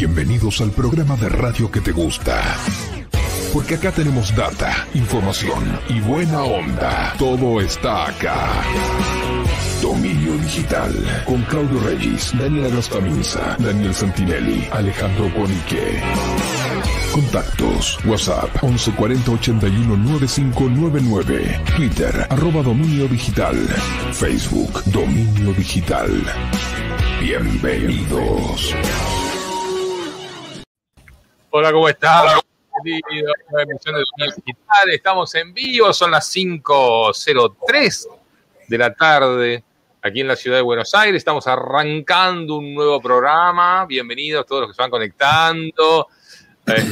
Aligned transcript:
Bienvenidos 0.00 0.62
al 0.62 0.70
programa 0.70 1.14
de 1.16 1.28
radio 1.28 1.70
que 1.70 1.82
te 1.82 1.92
gusta. 1.92 2.42
Porque 3.52 3.74
acá 3.74 3.92
tenemos 3.92 4.34
data, 4.34 4.86
información 4.94 5.78
y 5.90 6.00
buena 6.00 6.42
onda. 6.42 7.12
Todo 7.18 7.60
está 7.60 8.08
acá. 8.08 8.62
Dominio 9.82 10.38
Digital. 10.38 10.94
Con 11.26 11.42
Claudio 11.42 11.78
Reyes, 11.80 12.32
Daniela 12.32 12.74
Gastamisa, 12.74 13.58
Daniel 13.58 13.92
Santinelli, 13.92 14.66
Alejandro 14.72 15.28
Bonique. 15.36 16.00
Contactos. 17.12 17.98
WhatsApp 18.06 18.62
1140 18.62 19.32
81 19.32 19.96
9599. 19.98 21.60
Twitter 21.76 22.26
arroba 22.30 22.62
Dominio 22.62 23.06
Digital. 23.06 23.54
Facebook 24.14 24.82
Dominio 24.86 25.52
Digital. 25.52 26.10
Bienvenidos. 27.20 28.74
Hola, 31.52 31.72
¿cómo 31.72 31.88
estás? 31.88 32.32
A. 32.32 32.40
Estamos 34.92 35.34
en 35.34 35.52
vivo, 35.52 35.92
son 35.92 36.12
las 36.12 36.32
5.03 36.32 38.06
de 38.68 38.78
la 38.78 38.94
tarde 38.94 39.64
aquí 40.00 40.20
en 40.20 40.28
la 40.28 40.36
ciudad 40.36 40.58
de 40.58 40.62
Buenos 40.62 40.94
Aires. 40.94 41.18
Estamos 41.18 41.48
arrancando 41.48 42.58
un 42.58 42.72
nuevo 42.72 43.00
programa. 43.00 43.84
Bienvenidos 43.84 44.46
todos 44.46 44.60
los 44.60 44.70
que 44.70 44.74
se 44.76 44.82
van 44.82 44.92
conectando. 44.92 46.06
Eh, 46.68 46.84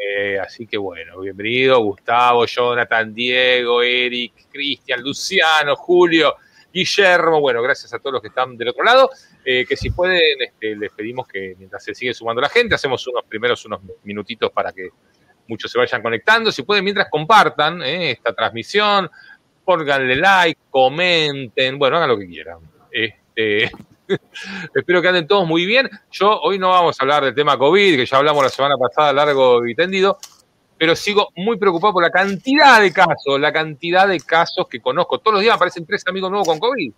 eh, 0.00 0.38
así 0.40 0.66
que 0.66 0.78
bueno, 0.78 1.20
bienvenido 1.20 1.78
Gustavo, 1.80 2.46
Jonathan, 2.46 3.12
Diego, 3.12 3.82
Eric, 3.82 4.46
Cristian, 4.50 5.02
Luciano, 5.02 5.76
Julio, 5.76 6.36
Guillermo. 6.72 7.42
Bueno, 7.42 7.60
gracias 7.60 7.92
a 7.92 7.98
todos 7.98 8.14
los 8.14 8.22
que 8.22 8.28
están 8.28 8.56
del 8.56 8.68
otro 8.68 8.84
lado. 8.84 9.10
Eh, 9.44 9.64
que 9.66 9.76
si 9.76 9.90
pueden, 9.90 10.20
este, 10.40 10.76
les 10.76 10.92
pedimos 10.92 11.26
que 11.26 11.54
mientras 11.58 11.82
se 11.82 11.94
sigue 11.94 12.12
sumando 12.12 12.40
la 12.40 12.48
gente, 12.48 12.74
hacemos 12.74 13.06
unos 13.06 13.24
primeros 13.24 13.64
unos 13.64 13.80
minutitos 14.04 14.50
para 14.50 14.72
que 14.72 14.90
muchos 15.48 15.70
se 15.70 15.78
vayan 15.78 16.02
conectando. 16.02 16.52
Si 16.52 16.62
pueden, 16.62 16.84
mientras 16.84 17.08
compartan 17.10 17.82
esta 17.82 18.32
transmisión, 18.34 19.10
pónganle 19.64 20.16
like, 20.16 20.60
comenten, 20.70 21.78
bueno, 21.78 21.96
hagan 21.96 22.08
lo 22.10 22.18
que 22.18 22.26
quieran. 22.26 22.58
Este, 22.90 23.70
espero 24.74 25.02
que 25.02 25.08
anden 25.08 25.26
todos 25.26 25.46
muy 25.46 25.66
bien. 25.66 25.88
Yo 26.10 26.40
hoy 26.40 26.58
no 26.58 26.70
vamos 26.70 26.96
a 26.98 27.02
hablar 27.02 27.24
del 27.24 27.34
tema 27.34 27.58
COVID, 27.58 27.96
que 27.96 28.06
ya 28.06 28.18
hablamos 28.18 28.42
la 28.42 28.50
semana 28.50 28.76
pasada 28.76 29.12
largo 29.12 29.66
y 29.66 29.74
tendido, 29.74 30.18
pero 30.76 30.94
sigo 30.94 31.28
muy 31.36 31.58
preocupado 31.58 31.94
por 31.94 32.02
la 32.02 32.10
cantidad 32.10 32.80
de 32.80 32.92
casos, 32.92 33.40
la 33.40 33.52
cantidad 33.52 34.06
de 34.06 34.20
casos 34.20 34.68
que 34.68 34.80
conozco. 34.80 35.18
Todos 35.18 35.34
los 35.34 35.42
días 35.42 35.56
aparecen 35.56 35.84
tres 35.84 36.02
amigos 36.06 36.30
nuevos 36.30 36.48
con 36.48 36.58
COVID, 36.58 36.92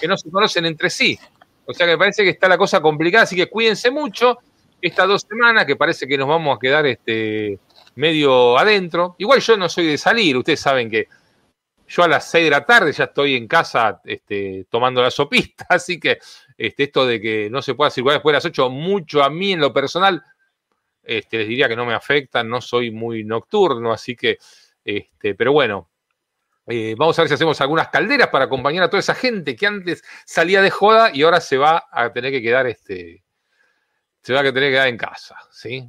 que 0.00 0.08
no 0.08 0.16
se 0.16 0.30
conocen 0.30 0.66
entre 0.66 0.90
sí. 0.90 1.18
O 1.66 1.74
sea 1.74 1.86
que 1.86 1.98
parece 1.98 2.22
que 2.22 2.30
está 2.30 2.48
la 2.48 2.56
cosa 2.56 2.80
complicada, 2.80 3.24
así 3.24 3.36
que 3.36 3.48
cuídense 3.48 3.90
mucho 3.90 4.38
estas 4.80 5.08
dos 5.08 5.22
semanas, 5.28 5.64
que 5.64 5.76
parece 5.76 6.06
que 6.06 6.16
nos 6.16 6.28
vamos 6.28 6.56
a 6.56 6.60
quedar 6.60 6.86
este, 6.86 7.58
medio 7.96 8.56
adentro. 8.56 9.16
Igual 9.18 9.40
yo 9.40 9.56
no 9.56 9.68
soy 9.68 9.86
de 9.86 9.98
salir, 9.98 10.36
ustedes 10.36 10.60
saben 10.60 10.88
que 10.88 11.08
yo 11.88 12.02
a 12.02 12.08
las 12.08 12.30
6 12.30 12.44
de 12.44 12.50
la 12.50 12.64
tarde 12.64 12.92
ya 12.92 13.04
estoy 13.04 13.36
en 13.36 13.46
casa 13.46 14.00
este, 14.04 14.66
tomando 14.70 15.02
la 15.02 15.10
sopista, 15.10 15.66
así 15.70 15.98
que 15.98 16.18
este, 16.56 16.84
esto 16.84 17.06
de 17.06 17.20
que 17.20 17.50
no 17.50 17.62
se 17.62 17.74
pueda 17.74 17.90
circular 17.90 18.18
después 18.18 18.32
de 18.32 18.36
las 18.36 18.44
8, 18.44 18.70
mucho 18.70 19.22
a 19.22 19.30
mí 19.30 19.52
en 19.52 19.60
lo 19.60 19.72
personal, 19.72 20.22
este, 21.02 21.38
les 21.38 21.48
diría 21.48 21.68
que 21.68 21.76
no 21.76 21.86
me 21.86 21.94
afecta, 21.94 22.42
no 22.42 22.60
soy 22.60 22.90
muy 22.90 23.24
nocturno, 23.24 23.92
así 23.92 24.16
que, 24.16 24.38
este, 24.84 25.34
pero 25.34 25.52
bueno, 25.52 25.88
eh, 26.66 26.94
vamos 26.98 27.18
a 27.18 27.22
ver 27.22 27.28
si 27.28 27.34
hacemos 27.34 27.60
algunas 27.60 27.88
calderas 27.88 28.28
para 28.28 28.46
acompañar 28.46 28.84
a 28.84 28.90
toda 28.90 29.00
esa 29.00 29.14
gente 29.14 29.54
que 29.54 29.66
antes 29.66 30.02
salía 30.24 30.60
de 30.60 30.70
joda 30.70 31.10
y 31.14 31.22
ahora 31.22 31.40
se 31.40 31.56
va 31.58 31.86
a 31.90 32.12
tener 32.12 32.32
que 32.32 32.42
quedar, 32.42 32.66
este, 32.66 33.22
se 34.22 34.32
va 34.32 34.40
a 34.40 34.42
tener 34.42 34.64
que 34.64 34.70
quedar 34.72 34.88
en 34.88 34.96
casa, 34.96 35.36
¿sí? 35.50 35.88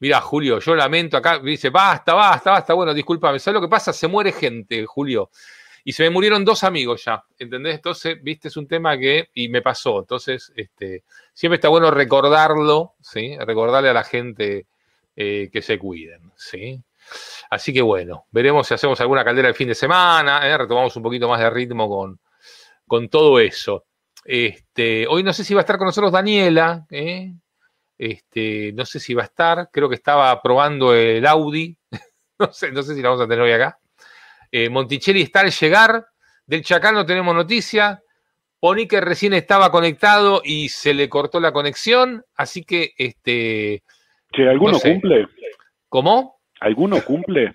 Mira, 0.00 0.20
Julio, 0.20 0.60
yo 0.60 0.74
lamento 0.74 1.16
acá, 1.16 1.38
dice, 1.38 1.70
basta, 1.70 2.14
basta, 2.14 2.52
basta. 2.52 2.74
Bueno, 2.74 2.94
discúlpame, 2.94 3.38
¿sabes 3.40 3.54
lo 3.54 3.60
que 3.60 3.70
pasa? 3.70 3.92
Se 3.92 4.06
muere 4.06 4.30
gente, 4.30 4.86
Julio. 4.86 5.30
Y 5.84 5.92
se 5.92 6.04
me 6.04 6.10
murieron 6.10 6.44
dos 6.44 6.62
amigos 6.64 7.04
ya, 7.04 7.24
¿entendés? 7.38 7.76
Entonces, 7.76 8.22
viste, 8.22 8.48
es 8.48 8.56
un 8.56 8.68
tema 8.68 8.96
que, 8.98 9.30
y 9.34 9.48
me 9.48 9.62
pasó. 9.62 10.00
Entonces, 10.00 10.52
este, 10.54 11.04
siempre 11.32 11.56
está 11.56 11.68
bueno 11.68 11.90
recordarlo, 11.90 12.94
¿sí? 13.00 13.36
Recordarle 13.38 13.88
a 13.88 13.94
la 13.94 14.04
gente 14.04 14.66
eh, 15.16 15.48
que 15.52 15.62
se 15.62 15.78
cuiden, 15.78 16.30
¿sí? 16.36 16.80
Así 17.50 17.72
que 17.72 17.82
bueno, 17.82 18.26
veremos 18.30 18.66
si 18.66 18.74
hacemos 18.74 19.00
alguna 19.00 19.24
caldera 19.24 19.48
el 19.48 19.54
fin 19.54 19.68
de 19.68 19.74
semana, 19.74 20.46
¿eh? 20.46 20.56
retomamos 20.56 20.94
un 20.96 21.02
poquito 21.02 21.28
más 21.28 21.40
de 21.40 21.50
ritmo 21.50 21.88
con, 21.88 22.20
con 22.86 23.08
todo 23.08 23.38
eso. 23.38 23.86
Este, 24.24 25.06
hoy 25.06 25.22
no 25.22 25.32
sé 25.32 25.44
si 25.44 25.54
va 25.54 25.60
a 25.60 25.62
estar 25.62 25.78
con 25.78 25.86
nosotros 25.86 26.12
Daniela, 26.12 26.86
¿eh? 26.90 27.32
este, 27.96 28.72
no 28.74 28.84
sé 28.84 29.00
si 29.00 29.14
va 29.14 29.22
a 29.22 29.26
estar, 29.26 29.70
creo 29.72 29.88
que 29.88 29.94
estaba 29.94 30.40
probando 30.42 30.94
el 30.94 31.26
Audi, 31.26 31.76
no, 32.38 32.52
sé, 32.52 32.70
no 32.72 32.82
sé 32.82 32.94
si 32.94 33.02
la 33.02 33.08
vamos 33.08 33.24
a 33.24 33.28
tener 33.28 33.42
hoy 33.42 33.52
acá. 33.52 33.78
Eh, 34.50 34.68
Monticelli 34.68 35.22
está 35.22 35.40
al 35.40 35.50
llegar, 35.50 36.06
del 36.46 36.62
Chacal 36.62 36.94
no 36.94 37.06
tenemos 37.06 37.34
noticia, 37.34 38.02
Ponique 38.60 39.00
recién 39.00 39.34
estaba 39.34 39.70
conectado 39.70 40.42
y 40.44 40.68
se 40.68 40.92
le 40.92 41.08
cortó 41.08 41.38
la 41.38 41.52
conexión, 41.52 42.24
así 42.34 42.64
que 42.64 42.92
este. 42.96 43.84
Che, 44.32 44.48
¿alguno 44.48 44.72
no 44.72 44.78
sé. 44.78 44.92
cumple? 44.94 45.28
¿Cómo? 45.88 46.37
¿Alguno 46.60 47.02
cumple? 47.04 47.54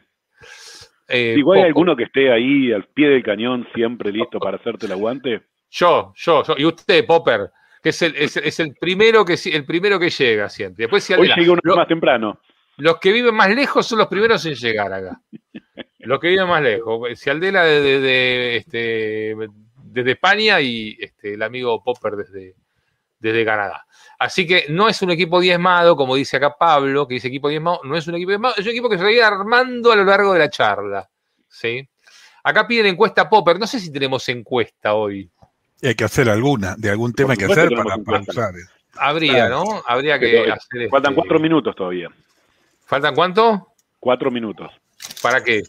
Eh, 1.07 1.35
Igual 1.37 1.59
hay 1.59 1.65
alguno 1.65 1.95
que 1.95 2.03
esté 2.03 2.31
ahí 2.31 2.71
al 2.71 2.85
pie 2.85 3.09
del 3.09 3.23
cañón, 3.23 3.67
siempre 3.75 4.11
listo 4.11 4.39
para 4.39 4.57
hacerte 4.57 4.85
el 4.85 4.93
aguante. 4.93 5.41
Yo, 5.69 6.13
yo, 6.15 6.43
yo. 6.43 6.55
Y 6.57 6.65
usted, 6.65 7.05
Popper, 7.05 7.49
que 7.81 7.89
es 7.89 8.01
el, 8.01 8.15
es, 8.15 8.37
es 8.37 8.59
el 8.59 8.75
primero 8.75 9.25
que 9.25 9.35
el 9.51 9.65
primero 9.65 9.99
que 9.99 10.09
llega 10.09 10.49
siempre. 10.49 10.83
Después 10.83 11.03
si 11.03 11.13
Hoy 11.13 11.27
llegué 11.35 11.49
uno 11.49 11.59
lo- 11.63 11.75
más 11.75 11.87
temprano. 11.87 12.39
los 12.77 12.99
que 12.99 13.11
viven 13.11 13.35
más 13.35 13.53
lejos 13.53 13.85
son 13.85 13.99
los 13.99 14.07
primeros 14.07 14.45
en 14.45 14.55
llegar 14.55 14.93
acá. 14.93 15.19
Los 15.99 16.19
que 16.19 16.29
viven 16.29 16.47
más 16.47 16.61
lejos. 16.61 17.09
Si 17.19 17.29
Aldela 17.29 17.63
desde 17.63 17.99
de, 17.99 18.55
este, 18.57 19.35
desde 19.83 20.11
España 20.11 20.59
y 20.61 20.97
este, 20.99 21.33
el 21.33 21.41
amigo 21.43 21.83
Popper 21.83 22.13
desde, 22.15 22.55
desde 23.23 23.45
Canadá. 23.45 23.85
Así 24.19 24.45
que 24.45 24.65
no 24.69 24.87
es 24.87 25.01
un 25.01 25.09
equipo 25.11 25.39
diezmado, 25.39 25.95
como 25.95 26.15
dice 26.15 26.37
acá 26.37 26.55
Pablo, 26.57 27.07
que 27.07 27.15
dice 27.15 27.27
equipo 27.29 27.49
diezmado, 27.49 27.79
no 27.83 27.95
es 27.97 28.05
un 28.07 28.15
equipo 28.15 28.29
diezmado, 28.29 28.55
es 28.57 28.65
un 28.65 28.71
equipo 28.71 28.89
que 28.89 28.97
se 28.97 29.03
va 29.03 29.09
a 29.09 29.13
ir 29.13 29.23
armando 29.23 29.91
a 29.91 29.95
lo 29.95 30.03
largo 30.03 30.33
de 30.33 30.39
la 30.39 30.49
charla. 30.49 31.09
¿sí? 31.49 31.87
Acá 32.43 32.67
piden 32.67 32.87
encuesta 32.87 33.29
Popper, 33.29 33.59
no 33.59 33.65
sé 33.67 33.79
si 33.79 33.91
tenemos 33.91 34.27
encuesta 34.29 34.93
hoy. 34.93 35.29
Y 35.81 35.87
hay 35.87 35.95
que 35.95 36.03
hacer 36.03 36.29
alguna, 36.29 36.75
de 36.77 36.89
algún 36.89 37.13
tema 37.13 37.31
hay 37.33 37.37
que 37.37 37.45
hacer 37.45 37.69
que 37.69 37.75
para, 37.75 37.97
para 37.97 38.19
usar. 38.21 38.53
Habría, 38.95 39.33
Claro. 39.33 39.63
¿no? 39.65 39.83
Habría 39.87 40.19
que 40.19 40.27
Pero 40.27 40.53
hacer. 40.53 40.89
Faltan 40.89 41.13
este- 41.13 41.15
cuatro 41.21 41.39
minutos 41.39 41.75
todavía. 41.75 42.09
¿Faltan 42.85 43.15
cuánto? 43.15 43.73
Cuatro 43.99 44.29
minutos. 44.29 44.71
¿Para 45.21 45.43
qué? 45.43 45.63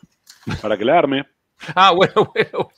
Para 0.61 0.77
que 0.77 0.85
la 0.85 0.99
arme. 0.99 1.25
Ah, 1.75 1.93
bueno, 1.97 2.31
bueno. 2.35 2.69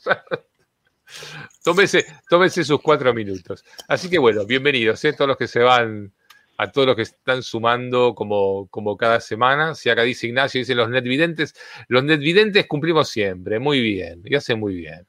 Tómese, 1.67 2.05
tómese 2.29 2.63
sus 2.63 2.79
cuatro 2.81 3.13
minutos. 3.13 3.65
Así 3.89 4.09
que 4.09 4.17
bueno, 4.17 4.45
bienvenidos, 4.45 5.03
¿eh? 5.03 5.11
todos 5.11 5.27
los 5.27 5.37
que 5.37 5.49
se 5.49 5.59
van, 5.59 6.13
a 6.57 6.71
todos 6.71 6.87
los 6.87 6.95
que 6.95 7.01
están 7.01 7.43
sumando 7.43 8.15
como, 8.15 8.67
como 8.69 8.95
cada 8.95 9.19
semana. 9.19 9.75
Si 9.75 9.89
acá 9.89 10.03
dice 10.03 10.27
Ignacio, 10.27 10.59
dice 10.59 10.73
los 10.75 10.89
netvidentes, 10.89 11.53
los 11.89 12.05
netvidentes 12.05 12.67
cumplimos 12.67 13.09
siempre, 13.09 13.59
muy 13.59 13.81
bien, 13.81 14.21
y 14.23 14.35
hace 14.35 14.55
muy 14.55 14.75
bien. 14.75 15.05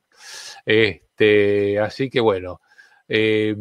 Este, 0.66 1.78
así 1.78 2.10
que 2.10 2.18
bueno, 2.18 2.60
eh, 3.06 3.54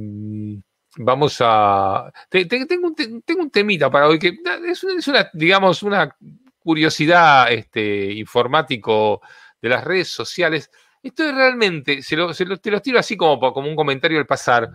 vamos 0.97 1.37
a... 1.41 2.11
te- 2.31 2.45
te- 2.45 2.65
tengo, 2.65 2.87
un, 2.87 2.95
te- 2.95 3.21
tengo 3.23 3.43
un 3.43 3.51
temita 3.51 3.91
para 3.91 4.07
hoy 4.07 4.17
que 4.17 4.29
es 4.67 4.83
una, 4.83 4.97
es 4.97 5.07
una, 5.07 5.29
digamos, 5.33 5.83
una 5.83 6.17
curiosidad 6.57 7.51
este, 7.53 8.11
informático 8.13 9.21
de 9.61 9.69
las 9.69 9.83
redes 9.83 10.07
sociales. 10.07 10.71
Estoy 11.07 11.31
realmente, 11.31 12.01
se 12.01 12.15
lo, 12.15 12.33
te 12.33 12.45
los 12.71 12.81
tiro 12.81 12.99
así 12.99 13.15
como, 13.17 13.39
como 13.53 13.67
un 13.69 13.75
comentario 13.75 14.17
al 14.19 14.25
pasar. 14.25 14.69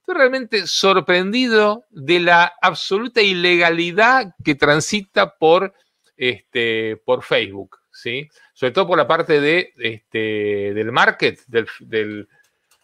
Estoy 0.00 0.14
realmente 0.16 0.66
sorprendido 0.66 1.84
de 1.90 2.20
la 2.20 2.54
absoluta 2.60 3.22
ilegalidad 3.22 4.34
que 4.44 4.54
transita 4.54 5.34
por, 5.36 5.72
este, 6.16 6.96
por 7.04 7.22
Facebook, 7.22 7.78
¿sí? 7.90 8.28
Sobre 8.52 8.72
todo 8.72 8.86
por 8.86 8.98
la 8.98 9.06
parte 9.06 9.40
de, 9.40 9.72
este, 9.78 10.72
del 10.74 10.92
market, 10.92 11.40
del, 11.46 12.28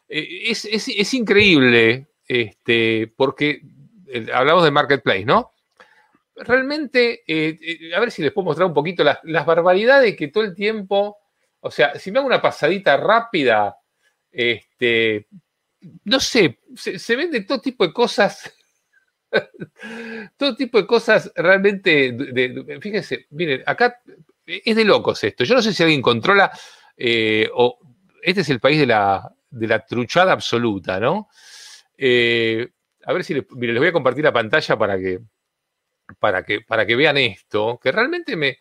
eh, 0.09 0.43
es, 0.51 0.65
es- 0.65 1.15
increíble, 1.15 2.09
este, 2.27 3.13
porque 3.17 3.61
hablamos 4.33 4.65
de 4.65 4.71
marketplace, 4.71 5.25
¿no? 5.25 5.53
Realmente, 6.37 7.23
eh, 7.27 7.59
eh, 7.61 7.95
a 7.95 8.01
ver 8.01 8.11
si 8.11 8.23
les 8.23 8.33
puedo 8.33 8.47
mostrar 8.47 8.67
un 8.67 8.75
poquito 8.75 9.05
las, 9.05 9.19
las 9.25 9.45
barbaridades 9.45 10.17
que 10.17 10.29
todo 10.29 10.43
el 10.45 10.55
tiempo, 10.55 11.19
o 11.61 11.71
sea, 11.71 11.99
si 11.99 12.11
me 12.11 12.19
hago 12.19 12.27
una 12.27 12.43
pasadita 12.43 12.97
rápida, 12.97 13.77
este, 14.31 15.27
no 16.05 16.21
sé, 16.21 16.61
se, 16.77 17.17
vende 17.17 17.43
todo 17.43 17.61
tipo 17.61 17.87
de 17.87 17.93
cosas, 17.93 18.53
todo 20.37 20.57
tipo 20.57 20.79
de 20.79 20.87
cosas 20.87 21.33
realmente, 21.37 22.13
de- 22.13 22.79
fíjense, 22.81 23.27
miren, 23.31 23.63
acá 23.67 24.01
es 24.47 24.77
de 24.77 24.85
locos 24.85 25.23
esto. 25.25 25.45
Yo 25.45 25.55
no 25.55 25.63
sé 25.63 25.73
si 25.73 25.83
alguien 25.83 26.03
controla, 26.03 26.51
eh, 26.97 27.49
o 27.55 27.79
este 28.23 28.43
es 28.43 28.49
el 28.51 28.61
país 28.61 28.79
de 28.79 28.87
la, 28.87 29.33
de 29.51 29.67
la 29.67 29.85
truchada 29.85 30.33
absoluta, 30.33 30.99
¿no? 30.99 31.29
Eh, 31.97 32.69
a 33.05 33.13
ver 33.13 33.25
si 33.25 33.35
les, 33.35 33.51
mire, 33.53 33.73
les 33.73 33.81
voy 33.81 33.89
a 33.89 33.93
compartir 33.93 34.25
la 34.25 34.33
pantalla 34.33 34.77
para 34.77 34.99
que, 34.99 35.21
para 36.19 36.43
que, 36.43 36.61
para 36.63 36.87
que 36.87 36.97
vean 36.97 37.17
esto, 37.19 37.79
que 37.83 37.93
realmente 37.93 38.37
me, 38.37 38.59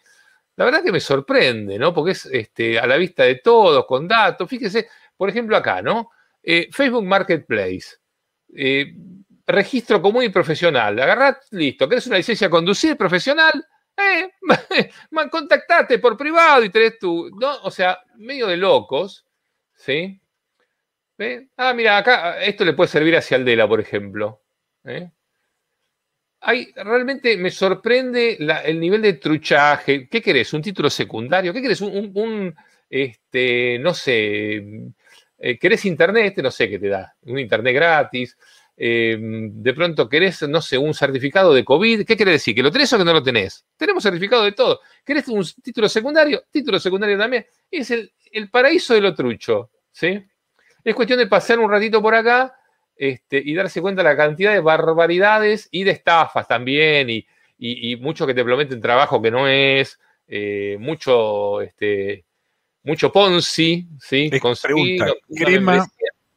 la 0.56 0.66
verdad 0.66 0.84
que 0.84 0.92
me 0.92 1.00
sorprende, 1.00 1.80
¿no? 1.80 1.94
Porque 1.94 2.12
es 2.12 2.26
este, 2.26 2.80
a 2.80 2.86
la 2.86 2.98
vista 2.98 3.24
de 3.24 3.36
todos, 3.36 3.86
con 3.86 4.08
datos. 4.08 4.50
Fíjese, 4.50 4.90
por 5.16 5.30
ejemplo, 5.30 5.56
acá, 5.56 5.82
¿no? 5.82 6.10
Eh, 6.44 6.70
Facebook 6.72 7.06
Marketplace. 7.06 7.98
Eh, 8.56 8.94
registro 9.48 10.02
común 10.02 10.24
y 10.24 10.30
profesional. 10.30 11.00
Agarrad, 11.00 11.38
listo. 11.52 11.88
¿Querés 11.88 12.08
una 12.08 12.18
licencia 12.18 12.48
a 12.48 12.50
conducir 12.50 12.98
profesional? 12.98 13.66
Eh, 13.98 14.32
contactate 15.32 16.00
por 16.00 16.18
privado 16.18 16.64
y 16.64 16.70
tenés 16.70 17.00
tu. 17.00 17.30
¿no? 17.40 17.62
O 17.64 17.72
sea, 17.72 18.00
medio 18.16 18.48
de 18.48 18.58
locos. 18.58 19.26
¿Sí? 19.76 20.22
Ah, 21.58 21.74
mira, 21.74 21.98
acá 21.98 22.42
esto 22.42 22.64
le 22.64 22.74
puede 22.74 22.88
servir 22.88 23.16
hacia 23.16 23.38
Aldela, 23.38 23.68
por 23.68 23.80
ejemplo. 23.82 24.42
¿Eh? 24.86 25.12
Hay, 26.42 26.72
realmente 26.74 27.36
me 27.38 27.52
sorprende 27.52 28.38
el 28.66 28.80
nivel 28.80 29.02
de 29.02 29.14
truchaje. 29.14 30.08
¿Qué 30.08 30.22
querés? 30.22 30.54
¿Un 30.54 30.62
título 30.62 30.90
secundario? 30.90 31.54
¿Qué 31.54 31.62
querés? 31.62 31.82
Un, 31.82 32.56
este, 32.90 33.78
no 33.80 33.94
sé, 33.94 34.56
eh, 35.38 35.58
¿querés 35.60 35.86
internet? 35.86 36.38
No 36.38 36.52
sé 36.52 36.70
qué 36.70 36.80
te 36.80 36.88
da. 36.88 37.14
Un 37.24 37.40
internet 37.40 37.76
gratis. 37.76 38.38
Em, 38.82 39.62
de 39.62 39.74
pronto 39.74 40.08
querés, 40.08 40.44
no 40.44 40.62
sé, 40.62 40.78
un 40.78 40.94
certificado 40.94 41.54
de 41.54 41.66
COVID. 41.66 42.06
¿Qué 42.06 42.16
quiere 42.16 42.32
decir? 42.32 42.56
¿Que 42.56 42.64
lo 42.64 42.72
tenés 42.72 42.94
o 42.94 42.98
que 42.98 43.04
no 43.04 43.12
lo 43.12 43.22
tenés? 43.22 43.66
Tenemos 43.76 44.02
certificado 44.02 44.44
de 44.44 44.54
todo. 44.54 44.80
¿Querés 45.04 45.28
un 45.28 45.46
título 45.62 45.90
secundario? 45.90 46.44
Título 46.50 46.80
secundario 46.80 47.18
también. 47.18 47.46
Es 47.70 47.92
el, 47.92 48.14
el 48.32 48.50
paraíso 48.50 48.94
de 48.94 49.02
lo 49.02 49.14
trucho. 49.14 49.72
¿sí? 49.92 50.26
Es 50.84 50.96
cuestión 50.96 51.20
de 51.20 51.28
pasar 51.28 51.60
un 51.60 51.70
ratito 51.70 52.02
por 52.02 52.16
acá 52.16 52.56
este, 53.00 53.42
y 53.44 53.56
darse 53.56 53.82
cuenta 53.82 54.04
de 54.04 54.10
la 54.10 54.18
cantidad 54.18 54.52
de 54.52 54.60
barbaridades 54.60 55.70
y 55.72 55.86
de 55.86 55.92
estafas 55.92 56.48
también, 56.50 57.10
y, 57.10 57.26
mucho 58.02 58.28
que 58.28 58.34
te 58.34 58.44
prometen 58.44 58.82
trabajo 58.82 59.22
que 59.22 59.32
no 59.32 59.48
es, 59.48 60.00
eh, 60.28 60.76
mucho, 60.80 61.62
este, 61.62 62.26
mucho 62.84 63.10
Ponzi, 63.12 63.88
¿sí? 64.02 64.30
crema, 65.34 65.88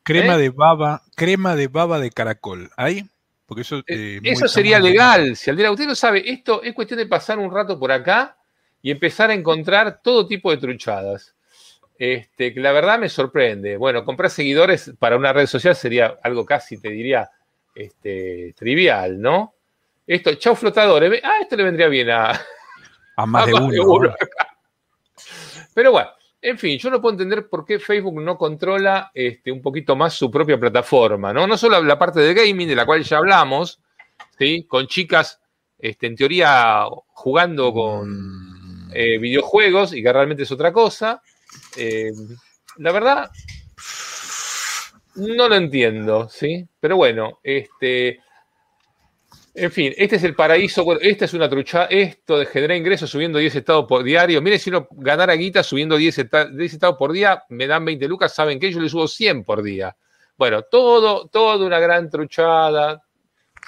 crema 0.05 0.35
¿Eh? 0.37 0.38
de 0.38 0.50
baba, 0.50 1.03
crema 1.17 1.56
de 1.56 1.67
baba 1.67 1.99
de 1.99 2.12
caracol, 2.12 2.70
¿hay? 2.76 3.06
Porque 3.44 3.62
eso, 3.62 3.82
eh, 3.88 4.20
eso 4.23 4.47
sería 4.47 4.79
legal. 4.79 5.37
Si 5.37 5.50
Aldera, 5.50 5.73
usted 5.73 5.87
lo 5.87 5.97
sabe, 5.97 6.31
esto 6.31 6.62
es 6.62 6.75
cuestión 6.75 6.99
de 6.99 7.06
pasar 7.06 7.38
un 7.38 7.53
rato 7.53 7.76
por 7.79 7.91
acá 7.91 8.37
y 8.81 8.93
empezar 8.93 9.31
a 9.31 9.35
encontrar 9.35 10.00
todo 10.00 10.29
tipo 10.29 10.50
de 10.53 10.59
truchadas. 10.59 11.35
Este, 12.04 12.52
que 12.52 12.58
la 12.58 12.72
verdad 12.72 12.99
me 12.99 13.08
sorprende. 13.08 13.76
Bueno, 13.76 14.04
comprar 14.04 14.28
seguidores 14.28 14.93
para 14.99 15.16
una 15.16 15.32
red 15.32 15.46
social 15.46 15.76
sería 15.76 16.19
algo 16.25 16.44
casi, 16.44 16.81
te 16.81 16.88
diría, 16.88 17.31
este, 17.76 18.52
trivial, 18.56 19.20
¿no? 19.20 19.54
Esto, 20.04 20.34
chau 20.34 20.56
flotadores. 20.56 21.20
Ah, 21.22 21.37
esto 21.40 21.54
le 21.54 21.62
vendría 21.62 21.87
bien 21.87 22.10
a, 22.10 22.32
a 23.14 23.25
más, 23.25 23.46
de, 23.46 23.52
uno. 23.54 24.12
Pero 25.75 25.93
bueno, 25.93 26.10
en 26.40 26.58
fin, 26.58 26.76
yo 26.76 26.90
no 26.90 27.00
puedo 27.00 27.12
entender 27.12 27.49
por 27.49 27.64
qué 27.64 27.78
Facebook 27.78 28.20
no 28.20 28.37
controla 28.37 29.12
este, 29.14 29.52
un 29.52 29.62
poquito 29.62 29.94
más 29.94 30.12
su 30.12 30.28
propia 30.28 30.58
plataforma, 30.58 31.32
¿no? 31.32 31.46
No 31.46 31.56
solo 31.56 31.81
la 31.84 32.00
parte 32.00 32.19
de 32.19 32.34
gaming, 32.34 32.66
de 32.66 32.75
la 32.75 32.84
cual 32.84 33.04
ya 33.04 33.19
hablamos, 33.19 33.81
¿sí? 34.37 34.66
Con 34.66 34.88
chicas, 34.88 35.40
este, 35.78 36.08
en 36.08 36.16
teoría, 36.16 36.84
jugando 37.12 37.72
con 37.72 38.88
mm. 38.88 38.90
eh, 38.93 39.19
videojuegos 39.19 39.94
y 39.94 40.02
que 40.02 40.12
realmente 40.12 40.43
es 40.43 40.50
otra 40.50 40.72
cosa 40.72 41.22
eh, 41.76 42.12
la 42.78 42.93
verdad, 42.93 43.31
no 45.16 45.49
lo 45.49 45.54
entiendo, 45.54 46.28
¿sí? 46.28 46.66
Pero 46.81 46.96
bueno, 46.96 47.40
este. 47.43 48.20
En 49.54 49.70
fin, 49.70 49.93
este 49.99 50.16
es 50.16 50.25
el 50.25 50.34
paraíso. 50.34 50.82
Bueno, 50.82 51.00
esta 51.02 51.26
es 51.26 51.34
una 51.34 51.49
trucha. 51.49 51.84
Esto 51.84 52.38
de 52.38 52.46
generar 52.46 52.76
ingresos 52.76 53.10
subiendo 53.10 53.38
10 53.38 53.56
estados 53.56 53.84
por 53.87 54.02
diario. 54.02 54.40
Mire, 54.40 54.58
si 54.58 54.70
uno 54.70 54.88
ganara 54.93 55.34
guita 55.34 55.62
subiendo 55.62 55.96
10, 55.96 56.19
estados 56.19 56.96
por 56.96 57.12
día, 57.12 57.43
me 57.50 57.66
dan 57.66 57.84
20 57.84 58.08
lucas. 58.08 58.34
¿Saben 58.34 58.58
que 58.58 58.72
Yo 58.72 58.81
le 58.81 58.88
subo 58.88 59.06
100 59.06 59.44
por 59.44 59.62
día. 59.62 59.94
Bueno, 60.38 60.62
todo, 60.62 61.28
todo 61.28 61.66
una 61.66 61.78
gran 61.78 62.08
truchada. 62.08 63.02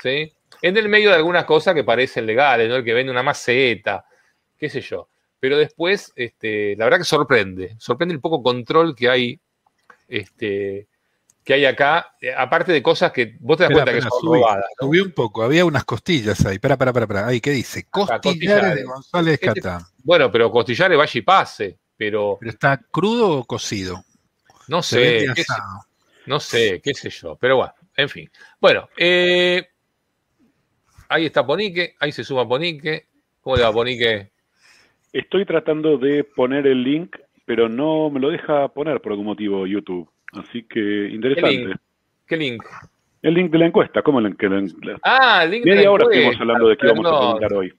¿sí? 0.02 0.32
En 0.62 0.76
el 0.78 0.88
medio 0.88 1.10
de 1.10 1.16
algunas 1.16 1.44
cosas 1.44 1.74
que 1.74 1.84
parecen 1.84 2.24
legales, 2.24 2.66
¿no? 2.66 2.76
El 2.76 2.84
que 2.84 2.94
vende 2.94 3.12
una 3.12 3.22
maceta, 3.22 4.06
qué 4.56 4.70
sé 4.70 4.80
yo 4.80 5.10
pero 5.44 5.58
después, 5.58 6.10
este, 6.16 6.74
la 6.74 6.86
verdad 6.86 7.00
que 7.00 7.04
sorprende, 7.04 7.76
sorprende 7.78 8.14
el 8.14 8.20
poco 8.22 8.42
control 8.42 8.96
que 8.96 9.10
hay, 9.10 9.38
este, 10.08 10.88
que 11.44 11.52
hay 11.52 11.66
acá, 11.66 12.16
eh, 12.18 12.32
aparte 12.34 12.72
de 12.72 12.82
cosas 12.82 13.12
que 13.12 13.36
vos 13.40 13.58
te 13.58 13.64
das 13.64 13.72
cuenta 13.74 13.92
que 13.92 14.00
son 14.00 14.10
robadas. 14.22 14.64
Subí 14.80 15.00
un 15.00 15.12
poco, 15.12 15.42
había 15.42 15.66
unas 15.66 15.84
costillas 15.84 16.46
ahí, 16.46 16.54
espera, 16.54 16.76
espera, 16.76 16.98
espera, 16.98 17.26
ahí, 17.26 17.42
¿qué 17.42 17.50
dice? 17.50 17.84
Costillares, 17.90 18.74
de 18.74 18.84
González 18.84 19.38
este. 19.42 19.70
Bueno, 19.98 20.32
pero 20.32 20.50
costillares 20.50 20.96
vaya 20.96 21.18
y 21.18 21.20
pase, 21.20 21.78
pero... 21.94 22.38
¿Pero 22.40 22.50
está 22.50 22.80
crudo 22.90 23.40
o 23.40 23.44
cocido? 23.44 24.02
No 24.68 24.82
sé, 24.82 25.26
qué 25.34 25.44
sé, 25.44 25.54
no 26.24 26.40
sé, 26.40 26.80
qué 26.82 26.94
sé 26.94 27.10
yo, 27.10 27.36
pero 27.36 27.58
bueno, 27.58 27.74
en 27.98 28.08
fin. 28.08 28.30
Bueno, 28.58 28.88
eh, 28.96 29.62
ahí 31.10 31.26
está 31.26 31.44
Ponique, 31.44 31.96
ahí 32.00 32.12
se 32.12 32.24
suma 32.24 32.48
Ponique. 32.48 33.08
¿Cómo 33.42 33.56
le 33.56 33.62
va 33.62 33.74
Ponique? 33.74 34.32
Estoy 35.14 35.44
tratando 35.44 35.96
de 35.96 36.24
poner 36.24 36.66
el 36.66 36.82
link, 36.82 37.16
pero 37.46 37.68
no 37.68 38.10
me 38.10 38.18
lo 38.18 38.30
deja 38.30 38.66
poner 38.66 39.00
por 39.00 39.12
algún 39.12 39.26
motivo 39.26 39.64
YouTube. 39.64 40.10
Así 40.32 40.64
que 40.64 40.80
interesante. 41.08 41.76
¿Qué 42.26 42.36
link? 42.36 42.64
El 43.22 43.34
link 43.34 43.52
de 43.52 43.58
la 43.58 43.66
encuesta. 43.66 44.02
¿Cómo 44.02 44.18
el, 44.18 44.36
que 44.36 44.48
Ah, 45.04 45.44
el 45.44 45.52
link 45.52 45.64
de 45.64 45.76
la 45.76 45.88
ahora 45.88 46.06
estuvimos 46.10 46.40
hablando 46.40 46.68
de 46.68 46.76
qué 46.76 46.88
vamos 46.88 47.06
a 47.06 47.18
preguntar 47.20 47.52
hoy. 47.52 47.72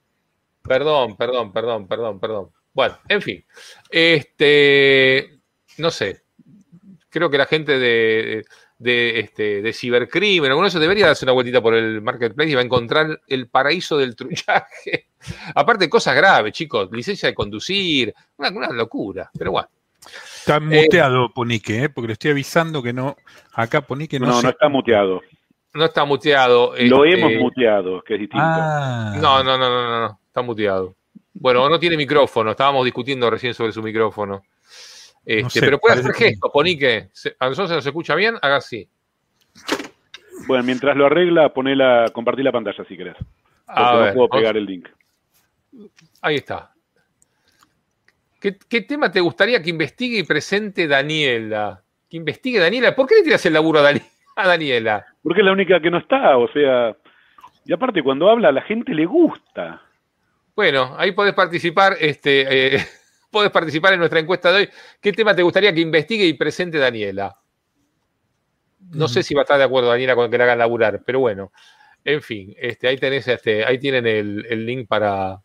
Perdón, 0.63 1.17
perdón, 1.17 1.51
perdón, 1.51 1.87
perdón, 1.89 2.19
perdón. 2.21 2.49
Bueno, 2.73 2.95
en 3.09 3.21
fin. 3.21 3.45
Este, 3.91 5.29
no 5.77 5.91
sé. 5.91 6.21
Creo 7.09 7.29
que 7.29 7.37
la 7.37 7.47
gente 7.47 7.77
de, 7.77 8.45
de, 8.77 9.19
este, 9.19 9.61
de 9.61 9.73
cibercrimen, 9.73 10.51
alguno 10.51 10.65
de 10.65 10.69
esos 10.69 10.81
debería 10.81 11.07
darse 11.07 11.25
una 11.25 11.31
vueltita 11.31 11.61
por 11.61 11.75
el 11.75 12.01
marketplace 12.01 12.49
y 12.49 12.55
va 12.55 12.61
a 12.61 12.65
encontrar 12.65 13.21
el 13.27 13.47
paraíso 13.47 13.97
del 13.97 14.15
truchaje. 14.15 15.07
Aparte, 15.55 15.89
cosas 15.89 16.15
graves, 16.15 16.53
chicos, 16.53 16.89
licencia 16.91 17.29
de 17.29 17.35
conducir, 17.35 18.13
una, 18.37 18.69
locura, 18.69 19.29
pero 19.37 19.51
bueno. 19.51 19.69
Está 20.37 20.57
eh, 20.57 20.59
muteado 20.59 21.29
Ponique, 21.33 21.83
¿eh? 21.83 21.89
porque 21.89 22.07
le 22.07 22.13
estoy 22.13 22.31
avisando 22.31 22.83
que 22.83 22.93
no, 22.93 23.15
acá 23.53 23.81
Ponique 23.81 24.19
no 24.19 24.27
No, 24.27 24.41
no 24.41 24.49
está 24.49 24.69
muteado. 24.69 25.21
No 25.73 25.85
está 25.85 26.05
muteado. 26.05 26.73
Lo 26.77 27.03
este, 27.03 27.19
hemos 27.19 27.33
muteado, 27.41 28.01
que 28.01 28.13
es 28.13 28.19
distinto. 28.21 28.45
Ah. 28.47 29.15
No, 29.19 29.43
no, 29.43 29.57
no, 29.57 29.69
no, 29.69 29.99
no, 30.07 30.19
está 30.27 30.41
muteado. 30.41 30.95
Bueno, 31.33 31.67
no 31.69 31.79
tiene 31.79 31.97
micrófono, 31.97 32.51
estábamos 32.51 32.85
discutiendo 32.85 33.29
recién 33.29 33.53
sobre 33.53 33.73
su 33.73 33.81
micrófono. 33.81 34.43
Este, 35.25 35.59
pero 35.59 35.79
puede 35.79 35.99
hacer 35.99 36.13
gesto, 36.13 36.51
Ponique. 36.51 37.09
A 37.39 37.47
nosotros 37.47 37.69
se 37.69 37.75
nos 37.75 37.85
escucha 37.85 38.15
bien, 38.15 38.35
haga 38.41 38.57
así. 38.57 38.87
Bueno, 40.47 40.63
mientras 40.63 40.95
lo 40.95 41.07
arregla, 41.07 41.49
ponela, 41.53 42.05
compartí 42.13 42.43
la 42.43 42.51
pantalla 42.51 42.83
si 42.87 42.95
querés. 42.95 43.15
no 43.67 44.13
puedo 44.13 44.29
pegar 44.29 44.55
el 44.57 44.65
link. 44.65 44.87
Ahí 46.21 46.35
está. 46.35 46.71
¿Qué, 48.39 48.81
tema 48.81 49.11
te 49.11 49.21
gustaría 49.21 49.61
que 49.61 49.71
investigue 49.71 50.19
y 50.19 50.23
presente 50.23 50.87
Daniela? 50.87 51.81
Que 52.07 52.17
investigue 52.17 52.59
Daniela. 52.59 52.95
¿Por 52.95 53.07
qué 53.07 53.15
le 53.15 53.23
tiras 53.23 53.43
el 53.47 53.53
laburo 53.53 53.79
a, 53.79 54.47
Daniela? 54.47 55.03
Porque 55.23 55.41
es 55.41 55.45
la 55.45 55.51
única 55.51 55.79
que 55.79 55.89
no 55.89 55.97
está, 55.97 56.37
o 56.37 56.47
sea. 56.49 56.95
Y 57.65 57.73
aparte, 57.73 58.03
cuando 58.03 58.29
habla, 58.29 58.49
a 58.49 58.51
la 58.51 58.61
gente 58.61 58.93
le 58.93 59.07
gusta. 59.07 59.81
Bueno, 60.55 60.93
ahí 60.97 61.11
podés 61.13 61.33
participar. 61.33 61.95
Este, 61.99 62.75
eh, 62.75 62.85
podés 63.35 63.51
participar 63.51 63.91
en 63.91 63.99
nuestra 63.99 64.21
encuesta 64.21 64.49
de 64.49 64.59
hoy. 64.59 64.69
¿Qué 65.01 65.11
tema 65.11 65.35
te 65.35 65.43
gustaría 65.43 65.73
que 65.73 65.81
investigue 65.81 66.25
y 66.25 66.35
presente 66.35 66.77
Daniela? 66.77 67.37
No 68.91 69.09
sé 69.09 69.23
si 69.23 69.33
va 69.33 69.41
a 69.41 69.43
estar 69.43 69.57
de 69.57 69.65
acuerdo 69.65 69.89
Daniela 69.89 70.15
con 70.15 70.31
que 70.31 70.37
la 70.37 70.45
hagan 70.45 70.59
laburar, 70.59 71.03
pero 71.05 71.19
bueno. 71.19 71.51
En 72.05 72.21
fin, 72.21 72.55
este, 72.57 72.87
ahí 72.87 72.97
tenés 72.97 73.27
este, 73.27 73.65
ahí 73.65 73.77
tienen 73.77 74.07
el, 74.07 74.65
link 74.65 74.87
para 74.87 75.41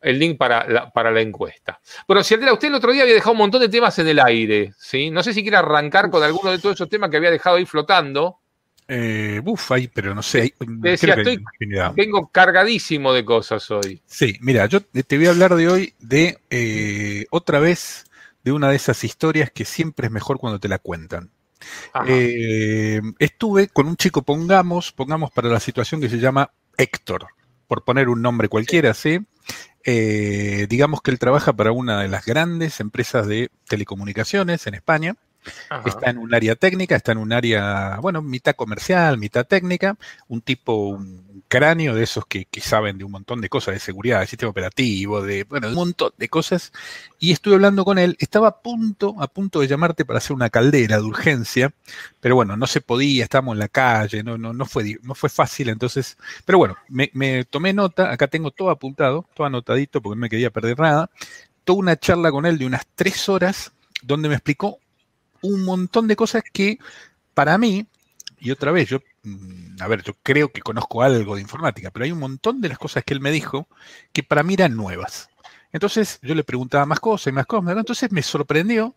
el 0.00 0.18
link 0.18 0.38
para 0.38 0.66
la, 0.66 0.90
para 0.90 1.10
la 1.10 1.20
encuesta. 1.20 1.78
Bueno, 2.08 2.22
si 2.24 2.32
usted 2.32 2.46
el 2.46 2.74
otro 2.74 2.92
día 2.92 3.02
había 3.02 3.14
dejado 3.14 3.32
un 3.32 3.38
montón 3.38 3.60
de 3.60 3.68
temas 3.68 3.98
en 3.98 4.08
el 4.08 4.18
aire, 4.18 4.72
¿sí? 4.78 5.10
No 5.10 5.22
sé 5.22 5.34
si 5.34 5.42
quiere 5.42 5.58
arrancar 5.58 6.08
con 6.10 6.22
alguno 6.22 6.50
de 6.50 6.60
todos 6.60 6.76
esos 6.76 6.88
temas 6.88 7.10
que 7.10 7.18
había 7.18 7.30
dejado 7.30 7.56
ahí 7.56 7.66
flotando. 7.66 8.38
Eh, 8.92 9.40
uf, 9.44 9.70
ahí, 9.70 9.86
pero 9.86 10.16
no 10.16 10.22
sé. 10.22 10.52
decía, 10.58 11.14
estoy, 11.14 11.40
vengo 11.94 12.26
cargadísimo 12.26 13.12
de 13.12 13.24
cosas 13.24 13.70
hoy. 13.70 14.02
Sí, 14.04 14.36
mira, 14.40 14.66
yo 14.66 14.80
te 14.80 15.16
voy 15.16 15.28
a 15.28 15.30
hablar 15.30 15.54
de 15.54 15.68
hoy 15.68 15.94
de 16.00 16.38
eh, 16.50 17.26
otra 17.30 17.60
vez 17.60 18.06
de 18.42 18.50
una 18.50 18.68
de 18.68 18.74
esas 18.74 19.04
historias 19.04 19.52
que 19.52 19.64
siempre 19.64 20.06
es 20.06 20.12
mejor 20.12 20.38
cuando 20.38 20.58
te 20.58 20.66
la 20.66 20.80
cuentan. 20.80 21.30
Eh, 22.04 23.00
estuve 23.20 23.68
con 23.68 23.86
un 23.86 23.96
chico, 23.96 24.22
pongamos, 24.22 24.90
pongamos 24.90 25.30
para 25.30 25.48
la 25.48 25.60
situación 25.60 26.00
que 26.00 26.08
se 26.08 26.18
llama 26.18 26.50
Héctor, 26.76 27.28
por 27.68 27.84
poner 27.84 28.08
un 28.08 28.20
nombre 28.22 28.48
cualquiera, 28.48 28.92
¿sí? 28.92 29.20
digamos 29.84 31.00
que 31.00 31.10
él 31.12 31.18
trabaja 31.18 31.52
para 31.52 31.72
una 31.72 32.02
de 32.02 32.08
las 32.08 32.26
grandes 32.26 32.80
empresas 32.80 33.26
de 33.28 33.50
telecomunicaciones 33.66 34.66
en 34.66 34.74
España 34.74 35.16
Está 35.86 36.10
en 36.10 36.18
un 36.18 36.34
área 36.34 36.54
técnica, 36.54 36.96
está 36.96 37.12
en 37.12 37.18
un 37.18 37.32
área, 37.32 37.98
bueno, 38.00 38.20
mitad 38.22 38.54
comercial, 38.54 39.18
mitad 39.18 39.46
técnica, 39.46 39.96
un 40.28 40.42
tipo, 40.42 40.88
un 40.88 41.42
cráneo 41.48 41.94
de 41.94 42.02
esos 42.02 42.26
que, 42.26 42.46
saben 42.60 42.98
de 42.98 43.04
un 43.04 43.12
montón 43.12 43.40
de 43.40 43.48
cosas 43.48 43.74
de 43.74 43.80
seguridad, 43.80 44.20
de 44.20 44.26
sistema 44.26 44.50
operativo, 44.50 45.22
de, 45.22 45.44
bueno, 45.44 45.68
un 45.68 45.74
montón 45.74 46.12
de 46.16 46.28
cosas. 46.28 46.72
Y 47.18 47.32
estuve 47.32 47.54
hablando 47.54 47.84
con 47.84 47.98
él, 47.98 48.16
estaba 48.20 48.48
a 48.48 48.60
punto, 48.60 49.16
a 49.18 49.28
punto 49.28 49.60
de 49.60 49.68
llamarte 49.68 50.04
para 50.04 50.18
hacer 50.18 50.34
una 50.34 50.50
caldera 50.50 50.96
de 50.98 51.02
urgencia, 51.02 51.72
pero 52.20 52.34
bueno, 52.34 52.56
no 52.56 52.66
se 52.66 52.80
podía, 52.80 53.24
estábamos 53.24 53.54
en 53.54 53.60
la 53.60 53.68
calle, 53.68 54.22
no, 54.22 54.36
no, 54.36 54.52
no, 54.52 54.66
fue, 54.66 54.98
no 55.02 55.14
fue 55.14 55.30
fácil, 55.30 55.70
entonces, 55.70 56.18
pero 56.44 56.58
bueno, 56.58 56.76
me, 56.88 57.10
me 57.14 57.44
tomé 57.44 57.72
nota, 57.72 58.12
acá 58.12 58.28
tengo 58.28 58.50
todo 58.50 58.70
apuntado, 58.70 59.26
todo 59.34 59.46
anotadito 59.46 60.00
porque 60.02 60.16
no 60.16 60.20
me 60.20 60.28
quería 60.28 60.50
perder 60.50 60.78
nada, 60.78 61.10
toda 61.64 61.78
una 61.78 61.96
charla 61.96 62.30
con 62.30 62.46
él 62.46 62.58
de 62.58 62.66
unas 62.66 62.86
tres 62.94 63.28
horas 63.28 63.72
donde 64.02 64.28
me 64.28 64.34
explicó 64.34 64.78
un 65.42 65.64
montón 65.64 66.08
de 66.08 66.16
cosas 66.16 66.42
que 66.52 66.78
para 67.34 67.58
mí, 67.58 67.86
y 68.38 68.50
otra 68.50 68.72
vez, 68.72 68.88
yo, 68.88 69.00
mm, 69.22 69.80
a 69.80 69.88
ver, 69.88 70.02
yo 70.02 70.14
creo 70.22 70.50
que 70.50 70.60
conozco 70.60 71.02
algo 71.02 71.36
de 71.36 71.42
informática, 71.42 71.90
pero 71.90 72.04
hay 72.04 72.12
un 72.12 72.18
montón 72.18 72.60
de 72.60 72.68
las 72.68 72.78
cosas 72.78 73.04
que 73.04 73.14
él 73.14 73.20
me 73.20 73.30
dijo 73.30 73.68
que 74.12 74.22
para 74.22 74.42
mí 74.42 74.54
eran 74.54 74.76
nuevas. 74.76 75.28
Entonces 75.72 76.18
yo 76.22 76.34
le 76.34 76.44
preguntaba 76.44 76.86
más 76.86 77.00
cosas 77.00 77.28
y 77.28 77.32
más 77.32 77.46
cosas, 77.46 77.76
entonces 77.76 78.10
me 78.10 78.22
sorprendió 78.22 78.94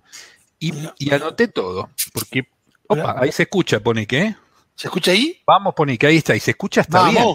y, 0.59 1.11
anoté 1.11 1.49
todo, 1.49 1.89
porque, 2.13 2.47
opa, 2.87 3.15
ahí 3.19 3.31
se 3.31 3.43
escucha, 3.43 3.81
pone 3.81 4.07
que. 4.07 4.35
¿Se 4.75 4.87
escucha 4.87 5.11
ahí? 5.11 5.41
Vamos, 5.45 5.73
pone 5.75 5.97
que 5.97 6.07
ahí 6.07 6.17
está, 6.17 6.35
y 6.35 6.39
se 6.39 6.51
escucha 6.51 6.81
hasta 6.81 7.09
bien. 7.09 7.25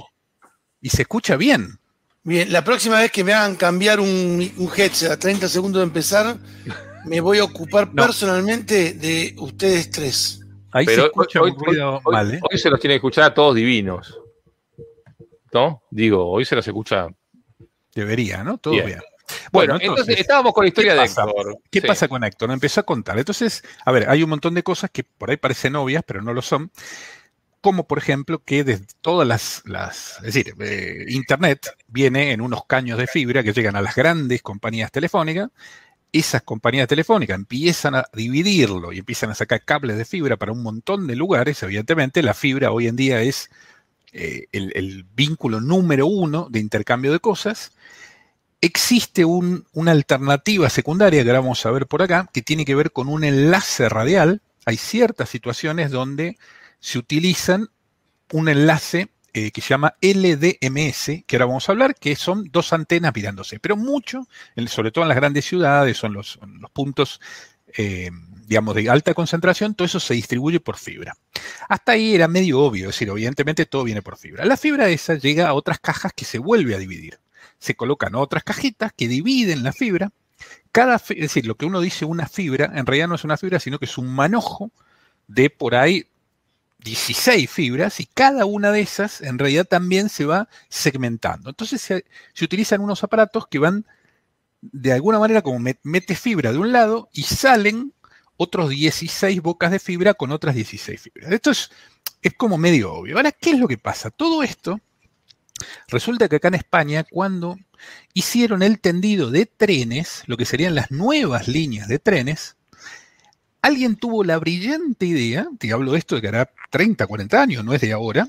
Y 0.81 0.89
se 0.89 1.03
escucha 1.03 1.37
bien. 1.37 1.79
Bien, 2.23 2.53
la 2.53 2.65
próxima 2.65 2.99
vez 3.01 3.13
que 3.13 3.25
me 3.25 3.33
hagan 3.33 3.57
cambiar 3.57 4.01
un, 4.01 4.53
un 4.57 4.71
headset 4.77 5.11
a 5.11 5.19
30 5.19 5.49
segundos 5.49 5.81
de 5.81 5.85
empezar, 5.85 6.39
me 7.09 7.21
voy 7.21 7.39
a 7.39 7.45
ocupar 7.45 7.93
personalmente 7.93 8.95
de 8.95 9.35
ustedes 9.39 9.91
tres. 9.91 10.41
Ahí 10.71 10.87
se 10.87 11.07
escucha 11.07 11.41
hoy, 11.41 11.53
un 11.53 11.65
ruido 11.65 12.01
mal, 12.05 12.35
¿eh? 12.35 12.41
hoy 12.51 12.59
se 12.59 12.69
los 12.69 12.79
tiene 12.79 12.95
que 12.95 12.97
escuchar 12.97 13.25
a 13.25 13.35
todos 13.35 13.55
divinos. 13.55 14.21
¿No? 15.53 15.83
Digo, 15.91 16.29
hoy 16.31 16.45
se 16.45 16.55
los 16.55 16.67
escucha. 16.67 17.09
Debería, 17.95 18.45
¿no? 18.45 18.59
Todo 18.59 18.75
bien. 18.75 19.01
Bueno, 19.51 19.79
entonces, 19.81 20.21
estábamos 20.21 20.53
con 20.53 20.65
la 20.65 20.69
historia 20.69 20.95
de 20.95 21.05
Héctor. 21.05 21.59
¿Qué 21.71 21.83
pasa 21.83 22.09
con 22.09 22.23
Héctor? 22.23 22.51
Empezó 22.51 22.81
a 22.81 22.83
contar. 22.85 23.19
Entonces, 23.19 23.63
a 23.85 23.93
ver, 23.93 24.09
hay 24.09 24.23
un 24.23 24.31
montón 24.31 24.55
de 24.55 24.63
cosas 24.63 24.91
que 24.91 25.05
por 25.05 25.31
ahí 25.31 25.37
parecen 25.37 25.77
obvias, 25.77 26.03
pero 26.07 26.23
no 26.23 26.33
lo 26.33 26.43
son. 26.43 26.71
Como 27.61 27.89
por 27.89 27.99
ejemplo 27.99 28.43
que 28.45 28.63
desde 28.63 28.87
todas 29.01 29.27
las, 29.27 29.63
las 29.67 30.19
es 30.19 30.35
decir, 30.35 30.55
eh, 30.61 31.07
Internet 31.09 31.75
viene 31.89 32.31
en 32.33 32.41
unos 32.41 32.65
caños 32.67 32.99
de 32.99 33.09
fibra 33.09 33.43
que 33.43 33.53
llegan 33.53 33.75
a 33.75 33.83
las 33.83 33.97
grandes 33.97 34.43
compañías 34.43 34.93
telefónicas 34.93 35.51
esas 36.13 36.43
compañías 36.43 36.89
telefónicas 36.89 37.37
empiezan 37.37 37.95
a 37.95 38.05
dividirlo 38.13 38.93
y 38.93 38.99
empiezan 38.99 39.31
a 39.31 39.35
sacar 39.35 39.65
cables 39.65 39.97
de 39.99 40.05
fibra 40.05 40.37
para 40.37 40.53
un 40.53 40.63
montón 40.63 41.07
de 41.07 41.17
lugares, 41.17 41.63
evidentemente 41.63 42.23
la 42.23 42.35
fibra 42.35 42.71
hoy 42.71 42.87
en 42.87 42.97
día 42.97 43.21
es 43.23 43.51
eh, 44.13 44.47
el, 44.53 45.05
vínculo 45.15 45.61
número 45.61 46.07
uno 46.07 46.49
de 46.51 46.61
intercambio 46.61 47.13
de 47.13 47.21
cosas. 47.21 47.73
Existe 48.61 49.25
una 49.25 49.93
alternativa 49.93 50.69
secundaria 50.71 51.23
que 51.23 51.33
vamos 51.33 51.65
a 51.65 51.71
ver 51.71 51.87
por 51.87 52.03
acá, 52.03 52.29
que 52.33 52.43
tiene 52.43 52.65
que 52.65 52.75
ver 52.75 52.91
con 52.91 53.09
un 53.09 53.23
enlace 53.23 53.89
radial. 53.89 54.43
Hay 54.65 54.77
ciertas 54.77 55.29
situaciones 55.29 55.91
donde 55.91 56.39
se 56.81 56.99
utilizan 56.99 57.69
un 58.33 58.49
enlace 58.49 59.11
eh, 59.35 59.51
que 59.51 59.61
se 59.61 59.69
llama 59.69 59.95
LDMS, 60.01 61.25
que 61.27 61.37
ahora 61.37 61.47
vamos 61.47 61.69
a 61.69 61.73
hablar, 61.73 61.95
que 61.95 62.17
son 62.17 62.49
dos 62.51 62.73
antenas 62.73 63.13
mirándose, 63.15 63.61
pero 63.61 63.77
mucho, 63.77 64.27
sobre 64.69 64.91
todo 64.91 65.05
en 65.05 65.09
las 65.09 65.17
grandes 65.19 65.45
ciudades, 65.45 65.99
son 65.99 66.15
los, 66.15 66.41
puntos, 66.73 67.21
eh, 67.77 68.11
digamos, 68.47 68.75
de 68.75 68.89
alta 68.89 69.13
concentración, 69.13 69.75
todo 69.75 69.85
eso 69.85 70.01
se 70.01 70.15
distribuye 70.15 70.61
por 70.61 70.79
fibra. 70.79 71.15
Hasta 71.69 71.93
ahí 71.93 72.15
era 72.15 72.27
medio 72.27 72.61
obvio, 72.61 72.89
es 72.89 72.95
decir, 72.95 73.09
evidentemente 73.09 73.67
todo 73.67 73.85
viene 73.85 74.01
por 74.01 74.17
fibra. 74.17 74.47
La 74.47 74.57
fibra 74.57 74.89
esa 74.89 75.15
llega 75.15 75.49
a 75.49 75.55
otras 75.55 75.79
cajas 75.79 76.13
que 76.15 76.25
se 76.25 76.39
vuelve 76.39 76.75
a 76.75 76.79
dividir. 76.79 77.19
Se 77.59 77.77
colocan 77.77 78.15
otras 78.15 78.45
cajitas 78.45 78.93
que 78.97 79.09
dividen 79.09 79.63
la 79.63 79.73
fibra. 79.73 80.11
Cada, 80.73 80.97
es 80.97 81.07
decir, 81.09 81.47
lo 81.47 81.57
que 81.57 81.67
uno 81.67 81.83
dice 81.83 82.07
una 82.07 82.27
fibra, 82.27 82.73
en 82.75 82.87
realidad 82.87 83.09
no 83.09 83.17
es 83.17 83.25
una 83.25 83.37
fibra, 83.37 83.61
sino 83.61 83.79
que 83.79 83.85
es 83.85 83.99
un 83.99 84.09
manojo 84.15 84.71
de 85.27 85.51
por 85.51 85.75
ahí 85.75 86.07
16 86.79 87.51
fibras 87.51 88.01
y 88.01 88.07
cada 88.07 88.47
una 88.47 88.71
de 88.71 88.81
esas 88.81 89.21
en 89.21 89.39
realidad 89.39 89.67
también 89.67 90.09
se 90.09 90.25
va 90.25 90.49
segmentando. 90.69 91.51
Entonces 91.51 91.81
se, 91.81 92.05
utilizan 92.45 92.81
unos 92.81 93.03
aparatos 93.03 93.47
que 93.49 93.59
van 93.59 93.87
de 94.61 94.93
alguna 94.93 95.19
manera 95.19 95.43
como 95.43 95.59
mete 95.83 96.15
fibra 96.15 96.53
de 96.53 96.59
un 96.59 96.73
lado 96.73 97.09
y 97.13 97.25
salen 97.25 97.93
otros 98.37 98.71
16 98.71 99.43
bocas 99.43 99.71
de 99.71 99.79
fibra 99.79 100.15
con 100.15 100.31
otras 100.31 100.55
16 100.55 101.01
fibras. 101.01 101.33
Esto 101.33 101.51
es, 101.51 101.71
es 102.23 102.35
como 102.35 102.57
medio 102.59 102.93
obvio. 102.93 103.17
Ahora, 103.17 103.33
¿qué 103.33 103.51
es 103.51 103.59
lo 103.59 103.69
que 103.69 103.79
pasa? 103.79 104.11
Todo 104.11 104.43
esto 104.43 104.81
resulta 105.89 106.29
que 106.29 106.37
acá 106.37 106.49
en 106.49 106.55
España, 106.55 107.05
cuando 107.05 107.57
hicieron 108.15 108.63
el 108.63 108.81
tendido 108.81 109.31
de 109.31 109.47
trenes, 109.47 110.23
lo 110.27 110.37
que 110.37 110.45
serían 110.45 110.77
las 110.77 110.91
nuevas 110.91 111.49
líneas 111.49 111.89
de 111.89 111.99
trenes, 111.99 112.57
alguien 113.63 113.97
tuvo 113.97 114.25
la 114.25 114.39
brillante 114.39 115.07
idea, 115.07 115.49
te 115.59 115.73
hablo 115.73 115.93
de 115.93 115.99
esto 115.99 116.15
de 116.15 116.21
que 116.21 116.29
hará 116.29 116.51
30, 116.71 117.07
40 117.07 117.43
años, 117.43 117.65
no 117.65 117.75
es 117.75 117.81
de 117.81 117.93
ahora, 117.93 118.29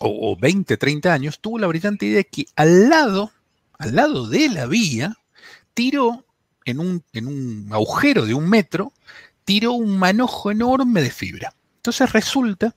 o, 0.00 0.36
20, 0.36 0.76
30 0.76 1.12
años, 1.12 1.40
tuvo 1.40 1.58
la 1.58 1.66
brillante 1.68 2.06
idea 2.06 2.24
que 2.24 2.46
al 2.56 2.88
lado, 2.88 3.30
al 3.78 3.94
lado 3.94 4.28
de 4.28 4.48
la 4.48 4.66
vía, 4.66 5.16
tiró 5.74 6.24
en 6.64 6.80
un, 6.80 7.04
en 7.12 7.26
un 7.26 7.68
agujero 7.70 8.26
de 8.26 8.34
un 8.34 8.48
metro, 8.48 8.92
tiró 9.44 9.72
un 9.72 9.98
manojo 9.98 10.50
enorme 10.50 11.02
de 11.02 11.10
fibra. 11.10 11.54
Entonces 11.76 12.12
resulta 12.12 12.74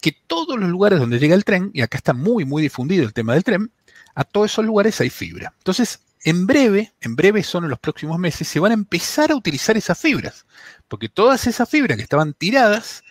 que 0.00 0.12
todos 0.26 0.58
los 0.58 0.68
lugares 0.68 0.98
donde 0.98 1.18
llega 1.18 1.34
el 1.34 1.44
tren, 1.44 1.70
y 1.72 1.82
acá 1.82 1.98
está 1.98 2.12
muy, 2.12 2.44
muy 2.44 2.62
difundido 2.62 3.04
el 3.04 3.12
tema 3.12 3.34
del 3.34 3.44
tren, 3.44 3.70
a 4.14 4.24
todos 4.24 4.52
esos 4.52 4.64
lugares 4.64 5.00
hay 5.00 5.10
fibra. 5.10 5.52
Entonces, 5.58 6.00
en 6.22 6.46
breve, 6.46 6.92
en 7.00 7.16
breve 7.16 7.42
son 7.42 7.68
los 7.68 7.78
próximos 7.78 8.18
meses, 8.18 8.46
se 8.46 8.60
van 8.60 8.72
a 8.72 8.74
empezar 8.74 9.30
a 9.30 9.36
utilizar 9.36 9.76
esas 9.76 9.98
fibras. 9.98 10.46
Porque 10.88 11.08
todas 11.08 11.46
esas 11.46 11.68
fibras 11.68 11.96
que 11.96 12.02
estaban 12.02 12.34
tiradas, 12.34 13.02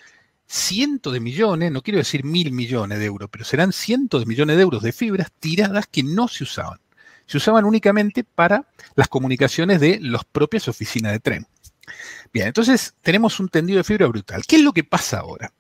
cientos 0.46 1.14
de 1.14 1.20
millones, 1.20 1.72
no 1.72 1.82
quiero 1.82 2.00
decir 2.00 2.24
mil 2.24 2.52
millones 2.52 3.00
de 3.00 3.06
euros, 3.06 3.30
pero 3.32 3.46
serán 3.46 3.72
cientos 3.74 4.22
de 4.22 4.26
millones 4.26 4.58
de 4.58 4.64
euros 4.64 4.84
de 4.84 4.92
fibras 4.92 5.32
tiradas 5.40 5.88
que 5.88 6.04
no 6.04 6.28
se 6.28 6.44
usaban. 6.44 6.80
Se 7.26 7.38
usaban 7.38 7.66
únicamente 7.66 8.24
para 8.24 8.68
las 8.96 9.08
comunicaciones 9.08 9.80
de 9.80 10.00
las 10.02 10.26
propias 10.26 10.68
oficinas 10.68 11.12
de 11.12 11.20
tren. 11.20 11.48
Bien, 12.34 12.48
entonces 12.48 12.94
tenemos 13.02 13.40
un 13.40 13.50
tendido 13.50 13.78
de 13.78 13.84
fibra 13.84 14.08
brutal. 14.08 14.44
¿Qué 14.48 14.58
es 14.58 14.64
lo 14.64 14.74
que 14.74 14.84
pasa 14.84 15.20
ahora? 15.20 15.52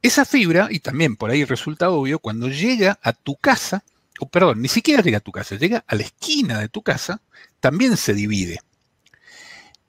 Esa 0.00 0.24
fibra, 0.24 0.68
y 0.70 0.80
también 0.80 1.16
por 1.16 1.30
ahí 1.30 1.44
resulta 1.44 1.90
obvio, 1.90 2.18
cuando 2.18 2.48
llega 2.48 2.98
a 3.02 3.12
tu 3.12 3.36
casa, 3.36 3.84
perdón, 4.30 4.62
ni 4.62 4.68
siquiera 4.68 5.02
llega 5.02 5.18
a 5.18 5.20
tu 5.20 5.32
casa, 5.32 5.56
llega 5.56 5.84
a 5.86 5.94
la 5.94 6.02
esquina 6.02 6.60
de 6.60 6.68
tu 6.68 6.82
casa, 6.82 7.20
también 7.60 7.96
se 7.96 8.14
divide. 8.14 8.60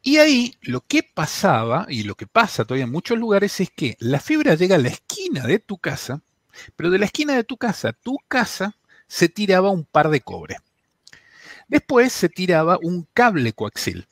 Y 0.02 0.18
ahí 0.18 0.58
lo 0.62 0.82
que 0.82 1.04
pasaba, 1.04 1.86
y 1.88 2.04
lo 2.04 2.16
que 2.16 2.28
pasa 2.28 2.66
todavía 2.66 2.86
en 2.86 2.92
muchos 2.92 3.18
lugares, 3.18 3.60
es 3.62 3.70
que 3.70 3.96
la 4.00 4.20
fibra 4.20 4.56
llega 4.56 4.76
a 4.76 4.80
la 4.80 4.90
esquina 4.90 5.46
de 5.46 5.60
tu 5.60 5.78
casa, 5.78 6.22
pero 6.76 6.90
de 6.90 7.00
la 7.00 7.06
esquina 7.06 7.36
de 7.36 7.44
tu 7.44 7.58
casa 7.58 7.90
a 7.90 7.94
tu 7.94 8.18
casa 8.28 8.76
se 9.08 9.30
tiraba 9.30 9.70
un 9.70 9.86
par 9.86 10.10
de 10.10 10.22
cobre. 10.22 10.58
Después 11.68 12.12
se 12.12 12.30
tiraba 12.30 12.78
un 12.82 13.08
cable 13.14 13.54
coaxil. 13.54 14.08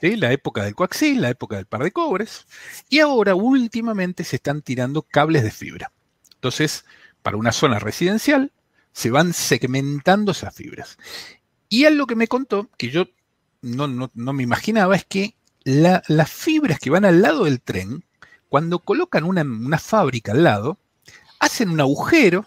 La 0.00 0.32
época 0.32 0.64
del 0.64 0.74
coaxil, 0.74 1.20
la 1.20 1.30
época 1.30 1.56
del 1.56 1.66
par 1.66 1.82
de 1.82 1.90
cobres. 1.90 2.46
Y 2.88 3.00
ahora 3.00 3.34
últimamente 3.34 4.24
se 4.24 4.36
están 4.36 4.62
tirando 4.62 5.02
cables 5.02 5.42
de 5.42 5.50
fibra. 5.50 5.92
Entonces, 6.34 6.84
para 7.22 7.36
una 7.36 7.52
zona 7.52 7.78
residencial, 7.78 8.52
se 8.96 9.10
van 9.10 9.34
segmentando 9.34 10.32
esas 10.32 10.54
fibras. 10.54 10.96
Y 11.68 11.84
algo 11.84 12.06
que 12.06 12.16
me 12.16 12.28
contó, 12.28 12.70
que 12.78 12.88
yo 12.88 13.04
no, 13.60 14.10
me 14.14 14.42
imaginaba 14.42 14.96
es 14.96 15.04
que 15.04 15.34
las 15.64 16.30
fibras 16.30 16.78
que 16.78 16.88
van 16.88 17.04
al 17.04 17.20
lado 17.20 17.44
del 17.44 17.60
tren, 17.60 18.06
cuando 18.48 18.78
colocan 18.78 19.24
una, 19.24 19.42
una 19.42 19.78
fábrica 19.78 20.32
al 20.32 20.44
lado, 20.44 20.78
hacen 21.38 21.68
un 21.68 21.80
agujero, 21.82 22.46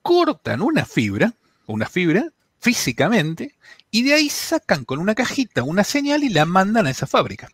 cortan 0.00 0.62
una 0.62 0.86
fibra, 0.86 1.34
una 1.66 1.84
fibra 1.84 2.32
físicamente, 2.58 3.54
y 3.90 4.04
de 4.04 4.14
ahí 4.14 4.30
sacan 4.30 4.86
con 4.86 4.98
una 4.98 5.14
cajita 5.14 5.64
una 5.64 5.84
señal 5.84 6.24
y 6.24 6.30
la 6.30 6.46
mandan 6.46 6.86
a 6.86 6.90
esa 6.90 7.06
fábrica. 7.06 7.50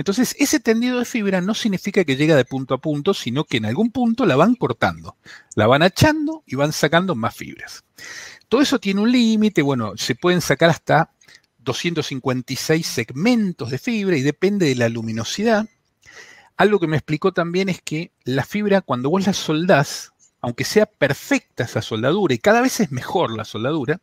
Entonces, 0.00 0.34
ese 0.38 0.60
tendido 0.60 0.98
de 0.98 1.04
fibra 1.04 1.42
no 1.42 1.54
significa 1.54 2.06
que 2.06 2.16
llega 2.16 2.34
de 2.34 2.46
punto 2.46 2.72
a 2.72 2.78
punto, 2.78 3.12
sino 3.12 3.44
que 3.44 3.58
en 3.58 3.66
algún 3.66 3.90
punto 3.90 4.24
la 4.24 4.34
van 4.34 4.54
cortando, 4.54 5.18
la 5.56 5.66
van 5.66 5.82
achando 5.82 6.42
y 6.46 6.56
van 6.56 6.72
sacando 6.72 7.14
más 7.14 7.36
fibras. 7.36 7.84
Todo 8.48 8.62
eso 8.62 8.78
tiene 8.78 9.02
un 9.02 9.12
límite, 9.12 9.60
bueno, 9.60 9.92
se 9.98 10.14
pueden 10.14 10.40
sacar 10.40 10.70
hasta 10.70 11.12
256 11.58 12.86
segmentos 12.86 13.68
de 13.68 13.76
fibra 13.76 14.16
y 14.16 14.22
depende 14.22 14.64
de 14.64 14.74
la 14.74 14.88
luminosidad. 14.88 15.68
Algo 16.56 16.80
que 16.80 16.86
me 16.86 16.96
explicó 16.96 17.32
también 17.32 17.68
es 17.68 17.82
que 17.82 18.10
la 18.24 18.46
fibra, 18.46 18.80
cuando 18.80 19.10
vos 19.10 19.26
la 19.26 19.34
soldás, 19.34 20.14
aunque 20.40 20.64
sea 20.64 20.86
perfecta 20.86 21.64
esa 21.64 21.82
soldadura 21.82 22.32
y 22.32 22.38
cada 22.38 22.62
vez 22.62 22.80
es 22.80 22.90
mejor 22.90 23.36
la 23.36 23.44
soldadura, 23.44 24.00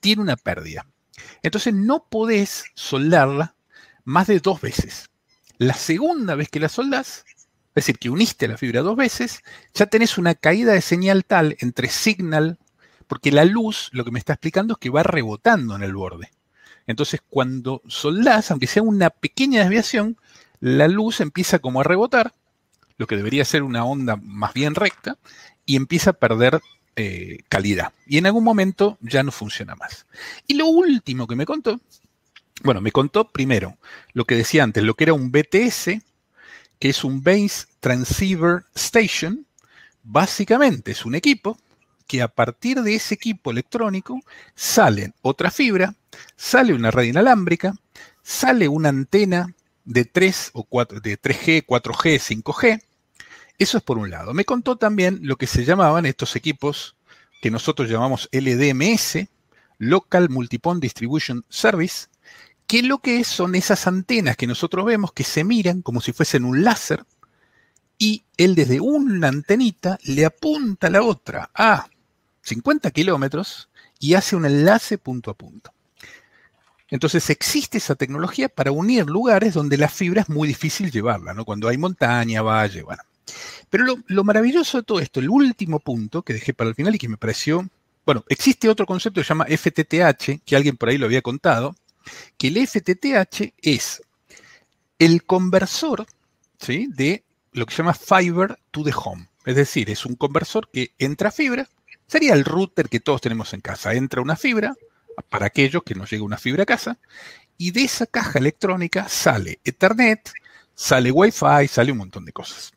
tiene 0.00 0.22
una 0.22 0.34
pérdida. 0.34 0.88
Entonces 1.44 1.72
no 1.72 2.08
podés 2.10 2.64
soldarla 2.74 3.54
más 4.02 4.26
de 4.26 4.40
dos 4.40 4.60
veces. 4.60 5.08
La 5.58 5.74
segunda 5.74 6.34
vez 6.34 6.48
que 6.48 6.60
la 6.60 6.68
soldás, 6.68 7.24
es 7.26 7.74
decir, 7.74 7.98
que 7.98 8.10
uniste 8.10 8.48
la 8.48 8.58
fibra 8.58 8.82
dos 8.82 8.96
veces, 8.96 9.42
ya 9.74 9.86
tenés 9.86 10.18
una 10.18 10.34
caída 10.34 10.72
de 10.72 10.80
señal 10.80 11.24
tal 11.24 11.56
entre 11.60 11.88
signal, 11.88 12.58
porque 13.06 13.32
la 13.32 13.44
luz 13.44 13.88
lo 13.92 14.04
que 14.04 14.10
me 14.10 14.18
está 14.18 14.34
explicando 14.34 14.74
es 14.74 14.78
que 14.78 14.90
va 14.90 15.02
rebotando 15.02 15.76
en 15.76 15.82
el 15.82 15.94
borde. 15.94 16.30
Entonces, 16.86 17.20
cuando 17.28 17.82
soldás, 17.86 18.50
aunque 18.50 18.66
sea 18.66 18.82
una 18.82 19.10
pequeña 19.10 19.60
desviación, 19.60 20.16
la 20.60 20.88
luz 20.88 21.20
empieza 21.20 21.58
como 21.58 21.80
a 21.80 21.84
rebotar, 21.84 22.32
lo 22.98 23.06
que 23.06 23.16
debería 23.16 23.44
ser 23.44 23.62
una 23.62 23.84
onda 23.84 24.16
más 24.16 24.54
bien 24.54 24.74
recta, 24.74 25.18
y 25.64 25.76
empieza 25.76 26.10
a 26.10 26.14
perder 26.14 26.60
eh, 26.96 27.40
calidad. 27.48 27.92
Y 28.06 28.18
en 28.18 28.26
algún 28.26 28.44
momento 28.44 28.98
ya 29.00 29.22
no 29.22 29.32
funciona 29.32 29.74
más. 29.74 30.06
Y 30.46 30.54
lo 30.54 30.66
último 30.66 31.26
que 31.26 31.36
me 31.36 31.44
contó, 31.44 31.80
bueno, 32.62 32.80
me 32.80 32.92
contó 32.92 33.30
primero 33.30 33.76
lo 34.12 34.24
que 34.24 34.36
decía 34.36 34.62
antes, 34.64 34.82
lo 34.82 34.94
que 34.94 35.04
era 35.04 35.12
un 35.12 35.30
BTS, 35.30 36.00
que 36.78 36.88
es 36.88 37.04
un 37.04 37.22
Base 37.22 37.66
Transceiver 37.80 38.64
Station. 38.74 39.46
Básicamente 40.02 40.92
es 40.92 41.04
un 41.04 41.14
equipo 41.14 41.58
que 42.06 42.22
a 42.22 42.28
partir 42.28 42.82
de 42.82 42.94
ese 42.94 43.14
equipo 43.14 43.50
electrónico 43.50 44.20
salen 44.54 45.14
otra 45.22 45.50
fibra, 45.50 45.94
sale 46.36 46.72
una 46.72 46.90
red 46.90 47.04
inalámbrica, 47.04 47.74
sale 48.22 48.68
una 48.68 48.90
antena 48.90 49.54
de 49.84 50.04
3 50.04 50.50
o 50.54 50.64
4, 50.64 51.00
de 51.00 51.20
3G, 51.20 51.66
4G, 51.66 52.42
5G. 52.42 52.82
Eso 53.58 53.78
es 53.78 53.84
por 53.84 53.98
un 53.98 54.10
lado. 54.10 54.34
Me 54.34 54.44
contó 54.44 54.76
también 54.76 55.20
lo 55.22 55.36
que 55.36 55.46
se 55.46 55.64
llamaban 55.64 56.06
estos 56.06 56.36
equipos 56.36 56.96
que 57.40 57.50
nosotros 57.50 57.88
llamamos 57.88 58.28
LDMS, 58.32 59.28
Local 59.78 60.28
Multipond 60.28 60.80
Distribution 60.80 61.44
Service, 61.48 62.06
que 62.66 62.82
lo 62.82 62.98
que 62.98 63.20
es 63.20 63.28
son 63.28 63.54
esas 63.54 63.86
antenas 63.86 64.36
que 64.36 64.46
nosotros 64.46 64.84
vemos 64.84 65.12
que 65.12 65.24
se 65.24 65.44
miran 65.44 65.82
como 65.82 66.00
si 66.00 66.12
fuesen 66.12 66.44
un 66.44 66.64
láser 66.64 67.04
y 67.98 68.24
él 68.36 68.54
desde 68.54 68.80
una 68.80 69.28
antenita 69.28 69.98
le 70.04 70.24
apunta 70.24 70.88
a 70.88 70.90
la 70.90 71.02
otra 71.02 71.50
a 71.54 71.88
50 72.42 72.90
kilómetros 72.90 73.68
y 73.98 74.14
hace 74.14 74.36
un 74.36 74.46
enlace 74.46 74.98
punto 74.98 75.30
a 75.30 75.34
punto. 75.34 75.72
Entonces 76.88 77.30
existe 77.30 77.78
esa 77.78 77.96
tecnología 77.96 78.48
para 78.48 78.70
unir 78.70 79.06
lugares 79.06 79.54
donde 79.54 79.76
la 79.76 79.88
fibra 79.88 80.22
es 80.22 80.28
muy 80.28 80.46
difícil 80.46 80.90
llevarla, 80.90 81.34
¿no? 81.34 81.44
Cuando 81.44 81.68
hay 81.68 81.78
montaña, 81.78 82.42
valle, 82.42 82.82
bueno. 82.82 83.02
Pero 83.70 83.84
lo, 83.84 83.96
lo, 84.06 84.22
maravilloso 84.22 84.78
de 84.78 84.84
todo 84.84 85.00
esto, 85.00 85.18
el 85.18 85.28
último 85.28 85.80
punto 85.80 86.22
que 86.22 86.34
dejé 86.34 86.54
para 86.54 86.70
el 86.70 86.76
final 86.76 86.94
y 86.94 86.98
que 86.98 87.08
me 87.08 87.16
pareció, 87.16 87.68
bueno, 88.04 88.24
existe 88.28 88.68
otro 88.68 88.86
concepto 88.86 89.20
que 89.20 89.24
se 89.24 89.30
llama 89.30 89.46
FTTH, 89.46 90.44
que 90.44 90.54
alguien 90.56 90.76
por 90.76 90.88
ahí 90.88 90.98
lo 90.98 91.06
había 91.06 91.22
contado, 91.22 91.74
que 92.36 92.48
el 92.48 92.66
FTTH 92.66 93.54
es 93.62 94.02
el 94.98 95.24
conversor 95.24 96.06
¿sí? 96.58 96.88
de 96.88 97.24
lo 97.52 97.66
que 97.66 97.74
se 97.74 97.78
llama 97.78 97.94
Fiber 97.94 98.58
to 98.70 98.82
the 98.82 98.92
Home. 98.94 99.28
Es 99.44 99.56
decir, 99.56 99.90
es 99.90 100.04
un 100.04 100.16
conversor 100.16 100.68
que 100.70 100.92
entra 100.98 101.30
fibra 101.30 101.68
Sería 102.06 102.34
el 102.34 102.44
router 102.44 102.88
que 102.88 103.00
todos 103.00 103.20
tenemos 103.20 103.52
en 103.52 103.60
casa. 103.60 103.92
Entra 103.94 104.22
una 104.22 104.36
fibra, 104.36 104.74
para 105.28 105.46
aquellos 105.46 105.82
que 105.82 105.94
nos 105.94 106.10
llega 106.10 106.22
una 106.22 106.38
fibra 106.38 106.62
a 106.62 106.66
casa, 106.66 106.98
y 107.58 107.72
de 107.72 107.84
esa 107.84 108.06
caja 108.06 108.38
electrónica 108.38 109.08
sale 109.08 109.60
Ethernet, 109.64 110.30
sale 110.74 111.10
Wi-Fi, 111.10 111.68
sale 111.68 111.92
un 111.92 111.98
montón 111.98 112.24
de 112.24 112.32
cosas. 112.32 112.72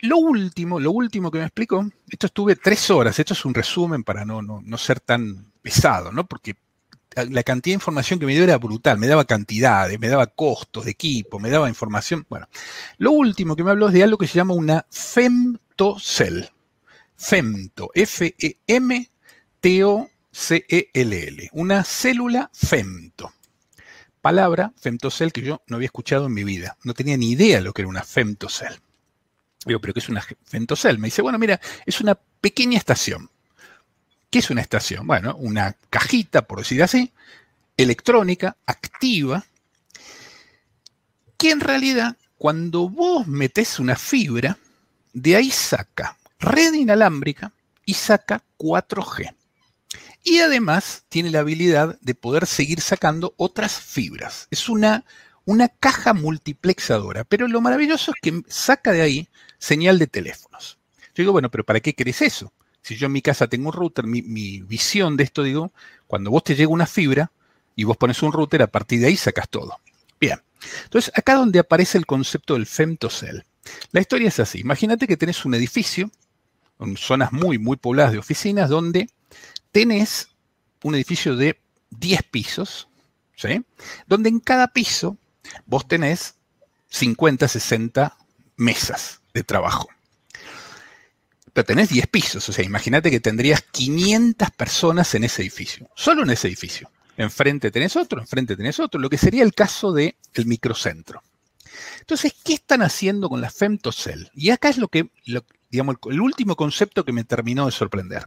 Lo 0.00 0.18
último, 0.18 0.78
lo 0.78 0.92
último 0.92 1.30
que 1.30 1.38
me 1.38 1.44
explicó, 1.44 1.86
esto 2.08 2.26
estuve 2.26 2.56
tres 2.56 2.90
horas, 2.90 3.18
esto 3.18 3.34
es 3.34 3.44
un 3.44 3.54
resumen 3.54 4.04
para 4.04 4.24
no, 4.24 4.42
no, 4.42 4.62
no 4.64 4.78
ser 4.78 5.00
tan 5.00 5.52
pesado, 5.62 6.12
¿no? 6.12 6.26
Porque 6.26 6.54
la 7.16 7.42
cantidad 7.42 7.72
de 7.72 7.78
información 7.78 8.18
que 8.18 8.26
me 8.26 8.34
dio 8.34 8.44
era 8.44 8.58
brutal, 8.58 8.98
me 8.98 9.06
daba 9.06 9.24
cantidades, 9.24 9.98
me 9.98 10.08
daba 10.08 10.26
costos 10.26 10.84
de 10.84 10.90
equipo, 10.90 11.38
me 11.38 11.48
daba 11.48 11.68
información. 11.68 12.26
Bueno, 12.28 12.48
lo 12.98 13.12
último 13.12 13.56
que 13.56 13.64
me 13.64 13.70
habló 13.70 13.88
es 13.88 13.94
de 13.94 14.02
algo 14.02 14.18
que 14.18 14.26
se 14.26 14.34
llama 14.34 14.54
una 14.54 14.86
femtocell 14.90 16.50
femto, 17.16 17.90
F-E-M-T-O-C-E-L-L, 17.94 19.10
una 21.52 21.84
célula 21.84 22.50
femto. 22.52 23.32
Palabra, 24.20 24.72
femtocell, 24.76 25.32
que 25.32 25.40
yo 25.40 25.62
no 25.68 25.76
había 25.76 25.86
escuchado 25.86 26.26
en 26.26 26.34
mi 26.34 26.44
vida. 26.44 26.76
No 26.82 26.92
tenía 26.94 27.16
ni 27.16 27.30
idea 27.30 27.58
de 27.58 27.64
lo 27.64 27.72
que 27.72 27.82
era 27.82 27.88
una 27.88 28.02
femtocell. 28.02 28.78
Digo, 29.64 29.80
pero 29.80 29.94
¿qué 29.94 30.00
es 30.00 30.08
una 30.08 30.22
femtocell? 30.44 30.98
Me 30.98 31.06
dice, 31.06 31.22
bueno, 31.22 31.38
mira, 31.38 31.60
es 31.86 32.00
una 32.00 32.14
pequeña 32.40 32.76
estación. 32.76 33.30
¿Qué 34.30 34.40
es 34.40 34.50
una 34.50 34.60
estación? 34.60 35.06
Bueno, 35.06 35.36
una 35.36 35.76
cajita, 35.90 36.42
por 36.42 36.58
decir 36.58 36.82
así, 36.82 37.12
electrónica, 37.76 38.56
activa, 38.66 39.44
que 41.36 41.50
en 41.50 41.60
realidad, 41.60 42.16
cuando 42.38 42.88
vos 42.88 43.26
metés 43.26 43.78
una 43.78 43.96
fibra, 43.96 44.58
de 45.12 45.36
ahí 45.36 45.50
saca 45.50 46.16
red 46.38 46.74
inalámbrica 46.74 47.52
y 47.84 47.94
saca 47.94 48.42
4G. 48.58 49.34
Y 50.22 50.40
además 50.40 51.04
tiene 51.08 51.30
la 51.30 51.40
habilidad 51.40 51.98
de 52.00 52.14
poder 52.14 52.46
seguir 52.46 52.80
sacando 52.80 53.34
otras 53.36 53.78
fibras. 53.78 54.48
Es 54.50 54.68
una, 54.68 55.04
una 55.44 55.68
caja 55.68 56.14
multiplexadora, 56.14 57.24
pero 57.24 57.46
lo 57.46 57.60
maravilloso 57.60 58.12
es 58.12 58.20
que 58.20 58.42
saca 58.48 58.92
de 58.92 59.02
ahí 59.02 59.28
señal 59.58 59.98
de 59.98 60.08
teléfonos. 60.08 60.78
Yo 61.14 61.22
digo, 61.22 61.32
bueno, 61.32 61.50
pero 61.50 61.64
¿para 61.64 61.80
qué 61.80 61.94
querés 61.94 62.22
eso? 62.22 62.52
Si 62.86 62.94
yo 62.94 63.06
en 63.06 63.12
mi 63.12 63.20
casa 63.20 63.48
tengo 63.48 63.70
un 63.70 63.72
router, 63.72 64.06
mi, 64.06 64.60
visión 64.60 65.16
de 65.16 65.24
esto, 65.24 65.42
digo, 65.42 65.72
cuando 66.06 66.30
vos 66.30 66.44
te 66.44 66.54
llega 66.54 66.68
una 66.68 66.86
fibra 66.86 67.32
y 67.74 67.82
vos 67.82 67.96
pones 67.96 68.22
un 68.22 68.30
router, 68.30 68.62
a 68.62 68.68
partir 68.68 69.00
de 69.00 69.08
ahí 69.08 69.16
sacas 69.16 69.48
todo. 69.48 69.80
Bien. 70.20 70.40
Entonces, 70.84 71.10
acá 71.16 71.34
donde 71.34 71.58
aparece 71.58 71.98
el 71.98 72.06
concepto 72.06 72.54
del 72.54 72.64
femtocell. 72.64 73.44
La 73.90 74.00
historia 74.00 74.28
es 74.28 74.38
así. 74.38 74.60
Imagínate 74.60 75.08
que 75.08 75.16
tenés 75.16 75.44
un 75.44 75.54
edificio 75.54 76.12
en 76.78 76.96
zonas 76.96 77.32
muy, 77.32 77.58
muy 77.58 77.76
pobladas 77.76 78.12
de 78.12 78.18
oficinas, 78.18 78.70
donde 78.70 79.10
tenés 79.72 80.28
un 80.84 80.94
edificio 80.94 81.34
de 81.34 81.58
10 81.90 82.22
pisos, 82.30 82.86
¿sí? 83.34 83.64
donde 84.06 84.28
en 84.28 84.38
cada 84.38 84.68
piso 84.68 85.18
vos 85.64 85.88
tenés 85.88 86.36
50, 86.90 87.48
60 87.48 88.16
mesas 88.54 89.22
de 89.34 89.42
trabajo. 89.42 89.88
Pero 91.56 91.64
tenés 91.64 91.88
10 91.88 92.08
pisos, 92.08 92.46
o 92.50 92.52
sea, 92.52 92.66
imagínate 92.66 93.10
que 93.10 93.18
tendrías 93.18 93.62
500 93.62 94.50
personas 94.50 95.14
en 95.14 95.24
ese 95.24 95.40
edificio, 95.40 95.88
solo 95.94 96.22
en 96.22 96.28
ese 96.28 96.48
edificio. 96.48 96.90
Enfrente 97.16 97.70
tenés 97.70 97.96
otro, 97.96 98.20
enfrente 98.20 98.58
tenés 98.58 98.78
otro, 98.78 99.00
lo 99.00 99.08
que 99.08 99.16
sería 99.16 99.42
el 99.42 99.54
caso 99.54 99.90
del 99.90 100.14
microcentro. 100.44 101.22
Entonces, 102.00 102.34
¿qué 102.44 102.52
están 102.52 102.82
haciendo 102.82 103.30
con 103.30 103.40
la 103.40 103.48
femtocell? 103.48 104.30
Y 104.34 104.50
acá 104.50 104.68
es 104.68 104.76
lo 104.76 104.88
que, 104.88 105.08
digamos, 105.70 105.96
el 106.10 106.20
último 106.20 106.56
concepto 106.56 107.06
que 107.06 107.12
me 107.12 107.24
terminó 107.24 107.64
de 107.64 107.72
sorprender. 107.72 108.26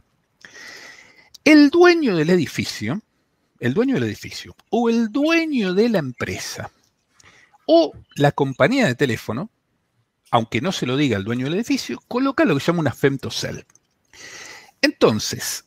El 1.44 1.70
dueño 1.70 2.16
del 2.16 2.30
edificio, 2.30 3.00
el 3.60 3.74
dueño 3.74 3.94
del 3.94 4.02
edificio, 4.02 4.56
o 4.70 4.90
el 4.90 5.12
dueño 5.12 5.72
de 5.72 5.88
la 5.88 5.98
empresa, 6.00 6.72
o 7.64 7.92
la 8.16 8.32
compañía 8.32 8.88
de 8.88 8.96
teléfono, 8.96 9.50
aunque 10.30 10.60
no 10.60 10.72
se 10.72 10.86
lo 10.86 10.96
diga 10.96 11.16
el 11.16 11.24
dueño 11.24 11.46
del 11.46 11.54
edificio, 11.54 12.00
coloca 12.08 12.44
lo 12.44 12.56
que 12.56 12.64
llama 12.64 12.80
una 12.80 12.92
femtocell. 12.92 13.66
Entonces, 14.82 15.64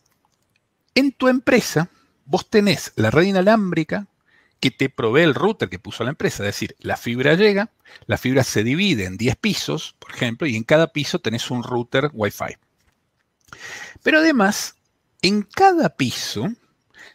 en 0.95 1.11
tu 1.11 1.27
empresa, 1.27 1.89
vos 2.25 2.49
tenés 2.49 2.93
la 2.95 3.11
red 3.11 3.23
inalámbrica 3.23 4.07
que 4.59 4.71
te 4.71 4.89
provee 4.89 5.23
el 5.23 5.35
router 5.35 5.69
que 5.69 5.79
puso 5.79 6.03
la 6.03 6.11
empresa. 6.11 6.43
Es 6.43 6.55
decir, 6.55 6.75
la 6.79 6.95
fibra 6.95 7.35
llega, 7.35 7.71
la 8.05 8.17
fibra 8.17 8.43
se 8.43 8.63
divide 8.63 9.05
en 9.05 9.17
10 9.17 9.35
pisos, 9.35 9.95
por 9.99 10.11
ejemplo, 10.11 10.47
y 10.47 10.55
en 10.55 10.63
cada 10.63 10.87
piso 10.87 11.19
tenés 11.19 11.51
un 11.51 11.63
router 11.63 12.09
Wi-Fi. 12.13 12.55
Pero 14.01 14.19
además, 14.19 14.75
en 15.21 15.43
cada 15.43 15.89
piso 15.89 16.49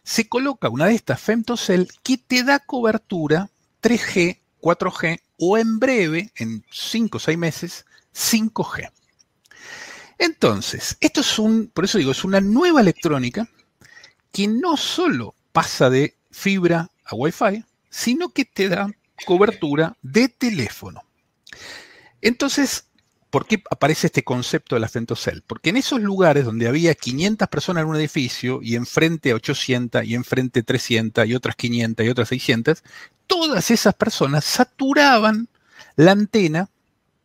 se 0.02 0.28
coloca 0.28 0.68
una 0.68 0.86
de 0.86 0.94
estas 0.94 1.20
femtocell 1.20 1.88
que 2.02 2.18
te 2.18 2.44
da 2.44 2.58
cobertura 2.58 3.50
3G, 3.82 4.40
4G 4.60 5.20
o 5.38 5.56
en 5.56 5.78
breve, 5.78 6.32
en 6.36 6.64
5 6.70 7.16
o 7.16 7.20
6 7.20 7.38
meses, 7.38 7.86
5G. 8.14 8.90
Entonces, 10.18 10.96
esto 11.00 11.20
es 11.20 11.38
un, 11.38 11.68
por 11.68 11.84
eso 11.84 11.98
digo, 11.98 12.10
es 12.10 12.24
una 12.24 12.40
nueva 12.40 12.80
electrónica 12.80 13.48
que 14.32 14.48
no 14.48 14.76
solo 14.76 15.34
pasa 15.52 15.90
de 15.90 16.16
fibra 16.30 16.90
a 17.04 17.14
Wi-Fi, 17.14 17.64
sino 17.88 18.30
que 18.30 18.44
te 18.44 18.68
da 18.68 18.90
cobertura 19.24 19.96
de 20.02 20.28
teléfono. 20.28 21.02
Entonces, 22.20 22.88
¿por 23.30 23.46
qué 23.46 23.62
aparece 23.70 24.08
este 24.08 24.24
concepto 24.24 24.74
de 24.74 24.80
la 24.80 24.88
femtocell? 24.88 25.42
Porque 25.46 25.70
en 25.70 25.76
esos 25.76 26.00
lugares 26.00 26.44
donde 26.44 26.68
había 26.68 26.94
500 26.94 27.48
personas 27.48 27.82
en 27.82 27.90
un 27.90 27.96
edificio 27.96 28.60
y 28.62 28.74
enfrente 28.74 29.34
800 29.34 30.04
y 30.04 30.14
enfrente 30.14 30.62
300 30.62 31.26
y 31.26 31.34
otras 31.34 31.56
500 31.56 32.06
y 32.06 32.08
otras 32.08 32.28
600, 32.28 32.82
todas 33.28 33.70
esas 33.70 33.94
personas 33.94 34.44
saturaban 34.44 35.48
la 35.94 36.10
antena 36.12 36.68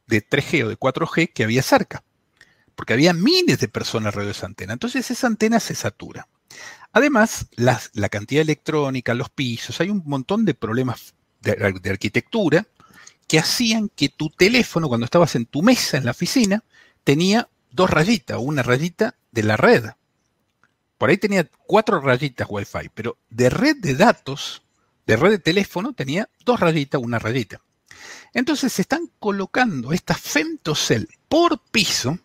de 0.06 0.24
3G 0.24 0.66
o 0.66 0.70
de 0.70 0.78
4G 0.78 1.34
que 1.34 1.44
había 1.44 1.64
cerca, 1.64 2.04
porque 2.76 2.94
había 2.94 3.14
miles 3.14 3.60
de 3.60 3.68
personas 3.68 4.08
alrededor 4.08 4.34
de 4.34 4.38
esa 4.38 4.46
antena. 4.46 4.74
Entonces 4.74 5.10
esa 5.10 5.26
antena 5.26 5.60
se 5.60 5.74
satura. 5.74 6.28
Además, 6.92 7.48
la 7.56 8.10
cantidad 8.10 8.44
electrónica, 8.44 9.16
los 9.16 9.32
pisos, 9.32 9.82
hay 9.82 9.90
un 9.90 10.04
montón 10.06 10.46
de 10.46 10.54
problemas 10.54 11.16
de, 11.44 11.92
arquitectura 11.92 12.66
que 13.28 13.40
hacían 13.40 13.90
que 13.90 14.10
tu 14.10 14.30
teléfono, 14.30 14.88
cuando 14.88 15.06
estabas 15.06 15.36
en 15.36 15.46
tu 15.46 15.62
mesa 15.62 15.98
en 15.98 16.06
la 16.06 16.12
oficina, 16.12 16.64
tenía 17.04 17.50
dos 17.72 17.90
rayitas, 17.90 18.38
una 18.40 18.64
rayita 18.64 19.16
de 19.32 19.44
la 19.44 19.58
red. 19.58 19.86
Por 20.98 21.10
ahí 21.10 21.18
tenía 21.18 21.50
cuatro 21.66 22.00
rayitas 22.00 22.48
Wi-Fi, 22.50 22.90
pero 22.94 23.18
de 23.30 23.50
red 23.50 23.78
de 23.78 23.96
datos, 23.96 24.63
de 25.06 25.16
red 25.18 25.32
de 25.32 25.40
teléfono, 25.40 25.94
tenía 25.94 26.30
dos 26.46 26.60
rayitas, 26.60 27.02
una 27.02 27.20
rayita. 27.20 27.62
Entonces 28.34 28.74
se 28.74 28.82
están 28.82 29.10
colocando 29.20 29.94
estas 29.94 30.20
femtocell 30.20 31.08
por 31.28 31.60
piso 31.60 32.20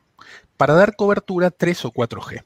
para 0.57 0.75
dar 0.75 0.97
cobertura 0.97 1.51
3 1.51 1.85
o 1.87 1.93
4G. 1.93 2.45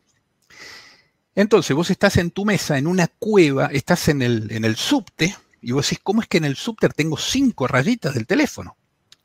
Entonces 1.35 1.75
vos 1.75 1.90
estás 1.90 2.16
en 2.18 2.31
tu 2.31 2.45
mesa, 2.45 2.77
en 2.77 2.87
una 2.87 3.09
cueva, 3.09 3.66
estás 3.66 4.09
en 4.09 4.21
el, 4.21 4.53
en 4.53 4.64
el 4.64 4.77
subte, 4.77 5.35
y 5.62 5.73
vos 5.73 5.87
decís, 5.87 6.01
¿cómo 6.03 6.21
es 6.21 6.29
que 6.29 6.38
en 6.38 6.45
el 6.45 6.57
subte 6.57 6.88
tengo 6.90 7.16
cinco 7.16 7.66
rayitas 7.66 8.14
del 8.14 8.27
teléfono? 8.27 8.77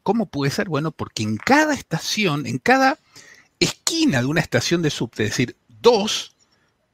¿Cómo 0.04 0.28
puede 0.28 0.52
ser? 0.52 0.70
Bueno, 0.70 0.92
porque 0.92 1.24
en 1.24 1.36
cada 1.36 1.74
estación, 1.74 2.46
en 2.46 2.60
cada 2.60 2.98
esquina 3.60 4.22
de 4.22 4.28
una 4.28 4.40
estación 4.40 4.82
de 4.82 4.90
subte, 4.90 5.24
es 5.24 5.32
decir, 5.32 5.58
dos, 5.68 6.36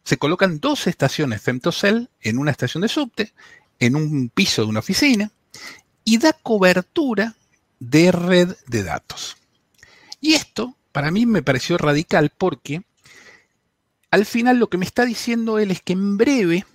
se 0.04 0.18
colocan 0.18 0.60
dos 0.60 0.88
estaciones 0.88 1.42
femtocell 1.42 2.10
en 2.22 2.40
una 2.40 2.52
estación 2.52 2.82
de 2.82 2.88
subte, 2.88 3.34
en 3.86 3.96
un 3.96 4.30
piso 4.30 4.64
de 4.64 4.70
una 4.70 4.80
oficina, 4.80 5.32
y 6.04 6.18
da 6.18 6.34
cobertura 6.34 7.36
de 7.80 8.12
red 8.12 8.56
de 8.68 8.84
datos. 8.84 9.38
Y 10.22 10.34
esto, 10.34 10.76
para 10.92 11.12
mí, 11.12 11.26
me 11.26 11.44
pareció 11.44 11.78
radical 11.78 12.32
porque 12.38 12.84
al 14.12 14.26
final 14.26 14.58
lo 14.60 14.70
que 14.70 14.78
me 14.78 14.86
está 14.86 15.06
diciendo 15.06 15.60
él 15.60 15.72
es 15.72 15.82
que 15.82 15.94
en 15.94 16.18
breve 16.18 16.66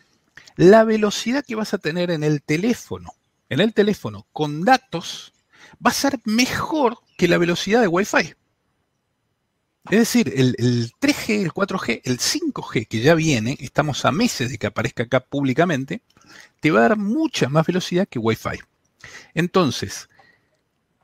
la 0.57 0.83
velocidad 0.85 1.45
que 1.47 1.55
vas 1.55 1.73
a 1.73 1.79
tener 1.79 2.11
en 2.11 2.25
el 2.25 2.43
teléfono, 2.43 3.13
en 3.49 3.61
el 3.61 3.73
teléfono 3.73 4.27
con 4.33 4.65
datos, 4.65 5.33
va 5.75 5.91
a 5.91 5.95
ser 5.95 6.21
mejor 6.25 6.99
que 7.17 7.29
la 7.29 7.39
velocidad 7.39 7.81
de 7.81 7.87
Wi-Fi. 7.87 8.35
Es 9.91 9.99
decir, 9.99 10.33
el, 10.37 10.93
3G, 11.01 11.43
el 11.43 11.53
4G, 11.53 12.01
el 12.05 12.19
5G 12.19 12.89
que 12.89 13.01
ya 13.01 13.15
viene, 13.15 13.57
estamos 13.61 14.05
a 14.05 14.13
meses 14.13 14.51
de 14.51 14.59
que 14.59 14.67
aparezca 14.67 15.05
acá 15.05 15.21
públicamente, 15.21 16.03
te 16.61 16.71
va 16.71 16.81
a 16.81 16.89
dar 16.89 16.97
mucha 16.97 17.49
más 17.49 17.67
velocidad 17.67 18.09
que 18.09 18.19
Wi-Fi. 18.19 18.61
Entonces, 19.35 20.09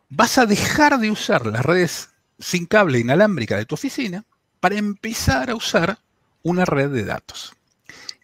vas 0.08 0.38
a 0.38 0.46
dejar 0.46 0.98
de 0.98 1.10
usar 1.10 1.46
las 1.46 1.64
redes 1.64 2.10
sin 2.38 2.66
cable 2.66 2.98
inalámbrica 2.98 3.56
de 3.56 3.66
tu 3.66 3.74
oficina 3.74 4.24
para 4.60 4.76
empezar 4.76 5.50
a 5.50 5.54
usar 5.54 5.98
una 6.42 6.64
red 6.64 6.90
de 6.90 7.04
datos. 7.04 7.54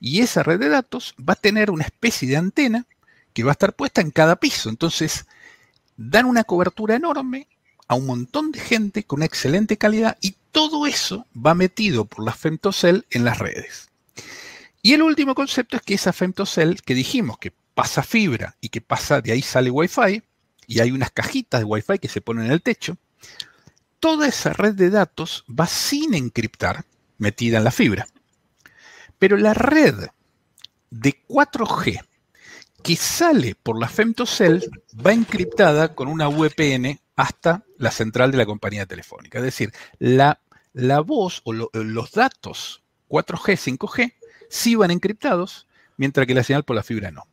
Y 0.01 0.21
esa 0.21 0.43
red 0.43 0.59
de 0.59 0.69
datos 0.69 1.15
va 1.19 1.35
a 1.35 1.41
tener 1.41 1.71
una 1.71 1.85
especie 1.85 2.29
de 2.29 2.37
antena 2.37 2.87
que 3.33 3.45
va 3.45 3.51
a 3.51 3.53
estar 3.53 3.75
puesta 3.75 4.01
en 4.01 4.11
cada 4.11 4.37
piso. 4.37 4.69
Entonces, 4.71 5.27
dan 5.97 6.27
una 6.27 6.45
cobertura 6.45 6.97
enorme 6.97 7.47
a 7.87 7.95
un 7.95 8.07
montón 8.07 8.53
de 8.53 8.61
gente 8.61 9.05
con 9.05 9.23
excelente 9.23 9.77
calidad 9.77 10.17
y 10.21 10.37
todo 10.53 10.87
eso 10.87 11.27
va 11.35 11.55
metido 11.55 12.05
por 12.05 12.25
la 12.25 12.33
femtocell 12.33 13.05
en 13.11 13.25
las 13.25 13.39
redes. 13.39 13.90
Y 14.83 14.95
el 14.95 15.03
último 15.03 15.35
concepto 15.35 15.77
es 15.77 15.83
que 15.83 15.95
esa 15.95 16.13
femtocell 16.13 16.81
que 16.83 16.95
dijimos 16.95 17.39
que 17.39 17.53
pasa 17.75 18.03
fibra 18.03 18.57
y 18.61 18.69
que 18.69 18.81
pasa, 18.81 19.21
de 19.21 19.33
ahí 19.33 19.43
sale 19.43 19.71
Wi-Fi, 19.71 20.23
y 20.67 20.81
hay 20.81 20.91
unas 20.93 21.11
cajitas 21.11 21.61
de 21.61 21.65
Wi-Fi 21.65 21.99
que 21.99 22.09
se 22.09 22.21
ponen 22.21 22.47
en 22.47 22.53
el 22.53 22.63
techo, 22.63 22.97
toda 23.99 24.27
esa 24.27 24.53
red 24.53 24.75
de 24.75 24.91
datos 24.91 25.45
va 25.49 25.67
sin 25.67 26.15
encriptar, 26.15 26.85
metida 27.19 27.59
en 27.59 27.65
la 27.65 27.71
fibra. 27.71 28.07
Pero 29.19 29.37
la 29.37 29.53
red 29.53 30.09
de 30.91 31.23
4G 31.29 32.01
que 32.83 32.97
sale 32.97 33.55
por 33.55 33.79
la 33.79 33.89
femtocell 33.89 34.71
va 35.07 35.13
encriptada 35.13 35.95
con 35.95 36.09
una 36.09 36.29
VPN 36.29 36.99
hasta 37.15 37.65
la 37.77 37.91
central 37.91 38.33
de 38.33 38.39
la 38.39 38.47
compañía 38.47 38.87
telefónica. 38.87 39.39
Es 39.39 39.45
decir, 39.45 39.73
la, 39.99 40.41
la 40.73 41.01
voz 41.01 41.43
o 41.45 41.53
los 41.53 42.13
datos 42.13 42.83
4G, 43.09 43.77
5G 43.77 44.15
sí 44.51 44.75
van 44.75 44.91
encriptados, 44.91 45.67
mientras 45.97 46.27
que 46.27 46.35
la 46.35 46.45
señal 46.45 46.65
por 46.65 46.77
la 46.77 46.83
fibra 46.83 47.11
no. 47.11 47.27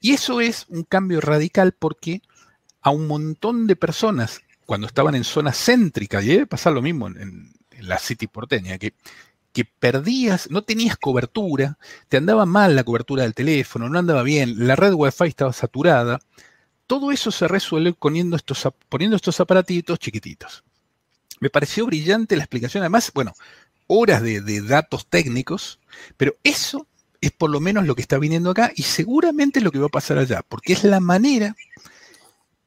Y 0.00 0.12
eso 0.12 0.40
es 0.40 0.66
un 0.68 0.82
cambio 0.82 1.20
radical 1.20 1.72
porque 1.78 2.22
a 2.80 2.90
un 2.90 3.06
montón 3.06 3.68
de 3.68 3.76
personas, 3.76 4.40
cuando 4.66 4.88
estaban 4.88 5.14
en 5.14 5.22
zonas 5.22 5.56
céntricas, 5.56 6.24
y 6.24 6.28
debe 6.28 6.46
pasar 6.46 6.72
lo 6.72 6.82
mismo 6.82 7.06
en, 7.06 7.52
la 7.78 7.98
City 7.98 8.28
porteña, 8.28 8.78
que 8.78 8.94
que 9.52 9.64
perdías, 9.64 10.50
no 10.50 10.62
tenías 10.62 10.96
cobertura, 10.96 11.78
te 12.08 12.16
andaba 12.16 12.46
mal 12.46 12.74
la 12.74 12.84
cobertura 12.84 13.22
del 13.22 13.34
teléfono, 13.34 13.88
no 13.88 13.98
andaba 13.98 14.22
bien, 14.22 14.66
la 14.66 14.76
red 14.76 14.94
Wi-Fi 14.94 15.26
estaba 15.26 15.52
saturada. 15.52 16.20
Todo 16.86 17.12
eso 17.12 17.30
se 17.30 17.48
resuelve 17.48 17.92
poniendo 17.92 18.36
estos, 18.36 18.66
poniendo 18.88 19.16
estos 19.16 19.40
aparatitos 19.40 19.98
chiquititos. 19.98 20.64
Me 21.40 21.50
pareció 21.50 21.86
brillante 21.86 22.36
la 22.36 22.44
explicación, 22.44 22.82
además, 22.82 23.10
bueno, 23.14 23.34
horas 23.92 24.22
de, 24.22 24.40
de 24.40 24.60
datos 24.62 25.06
técnicos, 25.08 25.80
pero 26.16 26.36
eso 26.42 26.86
es 27.20 27.30
por 27.30 27.50
lo 27.50 27.60
menos 27.60 27.86
lo 27.86 27.94
que 27.94 28.02
está 28.02 28.18
viniendo 28.18 28.50
acá 28.50 28.72
y 28.74 28.82
seguramente 28.82 29.60
lo 29.60 29.70
que 29.70 29.78
va 29.78 29.86
a 29.86 29.90
pasar 29.90 30.18
allá, 30.18 30.42
porque 30.48 30.72
es 30.72 30.84
la 30.84 31.00
manera, 31.00 31.54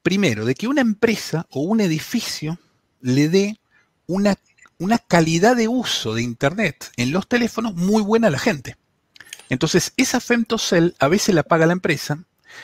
primero, 0.02 0.46
de 0.46 0.56
que 0.56 0.68
una 0.68 0.82
empresa 0.82 1.46
o 1.50 1.62
un 1.62 1.82
edificio 1.82 2.60
le 3.02 3.30
dé 3.30 3.60
una 4.08 4.36
una 4.78 5.00
calidad 5.00 5.56
de 5.56 5.68
uso 5.68 6.14
de 6.14 6.22
Internet 6.22 6.92
en 6.98 7.12
los 7.12 7.28
teléfonos 7.28 7.76
muy 7.76 8.02
buena 8.02 8.28
a 8.28 8.32
la 8.32 8.40
gente. 8.40 8.76
Entonces, 9.50 9.94
esa 9.98 10.20
femtocell 10.20 10.96
a 11.00 11.08
veces 11.08 11.36
la 11.36 11.44
paga 11.44 11.66
la 11.66 11.74
empresa, 11.74 12.24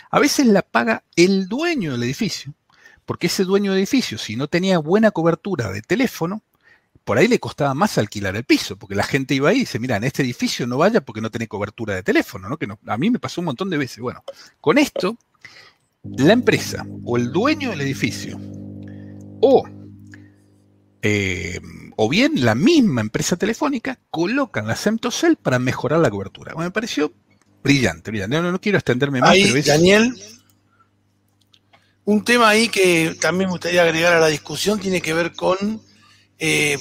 a 0.10 0.20
veces 0.20 0.48
la 0.48 0.62
paga 0.62 1.04
el 1.16 1.48
dueño 1.48 1.92
del 1.92 2.04
edificio, 2.04 2.54
porque 3.06 3.28
ese 3.28 3.44
dueño 3.44 3.72
del 3.72 3.80
edificio, 3.80 4.18
si 4.18 4.36
no 4.36 4.48
tenía 4.48 4.80
buena 4.80 5.12
cobertura 5.12 5.72
de 5.72 5.82
teléfono, 5.82 6.44
por 7.04 7.18
ahí 7.18 7.28
le 7.28 7.40
costaba 7.40 7.74
más 7.74 7.98
alquilar 7.98 8.36
el 8.36 8.44
piso, 8.44 8.78
porque 8.78 8.96
la 8.96 9.04
gente 9.04 9.34
iba 9.34 9.50
ahí 9.50 9.58
y 9.58 9.60
dice, 9.62 9.80
mira, 9.80 9.98
en 9.98 10.04
este 10.04 10.22
edificio 10.22 10.68
no 10.68 10.78
vaya 10.78 11.02
porque 11.02 11.22
no 11.22 11.32
tiene 11.32 11.48
cobertura 11.48 11.96
de 11.96 12.04
teléfono, 12.04 12.48
¿no? 12.48 12.58
Que 12.58 12.68
a 12.86 12.98
mí 12.98 13.10
me 13.10 13.20
pasó 13.20 13.42
un 13.42 13.46
montón 13.46 13.70
de 13.70 13.78
veces. 13.78 14.00
Bueno, 14.00 14.24
con 14.60 14.78
esto, 14.78 15.18
la 16.04 16.34
empresa 16.34 16.86
o 17.04 17.18
el 17.18 17.32
dueño 17.32 17.72
del 17.72 17.82
edificio 17.82 18.40
o 19.42 19.64
eh, 21.02 21.60
o 21.96 22.10
bien 22.10 22.46
la 22.46 22.56
misma 22.56 23.02
empresa 23.02 23.36
telefónica 23.36 24.00
colocan 24.10 24.68
la 24.68 24.76
Semtocell 24.76 25.36
para 25.36 25.60
mejorar 25.60 26.00
la 26.00 26.10
cobertura. 26.10 26.54
me 26.56 26.72
pareció 26.72 27.14
brillante, 27.64 28.12
brillante. 28.12 28.42
No, 28.42 28.62
quiero 28.62 28.78
extenderme 28.78 29.20
más. 29.20 29.36
Daniel, 29.66 30.16
un 32.06 32.24
tema 32.24 32.50
ahí 32.50 32.70
que 32.70 33.16
también 33.20 33.50
me 33.50 33.54
gustaría 33.54 33.82
agregar 33.82 34.14
a 34.14 34.20
la 34.20 34.28
discusión 34.28 34.80
tiene 34.80 35.02
que 35.02 35.14
ver 35.14 35.34
con 35.34 35.58
eh, 36.44 36.80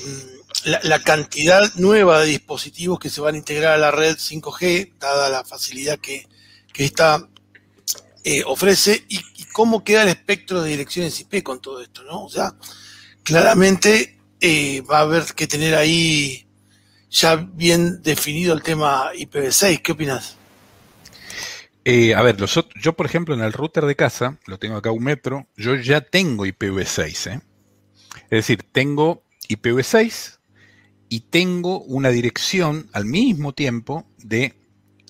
la, 0.65 1.03
cantidad 1.03 1.75
nueva 1.75 2.21
de 2.21 2.29
dispositivos 2.29 2.99
que 2.99 3.11
se 3.11 3.21
van 3.21 3.35
a 3.35 3.39
integrar 3.39 3.75
a 3.75 3.77
la 3.77 3.91
red 3.91 4.17
5G, 4.17 4.95
dada 4.99 5.29
la 5.29 5.45
facilidad 5.45 5.99
que, 5.99 6.27
que 6.73 6.87
esta 6.87 7.29
eh, 8.25 8.43
ofrece, 8.47 9.05
y, 9.11 9.21
cómo 9.53 9.85
queda 9.85 10.05
el 10.05 10.09
espectro 10.09 10.63
de 10.63 10.71
direcciones 10.71 11.21
IP 11.21 11.43
con 11.43 11.61
todo 11.61 11.83
esto, 11.83 12.03
¿no? 12.05 12.25
O 12.25 12.31
sea, 12.31 12.55
claramente 13.23 14.19
eh, 14.41 14.81
va 14.81 15.01
a 15.01 15.03
haber 15.03 15.25
que 15.37 15.47
tener 15.47 15.75
ahí 15.75 16.47
ya 17.11 17.37
bien 17.37 18.01
definido 18.01 18.55
el 18.55 18.63
tema 18.63 19.13
IPv6. 19.13 19.83
¿Qué 19.83 19.93
opinas? 19.93 20.37
A 21.85 22.23
ver, 22.23 22.37
yo 22.81 22.93
por 22.95 23.05
ejemplo 23.05 23.35
en 23.35 23.43
el 23.43 23.53
router 23.53 23.85
de 23.85 23.97
casa, 23.97 24.39
lo 24.47 24.59
tengo 24.59 24.77
acá 24.77 24.91
un 24.91 25.05
metro, 25.05 25.49
yo 25.57 25.75
ya 25.75 26.01
tengo 26.01 26.47
IPv6. 26.47 27.33
¿eh? 27.33 27.41
Es 28.25 28.31
decir, 28.31 28.63
tengo 28.73 29.25
IPv6 29.51 30.39
y 31.09 31.21
tengo 31.21 31.81
una 31.81 32.11
dirección 32.11 32.89
al 32.93 33.05
mismo 33.05 33.53
tiempo 33.53 34.07
de 34.19 34.55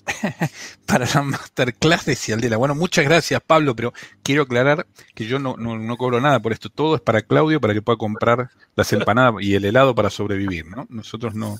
para 0.85 1.05
la 1.13 1.21
masterclass 1.21 2.05
de 2.05 2.15
Cialdela. 2.15 2.57
Bueno, 2.57 2.75
muchas 2.75 3.05
gracias, 3.05 3.39
Pablo, 3.45 3.75
pero 3.75 3.93
quiero 4.23 4.43
aclarar 4.43 4.87
que 5.13 5.25
yo 5.25 5.39
no, 5.39 5.55
no, 5.57 5.97
cobro 5.97 6.19
nada 6.19 6.39
por 6.41 6.51
esto. 6.51 6.69
Todo 6.69 6.95
es 6.95 7.01
para 7.01 7.21
Claudio 7.21 7.61
para 7.61 7.73
que 7.73 7.81
pueda 7.81 7.97
comprar 7.97 8.49
las 8.75 8.91
empanadas 8.93 9.35
y 9.41 9.55
el 9.55 9.65
helado 9.65 9.93
para 9.93 10.09
sobrevivir, 10.09 10.65
¿no? 10.65 10.87
Nosotros 10.89 11.35
no. 11.35 11.57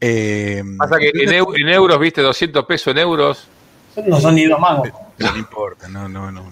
Eh, 0.00 0.64
Pasa 0.78 0.98
que 0.98 1.12
en, 1.14 1.68
euros, 1.68 2.00
viste, 2.00 2.22
200 2.22 2.64
pesos 2.64 2.92
en 2.92 2.98
euros. 2.98 3.48
No 4.06 4.18
son 4.18 4.34
ni 4.34 4.46
dos 4.46 4.58
mangos. 4.58 4.90
No, 5.18 5.36
importa, 5.36 5.88
no, 5.88 6.08
no, 6.08 6.32
no. 6.32 6.50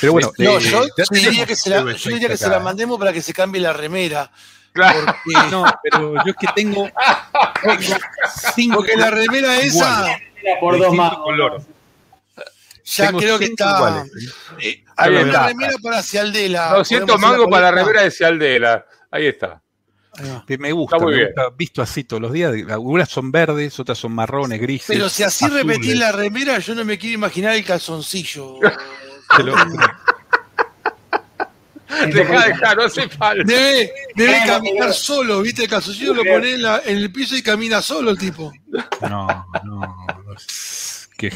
Pero 0.00 0.12
bueno, 0.12 0.32
no, 0.38 0.58
yo, 0.58 0.84
eh, 0.84 0.88
diría 1.10 1.46
que, 1.46 1.56
se 1.56 1.70
la, 1.70 1.80
yo 1.92 2.10
diría 2.10 2.28
que 2.28 2.36
se 2.36 2.48
la 2.48 2.60
mandemos 2.60 2.98
para 2.98 3.12
que 3.12 3.22
se 3.22 3.32
cambie 3.32 3.60
la 3.60 3.72
remera. 3.72 4.30
No, 5.50 5.64
pero 5.82 6.14
yo 6.14 6.30
es 6.30 6.36
que 6.38 6.46
tengo. 6.54 6.88
Porque 8.74 8.96
la 8.96 9.10
remera 9.10 9.58
esa. 9.60 10.06
Por 10.60 10.78
dos 10.78 10.94
más. 10.94 11.16
Ya 12.84 13.12
creo 13.12 13.38
que 13.38 13.46
está. 13.46 14.04
Eh, 14.60 14.84
hay 14.96 15.14
una 15.14 15.46
remera 15.48 15.74
para 15.82 16.02
Cialdela. 16.02 16.74
200 16.74 17.18
mangos 17.18 17.48
para 17.50 17.70
la 17.70 17.82
remera 17.82 18.02
de 18.02 18.10
Cialdela. 18.10 18.86
Ahí 19.10 19.26
está. 19.26 19.60
Me 20.58 20.72
gusta, 20.72 20.98
me 20.98 21.24
gusta, 21.24 21.50
visto 21.56 21.82
así 21.82 22.04
todos 22.04 22.22
los 22.22 22.32
días. 22.32 22.52
Algunas 22.68 23.08
son 23.08 23.30
verdes, 23.30 23.78
otras 23.78 23.98
son 23.98 24.12
marrones, 24.12 24.60
grises. 24.60 24.88
Pero 24.88 25.08
si 25.08 25.22
así 25.22 25.46
repetís 25.46 25.96
la 25.96 26.12
remera, 26.12 26.58
yo 26.58 26.74
no 26.74 26.84
me 26.84 26.98
quiero 26.98 27.14
imaginar 27.14 27.54
el 27.54 27.64
calzoncillo. 27.64 28.58
Deja, 32.12 32.46
deja, 32.46 32.74
no 32.74 32.82
hace 32.84 33.08
falta. 33.08 33.42
Debe, 33.44 33.92
caminar 34.46 34.92
solo, 34.92 35.40
¿viste? 35.42 35.64
El 35.64 35.70
calzoncillo 35.70 36.14
lo 36.14 36.22
pone 36.24 36.52
en, 36.54 36.62
la- 36.62 36.82
en 36.84 36.98
el 36.98 37.10
piso 37.10 37.34
y 37.36 37.42
camina 37.42 37.80
solo 37.82 38.10
el 38.10 38.18
tipo. 38.18 38.52
No, 39.00 39.26
no. 39.64 39.80
no 39.80 40.34
que- 41.16 41.32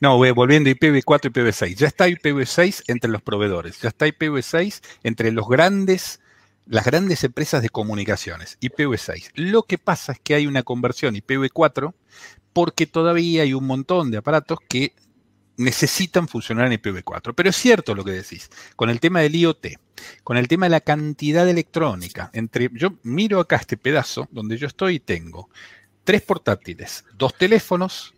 No, 0.00 0.18
volviendo 0.18 0.68
a 0.68 0.72
IPv4 0.74 1.26
y 1.26 1.28
IPv6. 1.30 1.74
Ya 1.76 1.86
está 1.86 2.08
IPv6 2.08 2.82
entre 2.88 3.10
los 3.10 3.22
proveedores. 3.22 3.80
Ya 3.80 3.88
está 3.88 4.06
IPv6 4.06 4.80
entre 5.04 5.30
los 5.32 5.48
grandes, 5.48 6.20
las 6.66 6.84
grandes 6.84 7.24
empresas 7.24 7.62
de 7.62 7.70
comunicaciones. 7.70 8.58
IPv6. 8.60 9.30
Lo 9.34 9.62
que 9.62 9.78
pasa 9.78 10.12
es 10.12 10.18
que 10.22 10.34
hay 10.34 10.46
una 10.46 10.62
conversión 10.64 11.14
IPv4 11.14 11.94
porque 12.52 12.86
todavía 12.86 13.42
hay 13.42 13.54
un 13.54 13.66
montón 13.66 14.10
de 14.10 14.18
aparatos 14.18 14.58
que 14.68 14.92
necesitan 15.56 16.28
funcionar 16.28 16.66
en 16.66 16.80
IPv4. 16.80 17.34
Pero 17.34 17.50
es 17.50 17.56
cierto 17.56 17.94
lo 17.94 18.04
que 18.04 18.12
decís. 18.12 18.50
Con 18.76 18.90
el 18.90 19.00
tema 19.00 19.20
del 19.20 19.36
IoT, 19.36 19.66
con 20.22 20.36
el 20.36 20.48
tema 20.48 20.66
de 20.66 20.70
la 20.70 20.80
cantidad 20.80 21.48
electrónica, 21.48 22.30
entre 22.32 22.70
yo 22.72 22.94
miro 23.02 23.40
acá 23.40 23.56
este 23.56 23.76
pedazo 23.76 24.28
donde 24.30 24.56
yo 24.56 24.66
estoy 24.66 24.96
y 24.96 25.00
tengo 25.00 25.48
tres 26.04 26.22
portátiles, 26.22 27.04
dos 27.16 27.34
teléfonos, 27.34 28.14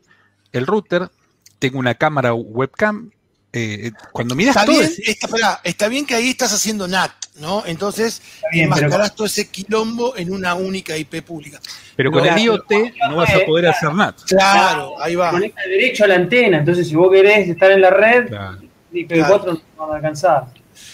el 0.52 0.66
router, 0.66 1.10
tengo 1.58 1.78
una 1.78 1.94
cámara 1.94 2.34
webcam. 2.34 3.10
Eh, 3.56 3.92
cuando 4.12 4.34
miras 4.34 4.54
Está 4.56 4.66
todo 4.66 4.78
bien, 4.80 4.90
es- 4.90 5.08
está, 5.08 5.28
pará, 5.28 5.60
está 5.64 5.88
bien 5.88 6.04
que 6.06 6.14
ahí 6.14 6.28
estás 6.30 6.52
haciendo 6.52 6.86
NAT, 6.86 7.10
¿no? 7.36 7.64
Entonces, 7.66 8.20
bien, 8.52 8.70
pero- 8.74 9.08
todo 9.10 9.26
ese 9.26 9.48
quilombo 9.48 10.16
en 10.16 10.32
una 10.32 10.54
única 10.54 10.96
IP 10.96 11.22
pública. 11.22 11.60
pero 11.96 12.10
con 12.12 12.22
Claro, 12.22 12.36
el 12.38 12.44
IoT 12.44 12.70
no 13.08 13.16
vas 13.16 13.34
a 13.34 13.40
poder 13.46 13.68
hacer 13.68 13.92
nada. 13.94 14.14
Claro, 14.26 15.00
ahí 15.02 15.14
va. 15.14 15.30
Conecta 15.30 15.62
derecho 15.62 16.04
a 16.04 16.08
la 16.08 16.14
antena, 16.16 16.58
entonces 16.58 16.88
si 16.88 16.94
vos 16.94 17.10
querés 17.10 17.48
estar 17.48 17.70
en 17.70 17.80
la 17.80 17.90
red, 17.90 18.28
Claro. 18.28 18.58
IPv4 18.92 19.46
no 19.76 19.86
van 19.86 19.90
a 19.92 19.96
alcanzar. 19.96 20.44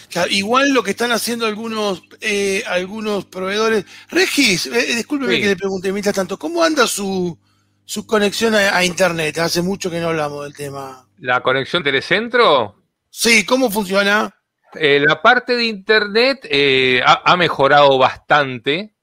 Claro, 0.08 0.30
igual 0.30 0.70
lo 0.72 0.82
que 0.82 0.90
están 0.92 1.10
haciendo 1.10 1.46
algunos 1.46 2.02
eh, 2.20 2.62
algunos 2.68 3.24
proveedores. 3.24 3.84
Regis, 4.10 4.66
eh, 4.66 4.94
discúlpeme 4.96 5.34
Sí. 5.36 5.40
que 5.40 5.46
le 5.48 5.56
pregunte 5.56 5.90
mientras 5.92 6.14
tanto, 6.14 6.38
¿cómo 6.38 6.62
anda 6.62 6.86
su, 6.86 7.36
su 7.84 8.06
conexión 8.06 8.54
a, 8.54 8.76
a 8.76 8.84
internet? 8.84 9.38
Hace 9.38 9.62
mucho 9.62 9.90
que 9.90 9.98
no 10.00 10.08
hablamos 10.08 10.44
del 10.44 10.54
tema. 10.54 11.04
La 11.22 11.40
conexión 11.40 11.84
telecentro, 11.84 12.82
Sí, 13.08 13.46
¿cómo 13.46 13.70
funciona? 13.70 14.34
eh, 14.74 14.98
la 15.06 15.22
parte 15.22 15.54
de 15.54 15.64
internet 15.66 16.40
eh, 16.50 17.00
ha, 17.06 17.22
ha 17.32 17.36
mejorado 17.36 17.96
bastante, 17.96 18.94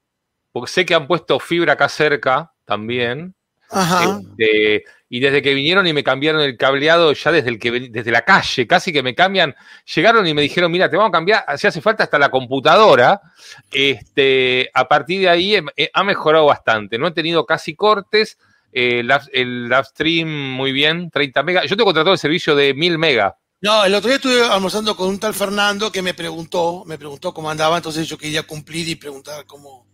porque 0.52 0.70
sé 0.70 0.84
que 0.84 0.94
han 0.94 1.06
puesto 1.06 1.40
fibra 1.40 1.72
acá 1.74 1.88
cerca 1.88 2.52
también. 2.66 3.34
Ajá. 3.70 4.20
Este, 4.20 4.84
y 5.08 5.20
desde 5.20 5.40
que 5.40 5.54
vinieron 5.54 5.86
y 5.86 5.92
me 5.94 6.04
cambiaron 6.04 6.42
el 6.42 6.56
cableado, 6.58 7.12
ya 7.14 7.32
desde, 7.32 7.48
el 7.48 7.58
que, 7.58 7.70
desde 7.88 8.10
la 8.10 8.22
calle, 8.22 8.66
casi 8.66 8.92
que 8.92 9.02
me 9.02 9.14
cambian, 9.14 9.54
llegaron 9.94 10.26
y 10.26 10.34
me 10.34 10.42
dijeron, 10.42 10.70
mira, 10.70 10.90
te 10.90 10.96
vamos 10.98 11.08
a 11.08 11.12
cambiar, 11.12 11.44
si 11.56 11.68
hace 11.68 11.80
falta 11.80 12.04
hasta 12.04 12.18
la 12.18 12.28
computadora. 12.30 13.18
Este, 13.72 14.70
a 14.74 14.86
partir 14.88 15.20
de 15.22 15.28
ahí 15.30 15.54
em- 15.56 15.68
eh, 15.76 15.90
ha 15.94 16.04
mejorado 16.04 16.44
bastante. 16.46 16.98
No 16.98 17.06
he 17.06 17.12
tenido 17.12 17.46
casi 17.46 17.74
cortes. 17.74 18.36
Eh, 18.72 19.02
el 19.32 19.64
live 19.68 19.84
stream 19.84 20.28
muy 20.54 20.72
bien, 20.72 21.10
30 21.10 21.42
megas. 21.42 21.64
Yo 21.68 21.76
tengo 21.76 21.86
contratado 21.86 22.12
el 22.12 22.18
servicio 22.18 22.54
de 22.54 22.74
1000 22.74 22.98
megas. 22.98 23.34
No, 23.62 23.84
el 23.84 23.94
otro 23.94 24.08
día 24.08 24.16
estuve 24.16 24.42
almorzando 24.42 24.96
con 24.96 25.08
un 25.08 25.18
tal 25.20 25.34
Fernando 25.34 25.92
que 25.92 26.00
me 26.02 26.14
preguntó, 26.14 26.82
me 26.86 26.96
preguntó 26.96 27.34
cómo 27.34 27.50
andaba, 27.50 27.76
entonces 27.76 28.08
yo 28.08 28.16
quería 28.16 28.42
cumplir 28.44 28.88
y 28.88 28.94
preguntar 28.94 29.44
cómo, 29.46 29.84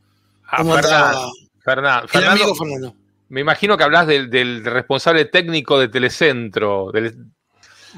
Ah, 0.45 0.59
cómo 0.59 0.75
Fernando, 0.75 1.07
andaba. 1.07 1.29
Fernando, 1.65 2.03
El 2.05 2.09
Fernando, 2.09 2.45
amigo 2.45 2.55
Fernando. 2.55 2.95
me 3.29 3.41
imagino 3.41 3.77
que 3.77 3.83
hablas 3.83 4.07
del, 4.07 4.31
del 4.31 4.65
responsable 4.65 5.25
técnico 5.25 5.81
de 5.81 5.89
Telecentro. 5.89 6.91
del- 6.93 7.27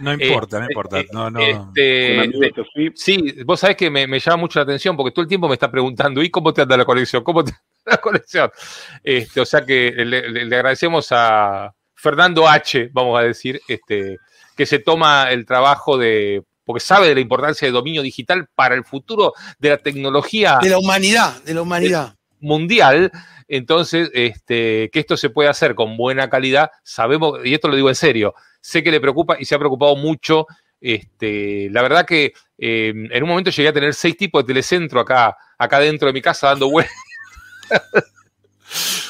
No 0.00 0.12
importa, 0.12 0.58
no 0.60 0.66
importa. 0.66 1.02
No, 1.12 1.30
no. 1.30 1.40
este, 1.40 2.52
Sí, 2.94 3.34
vos 3.44 3.60
sabés 3.60 3.76
que 3.76 3.90
me, 3.90 4.06
me 4.06 4.18
llama 4.20 4.36
mucho 4.38 4.58
la 4.58 4.62
atención 4.64 4.96
porque 4.96 5.12
todo 5.12 5.22
el 5.22 5.28
tiempo 5.28 5.48
me 5.48 5.54
está 5.54 5.70
preguntando, 5.70 6.22
¿y 6.22 6.30
cómo 6.30 6.52
te 6.52 6.62
anda 6.62 6.76
la 6.76 6.84
conexión? 6.84 7.22
¿Cómo 7.24 7.44
te 7.44 7.50
anda 7.52 7.62
la 7.84 7.96
conexión? 7.98 8.50
Este, 9.02 9.40
o 9.40 9.44
sea 9.46 9.64
que 9.64 9.92
le, 9.96 10.28
le- 10.30 10.44
le 10.44 10.56
agradecemos 10.56 11.08
a 11.10 11.72
Fernando 11.94 12.48
H, 12.48 12.90
vamos 12.92 13.18
a 13.18 13.22
decir, 13.22 13.60
este, 13.68 14.18
que 14.56 14.66
se 14.66 14.78
toma 14.78 15.30
el 15.30 15.44
trabajo 15.46 15.96
de, 15.98 16.42
porque 16.64 16.80
sabe 16.80 17.08
de 17.08 17.14
la 17.14 17.20
importancia 17.20 17.66
del 17.66 17.74
dominio 17.74 18.02
digital 18.02 18.46
para 18.54 18.74
el 18.74 18.84
futuro 18.84 19.32
de 19.58 19.70
la 19.70 19.78
tecnología 19.78 20.58
De 20.62 20.70
la 20.70 20.78
humanidad, 20.78 21.42
de 21.42 21.54
la 21.54 21.62
humanidad. 21.62 22.14
mundial. 22.40 23.10
Entonces, 23.50 24.10
este, 24.12 24.90
que 24.92 25.00
esto 25.00 25.16
se 25.16 25.30
puede 25.30 25.48
hacer 25.48 25.74
con 25.74 25.96
buena 25.96 26.28
calidad, 26.28 26.70
sabemos, 26.84 27.38
y 27.44 27.54
esto 27.54 27.68
lo 27.68 27.76
digo 27.76 27.88
en 27.88 27.94
serio, 27.94 28.34
sé 28.60 28.82
que 28.82 28.90
le 28.90 29.00
preocupa 29.00 29.36
y 29.38 29.44
se 29.44 29.54
ha 29.54 29.58
preocupado 29.58 29.96
mucho. 29.96 30.46
Este, 30.80 31.68
la 31.70 31.82
verdad 31.82 32.06
que 32.06 32.32
eh, 32.56 32.92
en 32.94 33.22
un 33.22 33.28
momento 33.28 33.50
llegué 33.50 33.68
a 33.68 33.72
tener 33.72 33.94
seis 33.94 34.16
tipos 34.16 34.42
de 34.42 34.46
telecentro 34.48 35.00
acá, 35.00 35.36
acá 35.58 35.80
dentro 35.80 36.06
de 36.06 36.12
mi 36.12 36.22
casa 36.22 36.48
dando 36.48 36.70
vueltas. 36.70 36.94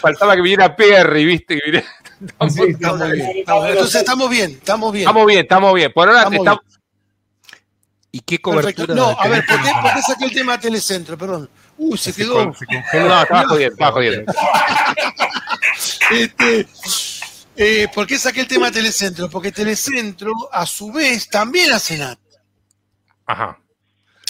Faltaba 0.00 0.36
que 0.36 0.42
viniera 0.42 0.74
Perry, 0.74 1.24
¿viste? 1.24 1.56
Que 1.58 1.62
viniera- 1.66 1.86
Sí, 2.48 2.62
Estamos 2.68 3.00
bien, 3.12 3.36
estamos 3.38 3.62
bien. 3.64 3.72
Entonces 3.76 3.94
estamos 4.00 4.30
bien, 4.30 4.50
estamos 4.52 4.92
bien. 4.92 5.02
Estamos 5.02 5.26
bien, 5.26 5.40
estamos 5.40 5.74
bien. 5.74 5.92
Por 5.92 6.08
ahora 6.08 6.18
Estamos 6.22 6.38
estamos, 6.38 6.60
¿Y 8.10 8.20
qué 8.20 8.38
Perfecto. 8.38 8.86
cobertura? 8.86 8.94
No, 8.94 9.08
de 9.08 9.14
a 9.18 9.28
ver, 9.28 9.44
¿por 9.46 9.62
qué, 9.62 9.70
por 9.82 9.92
qué 9.94 10.02
saqué 10.02 10.24
el 10.24 10.32
tema 10.32 10.58
Telecentro? 10.58 11.18
Perdón. 11.18 11.50
Uy, 11.76 11.96
se 11.98 12.12
Se 12.12 12.22
quedó. 12.22 12.34
con- 12.34 12.54
se 12.54 12.64
congeló. 12.66 13.08
No, 13.08 13.22
estaba 13.22 13.44
jodiendo, 13.48 13.72
estaba 13.74 13.92
jodiendo. 13.92 14.32
Este, 16.10 16.66
eh, 17.58 17.88
¿Por 17.94 18.06
qué 18.06 18.18
saqué 18.18 18.40
el 18.40 18.48
tema 18.48 18.70
Telecentro? 18.70 19.28
Porque 19.28 19.52
Telecentro, 19.52 20.32
a 20.52 20.64
su 20.64 20.90
vez, 20.92 21.28
también 21.28 21.72
hace 21.72 21.98
NAT. 21.98 22.18
Ajá. 23.26 23.58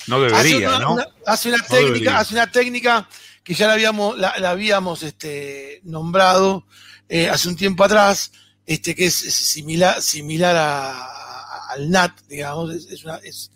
No 0.07 0.17
Hace 0.25 0.35
debería, 0.49 0.69
una, 0.71 0.79
¿no? 0.79 0.93
una- 0.95 1.07
hace 1.27 1.49
una 1.51 1.59
No 1.59 1.65
técnica, 1.65 1.87
debería. 1.89 2.19
hace 2.19 2.35
una 2.35 2.51
técnica 2.51 3.09
que 3.45 3.55
ya 3.55 3.67
la 3.67 3.75
habíamos, 3.75 4.19
la, 4.19 4.39
la 4.39 4.51
habíamos 4.51 5.03
este, 5.03 5.81
nombrado 5.85 6.65
eh, 7.09 7.29
hace 7.29 7.49
un 7.49 7.57
tiempo 7.57 7.85
atrás, 7.85 8.33
este, 8.67 8.95
que 8.95 9.07
es, 9.07 9.23
es 9.23 9.35
similar, 9.35 10.01
similar 10.03 10.57
a- 10.57 10.91
a- 11.05 11.69
al 11.73 11.91
NAT, 11.91 12.21
digamos, 12.29 12.75
es, 12.75 12.87
es, 12.87 13.05
una- 13.05 13.17
es- 13.19 13.51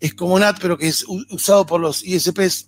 es 0.00 0.14
como 0.14 0.38
NAT, 0.38 0.58
pero 0.60 0.76
que 0.78 0.88
es 0.88 1.04
usado 1.30 1.64
por 1.66 1.80
los 1.80 2.02
ISPs, 2.04 2.66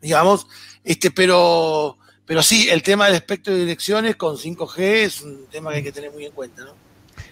digamos, 0.00 0.46
este, 0.84 1.10
pero, 1.10 1.98
pero 2.26 2.42
sí, 2.42 2.68
el 2.68 2.82
tema 2.82 3.06
del 3.06 3.14
espectro 3.14 3.52
de 3.54 3.60
direcciones 3.60 4.16
con 4.16 4.36
5G 4.36 4.78
es 4.78 5.20
un 5.22 5.46
tema 5.46 5.70
que 5.70 5.76
hay 5.78 5.82
que 5.82 5.92
tener 5.92 6.10
muy 6.12 6.26
en 6.26 6.32
cuenta, 6.32 6.64
¿no? 6.64 6.74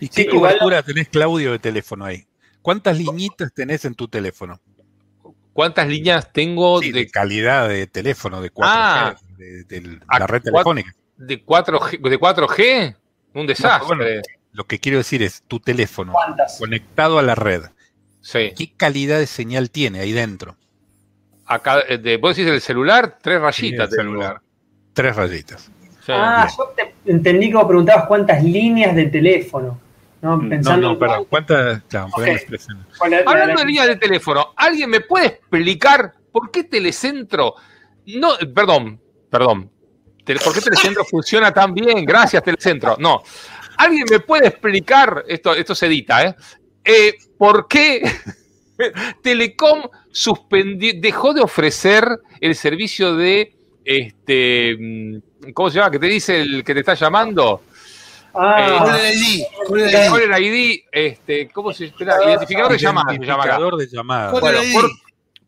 ¿Y 0.00 0.09
qué 0.09 0.22
Sí, 0.22 0.28
igual- 0.33 0.52
cobertura 0.59 0.83
tenés, 0.83 1.09
Claudio, 1.09 1.52
de 1.52 1.59
teléfono 1.59 2.04
ahí? 2.04 2.24
¿Cuántas 2.62 2.96
liñitas 2.96 3.52
tenés 3.52 3.85
en 3.85 3.94
tu 3.94 4.09
teléfono? 4.09 4.59
¿Cuántas 5.52 5.87
líneas 5.87 6.33
tengo 6.33 6.80
Sí, 6.80 6.90
de, 6.90 7.00
de 7.00 7.11
calidad 7.11 7.68
de 7.68 7.87
teléfono, 7.87 8.40
de 8.40 8.50
4G, 8.50 8.64
Ah. 8.66 9.16
de, 9.37 9.64
de 9.64 9.98
Ah, 10.09 10.18
la 10.20 10.26
red 10.26 10.42
telefónica. 10.42 10.94
de 11.16 11.44
4G? 11.44 12.09
¿De 12.09 12.18
4G? 12.18 12.96
Un 13.35 13.46
desastre. 13.46 13.96
bueno. 13.96 14.22
Lo 14.52 14.64
que 14.66 14.78
quiero 14.78 14.98
decir 14.98 15.22
es 15.22 15.42
tu 15.48 15.59
teléfono 15.61 16.12
¿Cuántas? 16.12 16.59
conectado 16.59 17.18
a 17.18 17.22
la 17.22 17.35
red. 17.35 17.62
Sí. 18.20 18.52
¿Qué 18.57 18.72
calidad 18.76 19.18
de 19.18 19.26
señal 19.26 19.70
tiene 19.70 20.00
ahí 20.00 20.12
dentro? 20.12 20.57
Acá, 21.44 21.80
eh, 21.88 21.98
de, 21.98 22.16
vos 22.16 22.35
decís 22.37 22.50
el 22.50 22.61
celular, 22.61 23.18
tres 23.20 23.40
rayitas. 23.40 23.90
Sí, 23.90 23.96
el 23.96 24.00
celular. 24.00 24.40
Tres 24.94 25.14
rayitas. 25.16 25.70
Sí. 26.07 26.12
Ah, 26.14 26.48
yo 26.57 26.72
te 26.76 26.94
entendí 27.11 27.48
que 27.50 27.57
vos 27.57 27.66
preguntabas 27.66 28.07
cuántas 28.07 28.42
líneas 28.42 28.94
de 28.96 29.07
teléfono. 29.07 29.78
No, 30.22 30.38
No, 30.38 30.48
pensando 30.48 30.88
No, 30.88 30.92
no, 30.94 30.98
perdón. 30.98 31.26
¿Cuántas? 31.28 31.83
Claro, 31.88 32.09
Hablando 33.26 33.54
la- 33.54 33.61
de 33.61 33.66
línea 33.66 33.87
de 33.87 33.96
teléfono, 33.96 34.54
¿alguien 34.57 34.88
me 34.88 35.00
puede 35.02 35.26
explicar 35.26 36.14
por 36.33 36.50
qué 36.50 36.64
Telecentro 36.64 37.54
no, 38.07 38.33
perdón, 38.54 39.00
perdón, 39.30 39.70
¿por 40.26 40.52
qué 40.54 40.61
Telecentro 40.61 41.04
funciona 41.11 41.52
tan 41.52 41.72
bien? 41.72 42.04
Gracias, 42.04 42.42
Telecentro. 42.42 42.96
No, 42.98 43.22
¿alguien 43.78 44.04
me 44.11 44.20
puede 44.20 44.48
explicar, 44.48 45.24
esto, 45.26 45.54
esto 45.54 45.74
se 45.74 45.87
edita, 45.87 46.22
¿eh? 46.22 46.35
Eh, 46.85 47.14
¿Por 47.38 47.66
qué 47.66 48.02
Telecom 49.22 49.83
suspendió, 50.11 50.92
dejó 50.96 51.33
de 51.33 51.40
ofrecer 51.42 52.07
el 52.40 52.54
servicio 52.54 53.16
de, 53.16 53.54
este, 53.84 54.76
mm, 54.78 55.50
¿cómo 55.52 55.70
se 55.70 55.78
llama? 55.78 55.90
¿Qué 55.90 55.98
te 55.98 56.06
dice 56.06 56.40
el 56.40 56.64
que 56.64 56.74
te 56.74 56.80
está 56.80 56.94
llamando? 56.94 57.62
Ah, 58.34 58.84
Caller 58.84 59.14
ID, 59.14 59.44
Caller 59.68 59.88
ID. 59.88 59.92
Caller 59.92 60.42
ID, 60.42 60.80
este, 60.90 61.48
¿cómo 61.50 61.72
se 61.72 61.86
espera? 61.86 62.16
Identificador 62.24 62.72
de 62.72 62.78
llamadas, 62.78 63.18
llama. 63.18 63.44
Identificador 63.44 63.76
de 63.76 63.86
llamadas. 63.86 64.40
Bueno, 64.40 64.60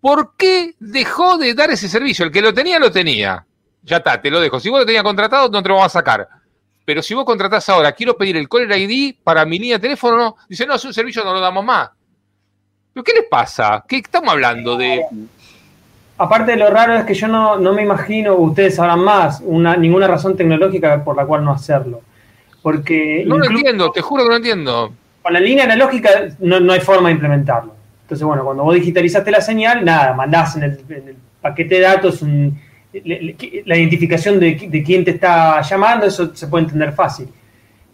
¿Por 0.01 0.37
qué 0.37 0.75
dejó 0.79 1.37
de 1.37 1.55
dar 1.55 1.70
ese 1.70 1.88
servicio? 1.88 2.25
El 2.25 2.31
que 2.31 2.40
lo 2.40 2.55
tenía, 2.55 2.79
lo 2.79 2.92
tenía. 2.92 3.44
Ya 3.83 3.96
está, 3.96 4.20
te 4.20 4.31
lo 4.31 4.38
dejo. 4.38 4.61
Si 4.61 4.68
vos 4.68 4.81
lo 4.81 4.87
tenías 4.87 5.03
contratado, 5.03 5.49
no 5.49 5.62
te 5.62 5.68
lo 5.68 5.75
vamos 5.75 5.87
a 5.87 5.99
sacar. 5.99 6.29
Pero 6.85 7.03
si 7.03 7.14
vos 7.14 7.25
contratás 7.25 7.68
ahora, 7.68 7.90
quiero 7.90 8.16
pedir 8.16 8.37
el 8.37 8.49
Caller 8.49 8.79
ID 8.79 9.16
para 9.25 9.44
mi 9.44 9.59
línea 9.59 9.79
de 9.79 9.83
teléfono, 9.83 10.37
dice, 10.49 10.64
no, 10.64 10.77
es 10.77 10.85
un 10.85 10.94
servicio, 10.94 11.25
no 11.25 11.33
lo 11.33 11.40
damos 11.40 11.64
más. 11.64 11.90
¿Pero 12.92 13.03
qué 13.03 13.14
les 13.14 13.25
pasa? 13.29 13.85
¿Qué 13.88 13.96
estamos 13.96 14.31
hablando 14.31 14.77
de...? 14.77 15.05
Aparte 16.19 16.53
de 16.53 16.57
lo 16.59 16.71
raro 16.71 16.95
es 16.97 17.05
que 17.05 17.15
yo 17.15 17.29
no, 17.29 17.59
no 17.59 17.73
me 17.73 17.83
imagino, 17.83 18.35
ustedes 18.37 18.77
sabrán 18.77 19.01
más, 19.01 19.41
una, 19.45 19.77
ninguna 19.77 20.07
razón 20.07 20.37
tecnológica 20.37 21.03
por 21.05 21.17
la 21.17 21.27
cual 21.27 21.45
no 21.45 21.53
hacerlo. 21.53 22.01
Porque 22.63 23.25
No 23.27 23.39
lo 23.39 23.45
entiendo, 23.47 23.91
te 23.93 24.01
juro 24.03 24.25
que 24.25 24.31
no 24.31 24.37
entiendo. 24.37 24.93
con 25.23 25.33
la 25.33 25.41
línea 25.41 25.65
analógica 25.65 26.11
no, 26.41 26.59
no 26.61 26.73
hay 26.73 26.81
forma 26.81 27.09
de 27.09 27.15
implementarlo. 27.15 27.75
Entonces, 28.03 28.25
bueno, 28.27 28.45
cuando 28.45 28.63
vos 28.65 28.75
digitalizaste 28.75 29.31
la 29.31 29.41
señal, 29.41 29.85
nada, 29.85 30.15
mandás 30.15 30.57
en 30.57 30.63
el, 30.65 30.81
en 30.89 31.09
el 31.09 31.17
paquete 31.41 31.77
de 31.77 31.81
datos 31.81 32.23
un- 32.23 32.59
le- 32.93 33.21
le- 33.23 33.63
la 33.67 33.77
identificación 33.77 34.41
de, 34.41 34.69
de 34.71 34.83
quién 34.83 35.05
te 35.05 35.11
está 35.13 35.61
llamando, 35.61 36.07
eso 36.07 36.35
se 36.35 36.47
puede 36.47 36.65
entender 36.65 36.93
fácil. 36.93 37.29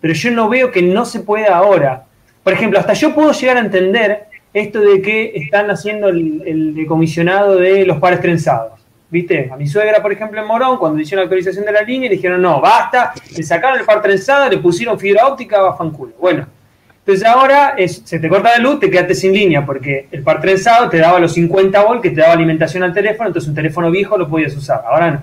Pero 0.00 0.14
yo 0.14 0.30
no 0.30 0.48
veo 0.48 0.70
que 0.70 0.82
no 0.82 1.04
se 1.04 1.20
pueda 1.20 1.56
ahora. 1.56 2.04
Por 2.44 2.52
ejemplo, 2.52 2.78
hasta 2.78 2.92
yo 2.92 3.14
puedo 3.14 3.32
llegar 3.32 3.56
a 3.56 3.60
entender 3.60 4.26
esto 4.52 4.80
de 4.80 5.00
que 5.00 5.32
están 5.34 5.70
haciendo 5.70 6.08
el, 6.08 6.42
el 6.46 6.74
decomisionado 6.74 7.56
de 7.56 7.84
los 7.86 7.98
pares 7.98 8.20
trenzados. 8.20 8.82
¿Viste? 9.12 9.50
A 9.52 9.56
mi 9.58 9.66
suegra, 9.66 10.00
por 10.00 10.10
ejemplo, 10.10 10.40
en 10.40 10.46
Morón, 10.46 10.78
cuando 10.78 10.98
hicieron 10.98 11.20
la 11.20 11.24
actualización 11.24 11.66
de 11.66 11.72
la 11.72 11.82
línea, 11.82 12.08
le 12.08 12.16
dijeron, 12.16 12.40
no, 12.40 12.62
basta, 12.62 13.12
le 13.36 13.42
sacaron 13.42 13.78
el 13.78 13.84
par 13.84 14.00
trenzado, 14.00 14.48
le 14.48 14.56
pusieron 14.56 14.98
fibra 14.98 15.26
óptica, 15.26 15.60
va 15.60 15.76
fanculo. 15.76 16.14
Bueno, 16.18 16.46
entonces 17.04 17.26
ahora 17.26 17.74
se 17.86 18.18
te 18.20 18.28
corta 18.28 18.56
la 18.56 18.58
luz, 18.58 18.80
te 18.80 18.88
quedaste 18.88 19.14
sin 19.14 19.34
línea, 19.34 19.66
porque 19.66 20.06
el 20.10 20.22
par 20.22 20.40
trenzado 20.40 20.88
te 20.88 20.98
daba 20.98 21.18
los 21.18 21.34
50 21.34 21.84
volt 21.84 22.00
que 22.00 22.10
te 22.10 22.20
daba 22.20 22.32
alimentación 22.32 22.84
al 22.84 22.94
teléfono, 22.94 23.26
entonces 23.26 23.48
un 23.50 23.54
teléfono 23.54 23.90
viejo 23.90 24.16
lo 24.16 24.28
podías 24.28 24.56
usar, 24.56 24.82
ahora 24.86 25.10
no. 25.10 25.22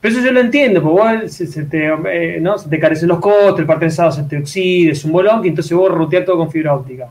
Pero 0.00 0.14
eso 0.14 0.24
yo 0.24 0.32
lo 0.32 0.40
entiendo, 0.40 0.82
porque 0.82 1.22
vos 1.22 1.32
se, 1.32 1.68
eh, 1.72 2.42
te 2.70 2.80
carecen 2.80 3.08
los 3.08 3.20
costos, 3.20 3.60
el 3.60 3.66
par 3.66 3.78
trenzado 3.78 4.10
se 4.10 4.22
te 4.22 4.38
oxida, 4.38 4.92
es 4.92 5.04
un 5.04 5.12
bolón, 5.12 5.44
y 5.44 5.48
entonces 5.48 5.76
vos 5.76 5.92
rutear 5.92 6.24
todo 6.24 6.38
con 6.38 6.50
fibra 6.50 6.74
óptica. 6.74 7.08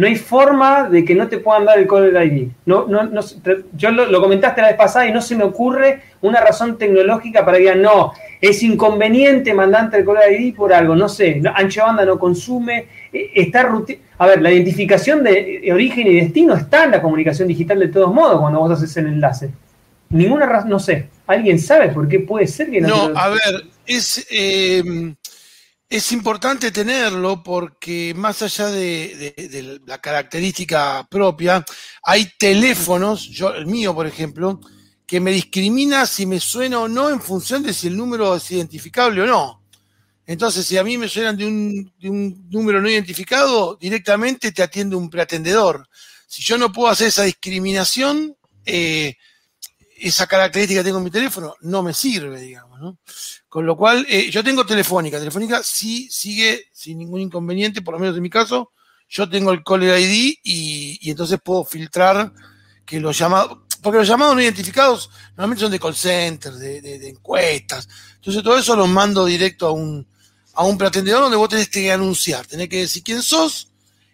No 0.00 0.06
hay 0.06 0.16
forma 0.16 0.88
de 0.88 1.04
que 1.04 1.14
no 1.14 1.28
te 1.28 1.36
puedan 1.36 1.66
dar 1.66 1.78
el 1.78 1.86
Caller 1.86 2.24
ID. 2.26 2.48
No, 2.64 2.86
no, 2.86 3.02
no, 3.02 3.20
yo 3.76 3.90
lo, 3.90 4.06
lo 4.06 4.22
comentaste 4.22 4.62
la 4.62 4.68
vez 4.68 4.76
pasada 4.78 5.06
y 5.06 5.12
no 5.12 5.20
se 5.20 5.36
me 5.36 5.44
ocurre 5.44 6.00
una 6.22 6.40
razón 6.40 6.78
tecnológica 6.78 7.44
para 7.44 7.58
que 7.58 7.64
digan, 7.64 7.82
no, 7.82 8.12
es 8.40 8.62
inconveniente 8.62 9.52
mandarte 9.52 9.98
el 9.98 10.06
Caller 10.06 10.40
ID 10.40 10.54
por 10.54 10.72
algo, 10.72 10.96
no 10.96 11.06
sé, 11.06 11.36
no- 11.36 11.52
ancho 11.54 11.82
banda 11.82 12.06
no 12.06 12.18
consume, 12.18 12.86
eh, 13.12 13.30
está 13.34 13.62
ruti- 13.68 13.98
A 14.16 14.26
ver, 14.26 14.40
la 14.40 14.50
identificación 14.50 15.22
de 15.22 15.68
origen 15.70 16.06
y 16.06 16.14
destino 16.20 16.54
está 16.54 16.84
en 16.84 16.92
la 16.92 17.02
comunicación 17.02 17.46
digital 17.48 17.78
de 17.78 17.88
todos 17.88 18.12
modos 18.14 18.40
cuando 18.40 18.58
vos 18.58 18.70
haces 18.70 18.96
el 18.96 19.06
enlace. 19.06 19.50
Ninguna 20.08 20.46
razón, 20.46 20.70
no 20.70 20.78
sé, 20.78 21.08
¿alguien 21.26 21.58
sabe 21.58 21.88
por 21.90 22.08
qué 22.08 22.20
puede 22.20 22.46
ser 22.46 22.70
que 22.70 22.80
no? 22.80 22.88
No, 23.10 23.18
a 23.18 23.28
ver, 23.28 23.64
es, 23.86 24.26
eh, 24.30 24.82
es 25.90 26.12
importante 26.12 26.70
tenerlo 26.70 27.42
porque 27.42 28.14
más 28.14 28.40
allá 28.42 28.68
de, 28.68 29.80
la 29.84 30.00
característica 30.00 31.04
propia, 31.10 31.64
hay 32.04 32.30
teléfonos, 32.38 33.28
yo 33.28 33.52
el 33.52 33.66
mío 33.66 33.92
por 33.92 34.06
ejemplo, 34.06 34.60
que 35.04 35.18
me 35.18 35.32
discrimina 35.32 36.06
si 36.06 36.26
me 36.26 36.38
suena 36.38 36.78
o 36.78 36.88
no 36.88 37.10
en 37.10 37.20
función 37.20 37.64
de 37.64 37.74
si 37.74 37.88
el 37.88 37.96
número 37.96 38.36
es 38.36 38.48
identificable 38.52 39.22
o 39.22 39.26
no. 39.26 39.64
Entonces, 40.24 40.64
si 40.64 40.78
a 40.78 40.84
mí 40.84 40.96
me 40.96 41.08
suenan 41.08 41.36
de 41.36 41.44
un, 41.44 41.92
de 41.98 42.08
un 42.08 42.48
número 42.48 42.80
no 42.80 42.88
identificado, 42.88 43.74
directamente 43.74 44.52
te 44.52 44.62
atiende 44.62 44.94
un 44.94 45.10
preatendedor. 45.10 45.88
Si 46.28 46.40
yo 46.40 46.56
no 46.56 46.70
puedo 46.70 46.88
hacer 46.88 47.08
esa 47.08 47.24
discriminación, 47.24 48.36
eh, 48.64 49.16
esa 50.00 50.26
característica 50.26 50.80
que 50.80 50.84
tengo 50.84 50.98
en 50.98 51.04
mi 51.04 51.10
teléfono 51.10 51.54
no 51.60 51.82
me 51.82 51.92
sirve, 51.94 52.40
digamos, 52.40 52.80
¿no? 52.80 52.98
Con 53.48 53.66
lo 53.66 53.76
cual, 53.76 54.06
eh, 54.08 54.30
yo 54.30 54.42
tengo 54.42 54.64
Telefónica. 54.64 55.18
Telefónica 55.18 55.62
sí 55.62 56.08
sigue 56.10 56.66
sin 56.72 56.98
ningún 56.98 57.20
inconveniente, 57.20 57.82
por 57.82 57.94
lo 57.94 58.00
menos 58.00 58.16
en 58.16 58.22
mi 58.22 58.30
caso. 58.30 58.72
Yo 59.08 59.28
tengo 59.28 59.52
el 59.52 59.62
Caller 59.64 60.00
ID 60.00 60.34
y, 60.42 61.10
entonces 61.10 61.38
puedo 61.44 61.64
filtrar 61.64 62.32
que 62.86 63.00
los 63.00 63.18
llamados, 63.18 63.58
porque 63.82 63.98
los 63.98 64.08
llamados 64.08 64.34
no 64.34 64.42
identificados 64.42 65.10
normalmente 65.30 65.62
son 65.62 65.72
de 65.72 65.80
call 65.80 65.94
center, 65.96 66.52
de, 66.54 66.80
de- 66.80 67.08
encuestas. 67.08 67.88
Entonces 68.16 68.42
todo 68.42 68.56
eso 68.58 68.76
los 68.76 68.88
mando 68.88 69.24
directo 69.26 69.66
a 69.66 69.72
un, 69.72 70.06
a 70.54 70.64
un 70.64 70.78
pretendedor 70.78 71.22
donde 71.22 71.36
vos 71.36 71.48
tenés 71.48 71.68
que 71.68 71.90
anunciar, 71.90 72.46
tenés 72.46 72.68
que 72.68 72.78
decir 72.78 73.02
quién 73.02 73.22
sos 73.22 73.68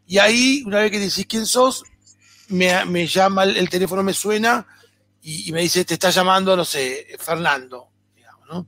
y 0.07 0.19
ahí, 0.19 0.63
una 0.67 0.79
vez 0.81 0.91
que 0.91 1.01
decís 1.01 1.27
quién 1.29 1.47
sos, 1.47 1.83
me, 2.49 2.85
me 2.87 3.07
llama, 3.07 3.45
el 3.45 3.69
teléfono 3.69 4.03
me 4.03 4.13
suena 4.15 4.67
y, 5.29 5.49
y 5.49 5.53
me 5.53 5.61
dice, 5.63 5.85
te 5.85 5.95
está 5.95 6.11
llamando, 6.11 6.57
no 6.57 6.65
sé, 6.65 7.07
Fernando, 7.19 7.89
digamos, 8.15 8.47
¿no? 8.49 8.67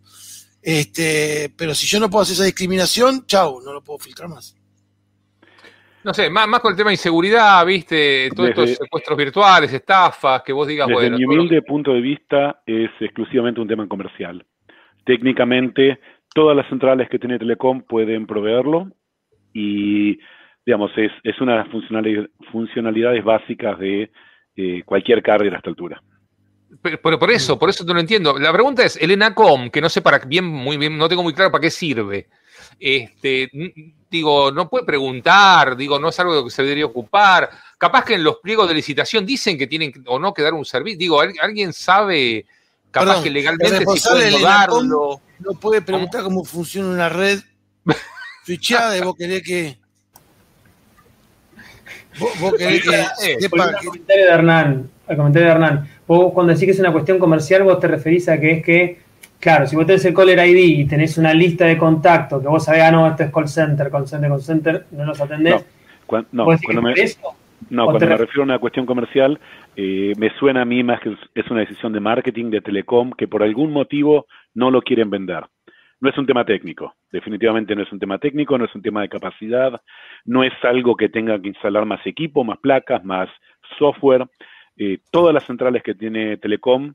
Este, 0.61 1.53
pero 1.57 1.75
si 1.75 1.87
yo 1.87 2.01
no 2.01 2.11
puedo 2.11 2.23
hacer 2.23 2.35
esa 2.35 2.45
discriminación, 2.45 3.25
chau, 3.27 3.61
no 3.63 3.73
lo 3.73 3.83
puedo 3.83 3.99
filtrar 4.01 4.29
más. 4.29 4.55
No 6.05 6.15
sé, 6.15 6.31
más, 6.31 6.47
más 6.49 6.61
con 6.61 6.73
el 6.73 6.77
tema 6.77 6.91
de 6.91 6.95
inseguridad, 6.95 7.65
viste, 7.67 8.31
todos 8.35 8.49
Desde- 8.51 8.63
estos 8.73 8.85
secuestros 8.87 9.19
virtuales, 9.19 9.73
estafas, 9.73 10.43
que 10.43 10.53
vos 10.53 10.67
digas, 10.67 10.87
Desde 10.89 11.01
bueno, 11.01 11.17
mi 11.19 11.25
todo 11.25 11.35
lo- 11.35 11.41
humilde 11.43 11.63
punto 11.63 11.93
de 11.93 12.01
vista 12.01 12.63
es 12.67 12.91
exclusivamente 13.01 13.61
un 13.61 13.69
tema 13.69 13.87
comercial. 13.89 14.45
Técnicamente, 15.05 16.01
todas 16.35 16.57
las 16.57 16.69
centrales 16.69 17.09
que 17.09 17.19
tiene 17.19 17.39
Telecom 17.39 17.83
pueden 17.83 18.27
proveerlo 18.27 18.91
y, 19.53 20.19
digamos, 20.65 20.91
es, 20.97 21.11
es 21.25 21.41
una 21.41 21.53
de 21.53 21.59
las 21.59 21.69
funcionalidades, 21.69 22.31
funcionalidades 22.53 23.25
básicas 23.25 23.79
de 23.79 24.11
eh, 24.57 24.83
cualquier 24.85 25.23
carrier 25.23 25.55
a 25.55 25.59
esta 25.59 25.71
altura. 25.71 26.03
Pero, 26.83 27.01
pero 27.03 27.19
por 27.19 27.31
eso, 27.31 27.59
por 27.59 27.71
eso 27.71 27.83
no 27.85 27.95
lo 27.95 28.01
entiendo. 28.01 28.39
La 28.39 28.53
pregunta 28.53 28.85
es, 28.85 28.97
el 28.97 29.11
ENACOM, 29.11 29.71
que 29.71 29.81
no 29.81 29.89
sé 29.89 30.03
para 30.03 30.19
bien, 30.19 30.45
muy 30.45 30.77
bien, 30.77 30.97
no 30.99 31.09
tengo 31.09 31.23
muy 31.23 31.33
claro 31.35 31.51
para 31.51 31.63
qué 31.63 31.71
sirve. 31.71 32.29
Este, 32.79 33.51
digo, 34.11 34.53
no 34.53 34.69
puede 34.69 34.85
preguntar, 34.85 35.77
digo, 35.77 35.99
no 35.99 36.11
es 36.11 36.21
algo 36.21 36.33
de 36.35 36.39
lo 36.41 36.45
que 36.45 36.51
se 36.51 36.63
debería 36.63 36.87
ocupar. 36.87 37.51
Capaz 37.79 38.05
que 38.05 38.15
en 38.15 38.23
los 38.25 38.37
pliegos 38.37 38.69
de 38.69 38.75
licitación 38.75 39.25
dicen 39.27 39.57
que 39.59 39.67
tienen 39.67 39.93
o 40.07 40.19
no 40.19 40.33
que 40.35 40.43
dar 40.43 40.55
un 40.55 40.65
servicio. 40.65 40.99
Digo, 40.99 41.21
¿al- 41.21 41.35
¿alguien 41.41 41.73
sabe, 41.73 42.45
capaz 42.91 43.07
Perdón, 43.07 43.23
que 43.23 43.29
el 43.29 43.35
legalmente 43.35 43.85
si 43.95 44.09
pueden 44.09 44.43
darlo? 44.43 45.21
No 45.41 45.53
puede 45.59 45.81
preguntar 45.83 46.23
cómo 46.23 46.45
funciona 46.45 46.89
una 46.91 47.09
red 47.09 47.41
switchada 48.45 48.97
y 48.97 49.01
vos 49.01 49.17
querés 49.17 49.43
que. 49.43 49.79
Vos, 52.19 52.31
vos 52.41 52.55
querés 52.55 52.83
que 52.83 52.91
Eh, 53.25 53.37
sepa 53.41 53.73
que. 53.79 53.87
comentario 53.87 54.25
de 54.27 54.31
Hernán, 54.33 54.91
al 55.09 55.17
comentario 55.17 55.49
de 55.49 55.55
Hernán, 55.55 55.89
vos 56.07 56.33
cuando 56.33 56.53
decís 56.53 56.67
que 56.67 56.73
es 56.73 56.81
una 56.81 56.93
cuestión 56.93 57.19
comercial, 57.19 57.63
vos 57.63 57.81
te 57.81 57.89
referís 57.89 58.29
a 58.29 58.39
que 58.39 58.51
es 58.53 58.65
que, 58.65 58.99
claro, 59.41 59.67
si 59.67 59.77
vos 59.77 59.87
tenés 59.87 60.05
el 60.05 60.15
caller 60.15 60.47
ID 60.47 60.81
y 60.81 60.85
tenés 60.87 61.17
una 61.19 61.33
lista 61.33 61.65
de 61.67 61.79
contactos 61.79 62.43
que 62.43 62.49
vos 62.49 62.65
sabés, 62.65 62.83
ah, 62.83 62.91
no, 62.91 63.07
esto 63.07 63.25
es 63.25 63.33
call 63.33 63.49
center, 63.49 63.91
call 63.91 64.07
center, 64.07 64.29
call 64.31 64.43
center, 64.43 64.85
no 64.93 65.05
los 65.07 65.21
atendés. 65.21 65.65
Cuan- 66.07 66.27
no, 66.33 66.45
¿Vos 66.45 66.61
decís 66.61 67.19
cuando 67.69 68.07
me, 68.07 68.17
refiero 68.17 68.43
a 68.43 68.45
una 68.45 68.59
cuestión 68.59 68.87
comercial, 68.87 69.39
eh, 69.77 70.13
me 70.17 70.31
suena 70.39 70.63
a 70.63 70.65
mí 70.65 70.83
más 70.83 71.01
que 71.01 71.17
es 71.35 71.51
una 71.51 71.61
decisión 71.61 71.93
de 71.93 72.01
marketing 72.01 72.51
de 72.51 72.61
Telecom 72.61 73.13
que 73.13 73.29
por 73.29 73.43
algún 73.43 73.73
motivo 73.73 74.27
no 74.55 74.71
lo 74.71 74.81
quieren 74.81 75.11
vender. 75.11 75.45
No 76.01 76.09
es 76.09 76.17
un 76.17 76.27
tema 76.27 76.45
técnico, 76.45 76.95
definitivamente 77.11 77.75
no 77.75 77.83
es 77.83 77.93
un 77.93 77.99
tema 77.99 78.19
técnico, 78.19 78.57
no 78.57 78.67
es 78.67 78.75
un 78.75 78.83
tema 78.83 79.03
de 79.03 79.09
capacidad, 79.09 79.81
no 80.25 80.45
es 80.45 80.53
algo 80.63 80.95
que 80.95 81.09
tenga 81.09 81.41
que 81.41 81.49
instalar 81.49 81.85
más 81.87 82.07
equipo, 82.07 82.45
más 82.45 82.59
placas, 82.59 83.05
más 83.05 83.29
software. 83.79 84.25
Eh, 84.79 84.99
todas 85.11 85.35
las 85.35 85.45
centrales 85.45 85.83
que 85.83 85.95
tiene 85.95 86.37
Telecom 86.37 86.95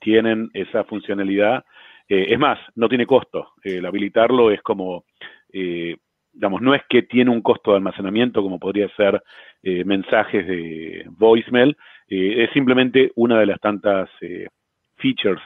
tienen 0.00 0.50
esa 0.54 0.84
funcionalidad. 0.84 1.64
Eh, 2.08 2.26
es 2.30 2.38
más, 2.38 2.58
no 2.76 2.88
tiene 2.88 3.06
costo. 3.06 3.52
El 3.62 3.84
habilitarlo 3.86 4.50
es 4.50 4.62
como, 4.62 5.04
eh, 5.52 5.96
digamos, 6.32 6.62
no 6.62 6.74
es 6.74 6.82
que 6.88 7.02
tiene 7.02 7.30
un 7.30 7.42
costo 7.42 7.72
de 7.72 7.78
almacenamiento 7.78 8.40
como 8.42 8.58
podría 8.60 8.88
ser 8.96 9.22
eh, 9.62 9.84
mensajes 9.84 10.46
de 10.46 11.04
voicemail, 11.10 11.76
es 12.06 12.50
simplemente 12.52 13.10
una 13.16 13.40
de 13.40 13.46
las 13.46 13.58
tantas 13.60 14.10
features, 14.96 15.40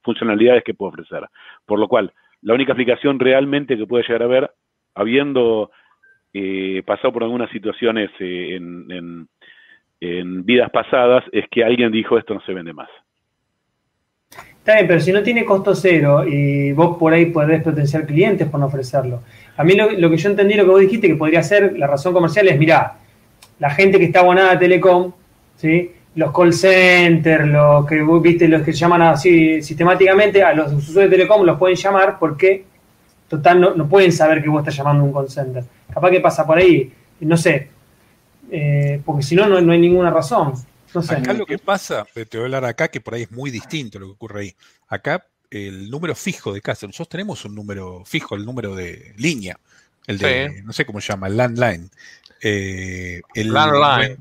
funcionalidades 0.00 0.64
que 0.64 0.72
puede 0.72 0.92
ofrecer. 0.92 1.28
Por 1.66 1.78
lo 1.78 1.86
cual, 1.88 2.10
la 2.40 2.54
única 2.54 2.72
aplicación 2.72 3.20
realmente 3.20 3.76
que 3.76 3.86
puede 3.86 4.02
llegar 4.02 4.22
a 4.22 4.26
ver, 4.26 4.50
habiendo 4.94 5.70
pasado 6.86 7.12
por 7.12 7.22
algunas 7.22 7.50
situaciones 7.50 8.10
en, 8.18 8.90
en- 8.90 9.28
en 10.00 10.44
vidas 10.44 10.70
pasadas, 10.70 11.24
es 11.32 11.44
que 11.50 11.64
alguien 11.64 11.90
dijo 11.92 12.18
esto 12.18 12.34
no 12.34 12.40
se 12.40 12.52
vende 12.52 12.72
más. 12.72 12.88
Está 14.64 14.76
bien, 14.76 14.86
pero 14.88 15.00
si 15.00 15.12
no 15.12 15.22
tiene 15.22 15.44
costo 15.44 15.74
cero 15.74 16.24
y 16.26 16.72
vos 16.72 16.96
por 16.96 17.12
ahí 17.12 17.26
podés 17.26 17.62
potenciar 17.62 18.06
clientes 18.06 18.48
por 18.48 18.58
no 18.58 18.66
ofrecerlo. 18.66 19.22
A 19.58 19.62
mí 19.62 19.74
lo, 19.74 19.90
lo 19.90 20.08
que 20.08 20.16
yo 20.16 20.30
entendí, 20.30 20.54
lo 20.54 20.64
que 20.64 20.70
vos 20.70 20.80
dijiste, 20.80 21.06
que 21.06 21.16
podría 21.16 21.42
ser 21.42 21.78
la 21.78 21.86
razón 21.86 22.14
comercial 22.14 22.48
es, 22.48 22.58
mirá, 22.58 22.94
la 23.58 23.70
gente 23.70 23.98
que 23.98 24.06
está 24.06 24.20
abonada 24.20 24.52
a 24.52 24.58
Telecom, 24.58 25.12
¿sí? 25.56 25.92
los 26.14 26.32
call 26.32 26.52
centers, 26.52 27.46
los 27.46 27.86
que 27.86 28.02
viste, 28.22 28.48
los 28.48 28.62
que 28.62 28.72
llaman 28.72 29.02
así 29.02 29.60
sistemáticamente, 29.62 30.42
a 30.42 30.54
los 30.54 30.72
usuarios 30.72 31.10
de 31.10 31.16
Telecom 31.18 31.44
los 31.44 31.58
pueden 31.58 31.76
llamar 31.76 32.18
porque, 32.18 32.64
total, 33.28 33.60
no, 33.60 33.74
no 33.74 33.88
pueden 33.88 34.12
saber 34.12 34.42
que 34.42 34.48
vos 34.48 34.60
estás 34.60 34.76
llamando 34.76 35.02
a 35.02 35.06
un 35.06 35.12
call 35.12 35.28
center. 35.28 35.64
Capaz 35.92 36.10
que 36.10 36.20
pasa 36.20 36.46
por 36.46 36.56
ahí, 36.56 36.90
no 37.20 37.36
sé, 37.36 37.68
eh, 38.56 39.00
porque 39.04 39.22
si 39.22 39.34
no, 39.34 39.46
no 39.48 39.60
no 39.60 39.72
hay 39.72 39.78
ninguna 39.80 40.10
razón. 40.10 40.52
No 40.94 41.02
sé. 41.02 41.16
Acá 41.16 41.32
lo 41.32 41.44
que 41.44 41.58
pasa, 41.58 42.06
te 42.14 42.24
voy 42.38 42.42
a 42.42 42.44
hablar 42.44 42.64
acá, 42.66 42.86
que 42.88 43.00
por 43.00 43.14
ahí 43.14 43.22
es 43.22 43.32
muy 43.32 43.50
distinto 43.50 43.98
lo 43.98 44.06
que 44.06 44.12
ocurre 44.12 44.40
ahí. 44.42 44.54
Acá, 44.88 45.26
el 45.50 45.90
número 45.90 46.14
fijo 46.14 46.52
de 46.52 46.60
casa, 46.60 46.86
nosotros 46.86 47.08
tenemos 47.08 47.44
un 47.44 47.54
número 47.54 48.04
fijo, 48.04 48.36
el 48.36 48.44
número 48.44 48.74
de 48.76 49.12
línea, 49.16 49.58
el 50.06 50.18
de, 50.18 50.52
Sí. 50.56 50.62
no 50.64 50.72
sé 50.72 50.84
cómo 50.86 51.00
se 51.00 51.12
llama, 51.12 51.26
el 51.26 51.36
landline. 51.36 51.90
Eh, 52.42 53.22
el, 53.34 53.52
Landline. 53.52 54.18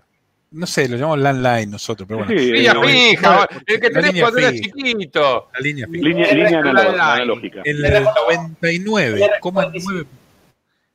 No 0.52 0.68
sé, 0.68 0.88
lo 0.88 0.96
llamamos 0.98 1.20
landline 1.20 1.70
nosotros, 1.72 2.08
pero 2.08 2.20
bueno. 2.26 2.40
Sí, 2.40 2.52
Línea 2.52 2.76
fija, 2.82 3.48
no, 3.52 3.60
el 3.66 3.80
que 3.80 3.90
tenés 3.90 4.22
cuando 4.22 4.40
era 4.40 4.52
fija. 4.52 4.64
chiquito. 4.76 5.50
La 5.54 5.60
línea 5.60 5.88
fija. 5.88 6.08
Línea, 6.08 6.26
El 6.30 6.38
línea 6.44 6.60
analógica. 6.60 7.62
El 7.66 7.82
Le 7.82 7.90
recuerdo- 7.90 8.28
99,9% 8.62 10.06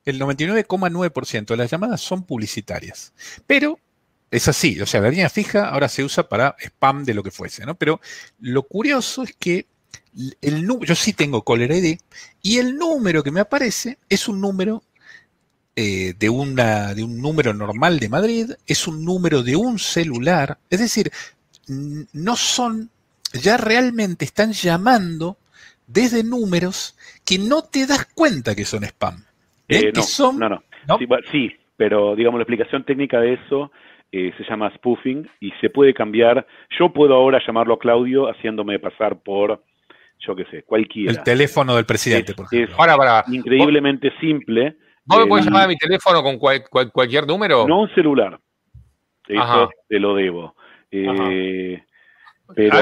el 0.05 0.19
99,9% 0.19 1.45
de 1.47 1.57
las 1.57 1.71
llamadas 1.71 2.01
son 2.01 2.23
publicitarias. 2.23 3.13
Pero 3.47 3.79
Es 4.31 4.47
así, 4.47 4.79
o 4.79 4.85
sea, 4.85 5.01
la 5.01 5.09
línea 5.09 5.29
fija 5.29 5.69
ahora 5.69 5.89
se 5.89 6.03
usa 6.03 6.29
para 6.29 6.55
spam 6.59 7.03
de 7.03 7.15
lo 7.15 7.23
que 7.23 7.31
fuese, 7.31 7.65
¿no? 7.65 7.75
Pero 7.75 7.99
lo 8.39 8.63
curioso 8.63 9.23
es 9.23 9.33
que 9.39 9.65
el 10.41 10.67
yo 10.85 10.95
sí 10.95 11.13
tengo 11.13 11.43
Caller 11.43 11.71
ID 11.71 11.99
y 12.41 12.57
el 12.57 12.77
número 12.77 13.23
que 13.23 13.31
me 13.31 13.39
aparece 13.39 13.97
es 14.09 14.27
un 14.27 14.39
número 14.41 14.83
eh, 15.75 16.13
de, 16.19 16.29
una, 16.29 16.93
de 16.93 17.03
un 17.03 17.21
número 17.21 17.53
normal 17.53 17.99
de 17.99 18.09
Madrid, 18.09 18.51
es 18.67 18.87
un 18.87 19.05
número 19.05 19.43
de 19.43 19.55
un 19.55 19.79
celular, 19.79 20.59
es 20.69 20.79
decir, 20.79 21.11
no 21.67 22.35
son, 22.35 22.89
ya 23.33 23.57
realmente 23.57 24.25
están 24.25 24.51
llamando 24.51 25.37
desde 25.87 26.23
números 26.23 26.95
que 27.23 27.39
no 27.39 27.63
te 27.63 27.85
das 27.87 28.07
cuenta 28.13 28.55
que 28.55 28.65
son 28.65 28.83
spam. 28.83 29.23
Eh, 29.69 29.93
no, 29.95 30.49
no, 30.49 30.63
no, 30.87 30.97
Sí, 31.31 31.55
pero 31.77 32.15
digamos 32.15 32.39
la 32.39 32.43
explicación 32.43 32.83
técnica 32.83 33.21
de 33.21 33.33
eso 33.33 33.71
eh, 34.11 34.33
se 34.37 34.43
llama 34.43 34.73
spoofing 34.75 35.29
y 35.39 35.51
se 35.61 35.69
puede 35.69 35.93
cambiar. 35.93 36.45
Yo 36.77 36.91
puedo 36.91 37.13
ahora 37.13 37.39
llamarlo 37.45 37.75
a 37.75 37.79
Claudio 37.79 38.27
haciéndome 38.27 38.79
pasar 38.79 39.21
por, 39.21 39.63
yo 40.19 40.35
qué 40.35 40.45
sé, 40.45 40.63
cualquiera. 40.63 41.11
El 41.11 41.23
teléfono 41.23 41.75
del 41.75 41.85
presidente, 41.85 42.33
por 42.33 42.45
ejemplo. 42.45 42.75
Es 42.75 42.97
para, 42.97 43.23
increíblemente 43.31 44.11
simple. 44.19 44.75
¿Vos 45.05 45.19
me 45.19 45.27
podés 45.27 45.45
llamar 45.45 45.63
a 45.65 45.67
mi 45.67 45.77
teléfono 45.77 46.23
con 46.23 46.37
cualquier 46.37 47.27
número? 47.27 47.67
No 47.67 47.81
un 47.81 47.93
celular. 47.93 48.39
Eso 49.27 49.69
te 49.87 49.99
lo 49.99 50.15
debo. 50.15 50.55
Eh, 50.91 51.83
pero, 52.55 52.77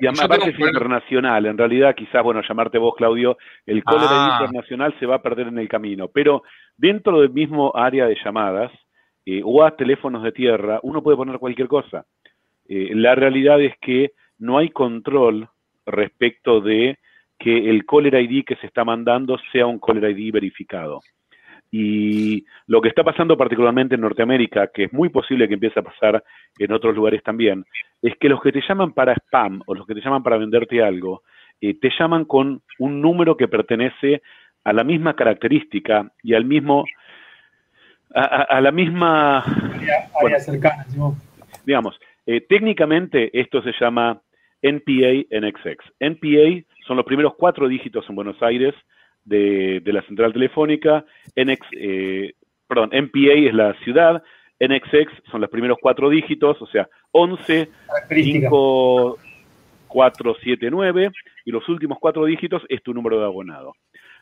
y 0.00 0.06
aparte 0.06 0.50
es 0.50 0.58
internacional, 0.58 1.46
en 1.46 1.56
realidad 1.58 1.94
quizás, 1.94 2.22
bueno, 2.22 2.42
llamarte 2.46 2.78
vos, 2.78 2.94
Claudio, 2.96 3.38
el 3.64 3.82
cólera 3.82 4.08
ah. 4.10 4.38
internacional 4.40 4.94
se 4.98 5.06
va 5.06 5.16
a 5.16 5.22
perder 5.22 5.48
en 5.48 5.58
el 5.58 5.68
camino, 5.68 6.08
pero 6.08 6.42
dentro 6.76 7.20
del 7.20 7.30
mismo 7.30 7.74
área 7.74 8.06
de 8.06 8.16
llamadas 8.24 8.70
eh, 9.24 9.40
o 9.44 9.64
a 9.64 9.76
teléfonos 9.76 10.22
de 10.22 10.32
tierra, 10.32 10.80
uno 10.82 11.02
puede 11.02 11.16
poner 11.16 11.38
cualquier 11.38 11.68
cosa. 11.68 12.04
Eh, 12.68 12.90
la 12.94 13.14
realidad 13.14 13.60
es 13.60 13.76
que 13.80 14.12
no 14.38 14.58
hay 14.58 14.70
control 14.70 15.48
respecto 15.86 16.60
de 16.60 16.98
que 17.38 17.70
el 17.70 17.84
caller 17.84 18.14
ID 18.14 18.44
que 18.44 18.56
se 18.56 18.66
está 18.66 18.84
mandando 18.84 19.38
sea 19.52 19.66
un 19.66 19.78
caller 19.78 20.16
ID 20.16 20.32
verificado. 20.32 21.00
Y 21.78 22.46
lo 22.68 22.80
que 22.80 22.88
está 22.88 23.04
pasando 23.04 23.36
particularmente 23.36 23.96
en 23.96 24.00
Norteamérica, 24.00 24.68
que 24.68 24.84
es 24.84 24.92
muy 24.94 25.10
posible 25.10 25.46
que 25.46 25.54
empiece 25.54 25.78
a 25.78 25.82
pasar 25.82 26.24
en 26.58 26.72
otros 26.72 26.96
lugares 26.96 27.22
también, 27.22 27.66
es 28.00 28.16
que 28.18 28.30
los 28.30 28.40
que 28.40 28.50
te 28.50 28.62
llaman 28.66 28.94
para 28.94 29.12
spam 29.12 29.60
o 29.66 29.74
los 29.74 29.86
que 29.86 29.94
te 29.94 30.00
llaman 30.00 30.22
para 30.22 30.38
venderte 30.38 30.82
algo, 30.82 31.22
eh, 31.60 31.78
te 31.78 31.90
llaman 31.98 32.24
con 32.24 32.62
un 32.78 33.02
número 33.02 33.36
que 33.36 33.46
pertenece 33.46 34.22
a 34.64 34.72
la 34.72 34.84
misma 34.84 35.14
característica 35.16 36.10
y 36.22 36.32
al 36.32 36.46
mismo, 36.46 36.86
a, 38.14 38.58
la 38.62 38.72
misma... 38.72 39.44
digamos, 41.66 42.00
eh, 42.24 42.40
técnicamente 42.40 43.38
esto 43.38 43.60
se 43.60 43.72
llama 43.78 44.22
NPA 44.62 45.26
NXX. 45.30 45.92
NPA 46.00 46.64
son 46.86 46.96
los 46.96 47.04
primeros 47.04 47.34
cuatro 47.36 47.68
dígitos 47.68 48.08
en 48.08 48.16
Buenos 48.16 48.42
Aires 48.42 48.74
de, 49.26 49.82
la 49.84 50.02
central 50.02 50.32
telefónica, 50.32 51.04
NX, 51.34 51.66
eh, 51.72 52.32
perdón, 52.66 52.90
NPA 52.92 53.34
es 53.34 53.54
la 53.54 53.74
ciudad, 53.84 54.22
NXX 54.58 55.30
son 55.30 55.42
los 55.42 55.50
primeros 55.50 55.78
cuatro 55.80 56.08
dígitos, 56.08 56.60
o 56.62 56.66
sea, 56.66 56.88
11, 57.10 57.68
5, 58.08 59.18
4, 59.88 60.36
7, 60.42 60.68
9, 60.70 61.10
y 61.44 61.50
los 61.50 61.68
últimos 61.68 61.98
cuatro 62.00 62.24
dígitos 62.24 62.62
es 62.68 62.82
tu 62.82 62.94
número 62.94 63.18
de 63.18 63.26
abonado. 63.26 63.74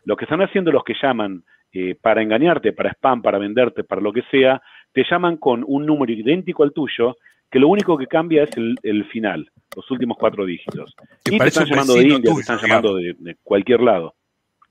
Lo 0.05 0.17
que 0.17 0.25
están 0.25 0.43
haciendo 0.43 0.73
los 0.73 0.85
que 0.85 0.95
llaman 1.01 1.45
eh, 1.73 1.95
para 2.01 2.23
engañarte, 2.23 2.73
para 2.73 2.91
spam, 2.91 3.23
para 3.23 3.39
venderte, 3.39 3.85
para 3.85 4.01
lo 4.01 4.13
que 4.13 4.23
sea, 4.31 4.61
te 4.93 5.05
llaman 5.09 5.37
con 5.37 5.65
un 5.67 5.87
número 5.87 6.13
idéntico 6.13 6.63
al 6.63 6.73
tuyo, 6.73 7.17
que 7.51 7.59
lo 7.59 7.69
único 7.69 7.97
que 7.97 8.07
cambia 8.07 8.45
es 8.45 8.51
el, 8.57 9.05
final, 9.07 9.49
los 9.77 9.89
últimos 9.91 10.17
cuatro 10.19 10.45
dígitos. 10.45 10.95
Y 11.25 11.39
te 11.39 11.47
están 11.47 11.67
llamando 11.67 11.95
de 11.95 12.03
India, 12.03 12.35
te 12.35 12.41
están 12.41 12.59
llamando 12.59 12.97
de 12.97 13.37
cualquier 13.45 13.81
lado. 13.81 14.15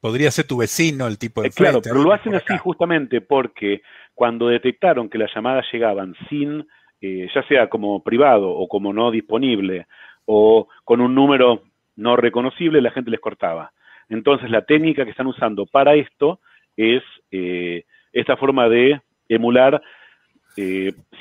Podría 0.03 0.31
ser 0.31 0.45
tu 0.45 0.57
vecino 0.57 1.07
el 1.07 1.17
tipo 1.17 1.41
de... 1.41 1.47
Eh, 1.47 1.51
claro, 1.55 1.79
pero 1.81 2.03
lo 2.03 2.11
hacen 2.11 2.35
así 2.35 2.57
justamente 2.57 3.21
porque 3.21 3.83
cuando 4.13 4.49
detectaron 4.49 5.07
que 5.07 5.17
las 5.17 5.33
llamadas 5.33 5.65
llegaban 5.71 6.13
sin, 6.27 6.67
eh, 6.99 7.29
ya 7.33 7.41
sea 7.47 7.69
como 7.69 8.03
privado 8.03 8.49
o 8.49 8.67
como 8.67 8.91
no 8.91 9.11
disponible, 9.11 9.87
o 10.25 10.67
con 10.83 10.99
un 10.99 11.15
número 11.15 11.63
no 11.95 12.17
reconocible, 12.17 12.81
la 12.81 12.91
gente 12.91 13.11
les 13.11 13.21
cortaba. 13.21 13.71
Entonces 14.09 14.49
la 14.49 14.63
técnica 14.63 15.05
que 15.05 15.11
están 15.11 15.27
usando 15.27 15.65
para 15.67 15.95
esto 15.95 16.41
es 16.75 17.01
eh, 17.31 17.85
esta 18.11 18.35
forma 18.35 18.67
de 18.67 18.99
emular 19.29 19.81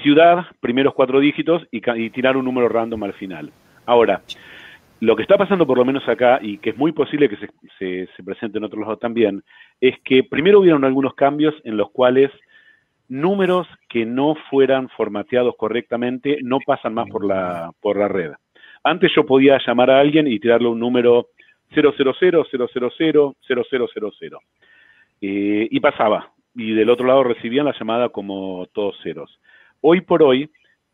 ciudad, 0.03 0.47
primeros 0.61 0.93
cuatro 0.95 1.21
dígitos 1.21 1.63
y, 1.71 1.89
y 2.01 2.11
tirar 2.11 2.37
un 2.37 2.47
número 2.47 2.69
random 2.69 3.05
al 3.05 3.15
final. 3.15 3.53
Ahora, 3.87 4.23
lo 5.03 5.17
que 5.17 5.23
está 5.23 5.37
pasando 5.37 5.67
por 5.67 5.79
lo 5.79 5.85
menos 5.85 6.09
acá, 6.09 6.39
y 6.41 6.59
que 6.59 6.71
es 6.71 6.77
muy 6.77 6.93
posible 6.93 7.29
que 7.29 7.37
se, 7.37 8.07
se, 8.07 8.23
presente 8.23 8.59
en 8.59 8.65
otros 8.65 8.83
lados 8.83 9.01
también, 9.01 9.43
es 9.81 9.99
que 10.05 10.23
primero 10.23 10.61
hubieron 10.61 10.85
algunos 10.85 11.15
cambios 11.15 11.57
en 11.65 11.77
los 11.77 11.91
cuales 11.91 12.31
números 13.09 13.67
que 13.89 14.07
no 14.07 14.37
fueran 14.49 14.89
formateados 14.91 15.57
correctamente 15.57 16.39
no 16.45 16.61
pasan 16.65 16.95
más 16.95 17.09
por 17.11 17.25
la, 17.25 17.73
por 17.81 17.97
la 17.97 18.07
red. 18.07 18.31
Antes 18.85 19.11
yo 19.17 19.27
podía 19.27 19.59
llamar 19.67 19.91
a 19.91 19.99
alguien 19.99 20.29
y 20.29 20.39
tirarle 20.39 20.69
un 20.69 20.79
número 20.79 21.31
000, 21.75 21.93
000, 21.99 22.45
0000, 22.47 23.35
eh, 25.21 25.69
y 25.69 25.81
pasaba. 25.81 26.31
Y 26.55 26.75
del 26.75 26.91
otro 26.91 27.09
lado 27.09 27.25
recibían 27.25 27.67
la 27.67 27.75
llamada 27.77 28.11
como 28.11 28.69
todos 28.73 28.97
ceros. 29.03 29.41
Hoy 29.81 30.03
por 30.03 30.23
hoy, 30.23 30.49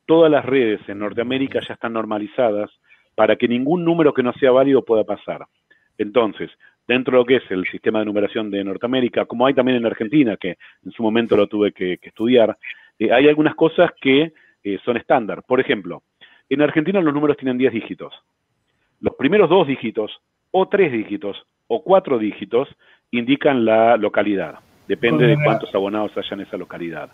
todas 0.06 0.30
las 0.30 0.46
redes 0.46 0.80
en 0.88 1.00
Norteamérica 1.00 1.60
ya 1.60 1.74
están 1.74 1.92
normalizadas 1.92 2.70
para 3.18 3.34
que 3.34 3.48
ningún 3.48 3.84
número 3.84 4.14
que 4.14 4.22
no 4.22 4.32
sea 4.34 4.52
válido 4.52 4.84
pueda 4.84 5.02
pasar. 5.02 5.44
Entonces, 5.98 6.52
dentro 6.86 7.10
de 7.10 7.18
lo 7.18 7.24
que 7.24 7.36
es 7.38 7.50
el 7.50 7.66
sistema 7.66 7.98
de 7.98 8.04
numeración 8.04 8.48
de 8.48 8.62
Norteamérica, 8.62 9.24
como 9.24 9.44
hay 9.44 9.54
también 9.54 9.78
en 9.78 9.86
Argentina, 9.86 10.36
que 10.36 10.56
en 10.84 10.92
su 10.92 11.02
momento 11.02 11.36
lo 11.36 11.48
tuve 11.48 11.72
que, 11.72 11.98
estudiar, 12.00 12.56
eh, 12.96 13.12
hay 13.12 13.26
algunas 13.26 13.56
cosas 13.56 13.90
que 14.00 14.32
eh, 14.62 14.78
son 14.84 14.98
estándar. 14.98 15.42
Por 15.42 15.58
ejemplo, 15.58 16.04
en 16.48 16.62
Argentina 16.62 17.00
los 17.00 17.12
números 17.12 17.36
tienen 17.36 17.58
10 17.58 17.72
dígitos. 17.72 18.14
Los 19.00 19.16
primeros 19.16 19.50
dos 19.50 19.66
dígitos, 19.66 20.20
o 20.52 20.68
tres 20.68 20.92
dígitos, 20.92 21.44
o 21.66 21.82
cuatro 21.82 22.20
dígitos, 22.20 22.68
indican 23.10 23.64
la 23.64 23.96
localidad. 23.96 24.60
Depende 24.86 25.26
de 25.26 25.42
cuántos 25.42 25.74
abonados 25.74 26.16
haya 26.16 26.34
en 26.34 26.42
esa 26.42 26.56
localidad. 26.56 27.10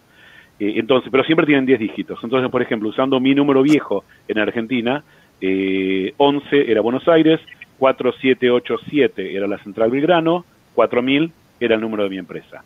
Eh, 0.58 0.74
entonces, 0.76 1.10
pero 1.10 1.24
siempre 1.24 1.46
tienen 1.46 1.66
10 1.66 1.80
dígitos. 1.80 2.20
Entonces, 2.22 2.50
por 2.50 2.62
ejemplo, 2.62 2.90
usando 2.90 3.18
mi 3.20 3.34
número 3.34 3.62
viejo 3.62 4.04
en 4.28 4.38
Argentina, 4.38 5.02
eh, 5.40 6.14
11 6.16 6.70
era 6.70 6.80
Buenos 6.80 7.06
Aires, 7.08 7.40
4787 7.78 9.36
era 9.36 9.46
la 9.46 9.58
Central 9.58 9.90
Belgrano, 9.90 10.44
4000 10.74 11.32
era 11.60 11.74
el 11.74 11.80
número 11.80 12.04
de 12.04 12.10
mi 12.10 12.18
empresa. 12.18 12.64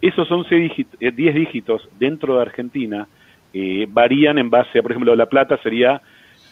Esos 0.00 0.30
11 0.30 0.54
dígitos, 0.54 1.00
10 1.00 1.34
dígitos 1.34 1.88
dentro 1.98 2.36
de 2.36 2.42
Argentina 2.42 3.08
eh, 3.52 3.86
varían 3.88 4.38
en 4.38 4.50
base 4.50 4.78
a, 4.78 4.82
por 4.82 4.92
ejemplo, 4.92 5.14
La 5.16 5.26
Plata 5.26 5.58
sería 5.62 6.00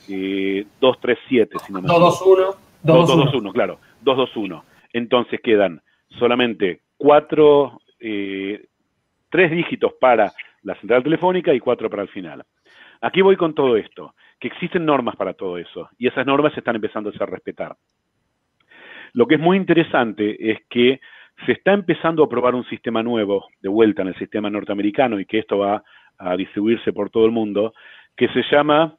eh, 0.09 0.67
237, 0.81 1.59
si 1.67 1.73
no 1.73 1.83
me 1.83 1.89
221. 1.89 2.67
221, 2.83 3.53
claro, 3.53 3.79
221. 4.03 4.65
Entonces 4.93 5.41
quedan 5.43 5.81
solamente 6.19 6.81
cuatro, 6.97 7.81
eh, 8.01 8.67
tres 9.31 9.51
dígitos 9.51 9.93
para 10.01 10.33
la 10.63 10.75
central 10.77 11.03
telefónica 11.03 11.53
y 11.53 11.61
cuatro 11.61 11.91
para 11.91 12.03
el 12.03 12.09
final. 12.09 12.45
Aquí 13.01 13.21
voy 13.21 13.37
con 13.37 13.55
todo 13.55 13.77
esto 13.77 14.15
que 14.39 14.49
existen 14.49 14.85
normas 14.85 15.17
para 15.17 15.35
todo 15.35 15.59
eso 15.59 15.89
y 15.99 16.07
esas 16.09 16.27
normas 16.27 16.53
se 16.53 16.61
están 16.61 16.77
empezando 16.77 17.11
a 17.19 17.27
respetar. 17.27 17.77
Lo 19.13 19.27
que 19.27 19.37
es 19.37 19.41
muy 19.41 19.57
interesante 19.57 20.51
es 20.51 20.59
que 20.69 21.01
se 21.45 21.53
está 21.53 21.73
empezando 21.73 22.23
a 22.23 22.29
probar 22.29 22.55
un 22.55 22.65
sistema 22.65 23.03
nuevo 23.03 23.47
de 23.61 23.69
vuelta 23.69 24.03
en 24.03 24.09
el 24.09 24.19
sistema 24.19 24.51
norteamericano 24.51 25.21
y 25.21 25.27
que 25.27 25.39
esto 25.39 25.59
va 25.59 25.83
a 26.19 26.37
distribuirse 26.37 26.93
por 26.93 27.11
todo 27.11 27.27
el 27.27 27.33
mundo, 27.33 27.75
que 28.17 28.29
se 28.29 28.43
llama, 28.51 28.97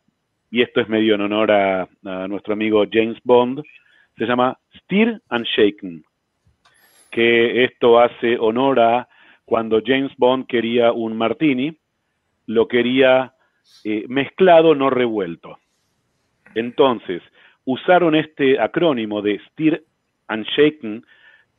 y 0.51 0.61
esto 0.61 0.81
es 0.81 0.89
medio 0.89 1.15
en 1.15 1.21
honor 1.21 1.51
a, 1.51 1.87
nuestro 2.27 2.53
amigo 2.53 2.85
James 2.91 3.17
Bond, 3.23 3.63
se 4.17 4.25
llama 4.25 4.57
Steer 4.75 5.21
and 5.29 5.45
Shaken, 5.45 6.03
que 7.11 7.63
esto 7.63 7.99
hace 7.99 8.37
honor 8.37 8.79
a 8.79 9.07
cuando 9.45 9.81
James 9.83 10.11
Bond 10.17 10.45
quería 10.47 10.91
un 10.91 11.17
martini, 11.17 11.77
lo 12.45 12.67
quería 12.67 13.33
eh, 13.83 14.05
mezclado, 14.07 14.75
no 14.75 14.89
revuelto. 14.89 15.59
Entonces, 16.55 17.21
usaron 17.65 18.15
este 18.15 18.59
acrónimo 18.59 19.21
de 19.21 19.39
Steer 19.49 19.83
and 20.27 20.45
Shaken 20.45 21.05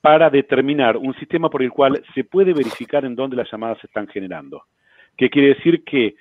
para 0.01 0.31
determinar 0.31 0.97
un 0.97 1.15
sistema 1.15 1.51
por 1.51 1.63
el 1.63 1.71
cual 1.71 2.03
se 2.15 2.25
puede 2.25 2.53
verificar 2.53 3.05
en 3.05 3.15
dónde 3.15 3.37
las 3.37 3.51
llamadas 3.51 3.79
se 3.81 3.87
están 3.87 4.09
generando. 4.09 4.63
Que 5.17 5.31
quiere 5.31 5.55
decir 5.55 5.85
que 5.85 6.15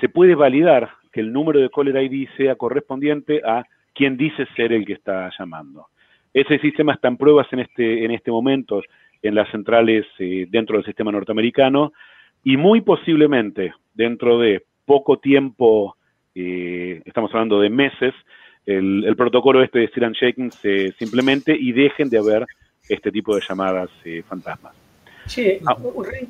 se 0.00 0.08
puede 0.08 0.34
validar 0.34 0.90
que 1.12 1.20
el 1.20 1.32
número 1.32 1.60
de 1.60 1.70
caller 1.70 1.96
ID 2.02 2.28
sea 2.36 2.56
correspondiente 2.56 3.40
a 3.44 3.64
quien 3.94 4.16
dice 4.16 4.46
ser 4.56 4.72
el 4.72 4.84
que 4.84 4.94
está 4.94 5.30
llamando. 5.38 5.86
Ese 6.32 6.58
sistema 6.58 6.94
está 6.94 7.08
en 7.08 7.16
pruebas 7.16 7.46
en 7.52 7.60
este, 7.60 8.04
en 8.04 8.10
este 8.10 8.30
momento 8.30 8.82
en 9.22 9.34
las 9.34 9.48
centrales 9.50 10.04
eh, 10.18 10.46
dentro 10.50 10.76
del 10.76 10.84
sistema 10.84 11.12
norteamericano 11.12 11.92
y 12.42 12.56
muy 12.56 12.80
posiblemente 12.80 13.72
dentro 13.94 14.38
de 14.38 14.64
poco 14.84 15.18
tiempo, 15.18 15.96
eh, 16.34 17.02
estamos 17.04 17.30
hablando 17.32 17.60
de 17.60 17.70
meses, 17.70 18.14
el, 18.66 19.04
el 19.04 19.16
protocolo 19.16 19.62
este 19.62 19.80
de 19.80 19.88
Steer 19.88 20.06
and 20.06 20.14
Shaking 20.16 20.50
se 20.50 20.92
simplemente 20.98 21.54
y 21.58 21.72
dejen 21.72 22.08
de 22.08 22.18
haber 22.18 22.46
este 22.88 23.10
tipo 23.12 23.34
de 23.34 23.42
llamadas 23.46 23.90
eh, 24.04 24.22
fantasmas. 24.28 24.72
Che, 25.26 25.58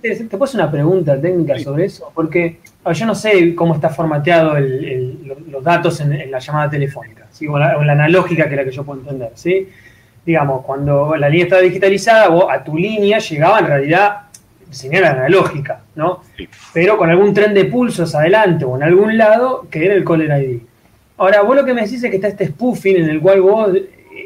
te 0.00 0.28
puedo 0.28 0.44
hacer 0.44 0.61
una 0.61 0.70
pregunta 0.70 1.20
técnica 1.20 1.59
sobre 1.59 1.86
eso, 1.86 2.12
porque 2.14 2.61
yo 2.92 3.07
no 3.07 3.14
sé 3.16 3.52
cómo 3.57 3.74
está 3.74 3.88
formateado 3.88 4.57
el- 4.57 4.84
el- 4.84 5.18
lo- 5.26 5.40
los 5.50 5.64
datos 5.64 6.00
en, 6.00 6.12
en 6.12 6.30
la 6.30 6.38
llamada 6.38 6.70
telefónica, 6.70 7.26
¿sí? 7.30 7.48
o, 7.48 7.59
la, 7.59 7.76
o 7.76 7.82
la 7.82 7.92
analógica, 7.92 8.44
que 8.44 8.50
es 8.50 8.57
la 8.57 8.64
que 8.64 8.70
yo 8.70 8.84
puedo 8.84 9.00
entender. 9.00 9.30
¿sí? 9.34 9.68
Digamos, 10.24 10.64
cuando 10.64 11.16
la 11.16 11.28
línea 11.28 11.44
estaba 11.44 11.62
digitalizada, 11.62 12.28
vos 12.28 12.46
a 12.48 12.62
tu 12.62 12.76
línea 12.76 13.18
llegaba 13.18 13.59
en 13.59 13.66
realidad 13.66 14.18
señal 14.71 15.05
analógica, 15.05 15.81
¿no? 15.95 16.23
Sí. 16.37 16.49
Pero 16.73 16.97
con 16.97 17.11
algún 17.11 17.33
tren 17.35 17.55
de 17.55 17.65
pulsos 17.67 18.15
adelante 18.15 18.65
o 18.65 18.77
en 18.77 18.83
algún 18.83 19.17
lado 19.19 19.67
que 19.71 19.85
era 19.85 19.95
el 19.95 20.05
caller 20.05 20.43
ID. 20.43 20.59
Ahora, 21.17 21.43
vos 21.43 21.55
lo 21.57 21.65
que 21.65 21.75
me 21.75 21.83
decís 21.83 22.03
es 22.03 22.11
que 22.11 22.17
está 22.17 22.29
este 22.29 22.47
spoofing 22.49 22.97
en 22.97 23.09
el 23.11 23.21
cual 23.21 23.41
vos, 23.41 23.71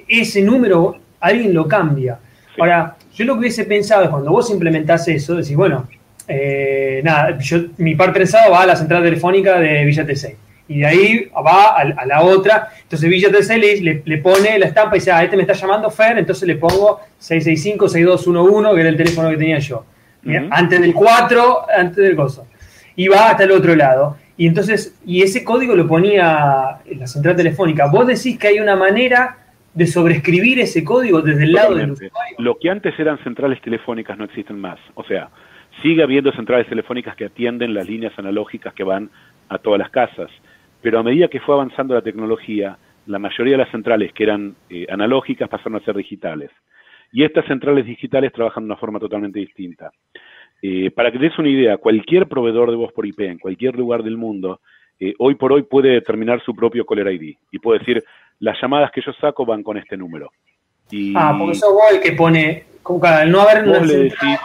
ese 0.09 0.43
número, 0.43 0.97
alguien 1.21 1.53
lo 1.53 1.69
cambia. 1.69 2.19
Sí. 2.55 2.61
Ahora, 2.61 2.97
yo 3.15 3.25
lo 3.25 3.35
que 3.35 3.41
hubiese 3.41 3.65
pensado 3.65 4.05
es 4.05 4.11
cuando 4.11 4.31
vos 4.31 4.51
implementás 4.51 5.07
eso, 5.09 5.35
decís, 5.37 5.55
bueno, 5.57 5.87
eh, 6.27 7.01
nada, 7.05 7.39
yo, 7.39 7.59
mi 7.79 7.95
par 7.95 8.13
trenzado 8.13 8.53
va 8.53 8.63
a 8.63 8.67
la 8.67 8.77
central 8.77 9.03
telefónica 9.03 9.59
de 9.59 9.85
Villa 9.85 10.07
T6 10.07 10.35
y 10.71 10.81
de 10.81 10.87
ahí 10.87 11.31
va 11.35 11.69
a, 11.69 11.81
a 11.81 12.05
la 12.07 12.21
otra. 12.23 12.69
Entonces 12.83 13.09
Villa 13.09 13.31
T6 13.31 13.57
le, 13.59 13.81
le- 13.81 14.03
le 14.05 14.19
pone 14.19 14.59
la 14.59 14.67
estampa 14.67 14.97
y 14.97 14.99
dice, 14.99 15.11
ah, 15.11 15.25
este 15.25 15.37
me 15.37 15.43
está 15.43 15.55
llamando 15.55 15.91
Fer, 15.91 16.19
entonces 16.19 16.47
le 16.47 16.57
pongo 16.57 17.01
665-6211, 17.23 18.75
que 18.75 18.81
era 18.81 18.89
el 18.91 18.97
teléfono 18.97 19.31
que 19.31 19.37
tenía 19.37 19.59
yo. 19.59 19.85
Antes 20.51 20.81
del 20.81 20.95
4, 20.95 21.67
antes 21.77 21.97
del 21.97 22.17
gozo. 22.17 22.47
Y 22.97 23.09
va 23.09 23.31
hasta 23.31 23.45
el 23.45 23.53
otro 23.53 23.75
lado. 23.75 24.17
Y 24.37 24.47
entonces, 24.47 24.99
y 25.05 25.23
ese 25.23 25.45
código 25.45 25.75
lo 25.75 25.87
ponía 25.87 26.79
en 26.87 27.01
la 27.01 27.07
central 27.07 27.37
telefónica. 27.37 27.91
¿Vos 27.91 28.07
decís 28.07 28.39
que 28.39 28.49
hay 28.49 28.61
una 28.61 28.77
manera 28.77 29.39
de 29.75 29.87
sobreescribir 29.87 30.61
ese 30.61 30.85
código 30.85 31.23
desde 31.23 31.45
el 31.45 31.53
lado 31.53 31.75
del 31.75 31.93
usuario? 31.93 32.37
Lo 32.39 32.59
que 32.59 32.71
antes 32.71 32.99
eran 32.99 33.19
centrales 33.25 33.61
telefónicas 33.61 34.17
no 34.17 34.25
existen 34.25 34.59
más. 34.61 34.79
O 34.95 35.05
sea, 35.05 35.29
sigue 35.83 36.03
habiendo 36.03 36.33
centrales 36.33 36.69
telefónicas 36.69 37.17
que 37.17 37.27
atienden 37.27 37.75
las 37.75 37.89
líneas 37.89 38.13
analógicas 38.17 38.75
que 38.75 38.85
van 38.85 39.11
a 39.49 39.59
todas 39.59 39.79
las 39.79 39.91
casas. 39.91 40.31
Pero 40.83 40.99
a 40.99 41.03
medida 41.03 41.29
que 41.29 41.41
fue 41.41 41.55
avanzando 41.55 41.95
la 41.95 42.03
tecnología, 42.03 42.79
la 43.07 43.19
mayoría 43.19 43.55
de 43.55 43.65
las 43.65 43.71
centrales 43.71 44.13
que 44.13 44.25
eran 44.25 44.55
eh, 44.71 44.87
analógicas 44.89 45.49
pasaron 45.49 45.77
a 45.77 45.85
ser 45.85 45.97
digitales. 45.97 46.51
Y 47.13 47.25
estas 47.25 47.47
centrales 47.47 47.87
digitales 47.87 48.33
trabajan 48.33 48.65
de 48.65 48.67
una 48.67 48.77
forma 48.77 48.99
totalmente 48.99 49.39
distinta. 49.39 49.91
Eh, 50.61 50.91
para 50.91 51.11
que 51.11 51.19
te 51.19 51.25
des 51.25 51.39
una 51.39 51.49
idea, 51.49 51.77
cualquier 51.77 52.27
proveedor 52.27 52.71
de 52.71 52.77
voz 52.77 52.93
por 52.93 53.07
IP 53.07 53.21
en 53.21 53.39
cualquier 53.39 53.77
lugar 53.77 54.03
del 54.03 54.17
mundo, 54.17 54.61
eh, 54.99 55.15
hoy 55.19 55.37
por 55.37 55.53
hoy 55.53 55.63
puede 55.63 55.91
determinar 55.91 56.43
su 56.43 56.55
propio 56.55 56.85
caller 56.85 57.13
ID 57.13 57.37
y 57.53 57.59
puede 57.59 57.79
decir, 57.79 58.03
las 58.41 58.61
llamadas 58.61 58.91
que 58.91 59.01
yo 59.01 59.13
saco 59.15 59.47
van 59.47 59.63
con 59.63 59.77
este 59.77 59.97
número. 59.97 60.33
Y 60.91 61.13
Ah, 61.17 61.37
porque 61.39 61.55
sos 61.55 61.73
vos 61.73 61.85
el 61.93 62.01
que 62.01 62.13
pone, 62.13 62.65
como 62.83 63.05
al 63.05 63.31
no 63.31 63.43
haber 63.43 63.69
una 63.69 63.81
le 63.81 63.97
decís, 63.99 64.39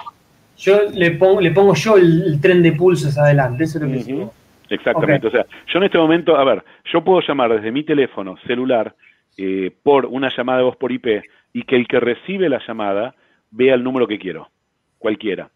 yo 0.57 0.83
le 0.93 1.11
pongo, 1.11 1.41
le 1.41 1.51
pongo 1.51 1.73
yo 1.73 1.97
el, 1.97 2.23
el 2.27 2.41
tren 2.41 2.61
de 2.61 2.73
pulsos 2.73 3.17
adelante, 3.17 3.63
eso 3.63 3.79
es 3.79 3.83
lo 3.83 4.05
que 4.05 4.13
vos. 4.13 4.31
Exactamente. 4.69 5.27
O 5.27 5.31
sea, 5.31 5.45
yo 5.67 5.79
en 5.79 5.83
este 5.83 5.97
momento, 5.97 6.35
a 6.35 6.43
ver, 6.43 6.63
yo 6.91 7.03
puedo 7.03 7.21
llamar 7.21 7.53
desde 7.53 7.71
mi 7.71 7.83
teléfono 7.83 8.35
celular 8.45 8.93
eh, 9.37 9.71
por 9.83 10.05
una 10.05 10.29
llamada 10.35 10.59
de 10.59 10.63
voz 10.65 10.75
por 10.77 10.91
IP 10.91 11.23
y 11.53 11.63
que 11.63 11.75
el 11.75 11.87
que 11.87 11.99
recibe 11.99 12.49
la 12.49 12.61
llamada 12.65 13.15
vea 13.51 13.75
el 13.75 13.83
número 13.83 14.07
que 14.07 14.19
quiero, 14.19 14.49
cualquiera. 14.97 15.49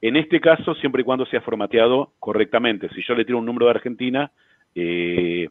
En 0.00 0.16
este 0.16 0.40
caso, 0.40 0.74
siempre 0.76 1.02
y 1.02 1.04
cuando 1.04 1.26
sea 1.26 1.40
formateado 1.40 2.12
correctamente. 2.18 2.88
Si 2.94 3.02
yo 3.06 3.14
le 3.14 3.24
tiro 3.24 3.38
un 3.38 3.46
número 3.46 3.66
de 3.66 3.72
Argentina, 3.72 4.30
eh, 4.74 5.48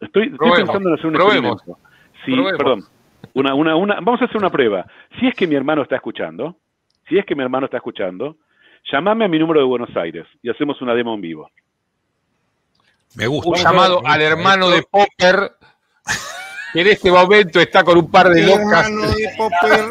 estoy, 0.00 0.30
pensando 0.30 0.88
en 0.88 0.94
hacer 0.94 1.06
un 1.06 1.12
probemos, 1.12 1.52
experimento. 1.52 1.78
Sí, 2.24 2.32
probemos. 2.32 2.58
perdón. 2.58 2.84
Una, 3.34 3.54
una, 3.54 3.76
una, 3.76 3.94
vamos 3.96 4.22
a 4.22 4.24
hacer 4.24 4.38
una 4.38 4.50
prueba. 4.50 4.86
Si 5.20 5.26
es 5.26 5.34
que 5.34 5.46
mi 5.46 5.54
hermano 5.54 5.82
está 5.82 5.96
escuchando, 5.96 6.56
si 7.08 7.18
es 7.18 7.24
que 7.26 7.34
mi 7.34 7.42
hermano 7.42 7.66
está 7.66 7.76
escuchando, 7.76 8.36
llamame 8.90 9.24
a 9.24 9.28
mi 9.28 9.38
número 9.38 9.60
de 9.60 9.66
Buenos 9.66 9.94
Aires 9.96 10.26
y 10.42 10.50
hacemos 10.50 10.80
una 10.80 10.94
demo 10.94 11.14
en 11.14 11.20
vivo. 11.20 11.50
Me 13.14 13.26
gusta. 13.26 13.50
Un 13.50 13.56
llamado 13.56 14.00
al 14.04 14.20
hermano 14.20 14.68
de. 14.68 14.82
Popper, 14.82 15.52
que 16.76 16.80
en 16.82 16.86
este 16.88 17.10
momento 17.10 17.60
está 17.60 17.82
con 17.82 17.96
un 17.98 18.10
par 18.10 18.28
de 18.28 18.42
locas. 18.46 18.86
Hermano 18.88 19.08
de 19.14 19.28
Popper, 19.36 19.84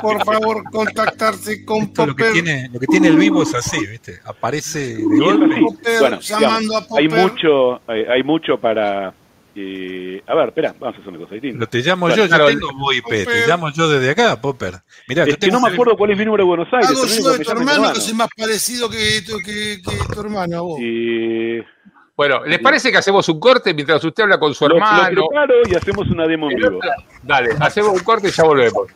por 0.00 0.24
favor, 0.24 0.64
contactarse 0.70 1.64
con 1.64 1.82
Esto 1.82 2.06
lo 2.06 2.16
que, 2.16 2.24
Popper. 2.24 2.42
tiene, 2.42 2.68
lo 2.72 2.80
que 2.80 2.86
tiene 2.86 3.08
el 3.08 3.16
vivo 3.16 3.42
es 3.42 3.54
así, 3.54 3.84
¿viste? 3.86 4.20
Aparece 4.24 4.78
de 4.96 5.02
es 5.02 5.08
golpe. 5.20 5.60
Popper, 5.60 6.00
Bueno, 6.00 6.20
llamando 6.20 6.60
digamos, 6.60 6.90
a 6.92 6.96
hay 6.98 7.08
Popper. 7.08 7.22
mucho, 7.30 7.80
hay, 7.86 8.00
hay 8.04 8.22
mucho 8.22 8.58
para. 8.58 9.14
eh, 9.54 10.22
a 10.26 10.34
ver, 10.34 10.48
espera, 10.48 10.74
vamos 10.80 10.96
a 10.96 11.00
hacer 11.00 11.08
una 11.10 11.18
cosa 11.18 11.34
distinta. 11.34 11.58
Lo 11.58 11.66
te 11.68 11.78
llamo 11.80 12.06
Claro, 12.06 12.22
yo, 12.22 12.28
claro, 12.28 12.50
yo 12.50 12.58
tengo 12.58 12.72
VoIP, 12.78 13.04
te 13.06 13.24
Popper. 13.24 13.48
llamo 13.48 13.70
yo 13.70 13.88
desde 13.90 14.10
acá, 14.10 14.40
Popper. 14.40 14.74
Mirá, 15.08 15.24
yo 15.26 15.32
Es 15.32 15.36
que 15.36 15.46
tengo 15.46 15.60
no 15.60 15.66
me 15.66 15.72
acuerdo 15.74 15.96
cuál 15.98 16.10
es 16.12 16.18
mi 16.18 16.24
número 16.24 16.44
de 16.44 16.48
Buenos 16.48 16.68
Aires. 16.72 16.88
Hago 16.88 17.04
yo 17.06 17.30
de 17.32 17.38
que 17.38 17.44
tu 17.44 17.50
es 17.52 17.58
hermano, 17.58 17.92
que 17.92 18.00
soy 18.00 18.14
más 18.14 18.28
parecido 18.36 18.88
que, 18.88 19.22
que, 19.44 19.82
que 19.84 20.14
tu 20.14 20.20
hermano, 20.20 20.56
a 20.56 20.60
vos. 20.62 20.78
Eh, 20.82 21.62
Bueno, 22.16 22.44
¿les 22.44 22.58
parece 22.60 22.90
que 22.92 22.98
hacemos 22.98 23.26
un 23.28 23.40
corte 23.40 23.72
mientras 23.72 24.04
usted 24.04 24.24
habla 24.24 24.38
con 24.38 24.54
su 24.54 24.68
lo, 24.68 24.78
lo 24.78 24.84
hermano? 24.84 25.26
preparo 25.28 25.54
y 25.70 25.74
hacemos 25.74 26.06
una 26.08 26.26
demo 26.26 26.50
en 26.50 26.56
vivo. 26.56 26.78
Dale, 27.22 27.50
hacemos 27.60 27.92
un 27.92 28.00
corte 28.00 28.28
y 28.28 28.30
ya 28.30 28.44
volvemos. 28.44 28.86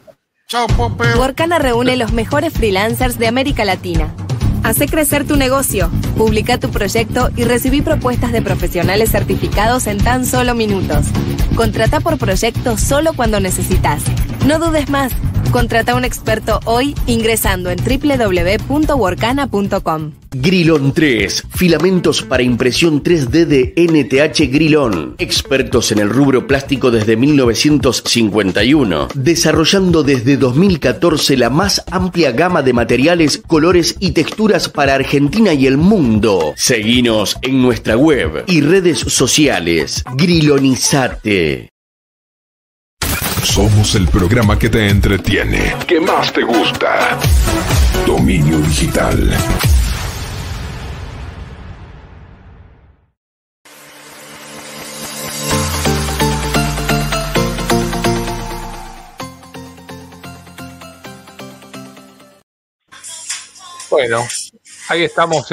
Chao, 0.49 0.67
Popper. 0.69 1.17
Workana 1.17 1.59
reúne 1.59 1.97
los 1.97 2.12
mejores 2.12 2.53
freelancers 2.53 3.19
de 3.19 3.27
América 3.27 3.64
Latina. 3.64 4.14
Hace 4.62 4.87
crecer 4.87 5.27
tu 5.27 5.37
negocio, 5.37 5.91
publica 6.17 6.59
tu 6.59 6.71
proyecto 6.71 7.31
y 7.37 7.45
recibí 7.45 7.83
propuestas 7.83 8.33
de 8.33 8.43
profesionales 8.43 9.11
certificados 9.12 9.87
en 9.87 9.99
tan 9.99 10.27
solo 10.27 10.55
minutos. 10.55 11.07
Contrata 11.57 12.01
por 12.01 12.19
proyecto 12.19 12.77
solo 12.77 13.12
cuando 13.14 13.41
necesitas. 13.41 14.03
No 14.45 14.59
dudes 14.59 14.91
más. 14.91 15.12
Contrata 15.53 15.93
a 15.93 15.95
un 15.95 16.05
experto 16.05 16.59
hoy 16.64 16.95
ingresando 17.07 17.71
en 17.71 17.79
www.workana.com. 17.79 20.12
Grilon 20.31 20.93
3, 20.93 21.45
filamentos 21.55 22.22
para 22.22 22.43
impresión 22.43 23.03
3D 23.03 23.47
de 23.47 23.74
NTH 23.77 24.53
Grilon. 24.53 25.14
Expertos 25.18 25.93
en 25.93 25.99
el 25.99 26.11
rubro 26.11 26.47
plástico 26.47 26.91
desde 26.91 27.16
1951, 27.16 29.09
desarrollando 29.14 30.03
desde 30.03 30.37
2014 30.37 31.37
la 31.37 31.51
más 31.51 31.85
amplia 31.91 32.33
gama 32.33 32.62
de 32.62 32.72
materiales, 32.72 33.43
colores 33.47 33.97
y 34.01 34.12
texturas 34.12 34.68
para 34.68 34.95
Argentina 34.95 35.53
y 35.53 35.66
el 35.66 35.77
mundo. 35.77 36.55
Seguinos 36.57 37.37
en 37.43 37.62
nuestra 37.62 37.97
web 37.97 38.45
y 38.47 38.61
redes 38.61 38.99
sociales. 38.99 40.05
Grilonizate. 40.16 41.70
Somos 43.43 43.95
el 43.95 44.07
programa 44.09 44.59
que 44.59 44.68
te 44.68 44.89
entretiene, 44.89 45.74
que 45.87 46.01
más 46.01 46.33
te 46.33 46.43
gusta. 46.43 47.18
Dominio 48.07 48.59
digital. 48.59 49.35
Bueno, 63.91 64.20
ahí 64.89 65.03
estamos. 65.05 65.47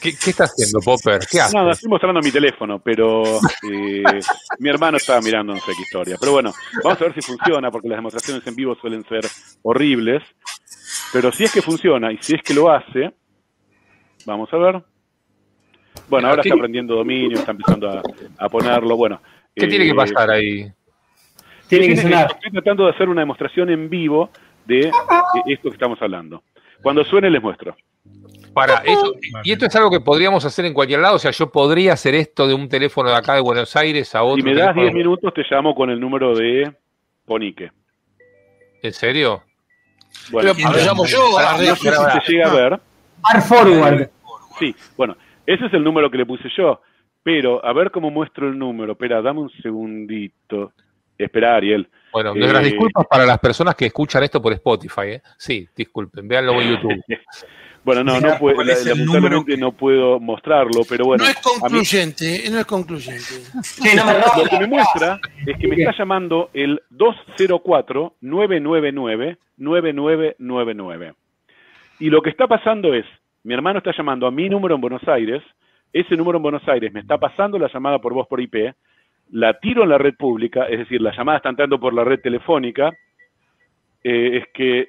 ¿Qué, 0.00 0.16
qué 0.16 0.30
está 0.30 0.44
haciendo 0.44 0.80
Popper? 0.80 1.20
¿Qué 1.30 1.40
hace? 1.40 1.56
Nada, 1.56 1.72
estoy 1.72 1.88
mostrando 1.90 2.20
mi 2.20 2.30
teléfono, 2.30 2.78
pero 2.78 3.22
eh, 3.70 4.02
mi 4.58 4.68
hermano 4.68 4.96
estaba 4.96 5.20
mirando 5.20 5.52
no 5.54 5.60
sé 5.60 5.72
qué 5.76 5.82
historia. 5.82 6.16
Pero 6.20 6.32
bueno, 6.32 6.52
vamos 6.84 7.00
a 7.00 7.04
ver 7.04 7.14
si 7.14 7.20
funciona, 7.22 7.70
porque 7.70 7.88
las 7.88 7.98
demostraciones 7.98 8.46
en 8.46 8.54
vivo 8.54 8.76
suelen 8.76 9.04
ser 9.08 9.26
horribles. 9.62 10.22
Pero 11.12 11.32
si 11.32 11.44
es 11.44 11.52
que 11.52 11.62
funciona 11.62 12.12
y 12.12 12.18
si 12.18 12.34
es 12.34 12.42
que 12.42 12.54
lo 12.54 12.70
hace, 12.70 13.12
vamos 14.24 14.48
a 14.52 14.56
ver. 14.56 14.82
Bueno, 16.08 16.28
ahora 16.28 16.42
¿Qué- 16.42 16.48
está 16.50 16.56
aprendiendo 16.58 16.94
dominio, 16.94 17.38
está 17.38 17.50
empezando 17.50 17.90
a, 17.90 18.02
a 18.38 18.48
ponerlo. 18.48 18.96
Bueno, 18.96 19.20
¿Qué 19.54 19.66
tiene 19.66 19.84
que 19.84 19.90
eh, 19.90 19.94
pasar 19.94 20.30
ahí? 20.30 20.72
Tiene 21.68 21.88
que 21.88 21.96
sonar. 21.96 22.30
Estoy 22.32 22.52
tratando 22.52 22.84
de 22.84 22.92
hacer 22.92 23.08
una 23.08 23.20
demostración 23.22 23.68
en 23.70 23.90
vivo 23.90 24.30
de 24.64 24.82
eh, 24.88 24.92
esto 25.46 25.68
que 25.70 25.74
estamos 25.74 26.00
hablando. 26.00 26.44
Cuando 26.82 27.04
suene 27.04 27.30
les 27.30 27.42
muestro. 27.42 27.76
Para, 28.54 28.78
eso, 28.78 29.14
y 29.44 29.52
esto 29.52 29.66
es 29.66 29.76
algo 29.76 29.90
que 29.90 30.00
podríamos 30.00 30.44
hacer 30.44 30.64
en 30.64 30.74
cualquier 30.74 31.00
lado. 31.00 31.16
O 31.16 31.18
sea, 31.18 31.30
yo 31.30 31.50
podría 31.50 31.92
hacer 31.92 32.14
esto 32.14 32.46
de 32.48 32.54
un 32.54 32.68
teléfono 32.68 33.10
de 33.10 33.16
acá 33.16 33.34
de 33.34 33.40
Buenos 33.40 33.76
Aires 33.76 34.14
a 34.14 34.22
otro. 34.22 34.36
Si 34.36 34.42
me 34.42 34.54
das 34.54 34.74
teléfono. 34.74 34.82
10 34.82 34.94
minutos 34.94 35.34
te 35.34 35.42
llamo 35.48 35.74
con 35.74 35.90
el 35.90 36.00
número 36.00 36.34
de 36.34 36.72
Ponique. 37.24 37.70
¿En 38.82 38.92
serio? 38.92 39.42
Bueno, 40.30 40.52
Pero 40.56 40.70
lo 40.70 40.84
llamo 40.84 41.06
yo 41.06 41.38
a 41.38 41.42
la 41.42 41.52
no 41.52 41.58
red. 41.58 41.74
sé 41.74 41.90
si 41.90 42.20
se 42.26 42.32
llega 42.32 42.50
a 42.50 42.54
ver. 42.54 42.80
Ar 43.22 43.42
forward. 43.42 44.08
Sí, 44.58 44.74
bueno, 44.96 45.16
ese 45.46 45.66
es 45.66 45.72
el 45.74 45.84
número 45.84 46.10
que 46.10 46.18
le 46.18 46.26
puse 46.26 46.48
yo. 46.56 46.80
Pero, 47.22 47.64
a 47.64 47.72
ver 47.72 47.90
cómo 47.90 48.10
muestro 48.10 48.48
el 48.48 48.58
número. 48.58 48.92
Espera, 48.92 49.20
dame 49.20 49.40
un 49.40 49.50
segundito. 49.62 50.72
Espera, 51.16 51.56
Ariel. 51.56 51.88
Bueno, 52.18 52.34
nuestras 52.34 52.62
Eh, 52.62 52.66
disculpas 52.70 53.06
para 53.06 53.24
las 53.24 53.38
personas 53.38 53.74
que 53.76 53.86
escuchan 53.86 54.22
esto 54.24 54.42
por 54.42 54.52
Spotify, 54.52 55.02
¿eh? 55.06 55.22
Sí, 55.36 55.66
disculpen, 55.76 56.26
véanlo 56.26 56.60
en 56.60 56.70
YouTube. 56.70 57.04
Bueno, 57.84 58.02
no, 58.04 58.20
no 58.20 58.36
puedo, 58.38 58.56
¿Cuál 58.56 58.68
es 58.70 58.84
el 58.84 58.98
lamentablemente 58.98 59.56
no 59.56 59.72
puedo 59.72 60.20
mostrarlo, 60.20 60.82
pero 60.86 61.06
bueno. 61.06 61.24
no 61.24 61.30
es 61.30 61.36
mí- 61.36 61.42
concluyente, 61.60 62.46
eh, 62.46 62.50
no 62.50 62.58
es 62.58 62.66
concluyente. 62.66 63.22
No 63.96 64.42
Lo 64.42 64.48
que 64.50 64.58
me 64.58 64.66
muestra 64.66 65.18
es 65.46 65.56
que 65.56 65.68
me 65.68 65.76
está 65.76 65.94
llamando 65.96 66.50
el 66.52 66.82
204-999-9999. 69.70 71.14
Y 72.00 72.10
lo 72.10 72.20
que 72.22 72.30
está 72.30 72.46
pasando 72.46 72.94
es, 72.94 73.04
mi 73.42 73.54
hermano 73.54 73.78
está 73.78 73.92
llamando 73.96 74.26
a 74.26 74.30
mi 74.30 74.48
número 74.48 74.74
en 74.74 74.80
Buenos 74.80 75.06
Aires, 75.08 75.42
ese 75.92 76.16
número 76.16 76.36
en 76.38 76.42
Buenos 76.42 76.66
Aires 76.68 76.92
me 76.92 77.00
está 77.00 77.18
pasando 77.18 77.58
la 77.58 77.68
llamada 77.72 77.98
por 77.98 78.12
voz 78.12 78.26
por 78.28 78.40
IP, 78.40 78.74
la 79.30 79.58
tiro 79.58 79.82
en 79.82 79.90
la 79.90 79.98
red 79.98 80.14
pública, 80.14 80.64
es 80.64 80.78
decir, 80.78 81.00
la 81.00 81.16
llamada 81.16 81.38
está 81.38 81.50
entrando 81.50 81.78
por 81.78 81.94
la 81.94 82.04
red 82.04 82.20
telefónica, 82.20 82.92
eh, 84.02 84.38
es 84.38 84.44
que... 84.52 84.88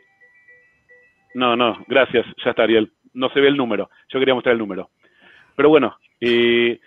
No, 1.35 1.55
no, 1.55 1.83
gracias, 1.87 2.25
ya 2.43 2.51
está 2.51 2.63
Ariel, 2.63 2.91
no 3.13 3.29
se 3.29 3.39
ve 3.39 3.47
el 3.47 3.57
número, 3.57 3.89
yo 4.09 4.19
quería 4.19 4.33
mostrar 4.33 4.53
el 4.53 4.59
número. 4.59 4.89
Pero 5.55 5.69
bueno, 5.69 5.95
eh, 6.19 6.79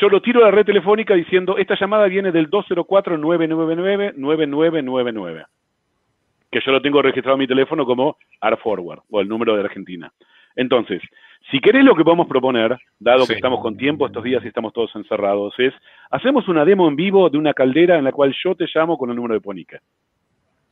yo 0.00 0.08
lo 0.08 0.22
tiro 0.22 0.40
a 0.40 0.44
la 0.44 0.50
red 0.50 0.64
telefónica 0.64 1.14
diciendo, 1.14 1.58
esta 1.58 1.78
llamada 1.78 2.06
viene 2.06 2.32
del 2.32 2.50
204-999-9999, 2.50 5.46
que 6.50 6.60
yo 6.64 6.72
lo 6.72 6.80
tengo 6.80 7.02
registrado 7.02 7.34
en 7.34 7.40
mi 7.40 7.46
teléfono 7.46 7.84
como 7.84 8.16
AR 8.40 8.56
Forward, 8.58 9.02
o 9.10 9.20
el 9.20 9.28
número 9.28 9.54
de 9.54 9.60
Argentina. 9.62 10.10
Entonces, 10.54 11.02
si 11.50 11.60
querés 11.60 11.84
lo 11.84 11.94
que 11.94 12.04
podemos 12.04 12.26
proponer, 12.26 12.78
dado 12.98 13.22
Sí. 13.22 13.28
que 13.28 13.34
estamos 13.34 13.60
con 13.60 13.76
tiempo 13.76 14.06
estos 14.06 14.22
días 14.24 14.42
y 14.44 14.48
estamos 14.48 14.72
todos 14.72 14.90
encerrados, 14.94 15.54
es, 15.58 15.72
hacemos 16.10 16.48
una 16.48 16.64
demo 16.64 16.88
en 16.88 16.96
vivo 16.96 17.28
de 17.28 17.38
una 17.38 17.52
caldera 17.54 17.98
en 17.98 18.04
la 18.04 18.12
cual 18.12 18.34
yo 18.42 18.54
te 18.54 18.66
llamo 18.74 18.96
con 18.96 19.10
el 19.10 19.16
número 19.16 19.34
de 19.34 19.40
Ponica. 19.40 19.80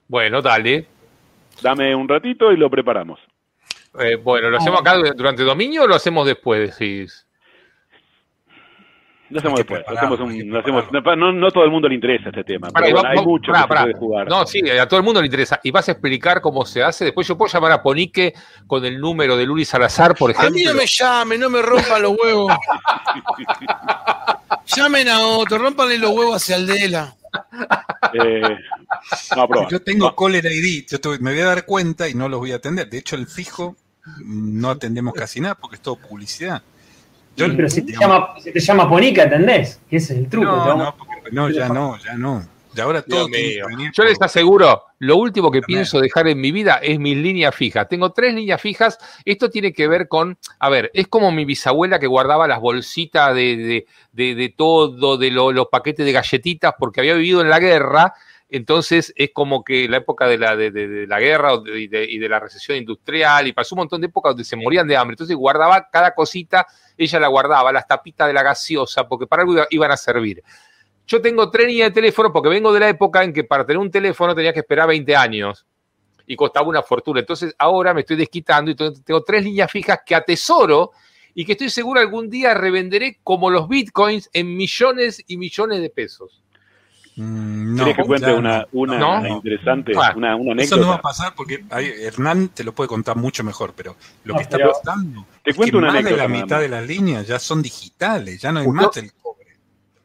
Bueno, 0.09 0.41
dale. 0.43 0.87
Dame 1.63 1.95
un 1.95 2.09
ratito 2.09 2.53
y 2.53 2.57
lo 2.57 2.71
preparamos. 2.71 3.21
Eh, 3.99 4.17
bueno, 4.17 4.51
¿lo 4.51 4.59
hacemos 4.59 4.81
acá 4.81 4.95
durante 5.17 5.43
dominio 5.43 5.83
o 5.83 5.87
lo 5.87 5.95
hacemos 5.97 6.27
después? 6.27 6.79
Decís? 6.79 7.27
Lo 9.31 9.39
hacemos 9.39 9.59
después. 9.59 9.83
lo 9.89 9.97
hacemos 9.97 10.21
un- 10.21 10.51
lo 10.51 10.59
hacemos- 10.61 10.85
no, 11.17 11.33
no 11.33 11.51
todo 11.51 11.65
el 11.65 11.71
mundo 11.71 11.89
le 11.89 11.95
interesa 11.95 12.29
este 12.31 12.43
tema, 12.45 12.69
Pará, 12.71 12.87
pero 12.87 12.89
y 12.89 12.93
bueno, 13.01 13.09
va- 13.15 13.21
hay 13.21 13.27
mucho 13.27 13.53
pará, 13.53 13.63
que 13.63 13.69
pará. 13.69 13.81
se 13.81 13.87
puede 13.87 13.99
jugar. 13.99 14.29
No, 14.29 14.47
sí, 14.47 14.71
a 14.71 14.89
todo 14.89 14.99
el 14.99 15.05
mundo 15.05 15.21
le 15.21 15.27
interesa. 15.27 15.61
¿Y 15.63 15.71
vas 15.71 15.89
a 15.89 15.93
explicar 15.93 16.41
cómo 16.41 16.65
se 16.67 16.83
hace? 16.83 17.05
Después 17.07 17.27
yo 17.29 17.37
puedo 17.39 17.53
llamar 17.53 17.73
a 17.73 17.83
Ponique 17.83 18.35
con 18.67 18.85
el 18.85 18.99
número 19.01 19.37
de 19.37 19.47
Luli 19.47 19.65
Salazar, 19.65 20.15
por 20.17 20.31
A 20.31 20.35
ejemplo. 20.35 20.55
mí 20.57 20.65
no 20.65 20.75
me 20.75 20.87
llamen, 20.87 21.41
no 21.41 21.49
me 21.51 21.63
rompan 21.63 22.03
los 22.03 22.17
huevos. 22.23 22.53
Llamen 24.77 25.09
a 25.09 25.27
otro, 25.27 25.59
rompanle 25.59 25.99
los 25.99 26.11
huevos 26.11 26.37
hacia 26.37 26.57
Aldela. 26.57 27.15
Eh, 28.13 28.43
no. 29.37 29.71
Yo 29.71 29.81
tengo 29.83 30.15
caller 30.15 30.45
ID, 30.47 30.87
yo 30.89 31.01
te- 31.01 31.19
me 31.21 31.33
voy 31.33 31.41
a 31.41 31.47
dar 31.47 31.65
cuenta 31.65 32.09
y 32.09 32.15
no 32.15 32.29
los 32.29 32.41
voy 32.41 32.53
a 32.53 32.57
atender. 32.57 32.89
De 32.89 32.99
hecho, 32.99 33.17
el 33.17 33.27
fijo 33.27 33.77
no 34.25 34.71
atendemos 34.71 35.15
casi 35.15 35.41
nada 35.41 35.55
porque 35.55 35.77
es 35.77 35.83
todo 35.83 35.97
publicidad. 35.97 36.63
Yo, 37.41 37.47
Sí, 37.47 37.53
pero 37.57 37.71
si 37.71 37.81
te, 37.83 37.93
digamos, 37.93 38.19
llama, 38.19 38.41
si 38.41 38.53
te 38.53 38.61
llama 38.61 38.89
Ponica, 38.89 39.23
¿entendés? 39.25 39.81
Que 39.89 39.97
ese 39.97 40.13
es 40.15 40.19
el 40.21 40.29
truco. 40.29 40.47
no, 40.47 40.77
no, 40.77 40.97
porque- 40.97 41.31
no, 41.33 41.51
ya 41.51 41.69
no, 41.69 41.97
ya 41.99 42.15
no. 42.15 42.47
Y 42.73 42.81
ahora 42.81 43.03
todo 43.03 43.27
mío. 43.29 43.67
venir 43.67 43.91
Yo 43.93 44.03
por- 44.05 44.07
les 44.09 44.23
aseguro, 44.23 44.85
lo 45.01 45.17
último 45.17 45.51
que 45.51 45.61
pienso 45.61 45.99
dejar 46.01 46.29
en 46.29 46.41
mi 46.41 46.53
vida 46.53 46.79
es 46.81 47.01
mis 47.01 47.17
líneas 47.17 47.53
fijas. 47.53 47.89
Tengo 47.89 48.13
tres 48.13 48.33
líneas 48.33 48.61
fijas. 48.61 48.97
Esto 49.25 49.51
tiene 49.51 49.73
que 49.73 49.89
ver 49.89 50.07
con, 50.07 50.39
a 50.61 50.69
ver, 50.69 50.89
es 50.95 51.09
como 51.09 51.33
mi 51.33 51.45
bisabuela 51.45 51.99
que 51.99 52.07
guardaba 52.07 52.47
las 52.47 52.61
bolsitas 52.61 53.35
de, 53.35 53.57
de, 53.57 53.87
de- 54.13 54.35
de 54.37 54.49
todo, 54.57 55.17
de 55.19 55.33
lo- 55.33 55.51
los 55.51 55.67
paquetes 55.67 56.07
de 56.07 56.13
galletitas, 56.13 56.75
porque 56.79 57.01
había 57.01 57.15
vivido 57.15 57.41
en 57.41 57.51
la 57.51 57.59
guerra. 57.59 58.15
Entonces 58.51 59.13
es 59.17 59.31
como 59.33 59.63
que 59.63 59.89
la 59.89 59.99
época 59.99 60.27
de 60.27 60.37
la, 60.37 60.57
de, 60.57 61.07
la 61.07 61.21
guerra 61.21 61.53
y 61.67 61.87
de, 61.87 62.29
la 62.29 62.41
recesión 62.41 62.77
industrial, 62.77 63.47
y 63.47 63.53
pasó 63.53 63.75
un 63.77 63.81
montón 63.81 64.01
de 64.01 64.09
épocas 64.09 64.31
donde 64.33 64.45
se 64.45 64.57
morían 64.57 64.89
de 64.89 64.97
hambre. 64.97 65.15
Entonces 65.15 65.37
guardaba 65.37 65.89
cada 65.91 66.15
cosita, 66.15 66.67
ella 66.97 67.21
la 67.21 67.29
guardaba, 67.29 67.73
las 67.73 67.87
tapitas 67.87 68.27
de 68.27 68.33
la 68.35 68.43
gaseosa, 68.43 69.07
porque 69.07 69.27
para 69.27 69.43
algo 69.43 69.55
iba- 69.55 69.67
iban 69.71 69.91
a 69.93 69.97
servir. 69.97 70.43
Yo 71.07 71.21
tengo 71.21 71.51
tres 71.51 71.67
líneas 71.67 71.91
de 71.91 71.95
teléfono 71.95 72.33
porque 72.33 72.49
vengo 72.49 72.73
de 72.73 72.81
la 72.81 72.89
época 72.89 73.23
en 73.25 73.33
que 73.33 73.45
para 73.45 73.65
tener 73.65 73.79
un 73.79 73.91
teléfono 73.91 74.35
tenías 74.35 74.53
que 74.55 74.61
esperar 74.61 74.89
20 74.89 75.15
años 75.15 75.67
y 76.27 76.37
costaba 76.37 76.69
una 76.69 76.83
fortuna. 76.83 77.21
Entonces 77.21 77.55
ahora 77.59 77.93
me 77.95 78.01
estoy 78.01 78.17
desquitando 78.17 78.71
y 78.71 78.75
tengo 78.75 79.23
tres 79.25 79.45
líneas 79.45 79.71
fijas 79.71 80.01
que 80.07 80.15
atesoro 80.15 80.93
y 81.35 81.45
que 81.45 81.53
estoy 81.53 81.71
seguro 81.71 82.01
algún 82.01 82.29
día 82.31 82.55
revenderé 82.55 83.19
como 83.23 83.51
los 83.51 83.69
bitcoins 83.69 84.31
en 84.33 84.57
millones 84.57 85.23
y 85.27 85.37
millones 85.37 85.81
de 85.81 85.91
pesos. 85.91 86.40
Mm, 87.17 87.75
no, 87.77 87.85
¿Querés 87.85 87.97
que 87.97 88.03
cuente 88.05 88.27
ya 88.29 88.35
una, 88.35 88.59
no. 88.61 88.67
una 88.73 88.99
¿No? 88.99 89.27
interesante, 89.29 89.93
Ah, 89.97 90.13
una, 90.17 90.37
una 90.37 90.63
Eso 90.63 90.77
no 90.77 90.89
va 90.89 90.95
a 90.97 91.03
pasar 91.03 91.35
porque 91.35 91.65
hay- 91.71 91.89
Hernán 92.03 92.49
te 92.51 92.63
lo 92.65 92.73
puede 92.73 92.89
contar 92.89 93.17
mucho 93.17 93.43
mejor, 93.45 93.73
pero 93.77 93.97
lo 94.25 94.35
No, 94.35 94.39
que 94.39 94.45
está 94.45 94.57
pero- 94.57 94.73
pasando 94.73 95.27
Te 95.43 95.51
es 95.51 95.57
cuento 95.57 95.73
que 95.73 95.79
una 95.79 95.93
más 95.93 96.05
de 96.05 96.17
la 96.17 96.29
mitad 96.29 96.61
de 96.61 96.69
las 96.69 96.87
líneas 96.87 97.27
ya 97.27 97.39
son 97.39 97.63
digitales, 97.63 98.41
ya 98.41 98.53
no 98.53 98.61
hay 98.61 98.69
más 98.69 98.97
el 98.97 99.13
cobre. 99.15 99.47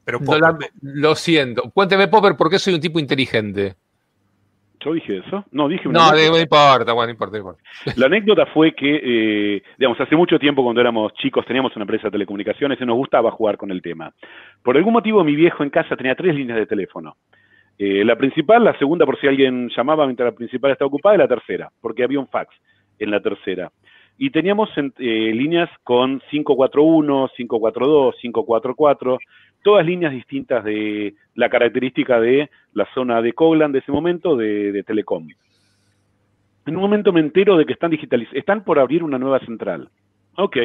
Pero 0.03 0.19
No 0.19 0.25
poco, 0.25 0.39
la- 0.39 0.51
poco. 0.53 0.65
lo 0.81 1.15
siento. 1.15 1.69
Cuénteme, 1.71 2.07
Popper, 2.07 2.35
¿por 2.35 2.49
qué 2.49 2.59
soy 2.59 2.73
un 2.73 2.81
tipo 2.81 2.99
inteligente? 2.99 3.75
¿Yo 4.85 4.93
dije 4.93 5.17
eso? 5.17 5.43
No, 5.51 5.67
dije 5.67 5.87
una 5.89 5.99
No, 5.99 6.05
anécdota. 6.09 6.31
no 6.37 6.41
importa, 6.41 6.93
bueno, 6.93 7.07
no 7.07 7.11
importa, 7.11 7.37
importa. 7.37 7.63
La 7.97 8.05
anécdota 8.05 8.45
fue 8.47 8.73
que, 8.75 9.01
eh, 9.57 9.63
digamos, 9.79 9.99
hace 9.99 10.15
mucho 10.15 10.37
tiempo 10.37 10.63
cuando 10.63 10.79
éramos 10.79 11.11
chicos 11.15 11.43
teníamos 11.45 11.75
una 11.75 11.83
empresa 11.83 12.03
de 12.07 12.11
telecomunicaciones 12.11 12.79
y 12.79 12.85
nos 12.85 12.95
gustaba 12.95 13.31
jugar 13.31 13.57
con 13.57 13.71
el 13.71 13.81
tema. 13.81 14.13
Por 14.63 14.77
algún 14.77 14.93
motivo 14.93 15.23
mi 15.23 15.35
viejo 15.35 15.63
en 15.63 15.71
casa 15.71 15.95
tenía 15.97 16.13
tres 16.15 16.35
líneas 16.35 16.59
de 16.59 16.67
teléfono. 16.67 17.15
Eh, 17.79 18.05
la 18.05 18.15
principal, 18.15 18.63
la 18.63 18.77
segunda 18.77 19.05
por 19.05 19.19
si 19.19 19.27
alguien 19.27 19.69
llamaba 19.75 20.05
mientras 20.05 20.31
la 20.31 20.35
principal 20.37 20.71
estaba 20.71 20.87
ocupada 20.87 21.15
y 21.15 21.17
la 21.17 21.27
tercera, 21.27 21.69
porque 21.81 22.03
había 22.03 22.19
un 22.19 22.27
fax 22.27 22.55
en 22.99 23.11
la 23.11 23.19
tercera. 23.19 23.71
Y 24.17 24.29
teníamos 24.29 24.69
en- 24.77 24.93
eh, 24.97 25.33
líneas 25.33 25.69
con 25.83 26.21
541, 26.29 27.29
542, 27.35 28.15
544, 28.21 29.17
todas 29.65 29.83
líneas 29.83 30.13
distintas 30.13 30.63
de 30.63 31.15
la 31.33 31.49
característica 31.49 32.21
de 32.21 32.51
la 32.73 32.87
zona 32.93 33.19
de 33.23 33.33
Coglan 33.33 33.71
de 33.71 33.79
ese 33.79 33.91
momento 33.91 34.35
de, 34.35 34.83
Telecom. 34.85 35.27
En 36.67 36.75
un 36.75 36.81
momento 36.83 37.11
me 37.11 37.19
entero 37.19 37.57
de 37.57 37.65
que 37.65 37.73
están 37.73 37.89
digitalizados, 37.89 38.37
están 38.37 38.63
por 38.63 38.77
abrir 38.77 39.03
una 39.03 39.17
nueva 39.17 39.39
central. 39.39 39.89
Ok, 40.37 40.57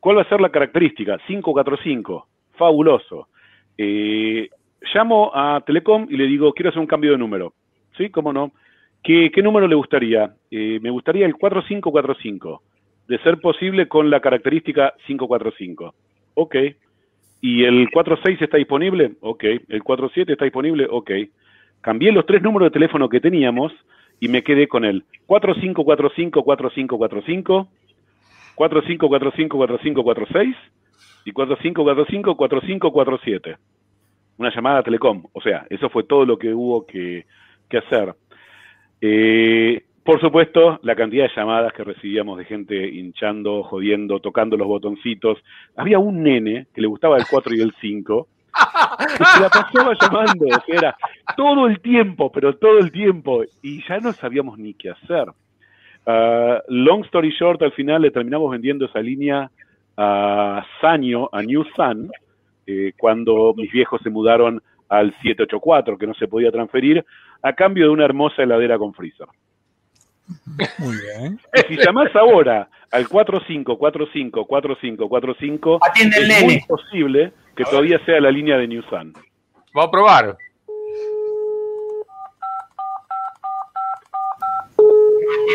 ¿cuál 0.00 0.18
va 0.18 0.22
a 0.22 0.28
ser 0.28 0.40
la 0.40 0.50
característica? 0.50 1.18
545, 1.24 2.26
fabuloso. 2.56 3.28
Eh, 3.76 4.48
llamo 4.92 5.30
a 5.32 5.60
Telecom 5.64 6.08
y 6.10 6.16
le 6.16 6.26
digo, 6.26 6.52
quiero 6.52 6.70
hacer 6.70 6.80
un 6.80 6.88
cambio 6.88 7.12
de 7.12 7.18
número. 7.18 7.52
¿Sí? 7.96 8.10
¿Cómo 8.10 8.32
no? 8.32 8.50
¿Qué, 9.04 9.30
qué 9.30 9.40
número 9.40 9.68
le 9.68 9.76
gustaría? 9.76 10.34
Eh, 10.50 10.80
me 10.82 10.90
gustaría 10.90 11.26
el 11.26 11.36
4545, 11.36 12.62
de 13.06 13.18
ser 13.20 13.40
posible 13.40 13.86
con 13.86 14.10
la 14.10 14.18
característica 14.18 14.94
545. 15.06 15.94
Ok. 16.34 16.56
¿Y 17.40 17.64
el 17.64 17.90
46 17.90 18.42
está 18.42 18.56
disponible? 18.56 19.12
Ok. 19.20 19.44
¿El 19.68 19.82
47 19.82 20.32
está 20.32 20.44
disponible? 20.44 20.86
Ok. 20.90 21.10
Cambié 21.80 22.12
los 22.12 22.26
tres 22.26 22.42
números 22.42 22.66
de 22.66 22.72
teléfono 22.72 23.08
que 23.08 23.20
teníamos 23.20 23.72
y 24.20 24.28
me 24.28 24.42
quedé 24.42 24.66
con 24.66 24.84
el 24.84 25.04
4545-4545, 25.28 27.68
4545-4546 28.56 30.56
y 31.24 31.32
4545-4547. 31.32 33.56
Una 34.38 34.52
llamada 34.54 34.78
a 34.78 34.82
Telecom. 34.82 35.24
O 35.32 35.40
sea, 35.40 35.66
eso 35.70 35.88
fue 35.88 36.02
todo 36.04 36.26
lo 36.26 36.38
que 36.38 36.52
hubo 36.52 36.84
que, 36.86 37.26
que 37.68 37.78
hacer. 37.78 38.14
Eh, 39.00 39.84
por 40.08 40.22
supuesto, 40.22 40.80
la 40.84 40.96
cantidad 40.96 41.24
de 41.24 41.36
llamadas 41.36 41.70
que 41.74 41.84
recibíamos 41.84 42.38
de 42.38 42.46
gente 42.46 42.88
hinchando, 42.88 43.62
jodiendo, 43.62 44.20
tocando 44.20 44.56
los 44.56 44.66
botoncitos. 44.66 45.36
Había 45.76 45.98
un 45.98 46.22
nene 46.22 46.66
que 46.74 46.80
le 46.80 46.86
gustaba 46.86 47.18
el 47.18 47.26
4 47.30 47.54
y 47.54 47.60
el 47.60 47.74
5, 47.78 48.28
que 49.18 49.24
se 49.26 49.40
la 49.42 49.50
pasaba 49.50 49.92
llamando, 50.00 50.46
o 50.46 50.64
sea, 50.64 50.78
era 50.78 50.96
todo 51.36 51.66
el 51.66 51.80
tiempo, 51.80 52.32
pero 52.32 52.56
todo 52.56 52.78
el 52.78 52.90
tiempo, 52.90 53.42
y 53.60 53.86
ya 53.86 54.00
no 54.00 54.14
sabíamos 54.14 54.58
ni 54.58 54.72
qué 54.72 54.88
hacer. 54.88 55.26
Ah, 56.06 56.62
long 56.68 57.04
story 57.04 57.28
short, 57.38 57.60
al 57.60 57.72
final 57.72 58.00
le 58.00 58.10
terminamos 58.10 58.50
vendiendo 58.50 58.86
esa 58.86 59.00
línea 59.00 59.50
a 59.98 60.64
Sanyo, 60.80 61.28
a 61.34 61.42
New 61.42 61.66
Sun, 61.76 62.10
eh, 62.66 62.92
cuando 62.96 63.52
mis 63.54 63.70
viejos 63.70 64.00
se 64.02 64.08
mudaron 64.08 64.62
al 64.88 65.12
784, 65.20 65.98
que 65.98 66.06
no 66.06 66.14
se 66.14 66.28
podía 66.28 66.50
transferir, 66.50 67.04
a 67.42 67.52
cambio 67.52 67.84
de 67.84 67.90
una 67.90 68.06
hermosa 68.06 68.42
heladera 68.42 68.78
con 68.78 68.94
freezer. 68.94 69.26
Muy 70.78 70.96
bien. 70.96 71.38
Si 71.68 71.76
llamás 71.76 72.14
ahora 72.16 72.68
al 72.90 73.06
45454545, 73.08 75.78
Atiende 75.82 76.16
el 76.18 76.30
es 76.30 76.40
muy 76.42 76.54
nene. 76.54 76.64
posible 76.68 77.32
que 77.56 77.64
todavía 77.64 77.98
sea 78.04 78.20
la 78.20 78.30
línea 78.30 78.56
de 78.56 78.68
New 78.68 78.82
Sun. 78.84 79.12
Vamos 79.74 79.88
a 79.88 79.90
probar. 79.90 80.36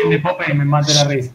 de 0.08 0.18
Popper 0.18 0.50
y 0.50 0.54
me 0.54 0.64
mata 0.64 0.92
la 0.92 1.04
risa. 1.04 1.32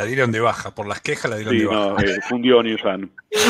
La 0.00 0.06
dieron 0.06 0.32
de 0.32 0.40
baja, 0.40 0.74
por 0.74 0.86
las 0.86 1.02
quejas 1.02 1.30
la 1.30 1.36
dieron 1.36 1.52
Sí, 1.52 1.58
de 1.60 1.66
baja. 1.66 1.90
no, 1.90 1.98
eh, 2.00 2.18
fundió 2.26 2.62
Nissan. 2.62 3.10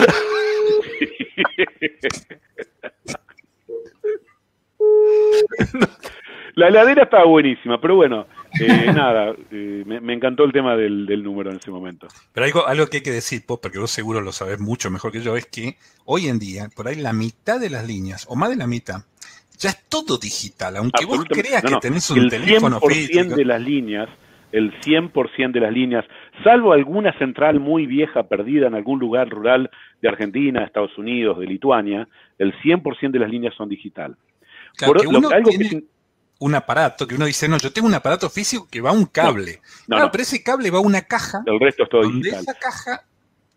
La 6.57 6.67
heladera 6.69 7.05
estaba 7.05 7.25
buenísima, 7.27 7.81
pero 7.81 7.95
bueno, 7.95 8.27
eh, 8.61 8.93
nada, 8.93 9.35
eh, 9.53 9.85
me, 9.87 10.01
me 10.01 10.15
encantó 10.15 10.43
el 10.45 10.53
tema 10.53 10.77
del, 10.77 11.07
del 11.07 11.23
número 11.23 11.51
en 11.51 11.57
ese 11.59 11.71
momento. 11.71 12.09
Pero 12.33 12.45
algo, 12.45 12.67
algo 12.67 12.87
que 12.89 12.97
hay 12.99 13.03
que 13.05 13.13
decir, 13.13 13.47
Pop, 13.47 13.61
porque 13.63 13.79
vos 13.79 13.91
seguro 13.91 14.21
lo 14.21 14.33
sabés 14.33 14.59
mucho 14.59 14.91
mejor 14.91 15.13
que 15.13 15.21
yo, 15.21 15.37
es 15.37 15.47
que 15.47 15.77
hoy 16.07 16.27
en 16.29 16.41
día, 16.41 16.69
por 16.75 16.89
ahí 16.89 16.97
la 16.97 17.13
mitad 17.13 17.61
de 17.61 17.71
las 17.71 17.87
líneas, 17.87 18.27
o 18.29 18.35
más 18.35 18.51
de 18.51 18.57
la 18.57 18.67
mitad, 18.67 19.03
ya 19.59 19.71
es 19.71 19.85
todo 19.89 20.19
digital. 20.19 20.77
Aunque 20.79 21.05
vos 21.05 21.25
creas 21.29 21.63
No, 21.63 21.71
que 21.71 21.77
tenés 21.89 22.11
un 22.11 22.19
el 22.19 22.31
teléfono 22.31 22.81
100% 22.81 22.89
físico. 22.93 23.37
de 23.37 23.45
las 23.45 23.61
líneas, 23.61 24.09
el 24.51 24.73
100% 24.81 25.53
de 25.53 25.61
las 25.61 25.73
líneas, 25.73 26.05
salvo 26.45 26.73
alguna 26.73 27.13
central 27.19 27.61
muy 27.61 27.87
vieja 27.87 28.25
perdida 28.25 28.67
en 28.69 28.75
algún 28.75 28.99
lugar 28.99 29.29
rural 29.29 29.71
de 30.01 30.09
Argentina, 30.09 30.61
de 30.61 30.67
Estados 30.67 30.97
Unidos, 30.99 31.39
de 31.39 31.47
Lituania, 31.47 32.09
el 32.39 32.53
100% 32.61 33.11
de 33.13 33.19
las 33.19 33.31
líneas 33.31 33.55
son 33.55 33.69
digital. 33.69 34.17
Claro, 34.77 34.93
Por 34.95 35.03
que 35.03 35.13
lo- 35.13 35.19
uno 35.19 35.29
algo 35.31 35.51
tiene 35.51 35.85
un 36.39 36.55
aparato 36.55 37.07
que 37.07 37.17
uno 37.17 37.27
dice, 37.27 37.49
no, 37.49 37.59
yo 37.59 37.73
tengo 37.73 37.87
un 37.89 37.95
aparato 37.95 38.31
físico 38.31 38.67
que 38.71 38.81
va 38.81 38.91
a 38.91 38.95
un 38.95 39.07
cable. 39.07 39.59
no, 39.87 39.87
claro, 39.97 40.05
no. 40.07 40.11
pero 40.13 40.23
ese 40.23 40.43
cable 40.43 40.71
va 40.71 40.79
a 40.79 40.83
una 40.83 41.03
caja, 41.03 41.43
el 41.47 41.61
resto 41.61 41.83
es 41.85 41.89
todo 41.91 42.03
donde 42.03 42.19
digital. 42.31 42.41
esa 42.43 42.55
caja 42.59 43.03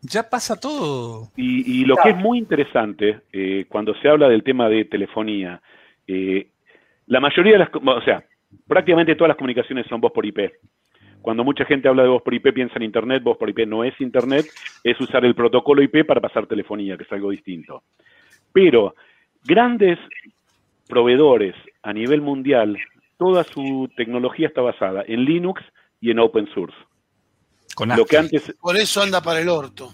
ya 0.02 0.30
pasa 0.30 0.60
todo. 0.60 1.30
Y, 1.38 1.82
y 1.82 1.86
lo 1.86 1.96
que 1.96 2.10
es 2.10 2.18
muy 2.18 2.38
interesante 2.38 3.22
eh, 3.32 3.66
cuando 3.70 3.96
se 3.96 4.10
habla 4.10 4.28
del 4.28 4.44
tema 4.44 4.68
de 4.68 4.84
telefonía, 4.86 5.62
eh, 6.08 6.48
la 7.08 7.22
mayoría 7.22 7.54
de 7.54 7.60
las, 7.60 7.70
o 7.74 8.02
sea, 8.02 8.22
prácticamente 8.68 9.16
todas 9.16 9.30
las 9.30 9.38
comunicaciones 9.38 9.86
son 9.88 10.02
voz 10.02 10.12
por 10.12 10.26
IP. 10.26 10.40
Cuando 11.24 11.44
mucha 11.44 11.66
gente 11.66 11.88
habla 11.88 12.04
de 12.04 12.10
voz 12.10 12.22
por 12.22 12.34
IP 12.34 12.54
piensa 12.54 12.76
en 12.76 12.84
Internet, 12.84 13.24
voz 13.24 13.38
por 13.38 13.50
IP 13.50 13.66
no 13.66 13.84
es 13.84 14.00
Internet, 14.02 14.46
es 14.84 15.00
usar 15.02 15.24
el 15.26 15.34
protocolo 15.34 15.82
IP 15.82 16.06
para 16.06 16.22
pasar 16.22 16.46
telefonía, 16.48 16.98
que 16.98 17.04
es 17.04 17.12
algo 17.12 17.32
distinto. 17.32 17.82
Pero 18.52 18.94
grandes 19.44 19.98
proveedores 20.88 21.56
a 21.82 21.94
nivel 21.94 22.22
mundial, 22.22 22.78
toda 23.18 23.44
su 23.46 23.90
tecnología 23.96 24.48
está 24.48 24.62
basada 24.62 25.04
en 25.08 25.24
Linux 25.26 25.62
y 26.02 26.12
en 26.12 26.20
open 26.20 26.48
source. 26.54 26.76
Con 27.76 27.90
Lo 27.90 28.06
que 28.06 28.18
antes, 28.18 28.54
Por 28.60 28.76
eso 28.78 29.02
anda 29.02 29.22
para 29.22 29.40
el 29.40 29.50
orto. 29.50 29.94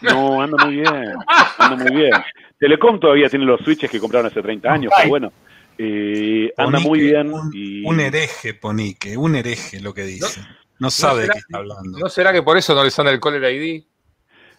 no, 0.00 0.40
anda 0.42 0.64
muy 0.64 0.76
bien, 0.76 1.14
anda 1.58 1.76
muy 1.76 1.94
bien. 1.96 2.12
Telecom 2.58 2.98
todavía 2.98 3.28
tiene 3.28 3.44
los 3.44 3.60
switches 3.60 3.90
que 3.90 4.00
compraron 4.00 4.26
hace 4.30 4.40
30 4.42 4.72
años, 4.72 4.92
pero 4.96 5.08
bueno, 5.10 5.32
eh, 5.78 6.52
anda 6.56 6.78
Ponique, 6.78 6.88
muy 6.88 7.00
bien. 7.00 7.32
Un, 7.32 7.50
y- 7.52 7.84
un 7.86 8.00
hereje, 8.00 8.54
Ponique, 8.54 9.16
un 9.16 9.36
hereje 9.36 9.80
lo 9.80 9.92
que 9.94 10.02
dice. 10.02 10.40
No, 10.78 10.90
sabe 10.90 11.22
de 11.22 11.28
qué 11.28 11.38
está 11.38 11.58
hablando. 11.58 11.98
¿No 11.98 12.08
será 12.08 12.32
que 12.32 12.42
por 12.42 12.56
eso 12.56 12.74
no 12.74 12.82
les 12.84 12.98
anda 12.98 13.12
el 13.12 13.20
Caller 13.20 13.44
ID? 13.54 13.84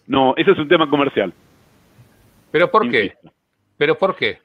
No, 0.06 0.34
ese 0.36 0.52
es 0.52 0.58
un 0.58 0.68
tema 0.68 0.88
comercial. 0.88 1.32
¿Pero 2.50 2.70
por 2.70 2.88
qué? 2.90 3.14
¿Pero 3.76 3.98
por 3.98 4.14
qué? 4.16 4.38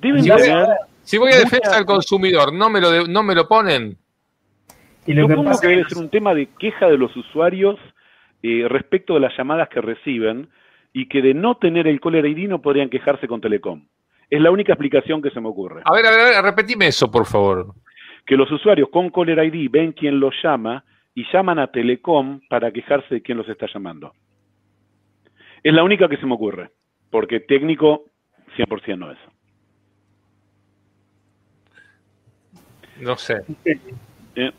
Deben 0.00 0.22
Si 0.22 0.30
voy, 0.30 0.42
a, 0.48 0.66
si 1.02 1.18
voy 1.18 1.32
a 1.32 1.38
defensa 1.38 1.76
del 1.76 1.86
consumidor, 1.86 2.52
¿no 2.52 2.68
me 2.70 2.80
lo, 2.80 2.90
de- 2.90 3.08
no 3.08 3.22
me 3.22 3.34
lo 3.34 3.48
ponen? 3.48 3.96
Y 5.06 5.14
lo 5.14 5.26
que 5.26 5.32
supongo 5.34 5.50
pasa 5.50 5.62
que 5.62 5.68
debe 5.68 5.82
es 5.82 5.88
ser 5.88 5.98
un 5.98 6.10
tema 6.10 6.34
de 6.34 6.46
queja 6.58 6.86
de 6.86 6.98
los 6.98 7.16
usuarios 7.16 7.76
eh, 8.42 8.66
respecto 8.68 9.14
de 9.14 9.20
las 9.20 9.36
llamadas 9.36 9.68
que 9.68 9.80
reciben 9.80 10.50
y 10.92 11.08
que 11.08 11.22
de 11.22 11.34
no 11.34 11.56
tener 11.56 11.86
el 11.86 12.00
caller 12.00 12.26
ID 12.26 12.48
no 12.48 12.60
podrían 12.60 12.90
quejarse 12.90 13.26
con 13.28 13.40
Telecom. 13.40 13.86
Es 14.28 14.40
la 14.40 14.50
única 14.50 14.72
explicación 14.72 15.22
que 15.22 15.30
se 15.30 15.40
me 15.40 15.48
ocurre. 15.48 15.82
A 15.84 15.92
ver, 15.92 16.06
a 16.06 16.10
ver, 16.10 16.20
a 16.20 16.24
ver, 16.24 16.42
repetime 16.44 16.88
eso, 16.88 17.10
por 17.10 17.26
favor. 17.26 17.72
Que 18.26 18.36
los 18.36 18.50
usuarios 18.50 18.88
con 18.90 19.10
caller 19.10 19.38
ID 19.44 19.70
ven 19.70 19.92
quién 19.92 20.18
los 20.20 20.34
llama 20.42 20.84
y 21.14 21.24
llaman 21.32 21.58
a 21.58 21.68
Telecom 21.68 22.40
para 22.48 22.70
quejarse 22.72 23.14
de 23.14 23.22
quién 23.22 23.38
los 23.38 23.48
está 23.48 23.66
llamando. 23.72 24.12
Es 25.62 25.72
la 25.72 25.82
única 25.84 26.08
que 26.08 26.16
se 26.18 26.26
me 26.26 26.34
ocurre, 26.34 26.70
porque 27.10 27.40
técnico 27.40 28.04
100% 28.56 28.98
no 28.98 29.10
es. 29.12 29.18
No 33.00 33.16
sé. 33.16 33.42
Eh, 34.34 34.52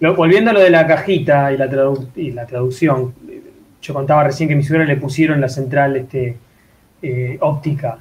Lo- 0.00 0.14
volviendo 0.14 0.50
a 0.50 0.54
lo 0.54 0.60
de 0.60 0.70
la 0.70 0.86
cajita 0.86 1.52
y 1.52 1.56
la, 1.56 1.70
tradu- 1.70 2.10
y 2.16 2.30
la 2.32 2.46
traducción, 2.46 3.14
eh, 3.28 3.42
yo 3.80 3.94
contaba 3.94 4.24
recién 4.24 4.48
que 4.48 4.54
mi 4.54 4.62
suegra 4.62 4.84
le 4.86 4.96
pusieron 4.96 5.40
la 5.40 5.48
central 5.48 5.96
este, 5.96 6.36
eh, 7.02 7.38
óptica. 7.40 7.98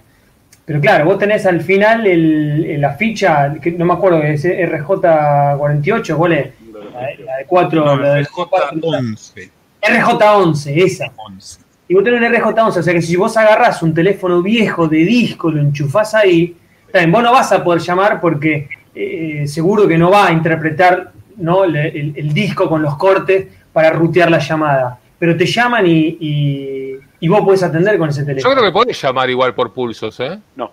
Pero 0.66 0.82
claro, 0.82 1.06
vos 1.06 1.20
tenés 1.20 1.46
al 1.46 1.62
final 1.62 2.08
el, 2.08 2.66
el- 2.66 2.82
la 2.82 2.94
ficha, 2.96 3.54
que 3.62 3.72
no 3.72 3.86
me 3.86 3.94
acuerdo, 3.94 4.22
es 4.24 4.44
RJ48, 4.46 6.16
¿cuál 6.16 6.34
es? 6.34 6.48
La, 6.94 7.08
de- 7.08 7.18
la 7.24 7.38
de 7.38 7.46
4. 7.46 7.86
No, 7.86 7.96
la 7.98 8.14
de 8.16 8.26
J11. 8.26 9.50
RJ11, 9.82 10.84
esa. 10.84 11.12
11. 11.16 11.60
Y 11.88 11.94
vos 11.94 12.04
tenés 12.04 12.20
un 12.22 12.36
RJ11, 12.36 12.78
o 12.78 12.84
sea 12.84 12.94
que 12.94 13.02
si 13.02 13.16
vos 13.16 13.38
agarrás 13.38 13.84
un 13.84 13.94
teléfono 13.94 14.42
viejo 14.42 14.88
de 14.88 14.98
disco, 15.00 15.52
lo 15.52 15.62
enchufás 15.62 16.16
ahí, 16.16 16.56
también 16.92 17.12
vos 17.12 17.24
no 17.24 17.32
vas 17.32 17.52
a 17.52 17.64
poder 17.64 17.82
llamar 17.82 18.20
porque 18.20 18.68
eh, 18.96 19.44
seguro 19.48 19.88
que 19.88 19.98
no 19.98 20.10
va 20.10 20.28
a 20.28 20.32
interpretar 20.32 21.12
¿no? 21.38 21.64
el, 21.66 21.76
el- 21.76 22.14
el 22.16 22.34
disco 22.34 22.68
con 22.70 22.82
los 22.82 22.96
cortes 22.98 23.48
para 23.72 23.92
rutear 23.92 24.32
la 24.32 24.40
llamada. 24.40 24.98
Pero 25.20 25.36
te 25.38 25.46
llaman 25.46 25.86
y, 25.86 26.18
y- 26.20 26.85
y 27.20 27.28
vos 27.28 27.42
podés 27.42 27.64
atender 27.64 27.98
con 27.98 28.10
ese 28.10 28.22
Yo 28.22 28.26
teléfono. 28.28 28.54
creo 28.56 28.66
que 28.66 28.72
podés 28.72 29.02
llamar 29.02 29.30
igual 29.30 29.54
por 29.56 29.74
pulsos, 29.74 30.20
¿eh? 30.20 30.40
no, 30.56 30.72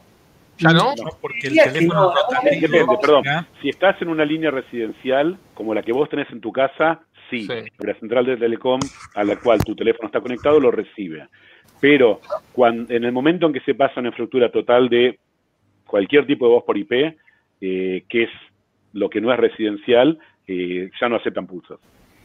¿Ya 0.58 0.70
no? 0.72 0.94
No, 0.94 1.10
porque 1.20 1.48
el 1.48 1.54
teléfono 1.56 2.00
no, 2.02 2.14
rotativo 2.14 2.60
depende, 2.60 2.98
perdón. 3.00 3.24
Si 3.60 3.68
estás 3.70 4.00
en 4.02 4.08
una 4.08 4.24
línea 4.24 4.50
residencial 4.50 5.38
como 5.54 5.74
la 5.74 5.82
que 5.82 5.92
vos 5.92 6.08
tenés 6.08 6.30
en 6.30 6.40
tu 6.40 6.52
casa, 6.52 7.00
sí, 7.30 7.46
Sí. 7.46 7.54
la 7.78 7.94
central 7.94 8.26
de 8.26 8.36
Telecom 8.36 8.78
a 9.14 9.24
la 9.24 9.36
cual 9.36 9.58
tu 9.64 9.74
teléfono 9.74 10.06
está 10.06 10.20
conectado 10.20 10.60
lo 10.60 10.70
recibe. 10.70 11.26
Pero 11.80 12.20
cuando, 12.52 12.92
en 12.94 13.04
el 13.04 13.12
momento 13.12 13.46
en 13.46 13.52
que 13.52 13.60
se 13.60 13.74
pasa 13.74 13.94
a 13.96 14.00
una 14.00 14.08
infraestructura 14.10 14.52
total 14.52 14.88
de 14.88 15.18
cualquier 15.86 16.26
tipo 16.26 16.46
de 16.46 16.52
voz 16.52 16.64
por 16.64 16.76
IP, 16.76 16.92
eh, 17.60 18.04
que 18.08 18.24
es 18.24 18.30
lo 18.92 19.08
que 19.08 19.20
no 19.20 19.32
es 19.32 19.38
residencial, 19.40 20.18
eh, 20.46 20.90
ya 21.00 21.08
no 21.08 21.16
aceptan 21.16 21.46
pulsos. 21.46 21.80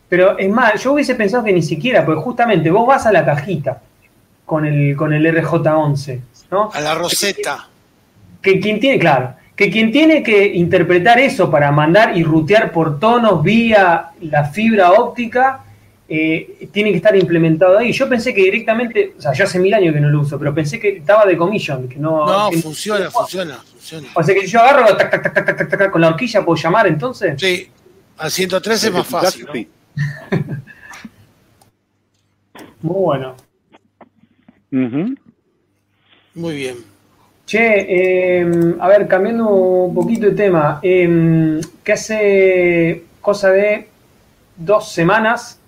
Pero 0.09 0.37
es 0.37 0.49
más, 0.49 0.83
yo 0.83 0.93
hubiese 0.93 1.15
pensado 1.15 1.43
que 1.43 1.53
ni 1.53 1.61
siquiera, 1.61 2.05
porque 2.05 2.21
justamente 2.21 2.69
vos 2.69 2.85
vas 2.87 3.05
a 3.07 3.11
la 3.11 3.25
cajita 3.25 3.81
con 4.47 4.65
el, 4.65 4.95
con 4.95 5.11
el 5.13 5.25
RJ11, 5.25 6.21
¿no? 6.51 6.71
A 6.73 6.79
la 6.79 6.95
Rosetta. 6.95 7.67
que 8.41 8.59
quien 8.61 8.79
tiene, 8.79 8.97
claro, 8.97 9.35
que 9.57 9.69
quien 9.69 9.91
tiene 9.91 10.23
que 10.23 10.45
interpretar 10.55 11.19
eso 11.19 11.51
para 11.51 11.69
mandar 11.71 12.17
y 12.17 12.23
rutear 12.23 12.71
por 12.71 12.97
tonos 12.97 13.43
vía 13.43 14.11
la 14.21 14.45
fibra 14.45 14.93
óptica, 14.93 15.65
eh, 16.07 16.69
tiene 16.71 16.91
que 16.91 16.95
estar 16.97 17.13
implementado 17.17 17.77
ahí. 17.77 17.91
Yo 17.91 18.07
pensé 18.07 18.33
que 18.33 18.41
directamente, 18.43 19.15
o 19.17 19.21
sea, 19.21 19.33
yo 19.33 19.43
hace 19.43 19.59
mil 19.59 19.73
años 19.73 19.93
que 19.93 19.99
no 19.99 20.07
lo 20.07 20.21
uso, 20.21 20.39
pero 20.39 20.55
pensé 20.55 20.79
que 20.79 20.95
estaba 20.99 21.25
de 21.25 21.35
commission, 21.35 21.89
que 21.89 21.97
no. 21.97 22.25
No, 22.25 22.49
que- 22.49 22.61
funciona, 22.61 23.11
funciona, 23.11 23.57
funciona. 23.57 24.07
O 24.15 24.23
sea 24.23 24.33
que 24.33 24.41
si 24.41 24.47
yo 24.47 24.61
agarro 24.61 24.95
tac, 24.95 25.11
tac, 25.11 25.23
tac, 25.23 25.33
tac, 25.33 25.45
tac, 25.45 25.57
tac, 25.69 25.77
tac, 25.79 25.91
con 25.91 25.99
la 25.99 26.07
horquilla, 26.07 26.45
puedo 26.45 26.55
llamar 26.61 26.87
entonces. 26.87 27.33
Sí, 27.37 27.69
al 28.17 28.31
113 28.31 28.87
es 28.87 28.93
más 28.93 29.07
fácil. 29.07 29.45
Muy 32.81 32.95
bueno. 32.95 33.35
Muy 36.35 36.55
bien. 36.55 36.75
Che, 37.45 37.85
eh, 38.39 38.75
a 38.79 38.87
ver, 38.89 39.07
cambiando 39.07 39.47
un 39.49 39.95
poquito 39.95 40.25
de 40.27 40.33
tema, 40.33 40.79
eh, 40.83 41.61
que 41.83 41.93
hace 41.93 43.03
cosa 43.21 43.51
de 43.51 43.87
dos 44.57 44.91
semanas 44.91 45.59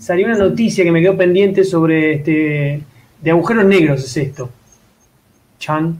salió 0.00 0.26
una 0.26 0.36
noticia 0.36 0.82
que 0.82 0.90
me 0.90 1.00
quedó 1.00 1.16
pendiente 1.16 1.62
sobre 1.62 2.14
este 2.14 2.82
de 3.20 3.30
agujeros 3.30 3.64
negros 3.64 4.02
es 4.04 4.16
esto. 4.16 4.50
Chan. 5.58 5.96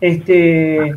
Este, 0.00 0.94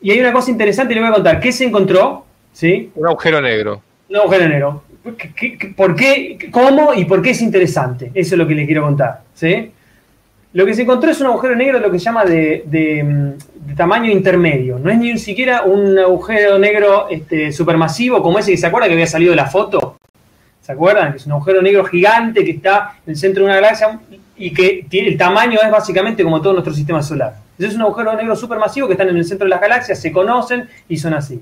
y 0.00 0.10
hay 0.10 0.20
una 0.20 0.32
cosa 0.32 0.50
interesante, 0.50 0.94
le 0.94 1.00
voy 1.00 1.10
a 1.10 1.14
contar. 1.14 1.38
¿Qué 1.40 1.52
se 1.52 1.64
encontró? 1.66 2.24
¿Sí? 2.54 2.90
Un 2.94 3.06
agujero 3.06 3.42
negro. 3.42 3.82
Un 4.08 4.16
agujero 4.16 4.48
negro. 4.48 4.82
¿Qué- 5.18 5.32
qué- 5.34 5.58
qué- 5.58 5.68
¿Por 5.68 5.94
qué? 5.94 6.48
¿Cómo 6.50 6.94
y 6.94 7.04
por 7.04 7.20
qué 7.20 7.30
es 7.30 7.42
interesante? 7.42 8.10
Eso 8.14 8.34
es 8.34 8.38
lo 8.38 8.46
que 8.48 8.54
le 8.54 8.64
quiero 8.64 8.82
contar. 8.82 9.22
¿sí? 9.34 9.70
Lo 10.52 10.66
que 10.66 10.74
se 10.74 10.82
encontró 10.82 11.10
es 11.10 11.20
un 11.20 11.28
agujero 11.28 11.54
negro 11.54 11.78
de 11.78 11.86
lo 11.86 11.92
que 11.92 11.98
se 11.98 12.06
llama 12.06 12.24
de, 12.24 12.64
de, 12.66 13.04
mm, 13.04 13.76
tamaño 13.76 14.10
intermedio. 14.10 14.78
No 14.78 14.90
es 14.90 14.98
ni 14.98 15.16
siquiera 15.18 15.62
un 15.62 15.96
agujero 15.98 16.58
negro 16.58 17.08
este, 17.08 17.52
supermasivo 17.52 18.20
como 18.20 18.38
ese 18.38 18.50
que 18.50 18.56
se 18.56 18.66
acuerda 18.66 18.88
que 18.88 18.94
había 18.94 19.06
salido 19.06 19.30
de 19.30 19.36
la 19.36 19.46
foto. 19.46 19.98
¿Se 20.60 20.72
acuerdan? 20.72 21.12
Que 21.12 21.18
es 21.18 21.26
un 21.26 21.32
agujero 21.32 21.62
negro 21.62 21.84
gigante 21.84 22.44
que 22.44 22.50
está 22.50 22.96
en 23.06 23.12
el 23.12 23.16
centro 23.16 23.44
de 23.44 23.50
una 23.50 23.60
galaxia 23.60 24.00
y 24.36 24.52
que 24.52 24.86
tiene, 24.88 25.08
el 25.08 25.16
tamaño 25.16 25.58
es 25.62 25.70
básicamente 25.70 26.24
como 26.24 26.40
todo 26.40 26.52
nuestro 26.54 26.74
sistema 26.74 27.02
solar. 27.02 27.34
Es 27.58 27.74
un 27.74 27.82
agujero 27.82 28.14
negro 28.16 28.34
supermasivo 28.34 28.86
que 28.88 28.94
están 28.94 29.08
en 29.08 29.16
el 29.16 29.24
centro 29.24 29.44
de 29.44 29.50
las 29.50 29.60
galaxias, 29.60 30.00
se 30.00 30.10
conocen 30.10 30.68
y 30.88 30.96
son 30.96 31.14
así. 31.14 31.40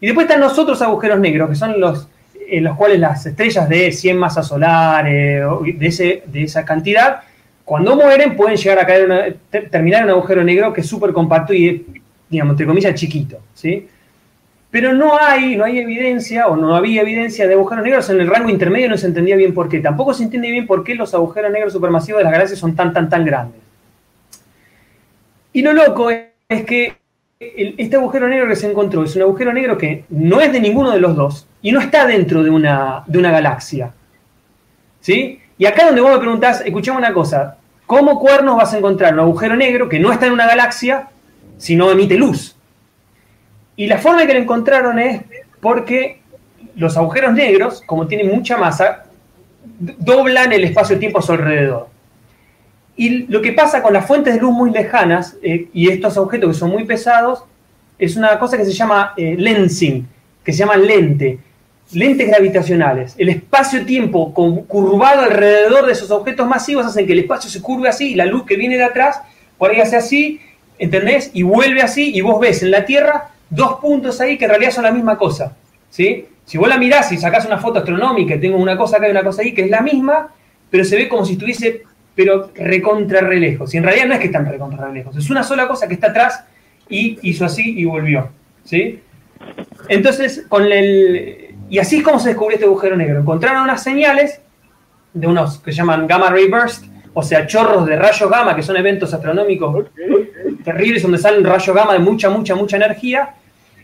Y 0.00 0.06
después 0.06 0.26
están 0.26 0.40
los 0.40 0.58
otros 0.58 0.82
agujeros 0.82 1.18
negros, 1.18 1.48
que 1.48 1.54
son 1.54 1.80
los 1.80 2.08
en 2.50 2.64
los 2.64 2.76
cuales 2.76 2.98
las 2.98 3.24
estrellas 3.26 3.68
de 3.68 3.92
100 3.92 4.16
masas 4.16 4.48
solares, 4.48 5.44
de, 5.78 5.86
ese, 5.86 6.22
de 6.26 6.44
esa 6.44 6.64
cantidad, 6.64 7.20
cuando 7.68 7.94
mueren 7.96 8.34
pueden 8.34 8.56
llegar 8.56 8.78
a 8.78 8.86
caer 8.86 9.36
terminar 9.70 10.00
en 10.00 10.04
un 10.06 10.12
agujero 10.12 10.42
negro 10.42 10.72
que 10.72 10.80
es 10.80 10.86
súper 10.86 11.12
compacto 11.12 11.52
y 11.52 11.68
es, 11.68 12.02
digamos, 12.30 12.52
entre 12.52 12.64
comillas, 12.64 12.94
chiquito. 12.94 13.40
¿sí? 13.52 13.86
Pero 14.70 14.94
no 14.94 15.18
hay, 15.18 15.54
no 15.54 15.64
hay 15.64 15.78
evidencia 15.78 16.48
o 16.48 16.56
no 16.56 16.74
había 16.74 17.02
evidencia 17.02 17.46
de 17.46 17.52
agujeros 17.52 17.84
negros 17.84 18.08
en 18.08 18.20
el 18.20 18.26
rango 18.26 18.48
intermedio, 18.48 18.88
no 18.88 18.96
se 18.96 19.06
entendía 19.06 19.36
bien 19.36 19.52
por 19.52 19.68
qué. 19.68 19.80
Tampoco 19.80 20.14
se 20.14 20.22
entiende 20.22 20.50
bien 20.50 20.66
por 20.66 20.82
qué 20.82 20.94
los 20.94 21.12
agujeros 21.12 21.52
negros 21.52 21.74
supermasivos 21.74 22.20
de 22.20 22.24
las 22.24 22.32
galaxias 22.32 22.58
son 22.58 22.74
tan, 22.74 22.94
tan, 22.94 23.10
tan 23.10 23.22
grandes. 23.26 23.60
Y 25.52 25.60
lo 25.60 25.74
loco 25.74 26.08
es, 26.10 26.64
que 26.64 26.96
este 27.38 27.96
agujero 27.96 28.30
negro 28.30 28.48
que 28.48 28.56
se 28.56 28.70
encontró 28.70 29.04
es 29.04 29.14
un 29.14 29.22
agujero 29.22 29.52
negro 29.52 29.76
que 29.76 30.06
no 30.08 30.40
es 30.40 30.50
de 30.54 30.60
ninguno 30.62 30.90
de 30.90 31.00
los 31.00 31.14
dos 31.14 31.46
y 31.60 31.70
no 31.70 31.80
está 31.80 32.06
dentro 32.06 32.42
de 32.42 32.48
una, 32.48 33.04
de 33.06 33.18
una 33.18 33.30
galaxia. 33.30 33.92
¿Sí? 35.02 35.42
Y 35.58 35.66
acá 35.66 35.84
donde 35.84 36.00
vos 36.00 36.12
me 36.12 36.18
preguntás, 36.18 36.62
escuchame 36.64 36.96
una 36.96 37.12
cosa, 37.12 37.57
¿cómo 37.88 38.20
cuernos 38.20 38.56
vas 38.56 38.74
a 38.74 38.78
encontrar 38.78 39.14
un 39.14 39.20
agujero 39.20 39.56
negro 39.56 39.88
que 39.88 39.98
no 39.98 40.12
está 40.12 40.26
en 40.26 40.32
una 40.32 40.46
galaxia 40.46 41.08
si 41.56 41.74
no 41.74 41.90
emite 41.90 42.16
luz? 42.16 42.54
Y 43.76 43.86
la 43.86 43.96
forma 43.98 44.26
que 44.26 44.34
lo 44.34 44.40
encontraron 44.40 44.98
es 44.98 45.22
porque 45.60 46.20
los 46.76 46.96
agujeros 46.98 47.32
negros, 47.32 47.82
como 47.86 48.06
tienen 48.06 48.28
mucha 48.28 48.58
masa, 48.58 49.04
doblan 49.80 50.52
el 50.52 50.64
espacio-tiempo 50.64 51.18
a 51.18 51.22
su 51.22 51.32
alrededor. 51.32 51.88
Y 52.94 53.26
lo 53.26 53.40
que 53.40 53.52
pasa 53.52 53.82
con 53.82 53.94
las 53.94 54.06
fuentes 54.06 54.34
de 54.34 54.40
luz 54.40 54.52
muy 54.52 54.70
lejanas 54.70 55.38
eh, 55.42 55.68
y 55.72 55.88
estos 55.88 56.18
objetos 56.18 56.50
que 56.50 56.58
son 56.58 56.70
muy 56.70 56.84
pesados, 56.84 57.44
es 57.98 58.16
una 58.16 58.38
cosa 58.38 58.58
que 58.58 58.66
se 58.66 58.72
llama 58.72 59.14
eh, 59.16 59.34
lensing, 59.38 60.06
que 60.44 60.52
se 60.52 60.58
llama 60.58 60.76
lente, 60.76 61.38
lentes 61.92 62.28
gravitacionales. 62.28 63.14
El 63.18 63.28
espacio-tiempo 63.30 64.32
curvado 64.34 65.22
alrededor 65.22 65.86
de 65.86 65.92
esos 65.92 66.10
objetos 66.10 66.46
masivos 66.46 66.86
hacen 66.86 67.06
que 67.06 67.12
el 67.12 67.20
espacio 67.20 67.50
se 67.50 67.62
curve 67.62 67.88
así 67.88 68.12
y 68.12 68.14
la 68.14 68.26
luz 68.26 68.44
que 68.44 68.56
viene 68.56 68.76
de 68.76 68.84
atrás, 68.84 69.20
por 69.56 69.70
ahí 69.70 69.80
hace 69.80 69.96
así, 69.96 70.40
¿entendés? 70.78 71.30
Y 71.32 71.42
vuelve 71.42 71.82
así 71.82 72.14
y 72.14 72.20
vos 72.20 72.40
ves 72.40 72.62
en 72.62 72.70
la 72.70 72.84
Tierra 72.84 73.30
dos 73.50 73.78
puntos 73.80 74.20
ahí 74.20 74.36
que 74.36 74.44
en 74.44 74.50
realidad 74.50 74.72
son 74.72 74.84
la 74.84 74.92
misma 74.92 75.16
cosa. 75.16 75.56
¿sí? 75.90 76.26
Si 76.44 76.58
vos 76.58 76.68
la 76.68 76.78
mirás 76.78 77.10
y 77.12 77.16
sacás 77.16 77.46
una 77.46 77.58
foto 77.58 77.78
astronómica 77.78 78.34
y 78.34 78.40
tengo 78.40 78.58
una 78.58 78.76
cosa 78.76 78.98
acá 78.98 79.08
y 79.08 79.10
una 79.10 79.24
cosa 79.24 79.42
ahí 79.42 79.52
que 79.52 79.62
es 79.62 79.70
la 79.70 79.80
misma, 79.80 80.28
pero 80.70 80.84
se 80.84 80.96
ve 80.96 81.08
como 81.08 81.24
si 81.24 81.32
estuviese, 81.34 81.82
pero 82.14 82.50
recontra 82.54 83.20
re. 83.20 83.38
Y 83.38 83.76
en 83.76 83.82
realidad 83.82 84.06
no 84.06 84.14
es 84.14 84.20
que 84.20 84.26
están 84.26 84.46
recontra 84.46 84.92
es 85.16 85.30
una 85.30 85.42
sola 85.42 85.66
cosa 85.66 85.88
que 85.88 85.94
está 85.94 86.08
atrás 86.08 86.44
y 86.88 87.18
hizo 87.22 87.44
así 87.44 87.78
y 87.78 87.84
volvió. 87.84 88.30
¿sí? 88.64 89.00
Entonces, 89.88 90.44
con 90.48 90.70
el. 90.70 91.47
Y 91.70 91.78
así 91.78 91.98
es 91.98 92.02
como 92.02 92.18
se 92.18 92.30
descubrió 92.30 92.54
este 92.56 92.66
agujero 92.66 92.96
negro. 92.96 93.20
Encontraron 93.20 93.62
unas 93.62 93.82
señales 93.82 94.40
de 95.12 95.26
unos 95.26 95.58
que 95.58 95.72
se 95.72 95.78
llaman 95.78 96.06
gamma 96.06 96.30
ray 96.30 96.48
burst, 96.48 96.84
o 97.14 97.22
sea, 97.22 97.46
chorros 97.46 97.86
de 97.86 97.96
rayos 97.96 98.30
gamma, 98.30 98.54
que 98.54 98.62
son 98.62 98.76
eventos 98.76 99.12
astronómicos 99.12 99.86
terribles 100.64 101.02
donde 101.02 101.18
salen 101.18 101.44
rayos 101.44 101.74
gamma 101.74 101.94
de 101.94 101.98
mucha, 101.98 102.30
mucha, 102.30 102.54
mucha 102.54 102.76
energía, 102.76 103.34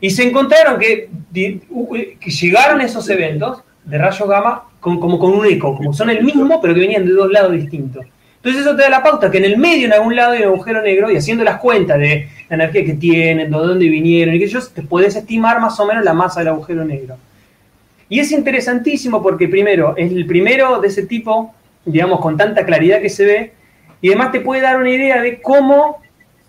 y 0.00 0.10
se 0.10 0.28
encontraron 0.28 0.78
que, 0.78 1.08
que 1.32 2.30
llegaron 2.30 2.80
esos 2.80 3.08
eventos 3.08 3.62
de 3.84 3.98
rayos 3.98 4.28
gamma 4.28 4.64
como 4.80 5.18
con 5.18 5.32
un 5.32 5.46
eco, 5.46 5.74
como 5.76 5.92
son 5.92 6.10
el 6.10 6.22
mismo, 6.22 6.60
pero 6.60 6.74
que 6.74 6.80
venían 6.80 7.06
de 7.06 7.12
dos 7.12 7.30
lados 7.32 7.52
distintos. 7.52 8.04
Entonces 8.36 8.60
eso 8.60 8.76
te 8.76 8.82
da 8.82 8.90
la 8.90 9.02
pauta 9.02 9.30
que 9.30 9.38
en 9.38 9.46
el 9.46 9.56
medio, 9.56 9.86
en 9.86 9.94
algún 9.94 10.14
lado, 10.14 10.32
hay 10.32 10.42
un 10.42 10.48
agujero 10.48 10.82
negro 10.82 11.10
y 11.10 11.16
haciendo 11.16 11.42
las 11.42 11.58
cuentas 11.58 11.98
de 11.98 12.28
la 12.50 12.56
energía 12.56 12.84
que 12.84 12.92
tienen, 12.92 13.50
de 13.50 13.56
dónde 13.56 13.88
vinieron 13.88 14.34
y 14.34 14.38
que 14.38 14.44
ellos, 14.44 14.70
te 14.74 14.82
puedes 14.82 15.16
estimar 15.16 15.58
más 15.60 15.80
o 15.80 15.86
menos 15.86 16.04
la 16.04 16.12
masa 16.12 16.40
del 16.40 16.48
agujero 16.48 16.84
negro. 16.84 17.16
Y 18.08 18.20
es 18.20 18.32
interesantísimo 18.32 19.22
porque 19.22 19.48
primero, 19.48 19.94
es 19.96 20.12
el 20.12 20.26
primero 20.26 20.80
de 20.80 20.88
ese 20.88 21.06
tipo, 21.06 21.54
digamos, 21.84 22.20
con 22.20 22.36
tanta 22.36 22.64
claridad 22.64 23.00
que 23.00 23.10
se 23.10 23.24
ve, 23.24 23.52
y 24.00 24.08
además 24.08 24.32
te 24.32 24.40
puede 24.40 24.60
dar 24.60 24.76
una 24.76 24.90
idea 24.90 25.22
de 25.22 25.40
cómo 25.40 25.98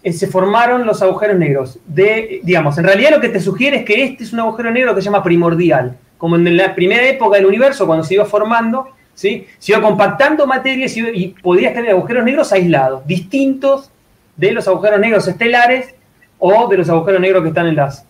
eh, 0.04 0.12
se 0.12 0.28
formaron 0.28 0.86
los 0.86 1.02
agujeros 1.02 1.38
negros. 1.38 1.80
De, 1.86 2.42
digamos, 2.44 2.78
en 2.78 2.84
realidad 2.84 3.12
lo 3.12 3.22
que 3.22 3.30
te 3.30 3.40
sugiere 3.40 3.78
es 3.78 3.86
que 3.86 4.04
este 4.04 4.24
es 4.24 4.34
un 4.34 4.42
agujero 4.42 4.72
negro 4.72 4.94
que 4.94 5.02
se 5.02 5.06
llama 5.06 5.24
primordial, 5.24 5.98
como 6.18 6.36
en 6.36 6.58
la 6.58 6.76
primera 6.76 7.08
época 7.08 7.38
del 7.38 7.46
universo, 7.46 7.88
cuando 7.88 8.04
se 8.04 8.16
iba 8.16 8.26
formando, 8.26 8.90
¿sí? 9.14 9.48
se 9.58 9.72
iba 9.72 9.82
compactando 9.82 10.46
materia 10.46 10.88
y 11.14 11.30
podías 11.42 11.74
tener 11.74 11.92
agujeros 11.92 12.24
negros 12.24 12.52
aislados, 12.52 13.08
distintos 13.08 13.90
de 14.36 14.52
los 14.52 14.68
agujeros 14.68 15.00
negros 15.00 15.28
estelares 15.28 15.96
o 16.38 16.68
de 16.68 16.78
los 16.78 16.90
agujeros 16.90 17.22
negros 17.22 17.42
que 17.42 17.50
están 17.50 17.68
en, 17.68 17.76
las, 17.76 18.06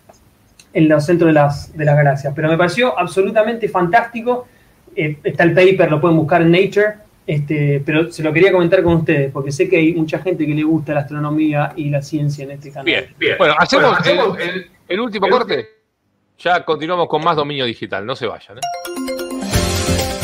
en 0.75 0.89
los 0.89 1.05
centros 1.05 1.29
de 1.29 1.33
las, 1.33 1.75
de 1.75 1.85
las 1.85 1.95
galaxias. 1.95 2.33
Pero 2.35 2.49
me 2.49 2.57
pareció 2.57 2.99
absolutamente 2.99 3.69
fantástico. 3.69 4.47
Eh, 4.93 5.17
está 5.23 5.43
el 5.43 5.53
paper, 5.53 5.89
lo 5.89 6.01
pueden 6.01 6.17
buscar 6.17 6.41
en 6.41 6.51
Nature, 6.51 6.95
este, 7.25 7.81
pero 7.85 8.11
se 8.11 8.21
lo 8.21 8.31
quería 8.33 8.51
comentar 8.51 8.83
con 8.83 8.95
ustedes, 8.95 9.31
porque 9.31 9.53
sé 9.53 9.69
que 9.69 9.77
hay 9.77 9.93
mucha 9.93 10.19
gente 10.19 10.45
que 10.45 10.53
le 10.53 10.63
gusta 10.63 10.93
la 10.93 10.99
astronomía 11.01 11.71
y 11.77 11.89
la 11.89 12.01
ciencia 12.01 12.43
en 12.43 12.51
este 12.51 12.69
canal. 12.71 12.85
Bien, 12.85 13.05
bien. 13.17 13.35
Bueno, 13.37 13.55
hacemos, 13.57 13.97
el, 14.87 14.99
último 14.99 15.29
corte. 15.29 15.65
Ya 16.39 16.63
continuamos 16.65 17.07
con 17.07 17.23
más 17.23 17.37
dominio 17.37 17.63
digital, 17.63 18.05
no 18.05 18.15
se 18.15 18.27
vayan. 18.27 18.57
¿eh? 18.57 18.61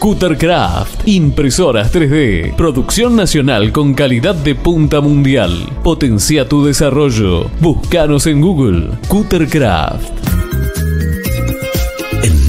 Cuttercraft, 0.02 1.08
impresoras 1.08 1.94
3D, 1.94 2.56
producción 2.56 3.16
nacional 3.16 3.72
con 3.72 3.94
calidad 3.94 4.34
de 4.34 4.56
punta 4.56 5.00
mundial. 5.00 5.70
Potencia 5.84 6.50
tu 6.50 6.66
desarrollo. 6.66 7.52
Búscanos 7.60 8.26
en 8.26 8.42
Google. 8.42 8.98
Cuttercraft. 9.08 10.21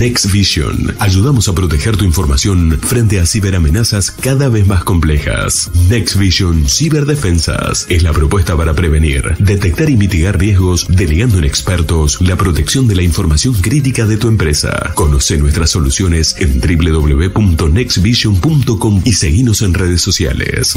Next 0.03 0.31
Vision 0.33 0.97
ayudamos 0.99 1.47
a 1.47 1.55
proteger 1.55 1.97
tu 1.97 2.05
información 2.05 2.77
frente 2.81 3.21
a 3.21 3.25
ciberamenazas 3.25 4.11
cada 4.11 4.49
vez 4.49 4.67
más 4.67 4.83
complejas. 4.83 5.71
Next 5.89 6.17
Vision 6.17 6.69
Ciberdefensas 6.69 7.87
es 7.89 8.03
la 8.03 8.13
propuesta 8.13 8.57
para 8.57 8.75
prevenir, 8.75 9.37
detectar 9.39 9.89
y 9.89 9.97
mitigar 9.97 10.41
riesgos, 10.41 10.89
delegando 10.89 11.39
en 11.39 11.45
expertos 11.45 12.21
la 12.21 12.35
protección 12.35 12.89
de 12.89 12.97
la 12.97 13.05
información 13.05 13.55
crítica 13.55 14.05
de 14.05 14.17
tu 14.17 14.27
empresa. 14.27 14.91
Conoce 14.97 15.39
nuestras 15.39 15.71
soluciones 15.71 16.35
en 16.41 16.61
www.nextvision.com 16.61 19.03
y 19.05 19.13
seguinos 19.13 19.63
en 19.63 19.75
redes 19.75 20.03
sociales. 20.03 20.77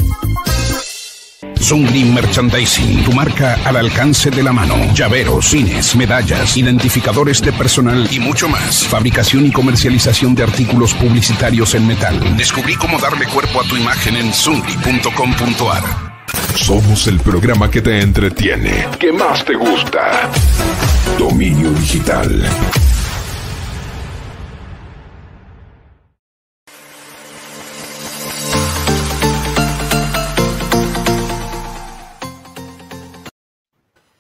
Green 1.74 2.13
Merchandising, 2.13 3.03
tu 3.03 3.11
marca 3.11 3.57
al 3.66 3.78
alcance 3.78 4.30
de 4.30 4.43
la 4.43 4.53
mano. 4.53 4.76
Llaveros, 4.93 5.47
cines, 5.47 5.95
medallas, 5.95 6.55
identificadores 6.57 7.41
de 7.41 7.51
personal 7.53 8.07
y 8.11 8.20
mucho 8.20 8.47
más. 8.47 8.86
Fabricación 8.86 9.47
y 9.47 9.51
comercialización 9.51 10.36
de 10.36 10.43
artículos 10.43 10.93
publicitarios 10.93 11.74
en 11.74 11.88
metal. 11.88 12.38
Descubrí 12.38 12.76
cómo 12.76 12.99
darle 12.99 13.26
cuerpo 13.26 13.61
a 13.61 13.63
tu 13.63 13.78
imagen 13.78 14.16
en 14.16 14.32
zungri.com.ar. 14.32 15.84
Somos 16.53 17.07
el 17.07 17.20
programa 17.20 17.70
que 17.72 17.82
te 17.82 17.99
entretiene, 17.99 18.88
que 18.99 19.11
más 19.11 19.43
te 19.43 19.55
gusta. 19.55 20.30
Dominio 21.18 21.72
Digital. 21.72 22.47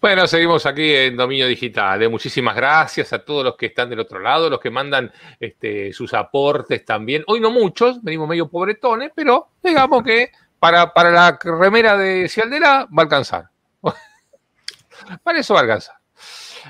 Bueno, 0.05 0.27
seguimos 0.27 0.63
aquí 0.67 0.93
en 0.93 1.17
Dominio 1.17 1.47
Digital. 1.47 2.03
¿eh? 2.03 2.07
Muchísimas 2.07 2.55
gracias 2.55 3.11
a 3.11 3.25
todos 3.25 3.43
los 3.43 3.55
que 3.55 3.65
están 3.65 3.89
del 3.89 4.01
otro 4.01 4.19
lado, 4.19 4.51
los 4.51 4.59
que 4.59 4.69
mandan 4.69 5.11
este, 5.39 5.91
sus 5.93 6.13
aportes 6.13 6.85
también. 6.85 7.23
Hoy 7.25 7.39
no 7.39 7.49
muchos, 7.49 8.03
venimos 8.03 8.29
medio 8.29 8.47
pobretones, 8.47 9.11
pero 9.15 9.47
digamos 9.63 10.03
que 10.03 10.29
para, 10.59 10.93
para 10.93 11.09
la 11.09 11.39
remera 11.41 11.97
de 11.97 12.29
Cialdera 12.29 12.85
va 12.85 13.01
a 13.01 13.01
alcanzar. 13.01 13.45
para 15.23 15.39
eso 15.39 15.55
va 15.55 15.61
a 15.61 15.63
alcanzar. 15.63 15.95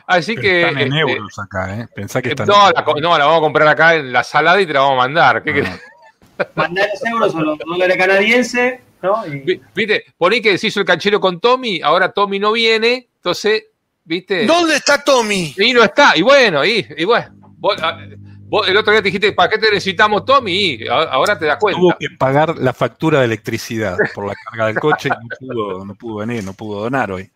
Así 0.07 0.37
que. 0.37 0.61
Están 0.61 0.77
en 0.77 0.93
este, 0.93 1.11
euros 1.11 1.37
acá, 1.37 1.77
¿eh? 1.77 1.87
Pensá 1.93 2.21
que 2.21 2.29
están 2.29 2.47
no, 2.47 2.71
la, 2.71 2.85
no, 3.01 3.17
la 3.17 3.25
vamos 3.25 3.39
a 3.39 3.41
comprar 3.41 3.67
acá 3.67 3.95
en 3.95 4.13
la 4.13 4.23
salada 4.23 4.61
y 4.61 4.65
te 4.65 4.71
la 4.71 4.79
vamos 4.79 4.93
a 4.93 5.07
mandar. 5.07 5.43
¿Qué 5.43 5.61
ah. 6.37 6.45
Mandar 6.55 6.87
los 6.89 7.03
euros 7.03 7.35
o 7.35 7.41
los 7.41 7.59
dólares 7.59 7.97
canadienses, 7.97 8.79
¿no? 9.05 9.23
Viste, 9.73 10.05
poní 10.17 10.41
que 10.41 10.57
se 10.57 10.67
hizo 10.67 10.79
el 10.79 10.85
canchero 10.85 11.19
con 11.19 11.39
Tommy, 11.39 11.81
ahora 11.81 12.11
Tommy 12.11 12.39
no 12.39 12.51
viene, 12.51 13.09
entonces, 13.15 13.63
¿viste? 14.03 14.45
¿Dónde 14.45 14.75
está 14.75 15.03
Tommy? 15.03 15.53
Y 15.57 15.73
no 15.73 15.83
está. 15.83 16.17
Y 16.17 16.21
bueno, 16.21 16.65
y, 16.65 17.05
bueno. 17.05 17.27
Ah, 17.81 17.97
el 18.67 18.77
otro 18.77 18.91
día 18.93 19.01
te 19.01 19.07
dijiste, 19.07 19.33
¿para 19.33 19.49
qué 19.49 19.57
te 19.57 19.69
necesitamos, 19.69 20.23
Tommy? 20.23 20.53
Y 20.53 20.87
ahora 20.87 21.37
te 21.37 21.45
das 21.45 21.57
cuenta. 21.59 21.79
Tuvo 21.79 21.95
que 21.99 22.07
pagar 22.17 22.57
la 22.57 22.73
factura 22.73 23.19
de 23.19 23.25
electricidad 23.25 23.97
por 24.13 24.27
la 24.27 24.33
carga 24.35 24.67
del 24.67 24.79
coche 24.79 25.09
y 25.09 25.11
no 25.11 25.35
pudo, 25.39 25.85
no 25.85 25.95
pudo 25.95 26.15
venir, 26.17 26.43
no 26.43 26.53
pudo 26.53 26.81
donar 26.81 27.11
hoy. 27.11 27.29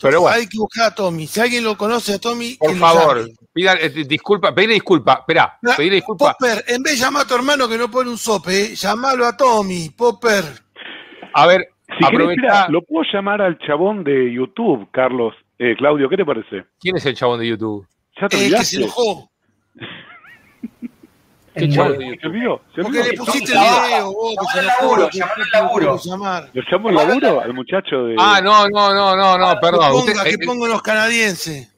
Pero 0.00 0.20
bueno. 0.20 0.36
Hay 0.36 0.46
que 0.46 0.58
buscar 0.58 0.86
a 0.92 0.94
Tommy. 0.94 1.26
Si 1.26 1.40
alguien 1.40 1.64
lo 1.64 1.76
conoce 1.76 2.14
a 2.14 2.18
Tommy, 2.18 2.56
Por 2.56 2.76
favor, 2.76 3.28
pida, 3.52 3.74
eh, 3.74 3.88
disculpa, 4.06 4.54
pedile 4.54 4.74
disculpa, 4.74 5.14
esperá, 5.20 5.58
pedile 5.76 5.96
disculpa. 5.96 6.34
Popper, 6.38 6.64
en 6.68 6.82
vez 6.82 6.94
de 6.94 7.04
llamar 7.04 7.24
a 7.24 7.26
tu 7.26 7.34
hermano 7.34 7.68
que 7.68 7.76
no 7.76 7.90
pone 7.90 8.10
un 8.10 8.18
sope, 8.18 8.72
eh, 8.72 8.74
llamalo 8.76 9.26
a 9.26 9.36
Tommy, 9.36 9.90
Popper. 9.90 10.44
A 11.34 11.46
ver, 11.46 11.68
Si 11.98 12.04
querés, 12.10 12.36
lo 12.68 12.82
puedo 12.82 13.04
llamar 13.12 13.42
al 13.42 13.58
chabón 13.58 14.04
de 14.04 14.32
YouTube, 14.32 14.88
Carlos. 14.92 15.34
Eh, 15.58 15.74
Claudio, 15.76 16.08
¿qué 16.08 16.16
te 16.16 16.24
parece? 16.24 16.64
¿Quién 16.78 16.96
es 16.96 17.04
el 17.06 17.16
chabón 17.16 17.40
de 17.40 17.48
YouTube? 17.48 17.84
¿Ya 18.20 18.28
te 18.28 18.36
Eh, 18.36 18.38
que 18.38 18.44
olvidaste? 18.46 18.76
se 18.76 18.82
enojó. 18.84 19.30
¿Qué 21.58 22.28
El. 22.28 22.60
¿Se 22.74 22.82
Porque 22.82 23.02
le 23.04 23.12
pusiste 23.14 23.52
el 23.52 23.58
video, 23.58 24.12
vos, 24.12 24.34
que 24.52 24.60
Llamalo 24.60 24.62
al 24.62 24.64
enojó. 24.64 24.88
laburo, 25.52 25.98
que 25.98 26.08
llamalo. 26.08 26.48
¿Lo 26.52 26.62
llamo 26.70 26.88
al 26.88 26.94
laburo? 26.94 27.40
Al 27.40 27.54
muchacho 27.54 28.04
de... 28.04 28.16
Ah, 28.18 28.40
no, 28.42 28.68
no, 28.68 28.94
no, 28.94 29.16
no, 29.16 29.38
no, 29.38 29.54
Que 29.54 29.60
perdón. 29.60 29.90
ponga, 29.92 29.94
Usted, 29.96 30.22
que 30.22 30.30
eh, 30.30 30.46
pongan 30.46 30.70
los 30.70 30.82
canadienses. 30.82 31.74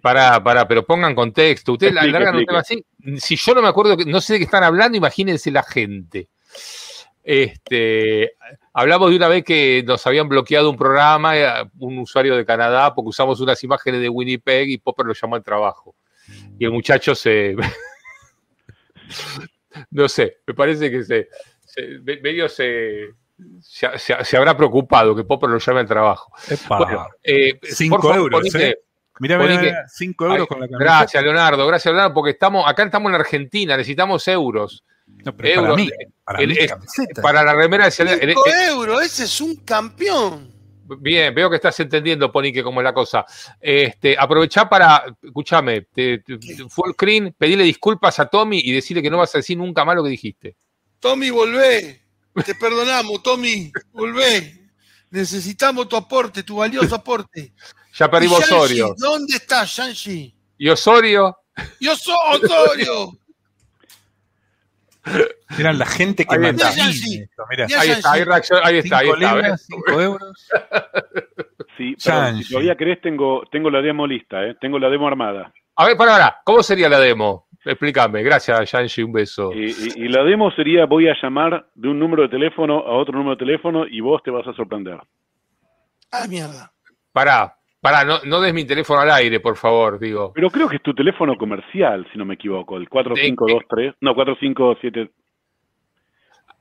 Pará, 0.00 0.42
pará, 0.42 0.66
pero 0.68 0.84
pongan 0.86 1.14
contexto. 1.14 1.72
Ustedes 1.72 1.92
largan 1.94 2.36
un 2.36 2.46
tema 2.46 2.60
así. 2.60 2.84
Si 3.18 3.36
yo 3.36 3.54
no 3.54 3.62
me 3.62 3.68
acuerdo, 3.68 3.96
que- 3.96 4.04
no 4.04 4.20
sé 4.20 4.34
de 4.34 4.38
qué 4.40 4.44
están 4.44 4.62
hablando, 4.64 4.96
imagínense 4.96 5.50
la 5.50 5.62
gente. 5.62 6.28
Este, 7.22 8.32
hablamos 8.72 9.10
de 9.10 9.16
una 9.16 9.28
vez 9.28 9.44
que 9.44 9.82
nos 9.86 10.06
habían 10.06 10.28
bloqueado 10.28 10.70
un 10.70 10.76
programa, 10.78 11.36
eh, 11.36 11.46
un 11.78 11.98
usuario 11.98 12.36
de 12.36 12.46
Canadá, 12.46 12.94
porque 12.94 13.10
usamos 13.10 13.40
unas 13.40 13.62
imágenes 13.64 14.00
de 14.00 14.08
Winnipeg 14.08 14.68
y 14.70 14.78
Popper 14.78 15.04
lo 15.06 15.12
llamó 15.14 15.36
al 15.36 15.42
trabajo. 15.42 15.94
Y 16.58 16.64
el 16.64 16.70
muchacho 16.72 17.14
se. 17.14 17.54
no 19.90 20.08
sé, 20.08 20.38
me 20.46 20.54
parece 20.54 20.90
que 20.90 21.04
se. 21.04 21.28
se- 21.64 21.98
medio 22.22 22.48
se. 22.48 23.10
Se, 23.62 23.96
se- 23.98 24.24
se 24.24 24.36
habrá 24.36 24.56
preocupado 24.56 25.14
que 25.14 25.22
Popper 25.22 25.48
lo 25.50 25.58
llame 25.58 25.80
al 25.80 25.86
trabajo. 25.86 26.32
Bueno, 26.68 27.06
eh, 27.22 27.58
Cinco 27.62 28.00
por 28.00 28.16
euros, 28.16 28.40
ponete- 28.40 28.70
¿eh? 28.70 28.78
Mirá, 29.20 29.38
mirá, 29.38 29.60
que- 29.60 29.66
mirá, 29.66 29.84
5 29.88 30.24
euros 30.26 30.40
Ay, 30.40 30.46
con 30.46 30.60
la 30.60 30.66
camiseta. 30.68 30.84
Gracias, 30.84 31.22
Leonardo, 31.24 31.66
gracias, 31.66 31.92
Leonardo, 31.92 32.14
porque 32.14 32.30
estamos, 32.32 32.68
acá 32.68 32.84
estamos 32.84 33.10
en 33.10 33.14
Argentina, 33.16 33.76
necesitamos 33.76 34.26
euros. 34.28 34.84
No, 35.24 35.36
pero 35.36 35.54
para 35.54 35.66
euros. 35.68 35.76
mí, 35.76 35.90
para 36.24 36.38
El- 36.40 36.48
mí, 36.48 36.66
camiseta. 36.66 37.22
para 37.22 37.42
la 37.44 37.54
remera 37.54 37.84
de 37.86 37.90
Celeste. 37.92 38.26
5 38.26 38.44
euros, 38.70 39.02
ese 39.02 39.24
es 39.24 39.40
un 39.40 39.56
campeón. 39.56 40.52
Bien, 41.00 41.34
veo 41.34 41.50
que 41.50 41.56
estás 41.56 41.78
entendiendo, 41.80 42.30
Ponique, 42.32 42.62
cómo 42.62 42.80
es 42.80 42.84
la 42.84 42.94
cosa. 42.94 43.24
Este, 43.60 44.16
aprovechá 44.18 44.68
para, 44.68 45.04
escúchame, 45.22 45.82
te, 45.92 46.18
te- 46.18 46.38
full 46.68 46.92
screen, 46.92 47.34
pedirle 47.36 47.64
disculpas 47.64 48.18
a 48.20 48.26
Tommy 48.26 48.60
y 48.64 48.72
decirle 48.72 49.02
que 49.02 49.10
no 49.10 49.18
vas 49.18 49.34
a 49.34 49.38
decir 49.38 49.56
nunca 49.58 49.84
más 49.84 49.96
lo 49.96 50.04
que 50.04 50.10
dijiste. 50.10 50.56
Tommy, 51.00 51.30
volvé. 51.30 52.02
Te 52.44 52.54
perdonamos, 52.54 53.22
Tommy, 53.22 53.70
volvé. 53.92 54.70
Necesitamos 55.10 55.88
tu 55.88 55.96
aporte, 55.96 56.42
tu 56.42 56.56
valioso 56.56 56.94
aporte. 56.96 57.52
Ya 57.94 58.10
perdimos 58.10 58.40
Osorio. 58.40 58.94
¿Dónde 58.96 59.36
está 59.36 59.64
Yanji? 59.64 60.34
¿Y 60.58 60.68
Osorio? 60.68 61.36
Yo 61.80 61.96
soy 61.96 62.14
Osorio. 62.42 63.12
Eran 65.58 65.78
la 65.78 65.86
gente 65.86 66.24
que. 66.24 66.36
Ya, 66.36 67.80
Ahí 67.80 67.90
está, 67.90 68.12
ahí, 68.12 68.24
reacciona- 68.24 68.60
ahí 68.64 68.78
está, 68.78 68.98
ahí 68.98 69.08
está. 69.08 69.34
libras, 69.34 69.50
¿ves? 69.52 69.66
cinco 69.66 70.00
euros. 70.00 70.48
Sí, 71.76 71.94
si 71.98 72.48
todavía 72.50 72.76
querés, 72.76 73.00
tengo, 73.00 73.42
tengo 73.50 73.70
la 73.70 73.80
demo 73.80 74.06
lista, 74.06 74.44
¿eh? 74.44 74.56
Tengo 74.60 74.78
la 74.78 74.88
demo 74.88 75.06
armada. 75.06 75.52
A 75.76 75.86
ver, 75.86 75.96
para, 75.96 76.12
para, 76.12 76.36
¿cómo 76.44 76.62
sería 76.62 76.88
la 76.88 76.98
demo? 76.98 77.46
Explícame, 77.64 78.22
gracias, 78.22 78.70
Yanji, 78.72 79.02
un 79.02 79.12
beso. 79.12 79.52
Y, 79.52 79.66
y- 79.66 79.92
y 80.04 80.08
la 80.08 80.24
demo 80.24 80.50
sería, 80.52 80.86
voy 80.86 81.08
a 81.08 81.14
llamar 81.22 81.66
de 81.74 81.88
un 81.88 81.98
número 81.98 82.22
de 82.24 82.28
teléfono 82.30 82.78
a 82.78 82.96
otro 82.96 83.12
número 83.14 83.36
de 83.36 83.44
teléfono 83.44 83.86
y 83.86 84.00
vos 84.00 84.22
te 84.22 84.30
vas 84.30 84.46
a 84.46 84.52
sorprender. 84.54 84.98
Ah, 86.10 86.26
mierda. 86.28 86.72
Pará, 87.12 87.54
pará, 87.80 88.04
no, 88.04 88.18
no 88.24 88.40
des 88.40 88.52
mi 88.54 88.64
teléfono 88.64 89.00
al 89.00 89.10
aire, 89.10 89.40
por 89.40 89.56
favor, 89.56 89.98
digo. 89.98 90.32
Pero 90.34 90.50
creo 90.50 90.68
que 90.68 90.76
es 90.76 90.82
tu 90.82 90.94
teléfono 90.94 91.36
comercial, 91.36 92.06
si 92.12 92.18
no 92.18 92.24
me 92.24 92.34
equivoco, 92.34 92.76
el 92.76 92.88
4523, 92.88 93.94
no, 94.00 94.14
457. 94.14 95.10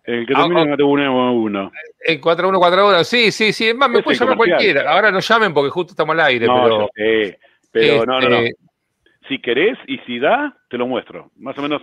El 0.04 0.26
que 0.26 0.34
Ah, 0.36 0.44
termina 0.44 0.62
en 0.62 0.78
111. 0.78 1.70
El 2.06 2.22
4141, 2.22 3.04
sí, 3.04 3.32
sí, 3.32 3.52
sí, 3.52 3.68
es 3.68 3.76
más, 3.76 3.90
me 3.90 4.02
puede 4.02 4.18
llamar 4.18 4.36
comercial. 4.38 4.58
cualquiera. 4.58 4.92
Ahora 4.94 5.12
no 5.12 5.20
llamen 5.20 5.54
porque 5.54 5.70
justo 5.70 5.92
estamos 5.92 6.14
al 6.14 6.22
aire, 6.22 6.48
No, 6.48 6.64
pero. 6.64 6.90
sé, 6.96 7.40
pero 7.72 8.06
no, 8.06 8.22
no, 8.22 8.30
no. 8.30 8.38
este, 8.38 8.56
Si 9.28 9.40
querés 9.42 9.78
y 9.88 9.98
si 10.06 10.20
da, 10.20 10.56
te 10.70 10.78
lo 10.78 10.88
muestro. 10.88 11.32
Más 11.36 11.58
o 11.58 11.62
menos 11.62 11.82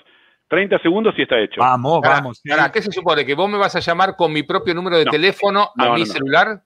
30 0.48 0.78
segundos 0.78 1.14
y 1.18 1.22
está 1.22 1.38
hecho. 1.38 1.60
Vamos, 1.60 2.00
vamos. 2.00 2.38
sí. 2.42 2.48
pará, 2.48 2.72
¿Qué 2.72 2.80
se 2.80 2.90
supone? 2.92 3.26
¿Que 3.26 3.34
vos 3.34 3.50
me 3.50 3.58
vas 3.58 3.76
a 3.76 3.80
llamar 3.80 4.16
con 4.16 4.32
mi 4.32 4.42
propio 4.42 4.72
número 4.74 4.96
de 4.96 5.04
No. 5.04 5.10
teléfono 5.10 5.68
a 5.76 5.84
No, 5.88 5.92
mi 5.94 6.00
no, 6.00 6.06
no. 6.06 6.12
celular? 6.12 6.62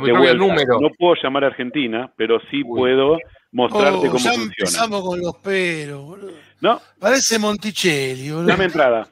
Con 0.00 0.10
mi 0.20 0.26
de 0.26 0.34
propio 0.34 0.46
número. 0.48 0.80
No 0.80 0.88
puedo 0.98 1.14
llamar 1.22 1.44
a 1.44 1.46
Argentina, 1.48 2.12
pero 2.16 2.38
sí 2.50 2.62
Uy. 2.64 2.78
puedo 2.78 3.18
mostrarte 3.52 4.08
Oh, 4.08 4.12
cómo 4.12 4.18
ya 4.18 4.30
funciona. 4.32 4.52
empezamos 4.58 5.02
con 5.02 5.20
los 5.20 5.34
boludo. 5.42 6.32
No, 6.60 6.80
Parece 6.98 7.38
Monticelli, 7.38 8.30
boludo. 8.30 8.48
dame 8.48 8.64
entrada. 8.64 9.08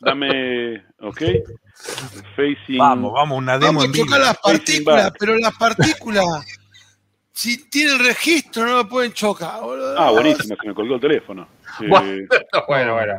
Dame, 0.00 0.84
ok. 1.00 1.22
Facing. 2.36 2.78
Vamos, 2.78 3.12
vamos, 3.12 3.38
una 3.38 3.54
demo 3.58 3.66
Vamos 3.66 3.82
a 3.82 3.86
en 3.86 3.92
vivo. 3.92 4.04
chocar 4.06 4.20
las 4.20 4.38
partículas, 4.38 5.12
pero 5.18 5.36
las 5.38 5.54
partículas, 5.56 6.24
si 7.32 7.70
tienen 7.70 7.98
registro, 8.04 8.66
no 8.66 8.76
lo 8.78 8.88
pueden 8.88 9.12
chocar, 9.12 9.60
boludo. 9.62 9.98
Ah, 9.98 10.10
buenísimo, 10.10 10.56
se 10.60 10.68
me 10.68 10.74
colgó 10.74 10.94
el 10.96 11.00
teléfono. 11.00 11.48
Eh, 11.82 12.26
Bueno, 12.68 12.94
bueno, 12.94 13.14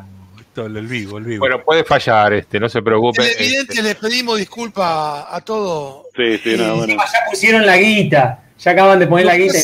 el 0.58 0.88
vivo, 0.88 1.18
el 1.18 1.24
vivo. 1.24 1.40
Bueno, 1.40 1.64
puede 1.64 1.84
fallar 1.84 2.34
este, 2.34 2.60
no 2.60 2.68
se 2.70 2.82
preocupe. 2.82 3.22
Televidentes, 3.24 3.78
este. 3.78 3.84
les 3.84 3.96
pedimos 3.96 4.38
disculpas 4.38 5.26
a 5.30 5.42
todos. 5.42 6.08
sí, 6.16 6.38
sí, 6.40 6.56
no, 6.58 6.76
bueno. 6.78 6.94
Ya 6.96 7.20
pusieron 7.30 7.66
la 7.66 7.78
guita. 7.78 8.44
Ya 8.60 8.72
acaban 8.72 9.00
de 9.00 9.08
poner 9.08 9.26
la 9.26 9.38
guita. 9.38 9.58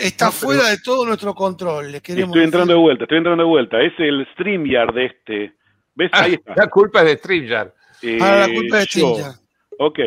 está 0.00 0.32
fuera 0.32 0.68
de 0.68 0.78
todo 0.78 1.06
nuestro 1.06 1.34
control. 1.34 1.92
Les 1.92 2.02
queremos 2.02 2.30
Estoy 2.30 2.44
entrando 2.44 2.72
de 2.72 2.78
vuelta, 2.80 3.04
estoy 3.04 3.18
entrando 3.18 3.42
de 3.44 3.48
vuelta. 3.48 3.80
Es 3.80 3.92
el 3.98 4.26
StreamYard 4.32 4.94
de 4.94 5.06
este. 5.06 5.52
¿Ves? 5.94 6.10
Ah, 6.12 6.22
Ahí 6.24 6.34
está. 6.34 6.54
la 6.56 6.66
culpa 6.68 7.00
es 7.00 7.06
de 7.06 7.16
StreamYard. 7.18 7.72
Eh, 8.02 8.18
Para 8.18 8.46
la 8.48 8.54
culpa 8.54 8.76
de 8.78 8.86
yo. 8.90 9.14
Chincha. 9.16 9.40
Ok. 9.78 9.98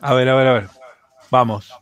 A 0.00 0.14
ver, 0.14 0.28
a 0.28 0.34
ver, 0.36 0.46
a 0.46 0.52
ver. 0.52 0.68
Vamos. 1.30 1.72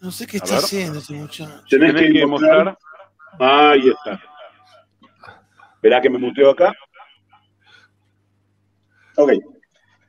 No 0.00 0.10
sé 0.12 0.26
qué 0.26 0.36
A 0.36 0.40
está 0.44 0.54
ver. 0.56 0.64
haciendo 0.64 0.98
ese 0.98 1.12
muchacho. 1.14 1.62
Tenés 1.70 2.12
que 2.12 2.26
mostrar. 2.26 2.76
Ahí 3.40 3.88
está. 3.88 4.20
Verá 5.82 6.00
que 6.00 6.10
me 6.10 6.18
muteo 6.18 6.50
acá. 6.50 6.72
Ok. 9.16 9.32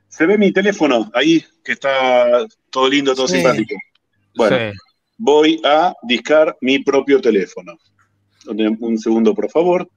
Se 0.08 0.26
ve 0.26 0.36
mi 0.36 0.52
teléfono 0.52 1.10
ahí, 1.14 1.44
que 1.64 1.72
está 1.72 2.44
todo 2.70 2.88
lindo, 2.88 3.14
todo 3.14 3.28
Sí. 3.28 3.36
simpático. 3.36 3.74
Bueno, 4.34 4.56
Sí. 4.56 4.78
voy 5.16 5.60
a 5.64 5.94
discar 6.02 6.56
mi 6.60 6.80
propio 6.80 7.20
teléfono. 7.20 7.76
Un 8.46 8.98
segundo, 8.98 9.34
por 9.34 9.50
favor. 9.50 9.88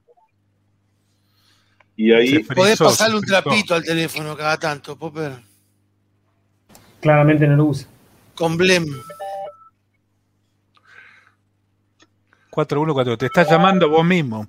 Y 1.96 2.12
ahí, 2.12 2.40
Podés 2.40 2.78
pasarle 2.78 3.16
un 3.16 3.24
trapito 3.24 3.74
al 3.74 3.84
teléfono 3.84 4.36
cada 4.36 4.58
tanto, 4.58 4.98
Popper. 4.98 5.32
Claramente 7.00 7.46
no 7.46 7.56
lo 7.56 7.64
usa. 7.66 7.88
Con 8.34 8.56
Blem. 8.56 8.84
414. 12.50 13.16
Te 13.18 13.26
estás 13.26 13.50
llamando 13.50 13.88
vos 13.88 14.04
mismo. 14.04 14.48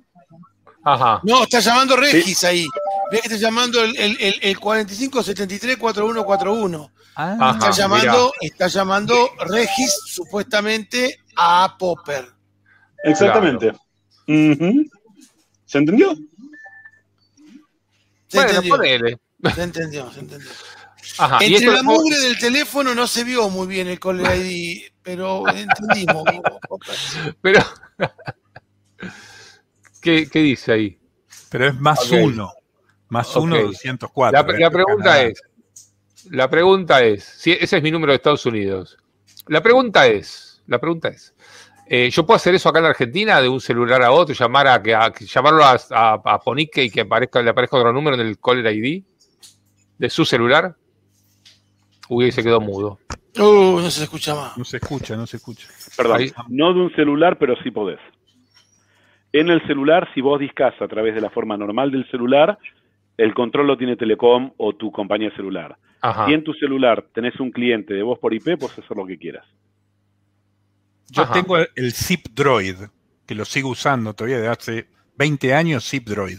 Ajá. 0.88 1.20
No, 1.24 1.42
está 1.42 1.58
llamando 1.60 1.96
Regis 1.96 2.44
ahí. 2.44 2.64
Ve 3.10 3.18
que 3.20 3.26
está 3.28 3.36
llamando 3.38 3.82
el, 3.82 3.96
el, 3.96 4.16
el, 4.20 4.38
el 4.40 4.56
4573-4141. 4.60 6.90
Ah, 7.16 7.36
Ajá, 7.40 7.52
Está 7.58 7.70
llamando, 7.72 8.32
mirá. 8.40 8.52
está 8.52 8.68
llamando 8.68 9.30
Regis 9.48 9.92
supuestamente 10.06 11.18
a 11.36 11.74
Popper. 11.78 12.28
exactamente. 13.04 13.72
¿Se 14.26 15.78
entendió? 15.78 16.14
Se 18.28 18.36
Bueno, 18.38 18.50
entendió. 18.50 18.76
ponele. 18.76 19.18
Se 19.54 19.62
entendió, 19.62 20.12
se 20.12 20.20
entendió. 20.20 20.50
Ajá. 21.18 21.38
Entre 21.40 21.70
la 21.72 21.82
mugre 21.82 22.18
del 22.18 22.38
teléfono 22.38 22.94
no 22.94 23.06
se 23.06 23.24
vio 23.24 23.48
muy 23.48 23.66
bien 23.66 23.88
el 23.88 23.98
Caller 24.00 24.36
ID, 24.46 24.82
pero 25.02 25.44
entendimos. 25.48 26.24
Pero. 27.40 27.64
¿Qué, 30.06 30.28
¿Qué 30.30 30.38
dice 30.40 30.72
ahí? 30.72 30.98
pero 31.50 31.66
es 31.68 31.74
más 31.80 32.10
uno. 32.10 32.52
Más 33.08 33.34
uno, 33.36 33.56
204. 33.56 34.32
La, 34.32 34.40
Este 34.48 34.60
la 34.62 34.70
pregunta 34.70 35.04
Canadá. 35.04 35.22
es, 35.24 35.42
la 36.30 36.50
pregunta 36.50 37.02
es, 37.04 37.24
si 37.24 37.52
ese 37.52 37.76
es 37.78 37.82
mi 37.82 37.90
número 37.90 38.12
de 38.12 38.16
Estados 38.16 38.44
Unidos. 38.46 38.96
La 39.48 39.60
pregunta 39.62 40.06
es, 40.06 40.62
la 40.66 40.78
pregunta 40.80 41.08
es, 41.08 41.34
eh, 41.88 42.10
¿yo 42.10 42.26
puedo 42.26 42.36
hacer 42.36 42.54
eso 42.54 42.68
acá 42.68 42.78
en 42.80 42.84
la 42.84 42.90
Argentina 42.90 43.40
de 43.40 43.48
un 43.48 43.60
celular 43.60 44.02
a 44.02 44.10
otro, 44.10 44.34
llamar 44.34 44.66
a, 44.66 44.82
que- 44.82 44.94
a- 44.94 45.12
llamarlo 45.14 45.64
a, 45.64 45.76
a, 45.90 46.12
a 46.24 46.38
Ponique 46.40 46.82
y 46.84 46.90
que 46.90 47.02
aparezca, 47.02 47.40
le 47.42 47.50
aparezca 47.50 47.76
otro 47.76 47.92
número 47.92 48.14
en 48.20 48.26
el 48.26 48.38
caller 48.40 48.74
ID 48.74 49.04
de 49.98 50.10
su 50.10 50.24
celular? 50.24 50.74
Uy, 52.08 52.26
ahí 52.26 52.32
se 52.32 52.42
quedó 52.42 52.60
mudo. 52.60 52.98
Uh, 53.38 53.80
no 53.80 53.90
se 53.90 54.04
escucha 54.04 54.34
más. 54.34 54.56
No 54.58 54.64
se 54.64 54.78
escucha, 54.78 55.14
no 55.16 55.26
se 55.26 55.36
escucha. 55.36 55.68
Perdón, 55.96 56.16
Ahí. 56.22 56.32
no 56.48 56.72
de 56.74 56.80
un 56.80 56.92
celular, 56.94 57.36
pero 57.38 57.54
sí 57.62 57.70
podés. 57.70 57.98
En 59.40 59.50
el 59.50 59.66
celular, 59.66 60.08
si 60.14 60.20
vos 60.20 60.38
discas 60.40 60.74
a 60.80 60.88
través 60.88 61.14
de 61.14 61.20
la 61.20 61.30
forma 61.30 61.56
normal 61.56 61.90
del 61.90 62.08
celular, 62.10 62.58
el 63.16 63.34
control 63.34 63.66
lo 63.66 63.76
tiene 63.76 63.96
Telecom 63.96 64.52
o 64.56 64.74
tu 64.74 64.90
compañía 64.90 65.30
celular. 65.36 65.76
Ajá. 66.00 66.26
Si 66.26 66.34
en 66.34 66.44
tu 66.44 66.52
celular 66.54 67.04
tenés 67.12 67.38
un 67.40 67.50
cliente 67.50 67.94
de 67.94 68.02
voz 68.02 68.18
por 68.18 68.32
IP, 68.34 68.58
puedes 68.58 68.78
hacer 68.78 68.96
lo 68.96 69.06
que 69.06 69.18
quieras. 69.18 69.44
Yo 71.10 71.22
Ajá. 71.22 71.32
tengo 71.34 71.56
el, 71.56 71.92
Zip 71.92 72.26
Droid, 72.34 72.76
que 73.26 73.34
lo 73.34 73.44
sigo 73.44 73.70
usando 73.70 74.14
todavía 74.14 74.40
de 74.40 74.48
hace 74.48 74.86
20 75.16 75.54
años, 75.54 75.88
Zip 75.88 76.04
Droid. 76.08 76.38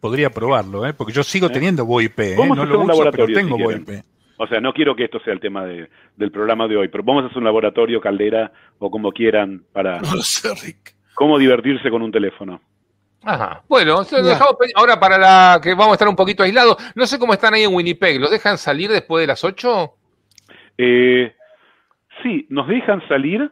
Podría 0.00 0.30
probarlo, 0.30 0.86
¿eh? 0.86 0.94
porque 0.94 1.12
yo 1.12 1.22
sigo 1.22 1.46
¿Eh? 1.48 1.50
teniendo 1.50 1.84
VoIP, 1.86 2.18
¿eh? 2.20 2.36
No 2.36 2.44
lo 2.46 2.52
un 2.52 2.58
uso, 2.60 2.66
pero 2.66 2.86
laboratorio, 2.88 3.36
tengo 3.36 3.56
si. 3.56 3.62
VoIP. 3.62 4.04
O 4.38 4.46
sea, 4.46 4.60
no 4.60 4.72
quiero 4.72 4.94
que 4.94 5.04
esto 5.04 5.18
sea 5.20 5.32
el 5.32 5.40
tema 5.40 5.64
de- 5.64 5.88
del 6.16 6.30
programa 6.30 6.68
de 6.68 6.76
hoy, 6.76 6.88
pero 6.88 7.02
vamos 7.02 7.22
a 7.24 7.26
hacer 7.26 7.38
un 7.38 7.44
laboratorio, 7.44 8.00
caldera 8.00 8.52
o 8.78 8.90
como 8.90 9.10
quieran 9.12 9.64
para 9.72 10.00
No 10.02 10.14
lo 10.16 10.22
sé, 10.22 10.48
Rick. 10.62 10.95
Cómo 11.16 11.38
divertirse 11.38 11.90
con 11.90 12.02
un 12.02 12.12
teléfono. 12.12 12.60
Ajá. 13.24 13.62
Bueno, 13.68 14.04
dejamos 14.04 14.56
ahora 14.76 15.00
para 15.00 15.18
la 15.18 15.60
que 15.60 15.70
vamos 15.70 15.88
a 15.88 15.92
estar 15.94 16.08
un 16.08 16.14
poquito 16.14 16.44
aislados. 16.44 16.76
No 16.94 17.06
sé 17.06 17.18
cómo 17.18 17.32
están 17.32 17.54
ahí 17.54 17.64
en 17.64 17.74
Winnipeg. 17.74 18.20
¿Los 18.20 18.30
dejan 18.30 18.58
salir 18.58 18.90
después 18.90 19.22
de 19.22 19.26
las 19.26 19.42
8? 19.42 19.94
Eh, 20.78 21.34
sí, 22.22 22.46
nos 22.50 22.68
dejan 22.68 23.02
salir, 23.08 23.50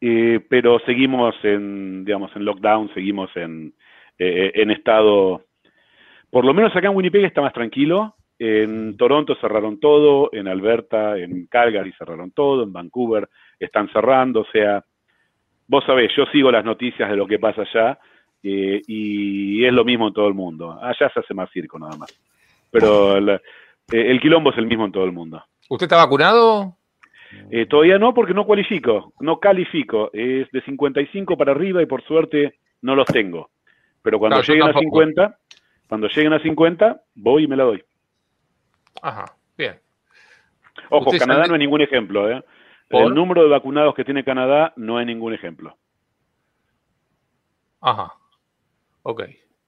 eh, 0.00 0.40
pero 0.48 0.80
seguimos 0.86 1.36
en, 1.44 2.04
digamos, 2.04 2.34
en 2.34 2.44
lockdown, 2.44 2.92
seguimos 2.94 3.30
en, 3.36 3.74
eh, 4.18 4.50
en 4.54 4.70
estado, 4.70 5.44
por 6.30 6.44
lo 6.44 6.54
menos 6.54 6.74
acá 6.74 6.88
en 6.88 6.96
Winnipeg 6.96 7.26
está 7.26 7.42
más 7.42 7.52
tranquilo. 7.52 8.16
En 8.38 8.96
Toronto 8.96 9.36
cerraron 9.38 9.78
todo, 9.78 10.30
en 10.32 10.48
Alberta, 10.48 11.18
en 11.18 11.46
Calgary 11.46 11.92
cerraron 11.98 12.30
todo, 12.30 12.62
en 12.62 12.72
Vancouver 12.72 13.28
están 13.58 13.92
cerrando, 13.92 14.40
o 14.40 14.46
sea, 14.50 14.82
vos 15.70 15.84
sabés, 15.84 16.10
yo 16.16 16.26
sigo 16.26 16.50
las 16.50 16.64
noticias 16.64 17.08
de 17.08 17.16
lo 17.16 17.28
que 17.28 17.38
pasa 17.38 17.62
allá 17.62 17.98
eh, 18.42 18.82
y 18.88 19.64
es 19.64 19.72
lo 19.72 19.84
mismo 19.84 20.08
en 20.08 20.12
todo 20.14 20.26
el 20.26 20.34
mundo. 20.34 20.76
Allá 20.82 21.08
se 21.14 21.20
hace 21.20 21.32
más 21.32 21.48
circo 21.52 21.78
nada 21.78 21.96
más. 21.96 22.12
Pero 22.72 23.16
el, 23.16 23.28
eh, 23.28 23.38
el 23.92 24.20
quilombo 24.20 24.50
es 24.50 24.58
el 24.58 24.66
mismo 24.66 24.84
en 24.84 24.92
todo 24.92 25.04
el 25.04 25.12
mundo. 25.12 25.44
¿Usted 25.68 25.84
está 25.84 25.96
vacunado? 25.96 26.76
Eh, 27.52 27.66
todavía 27.66 28.00
no, 28.00 28.12
porque 28.12 28.34
no 28.34 28.44
cualifico, 28.44 29.12
no 29.20 29.38
califico. 29.38 30.10
Es 30.12 30.50
de 30.50 30.60
55 30.62 31.36
para 31.36 31.52
arriba 31.52 31.80
y 31.80 31.86
por 31.86 32.02
suerte 32.02 32.58
no 32.82 32.96
los 32.96 33.06
tengo. 33.06 33.50
Pero 34.02 34.18
cuando 34.18 34.40
Claro, 34.40 34.52
lleguen 34.52 34.68
a 34.70 34.72
tampoco. 34.72 35.02
50, 35.02 35.38
cuando 35.88 36.08
lleguen 36.08 36.32
a 36.32 36.42
50, 36.42 37.00
voy 37.14 37.44
y 37.44 37.46
me 37.46 37.56
la 37.56 37.64
doy. 37.64 37.84
Ajá, 39.02 39.26
bien. 39.56 39.76
Ojo, 40.88 41.12
Canadá 41.16 41.46
no 41.46 41.54
es 41.54 41.60
ningún 41.60 41.82
ejemplo. 41.82 42.28
¿eh? 42.28 42.42
¿Por? 42.90 43.04
El 43.04 43.14
número 43.14 43.42
de 43.44 43.48
vacunados 43.48 43.94
que 43.94 44.04
tiene 44.04 44.24
Canadá 44.24 44.72
no 44.76 45.00
es 45.00 45.06
ningún 45.06 45.32
ejemplo. 45.32 45.78
Ajá. 47.80 48.12
Ok, 49.02 49.22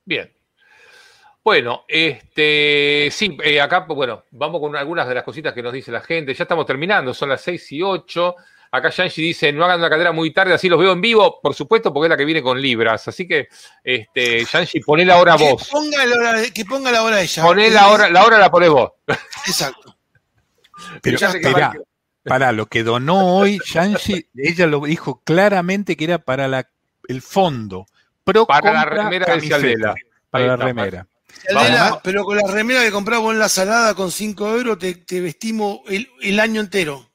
bien. 0.04 0.30
Bueno, 1.44 1.84
este, 1.88 3.08
sí, 3.10 3.36
eh, 3.42 3.60
acá, 3.60 3.80
bueno, 3.88 4.24
vamos 4.30 4.60
con 4.60 4.76
algunas 4.76 5.08
de 5.08 5.14
las 5.14 5.24
cositas 5.24 5.52
que 5.52 5.62
nos 5.62 5.72
dice 5.72 5.90
la 5.90 6.00
gente. 6.00 6.34
Ya 6.34 6.44
estamos 6.44 6.66
terminando, 6.66 7.14
son 7.14 7.28
las 7.30 7.40
6 7.40 7.72
y 7.72 7.82
8. 7.82 8.34
Acá 8.70 8.88
Yanshi 8.90 9.20
dice, 9.22 9.52
no 9.52 9.64
hagan 9.64 9.80
la 9.82 9.90
cadera 9.90 10.12
muy 10.12 10.32
tarde, 10.32 10.54
así 10.54 10.68
los 10.68 10.78
veo 10.78 10.92
en 10.92 11.00
vivo, 11.00 11.40
por 11.42 11.52
supuesto, 11.54 11.92
porque 11.92 12.06
es 12.06 12.10
la 12.10 12.16
que 12.16 12.24
viene 12.24 12.42
con 12.42 12.60
libras. 12.60 13.06
Así 13.08 13.26
que, 13.28 13.48
este, 13.84 14.44
Yanshi, 14.44 14.80
poné 14.80 15.04
la 15.04 15.18
hora 15.18 15.36
Que 15.36 15.50
vos. 15.52 15.68
ponga, 15.70 16.06
la 16.06 16.16
hora, 16.16 16.32
de- 16.40 16.52
que 16.52 16.64
ponga 16.64 16.90
la 16.90 17.02
hora 17.02 17.20
ella. 17.20 17.42
Poné 17.42 17.66
Eh, 17.66 17.70
la 17.70 17.88
hora, 17.88 18.08
la 18.08 18.24
hora 18.24 18.38
la 18.38 18.50
ponés 18.50 18.70
vos. 18.70 18.92
Exacto. 19.46 19.96
Pero 21.02 21.18
Ya 21.18 21.28
va- 21.52 21.74
para 22.24 22.52
lo 22.52 22.66
que 22.66 22.82
donó 22.82 23.36
hoy, 23.36 23.60
Yanshi, 23.64 24.28
ella 24.34 24.66
lo 24.66 24.80
dijo 24.80 25.22
claramente 25.24 25.96
que 25.96 26.04
era 26.04 26.18
para 26.18 26.48
la, 26.48 26.68
el 27.08 27.22
fondo. 27.22 27.86
Pro 28.24 28.46
Para 28.46 28.72
la 28.72 28.84
remera 28.84 29.26
de 29.26 29.32
camiseta, 29.32 29.58
Cialdela. 29.58 29.94
Para 30.30 30.46
la 30.46 30.56
remera. 30.56 31.06
Cialdela, 31.48 32.00
pero 32.02 32.24
con 32.24 32.36
la 32.36 32.50
remera 32.50 32.82
que 32.82 32.92
compramos 32.92 33.32
en 33.32 33.38
la 33.38 33.48
salada 33.48 33.94
con 33.94 34.10
5 34.10 34.56
euros 34.56 34.78
te, 34.78 34.94
te 34.94 35.20
vestimos 35.20 35.80
el, 35.88 36.08
el 36.20 36.38
año 36.40 36.60
entero. 36.60 37.08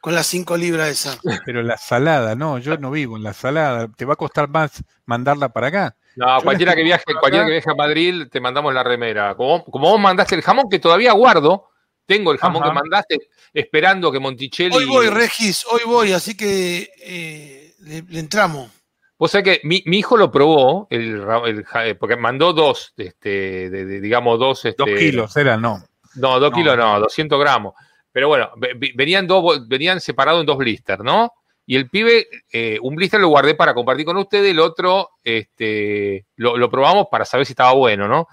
Con 0.00 0.14
las 0.14 0.26
5 0.26 0.56
libras 0.58 0.88
esa. 0.88 1.18
Pero 1.46 1.62
la 1.62 1.78
salada, 1.78 2.34
no, 2.34 2.58
yo 2.58 2.76
no 2.76 2.90
vivo 2.90 3.16
en 3.16 3.22
la 3.22 3.32
salada. 3.32 3.88
Te 3.88 4.04
va 4.04 4.14
a 4.14 4.16
costar 4.16 4.48
más 4.48 4.82
mandarla 5.06 5.48
para 5.48 5.68
acá. 5.68 5.96
No, 6.16 6.38
Yo 6.38 6.44
cualquiera 6.44 6.74
que 6.74 6.82
viaje, 6.82 7.04
cualquiera 7.18 7.46
que 7.46 7.52
viaje 7.52 7.70
a 7.70 7.74
Madrid, 7.74 8.26
te 8.30 8.40
mandamos 8.40 8.74
la 8.74 8.82
remera. 8.82 9.34
Como, 9.34 9.64
como 9.64 9.90
vos 9.90 10.00
mandaste 10.00 10.34
el 10.34 10.42
jamón, 10.42 10.68
que 10.68 10.78
todavía 10.78 11.12
guardo, 11.12 11.70
tengo 12.06 12.32
el 12.32 12.38
jamón 12.38 12.62
Ajá. 12.62 12.70
que 12.72 12.74
mandaste, 12.80 13.18
esperando 13.52 14.10
que 14.12 14.18
Monticelli. 14.20 14.74
Hoy 14.74 14.84
voy, 14.86 15.06
Regis, 15.08 15.64
hoy 15.70 15.80
voy, 15.86 16.12
así 16.12 16.36
que 16.36 16.90
eh, 17.02 17.74
le, 17.80 18.02
le 18.02 18.20
entramos. 18.20 18.70
Vos 19.18 19.30
sabés 19.30 19.44
que 19.60 19.66
mi, 19.66 19.82
mi 19.86 19.98
hijo 19.98 20.16
lo 20.16 20.30
probó, 20.30 20.86
el, 20.90 21.24
el 21.46 21.64
eh, 21.84 21.94
porque 21.94 22.16
mandó 22.16 22.52
dos, 22.52 22.92
este, 22.96 23.70
de- 23.70 23.84
de- 23.86 24.00
digamos 24.00 24.38
dos. 24.38 24.64
Este, 24.64 24.82
Dos 24.84 24.98
kilos, 24.98 25.36
era, 25.36 25.56
no. 25.56 25.82
No, 26.16 26.38
dos 26.40 26.50
No. 26.50 26.56
kilos 26.56 26.76
no, 26.76 27.00
200 27.00 27.38
gramos. 27.40 27.74
Pero 28.12 28.28
bueno, 28.28 28.50
ve- 28.56 28.74
ve- 28.76 28.92
venían, 28.94 29.26
dos, 29.26 29.66
venían 29.68 30.00
separados 30.00 30.40
en 30.40 30.46
dos 30.46 30.56
blisters, 30.58 31.02
¿no? 31.02 31.32
Y 31.66 31.76
el 31.76 31.88
pibe, 31.88 32.26
eh, 32.52 32.78
un 32.82 32.94
blister 32.94 33.18
lo 33.20 33.28
guardé 33.28 33.54
para 33.54 33.72
compartir 33.72 34.04
con 34.04 34.16
ustedes, 34.18 34.50
el 34.50 34.60
otro 34.60 35.10
este, 35.22 36.26
lo, 36.36 36.56
lo 36.58 36.68
probamos 36.70 37.06
para 37.10 37.24
saber 37.24 37.46
si 37.46 37.52
estaba 37.52 37.72
bueno, 37.72 38.06
¿no? 38.06 38.26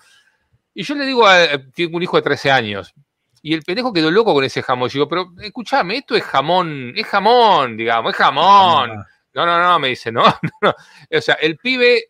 Y 0.74 0.84
yo 0.84 0.96
le 0.96 1.06
digo, 1.06 1.26
a, 1.26 1.48
tengo 1.74 1.96
un 1.98 2.04
hijo 2.04 2.18
de 2.18 2.24
13 2.24 2.52
años, 2.52 2.94
y 3.42 3.54
el 3.54 3.64
pendejo 3.64 3.92
quedó 3.94 4.12
loco 4.12 4.34
con 4.34 4.44
ese 4.44 4.62
jamón. 4.62 4.90
Yo 4.90 4.94
digo, 4.94 5.08
pero 5.10 5.32
escúchame, 5.42 5.98
esto 5.98 6.16
es 6.16 6.24
jamón, 6.24 6.94
es 6.96 7.06
jamón, 7.08 7.76
digamos, 7.78 8.12
es 8.12 8.18
jamón. 8.18 8.92
Ah, 8.92 9.08
No, 9.34 9.46
no, 9.46 9.60
no, 9.62 9.80
me 9.80 9.90
dice, 9.90 10.12
no, 10.12 10.24
no, 10.42 10.50
no. 10.62 10.74
O 11.18 11.22
sea, 11.22 11.36
el 11.36 11.58
pibe 11.58 12.10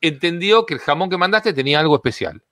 entendió 0.00 0.64
que 0.64 0.74
el 0.74 0.80
jamón 0.80 1.10
que 1.10 1.18
mandaste 1.18 1.52
tenía 1.52 1.80
algo 1.80 1.96
especial. 1.96 2.42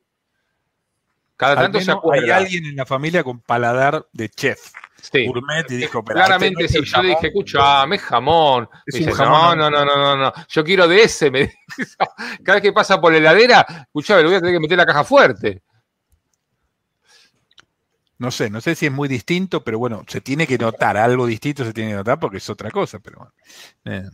Cada 1.36 1.52
Al 1.52 1.58
tanto 1.66 1.80
se 1.80 1.92
acuerda. 1.92 2.24
hay 2.24 2.30
alguien 2.30 2.66
en 2.66 2.76
la 2.76 2.84
familia 2.84 3.22
con 3.22 3.40
paladar 3.40 4.06
de 4.12 4.28
chef, 4.28 4.58
Sí. 5.00 5.24
gourmet, 5.26 5.64
y 5.70 5.76
dijo, 5.76 6.04
pero 6.04 6.16
Claramente 6.16 6.64
este 6.64 6.78
sí. 6.82 6.90
no 6.90 6.96
Yo 6.96 7.02
le 7.02 7.08
dije, 7.10 7.16
jamón, 7.20 7.26
escúchame, 7.28 7.96
es 7.96 8.02
jamón. 8.02 8.68
Es 8.86 8.94
Me 8.94 9.00
un 9.00 9.06
dice, 9.06 9.16
jamón. 9.16 9.58
no, 9.58 9.70
no, 9.70 9.84
no, 9.84 9.96
no, 9.96 10.16
no, 10.16 10.16
no. 10.16 10.32
Yo 10.48 10.64
quiero 10.64 10.88
de 10.88 11.02
ese. 11.04 11.30
Me 11.30 11.38
dice. 11.78 11.96
Cada 12.42 12.56
vez 12.56 12.62
que 12.62 12.72
pasa 12.72 13.00
por 13.00 13.12
la 13.12 13.18
heladera, 13.18 13.64
escuchame, 13.86 14.22
le 14.22 14.26
voy 14.28 14.34
a 14.36 14.40
tener 14.40 14.54
que 14.56 14.60
meter 14.60 14.76
la 14.76 14.84
caja 14.86 15.04
fuerte. 15.04 15.62
No 18.18 18.30
sé, 18.32 18.50
no 18.50 18.60
sé 18.60 18.74
si 18.74 18.86
es 18.86 18.92
muy 18.92 19.08
distinto, 19.08 19.62
pero 19.62 19.78
bueno, 19.78 20.04
se 20.08 20.20
tiene 20.20 20.46
que 20.46 20.58
notar, 20.58 20.96
algo 20.96 21.24
distinto 21.26 21.64
se 21.64 21.72
tiene 21.72 21.90
que 21.90 21.96
notar 21.96 22.18
porque 22.18 22.38
es 22.38 22.50
otra 22.50 22.70
cosa, 22.70 22.98
pero 22.98 23.18
bueno. 23.18 23.32
Eh. 23.84 24.10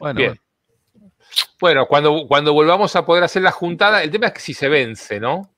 Bueno, 0.00 0.18
Bien. 0.18 0.40
Bueno, 1.60 1.86
cuando, 1.86 2.26
cuando 2.28 2.52
volvamos 2.52 2.94
a 2.96 3.04
poder 3.04 3.24
hacer 3.24 3.42
la 3.42 3.50
juntada, 3.50 4.02
el 4.02 4.10
tema 4.10 4.28
es 4.28 4.32
que 4.34 4.40
si 4.40 4.54
se 4.54 4.68
vence, 4.68 5.18
¿no? 5.20 5.50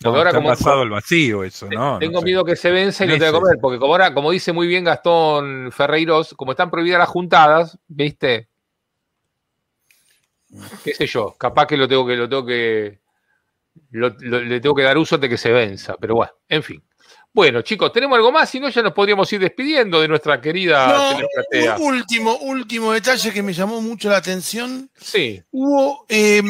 no, 0.00 0.10
ahora 0.10 0.30
está 0.30 0.38
como- 0.38 0.48
pasado 0.50 0.82
el 0.82 0.90
vacío 0.90 1.42
eso, 1.44 1.68
¿no? 1.70 1.98
Tengo 1.98 2.14
No 2.14 2.20
sé. 2.20 2.24
miedo 2.24 2.44
que 2.44 2.56
se 2.56 2.70
vence 2.70 3.04
y 3.04 3.08
no 3.08 3.14
te 3.14 3.18
voy 3.20 3.28
a 3.28 3.32
Meses. 3.32 3.40
comer, 3.40 3.58
porque 3.60 3.78
como 3.78 3.92
ahora, 3.94 4.14
como 4.14 4.30
dice 4.30 4.52
muy 4.52 4.66
bien 4.66 4.84
Gastón 4.84 5.70
Ferreiros, 5.72 6.34
como 6.34 6.52
están 6.52 6.70
prohibidas 6.70 6.98
las 7.00 7.08
juntadas, 7.08 7.78
¿viste? 7.88 8.48
qué 10.82 10.94
sé 10.94 11.06
yo, 11.06 11.34
capaz 11.38 11.66
que 11.66 11.76
lo 11.76 11.86
tengo 11.86 12.06
que, 12.06 12.16
lo 12.16 12.28
tengo 12.28 12.46
que, 12.46 13.00
lo- 13.90 14.14
lo- 14.20 14.40
le 14.42 14.60
tengo 14.60 14.74
que 14.74 14.82
dar 14.82 14.98
uso 14.98 15.14
antes 15.16 15.28
de 15.30 15.34
que 15.34 15.38
se 15.40 15.50
venza, 15.52 15.96
pero 16.00 16.14
bueno, 16.16 16.32
en 16.48 16.62
fin. 16.62 16.82
Bueno, 17.32 17.62
chicos, 17.62 17.92
¿tenemos 17.92 18.16
algo 18.16 18.32
más? 18.32 18.48
Si 18.50 18.58
no, 18.58 18.68
ya 18.68 18.82
nos 18.82 18.92
podríamos 18.94 19.32
ir 19.32 19.40
despidiendo 19.40 20.00
de 20.00 20.08
nuestra 20.08 20.40
querida 20.40 20.88
No, 20.88 21.18
un 21.78 21.94
último, 21.94 22.36
último 22.38 22.92
detalle 22.92 23.32
que 23.32 23.42
me 23.42 23.52
llamó 23.52 23.80
mucho 23.80 24.08
la 24.08 24.16
atención. 24.16 24.90
Sí, 24.96 25.40
Hubo 25.52 26.06
eh, 26.08 26.42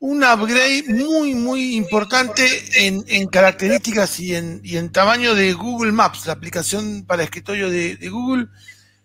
un 0.00 0.22
upgrade 0.22 0.84
muy, 0.88 1.34
muy 1.34 1.74
importante 1.76 2.46
en, 2.86 3.04
en 3.08 3.26
características 3.26 4.20
y 4.20 4.36
en, 4.36 4.60
y 4.62 4.76
en 4.76 4.92
tamaño 4.92 5.34
de 5.34 5.52
Google 5.54 5.90
Maps, 5.92 6.26
la 6.26 6.34
aplicación 6.34 7.04
para 7.06 7.24
escritorio 7.24 7.68
de, 7.68 7.96
de 7.96 8.08
Google, 8.10 8.46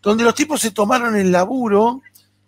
donde 0.02 0.24
los 0.24 0.36
tipos 0.36 0.62
se 0.62 0.72
tomaron 0.72 1.16
el 1.16 1.32
laburo 1.32 2.02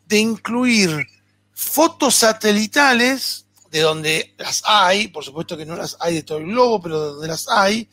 de 0.05 0.19
incluir 0.19 1.07
fotos 1.53 2.13
satelitales, 2.15 3.44
de 3.75 3.81
donde 3.81 4.33
las 4.37 4.63
hay, 4.65 5.09
por 5.09 5.25
supuesto 5.25 5.57
que 5.57 5.65
no 5.65 5.75
las 5.75 5.97
hay 5.99 6.13
de 6.15 6.23
todo 6.23 6.37
el 6.37 6.45
globo, 6.45 6.81
pero 6.81 7.01
de 7.01 7.07
donde 7.11 7.27
las 7.27 7.45
hay, 7.49 7.89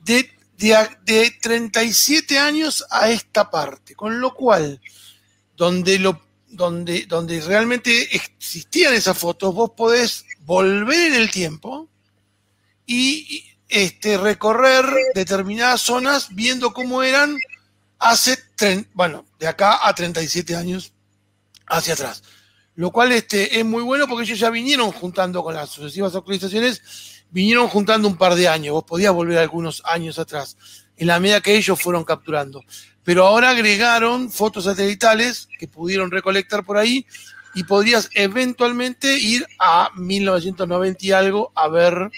de, 0.00 0.28
de, 0.58 0.76
de 1.04 1.30
37 1.40 2.40
años 2.40 2.84
a 2.90 3.08
esta 3.08 3.48
parte, 3.48 3.94
con 3.94 4.20
lo 4.20 4.34
cual, 4.34 4.80
donde, 5.54 6.00
lo, 6.00 6.20
donde, 6.48 7.06
donde 7.06 7.40
realmente 7.40 8.16
existían 8.16 8.94
esas 8.94 9.16
fotos, 9.16 9.54
vos 9.54 9.70
podés 9.76 10.24
volver 10.40 11.12
en 11.12 11.14
el 11.14 11.30
tiempo 11.30 11.88
y 12.84 13.44
este, 13.68 14.18
recorrer 14.18 14.84
determinadas 15.14 15.82
zonas 15.82 16.34
viendo 16.34 16.72
cómo 16.72 17.04
eran 17.04 17.36
hace, 18.00 18.36
tren- 18.58 18.88
bueno, 18.92 19.24
de 19.38 19.46
acá 19.46 19.86
a 19.86 19.94
37 19.94 20.56
años 20.56 20.92
hacia 21.68 21.94
atrás. 21.94 22.24
Lo 22.74 22.90
cual 22.90 23.12
este, 23.12 23.58
es 23.58 23.64
muy 23.64 23.82
bueno 23.82 24.08
porque 24.08 24.24
ellos 24.24 24.38
ya 24.38 24.50
vinieron 24.50 24.90
juntando 24.92 25.42
con 25.42 25.54
las 25.54 25.70
sucesivas 25.70 26.14
actualizaciones, 26.14 27.24
vinieron 27.30 27.68
juntando 27.68 28.08
un 28.08 28.16
par 28.16 28.34
de 28.34 28.48
años. 28.48 28.72
Vos 28.72 28.84
podías 28.84 29.12
volver 29.12 29.38
algunos 29.38 29.82
años 29.84 30.18
atrás, 30.18 30.56
en 30.96 31.06
la 31.06 31.20
medida 31.20 31.40
que 31.40 31.56
ellos 31.56 31.80
fueron 31.80 32.04
capturando. 32.04 32.62
Pero 33.04 33.26
ahora 33.26 33.50
agregaron 33.50 34.30
fotos 34.30 34.64
satelitales 34.64 35.48
que 35.58 35.68
pudieron 35.68 36.10
recolectar 36.10 36.64
por 36.64 36.78
ahí 36.78 37.06
y 37.54 37.64
podrías 37.64 38.08
eventualmente 38.14 39.18
ir 39.18 39.46
a 39.58 39.90
1990 39.96 41.04
y 41.04 41.12
algo 41.12 41.52
a 41.54 41.68
ver 41.68 42.10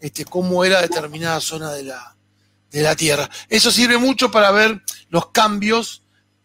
este, 0.00 0.24
cómo 0.24 0.64
era 0.64 0.82
determinada 0.82 1.40
zona 1.40 1.72
de 1.72 1.84
la, 1.84 2.16
de 2.70 2.82
la 2.82 2.94
Tierra. 2.94 3.28
Eso 3.48 3.70
sirve 3.70 3.98
mucho 3.98 4.30
para 4.30 4.50
ver 4.52 4.82
los 5.08 5.30
cambios 5.30 6.02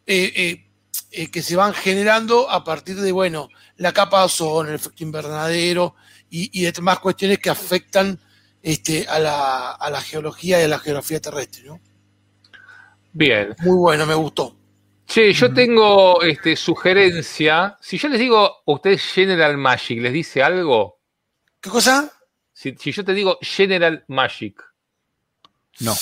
eh, 0.07 0.33
eh, 0.35 0.65
eh, 1.11 1.29
que 1.29 1.41
se 1.41 1.55
van 1.55 1.73
generando 1.73 2.49
a 2.49 2.63
partir 2.63 2.95
de, 2.95 3.11
bueno, 3.11 3.49
la 3.77 3.91
capa 3.91 4.19
de 4.19 4.25
ozono, 4.25 4.69
el 4.69 4.75
efecto 4.75 5.03
invernadero 5.03 5.95
y, 6.29 6.49
y 6.53 6.71
demás 6.71 6.99
cuestiones 6.99 7.39
que 7.39 7.49
afectan 7.49 8.19
este, 8.61 9.05
a, 9.07 9.19
la, 9.19 9.71
a 9.71 9.89
la 9.89 10.01
geología 10.01 10.61
y 10.61 10.63
a 10.63 10.67
la 10.67 10.79
geografía 10.79 11.19
terrestre, 11.19 11.63
¿no? 11.63 11.79
Bien. 13.13 13.55
Muy 13.59 13.75
bueno, 13.75 14.05
me 14.05 14.15
gustó. 14.15 14.55
Che, 15.05 15.33
yo 15.33 15.53
tengo 15.53 16.21
este, 16.21 16.55
sugerencia. 16.55 17.77
Si 17.81 17.97
yo 17.97 18.07
les 18.07 18.19
digo 18.19 18.61
ustedes 18.65 19.03
General 19.03 19.57
Magic, 19.57 19.99
¿les 19.99 20.13
dice 20.13 20.41
algo? 20.41 21.01
¿Qué 21.59 21.69
cosa? 21.69 22.09
Si, 22.53 22.75
si 22.79 22.93
yo 22.93 23.03
te 23.03 23.13
digo 23.13 23.37
General 23.41 24.05
Magic. 24.07 24.63
No. 25.81 25.93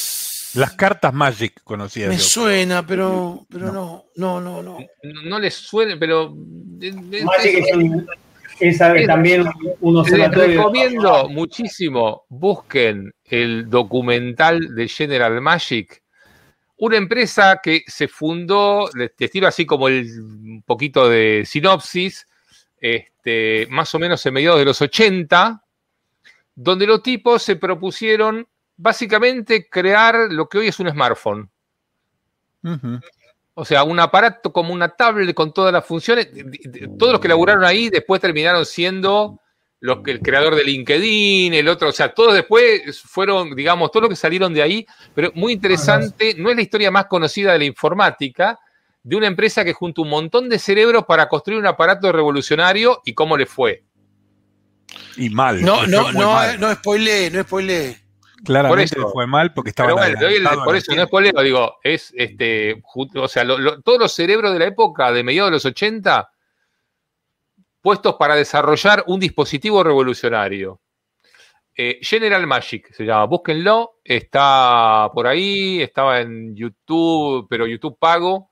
Las 0.55 0.73
cartas 0.73 1.13
Magic 1.13 1.61
conocidas. 1.63 2.09
Me 2.09 2.17
yo. 2.17 2.21
suena, 2.23 2.85
pero, 2.85 3.45
pero 3.49 3.71
no, 3.71 4.05
no, 4.15 4.41
no, 4.41 4.61
no. 4.63 4.77
No, 5.03 5.21
no 5.23 5.39
les 5.39 5.53
suene, 5.53 5.97
pero. 5.97 6.34
eh, 6.81 6.91
Magic 7.23 7.65
es, 7.67 7.76
un- 7.76 8.07
es, 8.59 8.81
a 8.81 8.91
ver, 8.91 9.01
Es- 9.03 9.07
también 9.07 9.41
un 9.81 9.93
Les 9.95 10.01
observatorio. 10.01 10.57
recomiendo 10.57 11.30
muchísimo, 11.30 12.26
busquen 12.30 13.13
el 13.26 13.69
documental 13.69 14.76
de 14.76 14.88
General 14.88 15.39
Magic, 15.41 16.01
una 16.77 16.97
empresa 16.97 17.59
que 17.61 17.84
se 17.88 18.07
fundó, 18.07 18.89
les 18.95 19.15
te 19.15 19.27
tiro 19.27 19.47
así 19.47 19.65
como 19.65 19.88
el 19.88 20.05
un 20.19 20.63
poquito 20.65 21.07
de 21.09 21.43
sinopsis, 21.45 22.26
este, 22.81 23.67
más 23.69 23.93
o 23.95 23.99
menos 23.99 24.26
en 24.26 24.34
mediados 24.34 24.59
de 24.59 24.65
los 24.65 24.81
80, 24.81 25.61
donde 26.55 26.88
los 26.88 27.03
tipos 27.03 27.43
se 27.43 27.55
propusieron 27.57 28.47
básicamente 28.80 29.68
crear 29.69 30.31
lo 30.31 30.47
que 30.47 30.57
hoy 30.57 30.68
es 30.69 30.80
un 30.80 30.89
smartphone. 30.89 31.49
O 33.53 33.65
sea, 33.65 33.84
un 33.84 33.99
aparato 33.99 34.53
como 34.53 34.73
una 34.73 34.88
tablet 34.89 35.35
con 35.35 35.53
todas 35.53 35.73
las 35.73 35.85
funciones. 35.85 36.30
Todos 36.97 37.11
los 37.11 37.22
que 37.22 37.27
laburaron 37.27 37.65
ahí 37.65 37.89
después 37.89 38.22
terminaron 38.22 38.65
siendo 38.65 39.39
los 39.81 40.01
que 40.01 40.11
el 40.11 40.22
creador 40.22 40.56
de 40.56 40.64
LinkedIn, 40.64 41.53
el 41.53 41.68
otro, 41.68 41.89
o 41.89 41.91
sea, 41.91 42.14
todos 42.14 42.34
después 42.34 43.01
fueron, 43.01 43.56
digamos, 43.56 43.91
todos 43.91 44.03
los 44.03 44.10
que 44.10 44.15
salieron 44.18 44.53
de 44.53 44.61
ahí, 44.61 44.85
pero 45.15 45.31
muy 45.35 45.53
interesante, 45.53 46.35
no 46.38 46.49
es 46.49 46.57
la 46.57 46.61
historia 46.61 46.91
más 46.91 47.06
conocida 47.06 47.53
de 47.53 47.60
la 47.60 47.65
informática, 47.65 48.60
de 49.03 49.15
una 49.15 49.27
empresa 49.27 49.64
que 49.64 49.72
juntó 49.72 50.01
un 50.01 50.10
montón 50.10 50.49
de 50.49 50.60
cerebros 50.60 51.06
para 51.06 51.30
construir 51.30 51.61
un 51.61 51.68
aparato 51.68 52.11
revolucionario 52.11 53.01
y 53.06 53.14
cómo 53.14 53.38
le 53.38 53.45
fue. 53.45 53.84
Y 55.15 55.30
mal. 55.30 55.61
No, 55.61 55.88
no, 55.88 56.11
no, 56.11 56.34
mal. 56.34 56.60
no 56.60 56.73
spoile, 56.73 57.31
no 57.31 57.41
spoile. 57.43 58.09
Claramente 58.43 58.95
por 58.95 59.03
eso. 59.05 59.11
fue 59.11 59.27
mal 59.27 59.53
porque 59.53 59.69
estaba 59.71 59.87
Pero 59.87 59.97
bueno, 59.97 60.19
doy 60.19 60.35
el- 60.35 60.47
por 60.63 60.75
eso 60.75 60.95
no 60.95 61.03
es 61.03 61.09
poleo, 61.09 61.41
digo, 61.43 61.77
es 61.83 62.13
este, 62.15 62.81
o 63.15 63.27
sea, 63.27 63.43
lo- 63.43 63.57
lo- 63.57 63.81
todos 63.81 63.99
los 63.99 64.13
cerebros 64.13 64.53
de 64.53 64.59
la 64.59 64.65
época, 64.65 65.11
de 65.11 65.23
mediados 65.23 65.49
de 65.51 65.55
los 65.55 65.65
80, 65.65 66.29
puestos 67.81 68.15
para 68.15 68.35
desarrollar 68.35 69.03
un 69.07 69.19
dispositivo 69.19 69.83
revolucionario. 69.83 70.79
Eh, 71.75 71.99
General 72.01 72.45
Magic 72.45 72.91
se 72.93 73.05
llama, 73.05 73.25
búsquenlo, 73.25 73.99
está 74.03 75.09
por 75.13 75.27
ahí, 75.27 75.81
estaba 75.81 76.19
en 76.19 76.55
YouTube, 76.55 77.47
pero 77.49 77.65
YouTube 77.67 77.97
pago, 77.97 78.51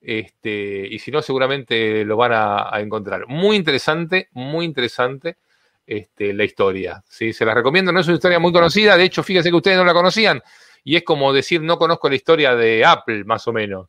este, 0.00 0.86
y 0.88 0.98
si 1.00 1.10
no, 1.10 1.20
seguramente 1.22 2.04
lo 2.04 2.16
van 2.16 2.32
a, 2.32 2.72
a 2.74 2.80
encontrar. 2.80 3.26
Muy 3.26 3.56
interesante, 3.56 4.28
muy 4.32 4.64
interesante 4.64 5.38
este, 5.88 6.34
la 6.34 6.44
historia. 6.44 7.02
¿sí? 7.08 7.32
Se 7.32 7.46
las 7.46 7.54
recomiendo, 7.54 7.90
no 7.90 8.00
es 8.00 8.06
una 8.06 8.16
historia 8.16 8.38
muy 8.38 8.52
conocida, 8.52 8.96
de 8.96 9.04
hecho, 9.04 9.22
fíjense 9.22 9.48
que 9.48 9.56
ustedes 9.56 9.78
no 9.78 9.84
la 9.84 9.94
conocían, 9.94 10.42
y 10.84 10.96
es 10.96 11.02
como 11.02 11.32
decir, 11.32 11.62
no 11.62 11.78
conozco 11.78 12.10
la 12.10 12.16
historia 12.16 12.54
de 12.54 12.84
Apple, 12.84 13.24
más 13.24 13.48
o 13.48 13.52
menos. 13.52 13.88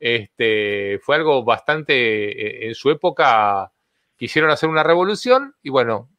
Este, 0.00 0.98
fue 1.02 1.16
algo 1.16 1.44
bastante, 1.44 1.94
eh, 1.94 2.66
en 2.66 2.74
su 2.74 2.90
época, 2.90 3.70
quisieron 4.16 4.50
hacer 4.50 4.68
una 4.68 4.82
revolución, 4.82 5.54
y 5.62 5.70
bueno, 5.70 6.10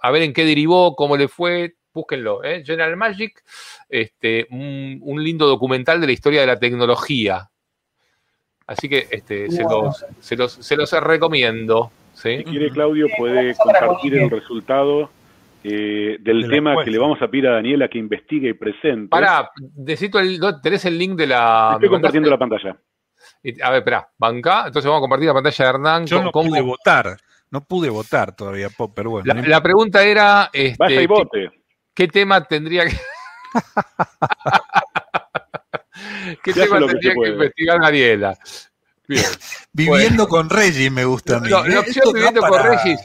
a 0.00 0.10
ver 0.10 0.22
en 0.22 0.32
qué 0.32 0.44
derivó, 0.44 0.96
cómo 0.96 1.16
le 1.16 1.28
fue, 1.28 1.76
búsquenlo, 1.94 2.42
¿eh? 2.42 2.64
General 2.66 2.96
Magic, 2.96 3.40
este, 3.88 4.48
un, 4.50 4.98
un 5.02 5.22
lindo 5.22 5.46
documental 5.46 6.00
de 6.00 6.08
la 6.08 6.12
historia 6.12 6.40
de 6.40 6.48
la 6.48 6.58
tecnología. 6.58 7.50
Así 8.66 8.88
que 8.88 9.06
este, 9.10 9.48
se, 9.50 9.62
los, 9.62 10.04
se, 10.20 10.34
los, 10.34 10.52
se 10.52 10.76
los 10.76 10.90
recomiendo. 10.92 11.92
¿Sí? 12.22 12.38
Si 12.38 12.44
quiere, 12.44 12.70
Claudio, 12.70 13.06
puede 13.18 13.54
compartir 13.56 14.14
el 14.16 14.30
resultado 14.30 15.10
eh, 15.64 16.16
del 16.20 16.42
De 16.42 16.48
tema 16.48 16.84
que 16.84 16.90
le 16.90 16.98
vamos 16.98 17.20
a 17.20 17.28
pedir 17.28 17.48
a 17.48 17.54
Daniela 17.54 17.88
que 17.88 17.98
investigue 17.98 18.50
y 18.50 18.54
presente. 18.54 19.08
Pará, 19.08 19.50
necesito 19.76 20.18
el, 20.18 20.38
¿no? 20.38 20.60
¿tenés 20.60 20.84
el 20.84 20.98
link 20.98 21.16
de 21.16 21.26
la... 21.26 21.72
Estoy 21.74 21.88
compartiendo 21.88 22.30
la 22.30 22.38
pantalla. 22.38 22.76
A 23.62 23.70
ver, 23.70 23.78
espera, 23.78 24.08
banca. 24.18 24.64
Entonces 24.66 24.88
vamos 24.88 25.00
a 25.00 25.02
compartir 25.02 25.28
la 25.28 25.34
pantalla 25.34 25.64
de 25.64 25.70
Hernán. 25.70 26.06
Yo 26.06 26.16
con- 26.16 26.26
no 26.26 26.32
pude 26.50 26.60
votar. 26.60 27.16
No 27.50 27.64
pude 27.64 27.90
votar 27.90 28.34
todavía, 28.34 28.70
Pop, 28.70 28.92
pero 28.96 29.10
bueno. 29.10 29.26
la, 29.26 29.34
no 29.34 29.46
la 29.46 29.62
pregunta 29.62 30.02
era, 30.02 30.48
este, 30.52 30.76
Vaya 30.78 30.96
y 30.96 30.98
¿qué, 31.00 31.06
vote. 31.06 31.50
qué 31.94 32.08
tema 32.08 32.42
tendría 32.44 32.86
que... 32.86 32.92
¿Qué 36.42 36.52
tema 36.52 36.78
que 36.78 36.86
tendría 36.86 37.14
que 37.14 37.28
investigar 37.28 37.80
Daniela? 37.80 38.38
Bien. 39.08 39.24
Viviendo 39.72 40.28
con 40.28 40.48
Reggie 40.50 40.90
me 40.90 41.04
gusta 41.04 41.36
a 41.36 41.40
mí. 41.40 41.48
No, 41.48 41.64
¿eh? 41.64 41.68
la 41.70 41.80
Esto 41.80 41.80
opción 41.80 42.14
viviendo 42.14 42.40
con 42.40 42.50
para 42.50 42.62
Regis, 42.70 43.00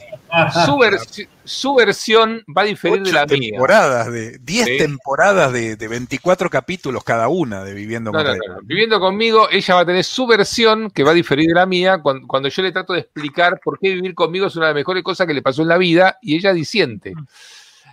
su, 0.65 0.71
versi- 0.77 1.27
su 1.43 1.75
versión 1.75 2.43
va 2.55 2.61
a 2.63 2.65
diferir 2.65 3.01
de 3.01 3.11
la 3.13 3.25
mía. 3.25 3.51
temporadas, 3.51 4.11
de 4.11 4.37
10 4.39 4.65
Sí. 4.67 4.77
temporadas 4.77 5.53
de, 5.53 5.75
de 5.77 5.87
24 5.87 6.49
capítulos 6.49 7.03
cada 7.03 7.29
una 7.29 7.63
de 7.63 7.73
Viviendo 7.73 8.11
No, 8.11 8.19
con 8.23 8.27
no, 8.27 8.33
no. 8.55 8.59
Viviendo 8.63 8.99
conmigo, 8.99 9.47
ella 9.49 9.75
va 9.75 9.81
a 9.81 9.85
tener 9.85 10.03
su 10.03 10.27
versión 10.27 10.91
que 10.91 11.03
va 11.03 11.11
a 11.11 11.15
diferir 11.15 11.47
de 11.47 11.53
la 11.55 11.65
mía 11.65 11.99
cuando, 12.01 12.27
cuando 12.27 12.49
yo 12.49 12.61
le 12.61 12.71
trato 12.71 12.93
de 12.93 12.99
explicar 12.99 13.59
por 13.63 13.79
qué 13.79 13.93
vivir 13.93 14.13
conmigo 14.13 14.47
es 14.47 14.55
una 14.55 14.67
de 14.67 14.73
las 14.73 14.79
mejores 14.79 15.03
cosas 15.03 15.25
que 15.25 15.33
le 15.33 15.41
pasó 15.41 15.61
en 15.61 15.69
la 15.69 15.77
vida 15.77 16.17
y 16.21 16.35
ella 16.35 16.53
disiente. 16.53 17.13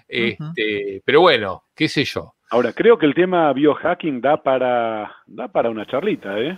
Este, 0.09 1.03
pero 1.05 1.21
bueno, 1.23 1.65
qué 1.75 1.89
sé 1.89 2.05
yo. 2.05 2.35
Ahora, 2.51 2.73
creo 2.73 2.99
que 2.99 3.07
el 3.07 3.15
tema 3.15 3.53
biohacking 3.53 4.21
da 4.21 4.43
para, 4.43 5.11
da 5.27 5.49
para 5.49 5.71
una 5.71 5.87
charlita, 5.87 6.39
¿eh? 6.39 6.57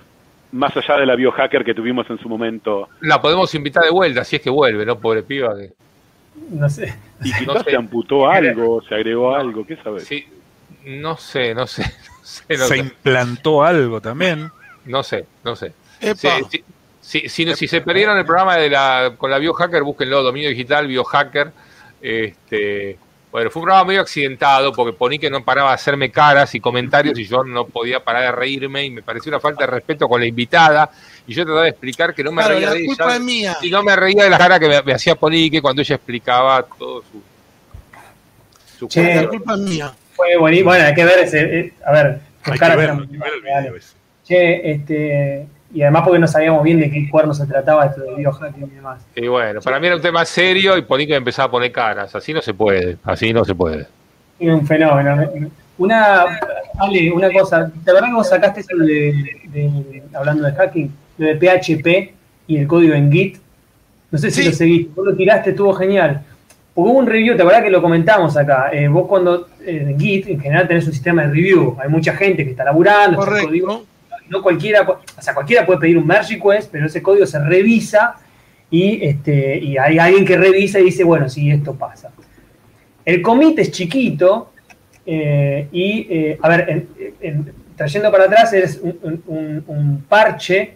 Más 0.52 0.76
allá 0.76 0.96
de 0.98 1.06
la 1.06 1.16
biohacker 1.16 1.64
que 1.64 1.74
tuvimos 1.74 2.08
en 2.08 2.18
su 2.18 2.28
momento. 2.28 2.88
La 3.00 3.20
podemos 3.20 3.54
invitar 3.54 3.84
de 3.84 3.90
vuelta 3.90 4.24
si 4.24 4.36
es 4.36 4.42
que 4.42 4.50
vuelve, 4.50 4.86
¿no? 4.86 4.98
Pobre 4.98 5.22
piba. 5.22 5.56
Que, 5.56 5.72
No 6.50 6.68
sé. 6.68 6.94
Y 7.22 7.32
quizás 7.32 7.46
No 7.46 7.58
sé. 7.62 7.70
se 7.70 7.76
amputó 7.76 8.28
algo, 8.28 8.82
se 8.82 8.94
agregó 8.94 9.34
algo, 9.34 9.66
¿qué 9.66 9.76
sabes? 9.76 10.04
sí, 10.04 10.24
no 10.84 11.16
sé, 11.16 11.54
no 11.54 11.66
sé, 11.66 11.82
no 12.20 12.24
sé, 12.24 12.44
no 12.56 12.64
Se 12.64 12.68
sé, 12.68 12.78
implantó 12.78 13.62
algo 13.64 14.00
también. 14.00 14.50
no 14.84 15.02
sé. 15.02 15.26
no 15.44 15.56
sé. 15.56 15.72
Epa. 16.00 16.38
Sí, 16.50 16.64
sí, 17.00 17.20
sí, 17.28 17.28
si, 17.28 17.54
si 17.54 17.68
se 17.68 17.80
perdieron 17.80 18.16
el 18.18 18.24
programa 18.24 18.56
de 18.56 18.70
la, 18.70 19.14
con 19.18 19.30
la 19.30 19.38
biohacker, 19.38 19.82
búsquenlo, 19.82 20.22
dominio 20.22 20.48
digital, 20.50 20.86
biohacker. 20.86 21.50
Este, 22.00 22.98
bueno, 23.36 23.50
fue 23.50 23.60
un 23.60 23.66
programa 23.66 23.84
medio 23.88 24.00
accidentado 24.00 24.72
porque 24.72 24.94
poní 24.96 25.18
que 25.18 25.28
no 25.28 25.44
paraba 25.44 25.68
de 25.68 25.74
hacerme 25.74 26.10
caras 26.10 26.54
y 26.54 26.58
comentarios 26.60 27.18
y 27.18 27.26
yo 27.26 27.44
no 27.44 27.66
podía 27.66 28.02
parar 28.02 28.22
de 28.22 28.32
reírme 28.32 28.84
y 28.86 28.90
me 28.90 29.02
pareció 29.02 29.28
una 29.28 29.40
falta 29.40 29.66
de 29.66 29.72
respeto 29.72 30.08
con 30.08 30.18
la 30.22 30.26
invitada 30.26 30.88
y 31.26 31.34
yo 31.34 31.44
trataba 31.44 31.64
de 31.64 31.68
explicar 31.68 32.14
que 32.14 32.24
no 32.24 32.32
me 32.32 32.40
Claro, 32.40 32.54
reía 32.54 32.68
la 32.68 32.74
de 32.74 32.86
culpa 32.86 33.04
ella 33.04 33.14
es 33.16 33.20
mía. 33.20 33.56
y 33.60 33.70
no 33.70 33.82
me 33.82 33.94
reía 33.94 34.24
de 34.24 34.30
la 34.30 34.38
cara 34.38 34.58
que 34.58 34.68
me, 34.68 34.82
me 34.82 34.94
hacía 34.94 35.16
Ponique 35.16 35.60
cuando 35.60 35.82
ella 35.82 35.96
explicaba 35.96 36.62
todo 36.78 37.02
su, 37.02 37.22
su 38.78 38.88
Che, 38.88 39.14
La 39.16 39.28
culpa 39.28 39.52
es 39.52 39.58
mía. 39.60 39.92
Fue 40.14 40.34
buenísimo. 40.38 40.70
Bueno, 40.70 40.86
hay 40.86 40.94
que 40.94 41.04
ver 41.04 41.18
ese. 41.18 41.40
eh, 41.60 41.74
a 41.84 41.92
ver, 41.92 42.20
Hay 42.44 42.58
que 42.58 42.76
verlo, 42.76 43.02
hay 43.02 43.08
que 43.08 43.18
ver 43.18 43.32
el 43.34 43.42
video 43.42 43.76
ese. 43.76 43.94
Che, 44.24 44.70
este. 44.70 45.46
Y 45.76 45.82
además 45.82 46.02
porque 46.04 46.18
no 46.18 46.26
sabíamos 46.26 46.62
bien 46.64 46.80
de 46.80 46.90
qué 46.90 47.06
cuerno 47.10 47.34
se 47.34 47.46
trataba 47.46 47.84
esto 47.84 48.00
de 48.00 48.14
biohacking 48.14 48.64
y 48.64 48.76
demás. 48.76 49.04
Y 49.14 49.26
bueno, 49.28 49.60
para 49.60 49.78
mí 49.78 49.86
era 49.88 49.96
un 49.96 50.00
tema 50.00 50.24
serio 50.24 50.74
y 50.78 50.82
me 51.12 51.18
empezaba 51.18 51.48
a 51.48 51.50
poner 51.50 51.70
caras. 51.70 52.14
Así 52.14 52.32
no 52.32 52.40
se 52.40 52.54
puede, 52.54 52.96
así 53.04 53.30
no 53.34 53.44
se 53.44 53.54
puede. 53.54 53.86
Es 54.40 54.48
un 54.54 54.66
fenómeno. 54.66 55.22
Una, 55.76 56.24
Ale, 56.78 57.12
una 57.12 57.30
cosa, 57.30 57.64
¿de 57.84 57.92
verdad 57.92 58.08
que 58.08 58.14
vos 58.14 58.26
sacaste 58.26 58.60
eso 58.60 58.74
de, 58.78 59.12
de- 59.52 60.02
hablando 60.14 60.44
de 60.46 60.52
hacking, 60.54 60.90
lo 61.18 61.26
de 61.26 61.34
PHP 61.36 62.14
y 62.46 62.56
el 62.56 62.66
código 62.66 62.94
en 62.94 63.12
Git? 63.12 63.36
No 64.10 64.18
sé 64.18 64.30
si 64.30 64.42
Sí. 64.44 64.48
lo 64.48 64.54
seguiste, 64.54 64.92
vos 64.96 65.04
lo 65.04 65.14
tiraste, 65.14 65.50
estuvo 65.50 65.74
genial. 65.74 66.22
Hubo 66.74 66.90
un 66.92 67.06
review, 67.06 67.36
¿te 67.36 67.44
verdad 67.44 67.62
que 67.62 67.68
lo 67.70 67.82
comentamos 67.82 68.34
acá? 68.38 68.70
Eh, 68.72 68.88
vos 68.88 69.06
cuando 69.06 69.48
eh, 69.62 69.88
en 69.90 70.00
Git, 70.00 70.26
en 70.28 70.40
general 70.40 70.66
tenés 70.66 70.86
un 70.86 70.92
sistema 70.94 71.20
de 71.22 71.28
review, 71.28 71.76
hay 71.78 71.90
mucha 71.90 72.14
gente 72.14 72.44
que 72.44 72.52
está 72.52 72.64
laburando, 72.64 73.22
está 73.22 73.40
el 73.40 73.46
código, 73.46 73.66
Correcto. 73.66 73.86
No 74.28 74.42
cualquiera, 74.42 74.82
o 74.82 75.22
sea, 75.22 75.34
cualquiera 75.34 75.64
puede 75.66 75.80
pedir 75.80 75.98
un 75.98 76.06
merge 76.06 76.34
request, 76.34 76.70
pero 76.72 76.86
ese 76.86 77.02
código 77.02 77.26
se 77.26 77.38
revisa 77.38 78.16
y, 78.70 79.04
este, 79.04 79.58
y 79.58 79.76
hay 79.78 79.98
alguien 79.98 80.24
que 80.24 80.36
revisa 80.36 80.78
y 80.80 80.84
dice, 80.84 81.04
bueno, 81.04 81.28
sí, 81.28 81.50
esto 81.50 81.74
pasa. 81.74 82.10
El 83.04 83.22
commit 83.22 83.58
es 83.60 83.70
chiquito 83.70 84.52
eh, 85.06 85.68
y, 85.70 86.06
eh, 86.10 86.38
a 86.42 86.48
ver, 86.48 86.68
en- 86.68 86.88
en- 87.20 87.52
trayendo 87.76 88.10
para 88.10 88.24
atrás 88.24 88.52
es 88.52 88.80
un- 88.82 89.62
un 89.66 90.04
parche 90.08 90.74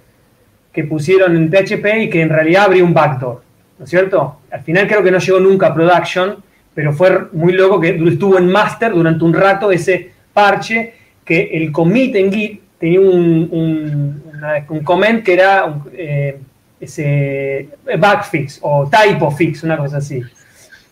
que 0.72 0.84
pusieron 0.84 1.36
en 1.36 1.50
PHP 1.50 2.04
y 2.04 2.10
que 2.10 2.20
en 2.22 2.28
realidad 2.28 2.64
abrió 2.66 2.84
un 2.84 2.94
backdoor. 2.94 3.42
¿no 3.78 3.84
es 3.84 3.90
cierto? 3.90 4.40
Al 4.52 4.60
final 4.62 4.86
creo 4.86 5.02
que 5.02 5.10
no 5.10 5.18
llegó 5.18 5.40
nunca 5.40 5.68
a 5.68 5.74
production, 5.74 6.36
pero 6.74 6.92
fue 6.92 7.28
muy 7.32 7.54
loco 7.54 7.80
que 7.80 7.88
estuvo 8.08 8.36
en 8.38 8.46
master 8.46 8.92
durante 8.92 9.24
un 9.24 9.32
rato 9.32 9.72
ese 9.72 10.10
parche 10.34 10.92
que 11.24 11.50
el 11.54 11.72
commit 11.72 12.14
en 12.14 12.30
Git 12.30 12.60
tenía 12.80 13.00
un, 13.00 13.48
un, 13.52 14.22
un 14.68 14.80
comment 14.82 15.22
que 15.22 15.34
era 15.34 15.66
un, 15.66 15.84
eh, 15.92 16.40
ese 16.80 17.68
backfix 17.98 18.58
o 18.62 18.88
typo 18.88 19.30
fix, 19.30 19.62
una 19.62 19.76
cosa 19.76 19.98
así. 19.98 20.22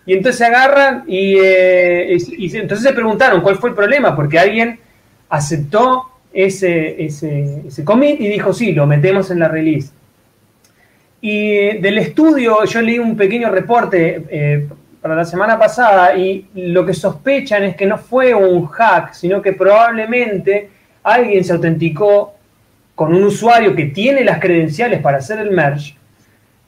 Y 0.04 0.12
entonces 0.12 0.38
se 0.38 0.44
agarran 0.44 1.04
y, 1.06 1.36
eh, 1.38 2.16
entonces 2.38 2.86
se 2.86 2.92
preguntaron 2.92 3.40
cuál 3.40 3.56
fue 3.56 3.70
el 3.70 3.74
problema, 3.74 4.14
porque 4.14 4.38
alguien 4.38 4.78
aceptó 5.30 6.04
ese, 6.32 7.04
ese, 7.04 7.84
commit 7.84 8.20
y 8.20 8.28
dijo, 8.28 8.52
sí, 8.52 8.72
lo 8.72 8.86
metemos 8.86 9.30
en 9.30 9.38
la 9.40 9.48
release. 9.48 9.90
Y 11.20 11.78
del 11.78 11.98
estudio 11.98 12.64
yo 12.64 12.80
leí 12.80 12.98
un 12.98 13.16
pequeño 13.16 13.50
reporte 13.50 14.24
eh, 14.28 14.68
para 15.00 15.16
la 15.16 15.24
semana 15.24 15.58
pasada 15.58 16.16
y 16.16 16.46
lo 16.54 16.86
que 16.86 16.94
sospechan 16.94 17.64
es 17.64 17.76
que 17.76 17.86
no 17.86 17.98
fue 17.98 18.34
un 18.34 18.66
hack, 18.66 19.14
sino 19.14 19.42
que 19.42 19.52
probablemente 19.52 20.68
alguien 21.12 21.44
se 21.44 21.52
autenticó 21.52 22.34
con 22.94 23.14
un 23.14 23.24
usuario 23.24 23.76
que 23.76 23.86
tiene 23.86 24.24
las 24.24 24.40
credenciales 24.40 25.00
para 25.00 25.18
hacer 25.18 25.38
el 25.38 25.50
merge 25.50 25.94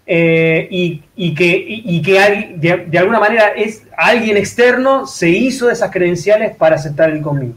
eh, 0.06 0.68
y, 0.70 1.34
que, 1.34 2.02
que 2.04 2.56
de, 2.56 2.98
alguna 2.98 3.20
manera 3.20 3.48
es 3.48 3.84
alguien 3.96 4.36
externo 4.36 5.06
se 5.06 5.28
hizo 5.28 5.66
de 5.66 5.72
esas 5.72 5.90
credenciales 5.90 6.56
para 6.56 6.76
aceptar 6.76 7.10
el 7.10 7.20
commit. 7.20 7.54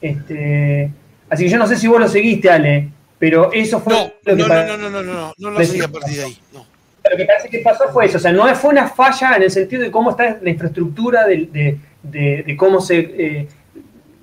Este, 0.00 0.90
así 1.30 1.44
que 1.44 1.50
yo 1.50 1.58
no 1.58 1.66
sé 1.66 1.76
si 1.76 1.86
vos 1.86 2.00
lo 2.00 2.08
seguiste, 2.08 2.50
Ale, 2.50 2.88
pero 3.18 3.52
eso 3.52 3.80
fue 3.80 3.94
no, 3.94 4.12
lo 4.22 4.36
que 4.36 4.42
no, 4.42 4.48
no, 4.48 4.76
no, 4.76 4.76
no, 4.76 4.90
no, 4.90 5.02
no, 5.02 5.34
no 5.36 5.50
lo 5.50 5.64
seguí 5.64 5.80
a 5.80 5.88
partir 5.88 6.16
de 6.16 6.24
ahí. 6.24 6.38
No. 6.52 6.66
Lo 7.10 7.16
que 7.16 7.24
parece 7.24 7.48
que 7.48 7.58
pasó 7.60 7.84
fue 7.90 8.06
eso, 8.06 8.18
o 8.18 8.20
sea, 8.20 8.32
no 8.32 8.54
fue 8.54 8.70
una 8.70 8.88
falla 8.88 9.36
en 9.36 9.44
el 9.44 9.50
sentido 9.50 9.82
de 9.82 9.90
cómo 9.90 10.10
está 10.10 10.38
la 10.42 10.50
infraestructura, 10.50 11.26
de, 11.26 11.78
de, 12.02 12.56
cómo 12.56 12.80
se, 12.80 12.98
eh, 12.98 13.48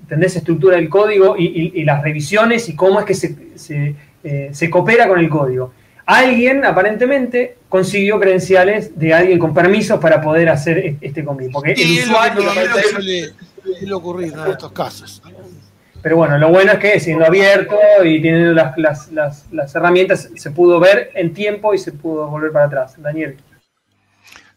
se 0.08 0.38
estructura 0.38 0.78
el 0.78 0.88
código 0.88 1.36
y, 1.38 1.84
las 1.84 2.02
revisiones 2.02 2.68
y 2.68 2.76
cómo 2.76 3.00
es 3.00 3.06
que 3.06 3.14
se, 3.14 3.36
se, 3.56 3.94
eh, 4.24 4.50
se 4.52 4.70
coopera 4.70 5.08
con 5.08 5.18
el 5.18 5.28
código 5.28 5.72
alguien 6.06 6.64
aparentemente 6.64 7.58
consiguió 7.68 8.18
credenciales 8.18 8.98
de 8.98 9.12
alguien 9.12 9.38
con 9.38 9.52
permisos 9.52 10.00
para 10.00 10.22
poder 10.22 10.48
hacer 10.48 10.78
e-, 10.78 10.96
este 11.00 11.24
commit. 11.24 11.50
Porque 11.52 11.72
el 11.72 12.04
usuario 12.04 12.42
suele, 12.90 13.92
ocurrir 13.92 14.32
en 14.32 14.52
estos 14.52 14.72
casos. 14.72 15.22
Pero 16.00 16.16
bueno, 16.16 16.38
lo 16.38 16.50
bueno 16.50 16.72
es 16.72 16.78
que 16.78 17.00
siendo 17.00 17.26
abierto 17.26 17.76
y 18.04 18.22
teniendo 18.22 18.52
las, 18.52 18.78
las, 18.78 19.10
las, 19.10 19.46
las, 19.50 19.74
herramientas, 19.74 20.30
se 20.36 20.50
pudo 20.52 20.78
ver 20.78 21.10
en 21.14 21.34
tiempo 21.34 21.74
y 21.74 21.78
se 21.78 21.90
pudo 21.90 22.28
volver 22.28 22.52
para 22.52 22.66
atrás. 22.66 22.94
Daniel. 22.98 23.36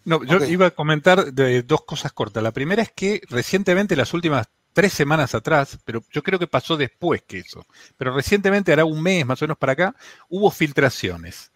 No, 0.05 0.23
yo 0.23 0.45
iba 0.45 0.67
a 0.67 0.71
comentar 0.71 1.34
de 1.34 1.63
dos 1.63 1.84
cosas 1.85 2.13
cortas. 2.13 2.43
La 2.43 2.51
primera 2.51 2.84
es 2.84 2.91
que 2.91 3.21
recientemente, 3.30 3.95
las 3.95 4.13
últimas 4.13 4.47
tres 4.73 4.93
semanas 4.93 5.35
atrás, 5.35 5.77
pero 5.83 6.03
yo 6.11 6.23
creo 6.23 6.39
que 6.39 6.47
pasó 6.47 6.77
después 6.77 7.23
que 7.27 7.39
eso, 7.39 7.65
pero 7.97 8.13
recientemente, 8.13 8.71
hará 8.71 8.85
un 8.85 9.01
mes 9.01 9.25
más 9.25 9.41
o 9.41 9.45
menos 9.45 9.57
para 9.57 9.73
acá, 9.73 9.95
hubo 10.29 10.51
filtraciones 10.51 11.51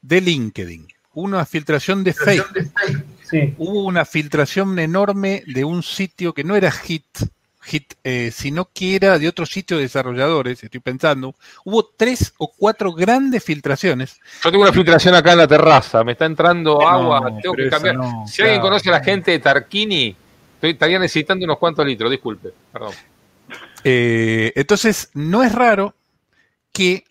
de 0.00 0.20
LinkedIn, 0.20 0.88
una 1.14 1.44
filtración 1.44 2.04
de 2.04 2.12
Facebook, 2.12 2.72
hubo 3.58 3.84
una 3.84 4.04
filtración 4.04 4.78
enorme 4.78 5.42
de 5.46 5.64
un 5.64 5.82
sitio 5.82 6.32
que 6.32 6.44
no 6.44 6.56
era 6.56 6.70
Hit, 6.70 7.04
Hit 7.62 7.94
eh, 8.04 8.30
sino 8.32 8.68
que 8.72 8.96
era 8.96 9.18
de 9.18 9.28
otro 9.28 9.44
sitio 9.44 9.76
de 9.76 9.84
desarrolladores, 9.84 10.62
estoy 10.62 10.80
pensando, 10.80 11.34
hubo 11.64 11.84
tres 11.84 12.32
o 12.38 12.50
cuatro 12.56 12.92
grandes 12.92 13.42
filtraciones. 13.44 14.20
Yo 14.42 14.50
tengo 14.50 14.62
una 14.62 14.72
filtración 14.72 15.14
acá 15.14 15.32
en 15.32 15.38
la 15.38 15.48
terraza, 15.48 16.04
me 16.04 16.12
está 16.12 16.26
entrando 16.26 16.86
agua, 16.86 17.22
tengo 17.42 17.54
que 17.54 17.68
cambiar. 17.68 17.96
si 18.26 18.42
alguien 18.42 18.60
conoce 18.60 18.88
a 18.88 18.92
la 18.92 19.04
gente 19.04 19.32
de 19.32 19.38
Tarquini, 19.40 20.16
estaría 20.60 20.98
necesitando 20.98 21.44
unos 21.44 21.58
cuantos 21.58 21.86
litros, 21.86 22.10
disculpe, 22.10 22.52
perdón. 22.72 22.94
Eh, 23.84 24.52
entonces, 24.56 25.10
no 25.14 25.42
es 25.42 25.52
raro 25.52 25.94
que, 26.72 27.04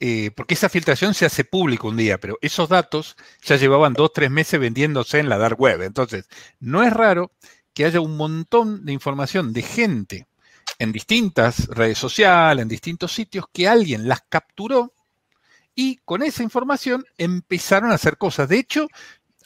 eh, 0.00 0.30
porque 0.34 0.54
esa 0.54 0.68
filtración 0.68 1.14
se 1.14 1.26
hace 1.26 1.44
público 1.44 1.88
un 1.88 1.96
día, 1.96 2.18
pero 2.18 2.38
esos 2.40 2.68
datos 2.68 3.16
ya 3.42 3.56
llevaban 3.56 3.92
dos, 3.92 4.12
tres 4.12 4.30
meses 4.30 4.58
vendiéndose 4.58 5.18
en 5.18 5.28
la 5.28 5.38
dark 5.38 5.60
web. 5.60 5.82
Entonces, 5.82 6.28
no 6.60 6.82
es 6.82 6.92
raro 6.92 7.32
que 7.74 7.84
haya 7.84 8.00
un 8.00 8.16
montón 8.16 8.84
de 8.84 8.92
información 8.92 9.52
de 9.52 9.62
gente 9.62 10.26
en 10.78 10.92
distintas 10.92 11.68
redes 11.68 11.98
sociales, 11.98 12.62
en 12.62 12.68
distintos 12.68 13.12
sitios, 13.12 13.46
que 13.52 13.68
alguien 13.68 14.08
las 14.08 14.22
capturó 14.28 14.92
y 15.74 15.96
con 16.04 16.22
esa 16.22 16.42
información 16.42 17.04
empezaron 17.16 17.90
a 17.90 17.94
hacer 17.94 18.18
cosas. 18.18 18.48
De 18.48 18.58
hecho, 18.58 18.88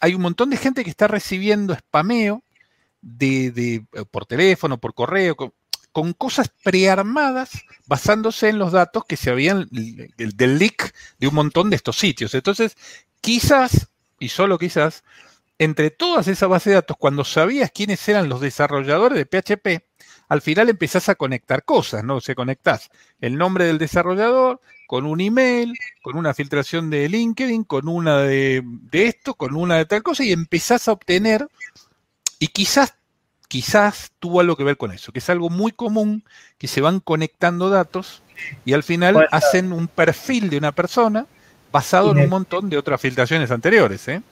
hay 0.00 0.14
un 0.14 0.22
montón 0.22 0.50
de 0.50 0.56
gente 0.56 0.82
que 0.84 0.90
está 0.90 1.08
recibiendo 1.08 1.74
spameo 1.74 2.42
de, 3.02 3.46
eh, 3.92 4.04
por 4.10 4.26
teléfono, 4.26 4.78
por 4.78 4.94
correo, 4.94 5.36
con, 5.36 5.52
cosas 6.12 6.50
prearmadas 6.62 7.50
basándose 7.86 8.50
en 8.50 8.58
los 8.58 8.72
datos 8.72 9.04
que 9.06 9.16
se 9.16 9.30
habían 9.30 9.66
del 9.70 10.58
leak 10.58 10.94
de 11.18 11.26
un 11.26 11.34
montón 11.34 11.70
de 11.70 11.76
estos 11.76 11.96
sitios. 11.96 12.34
Entonces, 12.34 12.76
quizás, 13.22 13.88
y 14.18 14.28
solo 14.28 14.58
quizás, 14.58 15.04
entre 15.58 15.90
todas 15.90 16.28
esas 16.28 16.50
bases 16.50 16.72
de 16.72 16.74
datos, 16.74 16.98
cuando 16.98 17.24
sabías 17.24 17.70
quiénes 17.70 18.06
eran 18.08 18.28
los 18.28 18.42
desarrolladores 18.42 19.16
de 19.16 19.24
PHP, 19.24 19.84
al 20.28 20.42
final 20.42 20.68
empezás 20.68 21.08
a 21.08 21.14
conectar 21.14 21.64
cosas, 21.64 22.04
¿no? 22.04 22.16
O 22.16 22.20
sea, 22.20 22.34
conectás 22.34 22.90
el 23.20 23.36
nombre 23.38 23.64
del 23.64 23.78
desarrollador 23.78 24.60
con 24.86 25.06
un 25.06 25.20
email, 25.20 25.74
con 26.02 26.16
una 26.16 26.34
filtración 26.34 26.90
de 26.90 27.08
LinkedIn, 27.08 27.64
con 27.64 27.88
una 27.88 28.18
de, 28.18 28.62
de 28.64 29.06
esto, 29.06 29.34
con 29.34 29.56
una 29.56 29.76
de 29.76 29.86
tal 29.86 30.02
cosa, 30.02 30.24
y 30.24 30.32
empezás 30.32 30.88
a 30.88 30.92
obtener 30.92 31.48
y 32.38 32.48
quizás, 32.48 32.94
quizás 33.48 34.10
tuvo 34.18 34.40
algo 34.40 34.56
que 34.56 34.64
ver 34.64 34.76
con 34.76 34.92
eso, 34.92 35.12
que 35.12 35.20
es 35.20 35.30
algo 35.30 35.50
muy 35.50 35.72
común, 35.72 36.24
que 36.58 36.68
se 36.68 36.80
van 36.80 37.00
conectando 37.00 37.70
datos 37.70 38.22
y 38.64 38.72
al 38.72 38.82
final 38.82 39.28
hacen 39.30 39.72
un 39.72 39.88
perfil 39.88 40.50
de 40.50 40.58
una 40.58 40.72
persona 40.72 41.26
basado 41.72 42.12
en 42.12 42.18
un 42.18 42.28
montón 42.28 42.70
de 42.70 42.78
otras 42.78 43.00
filtraciones 43.00 43.50
anteriores, 43.50 44.06
¿eh? 44.08 44.22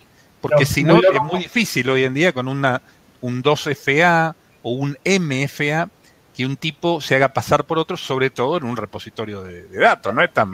Porque 0.40 0.66
si 0.66 0.84
no, 0.84 0.98
es 0.98 1.22
muy 1.22 1.40
difícil 1.40 1.88
hoy 1.88 2.04
en 2.04 2.14
día 2.14 2.32
con 2.32 2.48
una, 2.48 2.82
un 3.22 3.42
2FA 3.42 4.34
o 4.62 4.72
un 4.72 4.96
MFA 5.04 5.88
que 6.34 6.44
un 6.44 6.56
tipo 6.56 7.00
se 7.00 7.14
haga 7.14 7.32
pasar 7.32 7.64
por 7.64 7.78
otro, 7.78 7.96
sobre 7.96 8.30
todo 8.30 8.58
en 8.58 8.64
un 8.64 8.76
repositorio 8.76 9.42
de, 9.42 9.68
datos, 9.68 10.12
¿no? 10.14 10.22
Es 10.22 10.32
tan... 10.32 10.50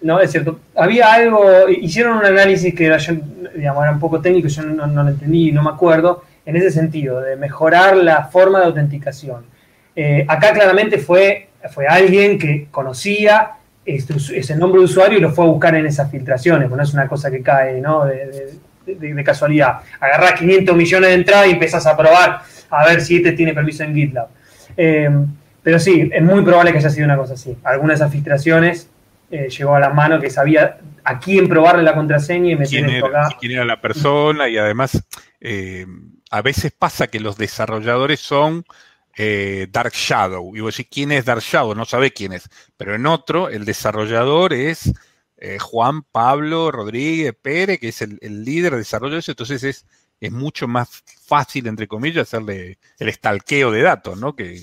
No, 0.00 0.20
es 0.20 0.32
cierto. 0.32 0.58
Había 0.74 1.12
algo, 1.12 1.68
hicieron 1.68 2.18
un 2.18 2.24
análisis 2.24 2.74
que 2.74 2.86
era, 2.86 2.98
digamos, 2.98 3.82
era 3.82 3.92
un 3.92 4.00
poco 4.00 4.20
técnico, 4.20 4.48
yo 4.48 4.62
no, 4.62 4.86
no 4.86 5.02
lo 5.02 5.10
entendí, 5.10 5.52
no 5.52 5.62
me 5.62 5.70
acuerdo, 5.70 6.24
en 6.46 6.56
ese 6.56 6.70
sentido, 6.70 7.20
de 7.20 7.36
mejorar 7.36 7.96
la 7.96 8.24
forma 8.26 8.60
de 8.60 8.66
autenticación. 8.66 9.44
Eh, 9.96 10.24
acá 10.28 10.52
claramente 10.52 10.98
fue, 10.98 11.48
fue 11.70 11.86
alguien 11.86 12.38
que 12.38 12.66
conocía 12.70 13.52
ese 13.86 14.56
nombre 14.56 14.80
de 14.80 14.86
usuario 14.86 15.18
y 15.18 15.20
lo 15.20 15.30
fue 15.30 15.44
a 15.44 15.48
buscar 15.48 15.74
en 15.74 15.86
esas 15.86 16.10
filtraciones, 16.10 16.68
pues 16.68 16.76
no 16.76 16.82
es 16.82 16.94
una 16.94 17.06
cosa 17.06 17.30
que 17.30 17.42
cae 17.42 17.80
¿no? 17.80 18.04
de, 18.06 19.24
casualidad. 19.24 19.80
Agarrás 20.00 20.32
500 20.32 20.76
millones 20.76 21.10
de 21.10 21.14
entradas 21.14 21.48
y 21.48 21.52
empezás 21.52 21.86
a 21.86 21.96
probar 21.96 22.40
a 22.70 22.86
ver 22.86 23.00
si 23.00 23.16
este 23.16 23.32
tiene 23.32 23.52
permiso 23.52 23.84
en 23.84 23.94
GitLab. 23.94 24.28
Eh, 24.76 25.10
pero 25.62 25.78
sí, 25.78 26.10
es 26.12 26.22
muy 26.22 26.42
probable 26.42 26.72
que 26.72 26.78
haya 26.78 26.90
sido 26.90 27.06
una 27.06 27.16
cosa 27.16 27.34
así. 27.34 27.56
Alguna 27.64 27.92
de 27.92 27.96
esas 27.96 28.12
filtraciones 28.12 28.90
eh, 29.30 29.48
llegó 29.48 29.74
a 29.74 29.80
la 29.80 29.90
mano 29.90 30.20
que 30.20 30.28
sabía 30.28 30.78
a 31.02 31.18
quién 31.18 31.48
probarle 31.48 31.82
la 31.82 31.94
contraseña 31.94 32.52
y 32.52 32.56
me 32.56 32.66
quién 32.66 32.88
era, 32.88 33.28
quién 33.38 33.52
era 33.52 33.64
la 33.64 33.80
persona 33.80 34.48
y 34.48 34.58
además 34.58 35.02
a 36.34 36.42
veces 36.42 36.72
pasa 36.72 37.06
que 37.06 37.20
los 37.20 37.36
desarrolladores 37.36 38.18
son 38.18 38.64
eh, 39.16 39.68
Dark 39.70 39.92
Shadow. 39.92 40.56
Y 40.56 40.60
vos 40.60 40.76
decís, 40.76 40.90
¿quién 40.92 41.12
es 41.12 41.24
Dark 41.24 41.42
Shadow? 41.42 41.76
No 41.76 41.84
sabe 41.84 42.10
quién 42.10 42.32
es. 42.32 42.48
Pero 42.76 42.96
en 42.96 43.06
otro, 43.06 43.50
el 43.50 43.64
desarrollador 43.64 44.52
es 44.52 44.92
eh, 45.36 45.60
Juan 45.60 46.02
Pablo 46.02 46.72
Rodríguez 46.72 47.36
Pérez, 47.40 47.78
que 47.78 47.90
es 47.90 48.02
el, 48.02 48.18
líder 48.20 48.72
de 48.72 48.78
desarrollo 48.78 49.12
de 49.14 49.20
eso. 49.20 49.30
Entonces 49.30 49.62
es, 49.62 49.86
es 50.18 50.32
mucho 50.32 50.66
más 50.66 51.04
fácil, 51.24 51.68
entre 51.68 51.86
comillas, 51.86 52.26
hacerle 52.26 52.78
el 52.98 53.08
estalqueo 53.08 53.70
de 53.70 53.82
datos, 53.82 54.18
¿no? 54.18 54.34
Que, 54.34 54.60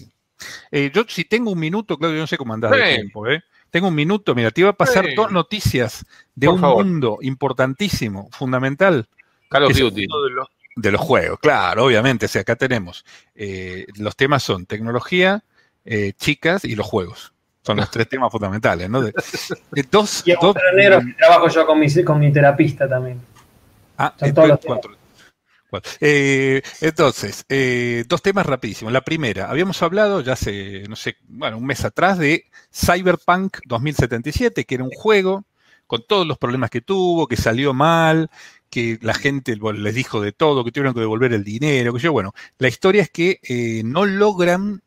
eh, 0.72 0.92
yo 0.94 1.06
si 1.08 1.24
tengo 1.24 1.52
un 1.52 1.60
minuto, 1.60 1.98
Claudio, 1.98 2.18
yo 2.18 2.24
no 2.24 2.28
sé 2.28 2.38
cómo 2.38 2.54
andás 2.54 2.72
de 2.72 2.96
tiempo, 2.96 3.30
¿eh? 3.30 3.46
Tengo 3.70 3.88
un 3.88 3.96
minuto, 3.96 4.36
mira, 4.36 4.52
te 4.52 4.60
iba 4.60 4.72
a 4.72 4.74
pasar 4.74 5.08
dos 5.16 5.32
noticias 5.32 6.06
de 6.36 6.50
un 6.50 6.60
mundo 6.60 7.20
importantísimo, 7.22 8.28
fundamental. 8.34 9.08
Call 9.48 9.64
of 9.64 9.78
Duty. 9.78 10.02
De 10.02 10.30
los 10.32 10.50
juegos, 10.98 11.40
claro, 11.40 11.86
obviamente. 11.86 12.26
O 12.26 12.30
sea, 12.30 12.42
acá 12.42 12.56
tenemos. 12.56 13.06
Eh, 13.36 13.86
los 13.98 14.16
temas 14.16 14.44
son 14.44 14.66
tecnología, 14.66 15.44
eh, 15.86 16.14
chicas 16.14 16.66
y 16.66 16.76
los 16.76 16.86
juegos. 16.86 17.34
Son 17.64 17.78
los 17.78 17.92
tres 17.92 18.10
temas 18.10 18.32
fundamentales, 18.32 18.90
¿no? 18.90 19.02
De, 19.02 19.14
dos, 19.92 20.24
y 20.26 20.34
dos, 20.34 20.56
trabajo 21.18 21.48
yo 21.50 21.66
con 21.66 21.80
mi, 21.80 22.04
con 22.04 22.20
mi 22.20 22.32
terapista 22.32 22.90
también. 22.90 23.22
Ah, 23.98 24.14
todos 24.18 24.60
cuatro. 24.66 24.98
Eh, 26.02 26.62
entonces, 26.82 27.46
dos 28.08 28.22
temas 28.22 28.46
rapidísimos. 28.46 28.92
La 28.92 29.02
primera, 29.02 29.50
habíamos 29.50 29.82
hablado 29.84 30.22
ya 30.22 30.34
hace, 30.34 30.84
no 30.90 30.96
sé, 30.96 31.18
bueno, 31.28 31.58
un 31.58 31.66
mes 31.66 31.86
atrás 31.86 32.18
de 32.18 32.46
Cyberpunk 32.74 33.60
2077, 33.66 34.66
que 34.66 34.76
era 34.76 34.84
un 34.84 34.90
juego 34.90 35.46
con 35.92 36.06
todos 36.08 36.26
los 36.26 36.38
problemas 36.38 36.70
que 36.70 36.80
tuvo, 36.80 37.28
que 37.28 37.36
salió 37.36 37.74
mal, 37.74 38.30
que 38.72 38.98
la 39.02 39.14
gente 39.14 39.56
les 39.76 39.94
dijo 39.94 40.22
de 40.22 40.32
todo, 40.32 40.64
que 40.64 40.72
tuvieron 40.72 40.94
que 40.94 41.02
devolver 41.02 41.34
el 41.34 41.44
dinero, 41.44 41.94
que 41.94 42.00
yo, 42.00 42.12
bueno, 42.12 42.34
la 42.58 42.70
historia 42.70 43.04
es 43.04 43.10
que 43.12 43.40
eh, 43.44 43.84
no 43.84 44.06
logran, 44.06 44.82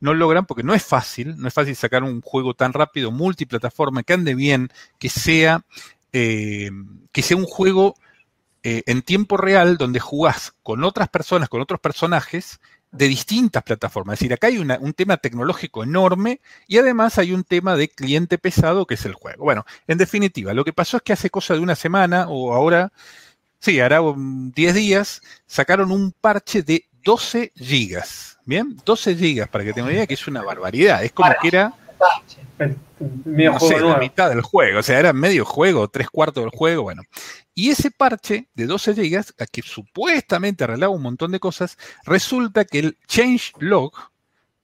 no 0.00 0.12
logran, 0.12 0.44
porque 0.44 0.64
no 0.64 0.74
es 0.74 0.84
fácil, 0.84 1.38
no 1.38 1.48
es 1.48 1.54
fácil 1.54 1.76
sacar 1.76 2.02
un 2.02 2.20
juego 2.20 2.54
tan 2.54 2.72
rápido, 2.72 3.10
multiplataforma, 3.12 4.02
que 4.02 4.12
ande 4.12 4.34
bien, 4.34 4.68
que 4.98 5.08
sea, 5.08 5.64
eh, 6.12 6.70
que 7.12 7.22
sea 7.22 7.36
un 7.36 7.46
juego 7.46 7.94
eh, 8.64 8.82
en 8.86 9.02
tiempo 9.02 9.36
real 9.36 9.78
donde 9.78 10.00
jugás 10.00 10.52
con 10.64 10.82
otras 10.82 11.08
personas, 11.08 11.48
con 11.48 11.60
otros 11.60 11.80
personajes, 11.80 12.60
de 12.90 13.08
distintas 13.08 13.62
plataformas. 13.62 14.14
Es 14.14 14.20
decir, 14.20 14.32
acá 14.32 14.46
hay 14.46 14.58
un 14.58 14.92
tema 14.94 15.18
tecnológico 15.18 15.82
enorme 15.82 16.40
y 16.66 16.78
además 16.78 17.18
hay 17.18 17.32
un 17.32 17.44
tema 17.44 17.76
de 17.76 17.88
cliente 17.88 18.38
pesado 18.38 18.86
que 18.86 18.94
es 18.94 19.04
el 19.04 19.14
juego. 19.14 19.44
Bueno, 19.44 19.64
en 19.86 19.98
definitiva, 19.98 20.54
lo 20.54 20.64
que 20.64 20.72
pasó 20.72 20.96
es 20.96 21.02
que 21.02 21.12
hace 21.12 21.30
cosa 21.30 21.54
de 21.54 21.60
una 21.60 21.74
semana 21.74 22.26
o 22.28 22.54
ahora, 22.54 22.92
sí, 23.60 23.80
hará 23.80 24.00
10 24.16 24.74
días, 24.74 25.22
sacaron 25.46 25.92
un 25.92 26.12
parche 26.12 26.62
de 26.62 26.84
12 27.04 27.52
gigas. 27.56 28.38
Bien, 28.44 28.76
12 28.84 29.14
gigas, 29.16 29.48
para 29.48 29.64
que 29.64 29.72
tengan 29.72 29.92
idea, 29.92 30.06
que 30.06 30.14
es 30.14 30.26
una 30.26 30.42
barbaridad. 30.42 31.04
Es 31.04 31.12
como 31.12 31.30
que 31.40 31.48
era 31.48 31.74
no 32.98 33.60
sé, 33.60 33.80
la 33.80 33.98
mitad 33.98 34.28
del 34.30 34.42
juego, 34.42 34.80
o 34.80 34.82
sea, 34.82 34.98
era 34.98 35.12
medio 35.12 35.44
juego, 35.44 35.88
tres 35.88 36.10
cuartos 36.10 36.42
del 36.42 36.50
juego, 36.50 36.82
bueno. 36.82 37.02
Y 37.54 37.70
ese 37.70 37.90
parche 37.90 38.48
de 38.54 38.66
12 38.66 38.94
GB, 38.94 39.24
que 39.50 39.62
supuestamente 39.62 40.64
arreglaba 40.64 40.94
un 40.94 41.02
montón 41.02 41.32
de 41.32 41.40
cosas, 41.40 41.76
resulta 42.04 42.64
que 42.64 42.80
el 42.80 42.98
change 43.06 43.52
log, 43.58 43.92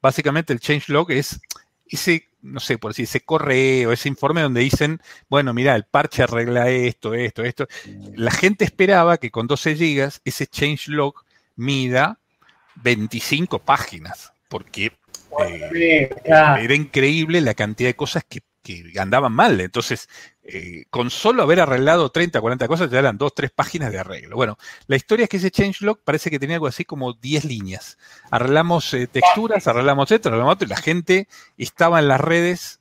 básicamente 0.02 0.52
el 0.52 0.60
change 0.60 0.88
log 0.88 1.10
es 1.10 1.40
ese, 1.86 2.28
no 2.42 2.60
sé, 2.60 2.78
por 2.78 2.90
decir, 2.90 3.04
ese 3.04 3.20
correo, 3.20 3.92
ese 3.92 4.08
informe 4.08 4.42
donde 4.42 4.60
dicen, 4.60 5.00
bueno, 5.28 5.52
mira, 5.54 5.74
el 5.74 5.84
parche 5.84 6.22
arregla 6.22 6.68
esto, 6.70 7.14
esto, 7.14 7.44
esto. 7.44 7.66
La 8.14 8.30
gente 8.30 8.64
esperaba 8.64 9.18
que 9.18 9.30
con 9.30 9.46
12 9.46 9.74
GB 9.74 10.12
ese 10.24 10.46
change 10.46 10.88
log 10.88 11.14
mida 11.56 12.18
25 12.76 13.60
páginas, 13.60 14.32
porque 14.48 14.92
eh, 15.40 16.10
era 16.24 16.74
increíble 16.74 17.40
la 17.40 17.54
cantidad 17.54 17.88
de 17.88 17.96
cosas 17.96 18.24
que, 18.28 18.40
andaban 18.98 19.32
mal. 19.32 19.60
Entonces, 19.60 20.08
eh, 20.42 20.84
con 20.90 21.10
solo 21.10 21.42
haber 21.42 21.60
arreglado 21.60 22.10
30, 22.10 22.40
40 22.40 22.68
cosas, 22.68 22.90
ya 22.90 22.98
eran 22.98 23.18
dos, 23.18 23.34
tres 23.34 23.50
páginas 23.50 23.92
de 23.92 23.98
arreglo. 23.98 24.36
Bueno, 24.36 24.58
la 24.86 24.96
historia 24.96 25.24
es 25.24 25.30
que 25.30 25.36
ese 25.38 25.50
changelog 25.50 26.00
parece 26.04 26.30
que 26.30 26.38
tenía 26.38 26.56
algo 26.56 26.66
así 26.66 26.84
como 26.84 27.14
10 27.14 27.44
líneas. 27.44 27.98
Arreglamos 28.30 28.92
eh, 28.94 29.06
texturas, 29.06 29.66
arreglamos 29.66 30.10
esto, 30.10 30.28
arreglamos 30.28 30.54
otro, 30.54 30.66
y 30.66 30.70
la 30.70 30.76
gente 30.76 31.28
estaba 31.56 31.98
en 31.98 32.08
las 32.08 32.20
redes 32.20 32.80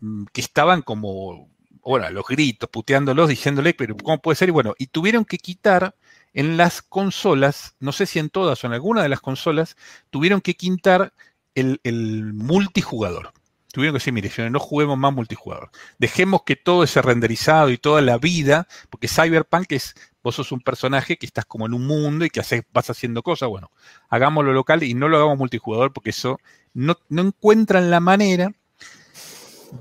mm, 0.00 0.24
que 0.32 0.40
estaban 0.40 0.82
como, 0.82 1.48
bueno, 1.82 2.10
los 2.10 2.26
gritos, 2.26 2.68
puteándolos, 2.70 3.28
diciéndole, 3.28 3.74
pero 3.74 3.96
¿cómo 3.96 4.20
puede 4.20 4.36
ser? 4.36 4.48
Y 4.48 4.52
bueno, 4.52 4.74
y 4.78 4.86
tuvieron 4.88 5.24
que 5.24 5.38
quitar 5.38 5.94
en 6.34 6.56
las 6.56 6.82
consolas, 6.82 7.76
no 7.78 7.92
sé 7.92 8.06
si 8.06 8.18
en 8.18 8.28
todas 8.28 8.62
o 8.62 8.66
en 8.66 8.72
alguna 8.72 9.02
de 9.02 9.08
las 9.08 9.20
consolas, 9.20 9.76
tuvieron 10.10 10.40
que 10.40 10.54
quitar 10.54 11.12
el, 11.54 12.32
multijugador. 12.34 13.32
Tuvieron 13.74 13.94
que 13.94 13.96
decir, 13.96 14.12
mire, 14.12 14.50
no 14.50 14.60
juguemos 14.60 14.96
más 14.96 15.12
multijugador. 15.12 15.68
Dejemos 15.98 16.44
que 16.44 16.54
todo 16.54 16.84
ese 16.84 17.02
renderizado 17.02 17.70
y 17.70 17.76
toda 17.76 18.02
la 18.02 18.18
vida, 18.18 18.68
porque 18.88 19.08
Cyberpunk 19.08 19.72
es, 19.72 19.96
vos 20.22 20.36
sos 20.36 20.52
un 20.52 20.60
personaje 20.60 21.16
que 21.16 21.26
estás 21.26 21.44
como 21.44 21.66
en 21.66 21.74
un 21.74 21.84
mundo 21.84 22.24
y 22.24 22.30
que 22.30 22.40
vas 22.72 22.90
haciendo 22.90 23.24
cosas, 23.24 23.48
bueno, 23.48 23.72
hagámoslo 24.10 24.52
local 24.52 24.84
y 24.84 24.94
no 24.94 25.08
lo 25.08 25.16
hagamos 25.16 25.38
multijugador 25.38 25.92
porque 25.92 26.10
eso 26.10 26.38
no, 26.72 26.96
encuentran 27.10 27.90
la 27.90 27.98
manera 27.98 28.52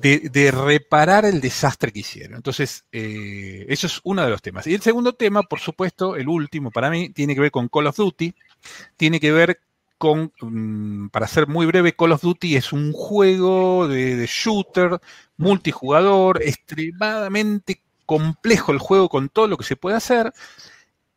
de, 0.01 0.51
reparar 0.51 1.25
el 1.25 1.39
desastre 1.39 1.91
que 1.91 1.99
hicieron. 1.99 2.37
Entonces, 2.37 2.85
eh, 2.91 3.67
eso 3.69 3.85
es 3.85 4.01
uno 4.03 4.23
de 4.23 4.31
los 4.31 4.41
temas. 4.41 4.65
Y 4.65 4.73
el 4.73 4.81
segundo 4.81 5.13
tema, 5.13 5.43
por 5.43 5.59
supuesto, 5.59 6.15
el 6.15 6.29
último 6.29 6.71
para 6.71 6.89
mí, 6.89 7.09
tiene 7.09 7.35
que 7.35 7.41
ver 7.41 7.51
con 7.51 7.67
Call 7.67 7.85
of 7.85 7.97
Duty, 7.97 8.33
tiene 8.97 9.19
que 9.19 9.31
ver 9.31 9.59
con, 9.97 10.31
mm, 10.41 11.09
para 11.09 11.27
ser 11.27 11.47
muy 11.47 11.65
breve, 11.65 11.95
Call 11.95 12.11
of 12.11 12.21
Duty 12.21 12.55
es 12.55 12.73
un 12.73 12.91
juego 12.93 13.87
de, 13.87 14.25
shooter, 14.27 14.99
multijugador, 15.37 16.41
extremadamente 16.43 17.81
complejo 18.05 18.71
el 18.71 18.79
juego 18.79 19.09
con 19.09 19.29
todo 19.29 19.47
lo 19.47 19.57
que 19.57 19.63
se 19.63 19.75
puede 19.75 19.95
hacer. 19.95 20.33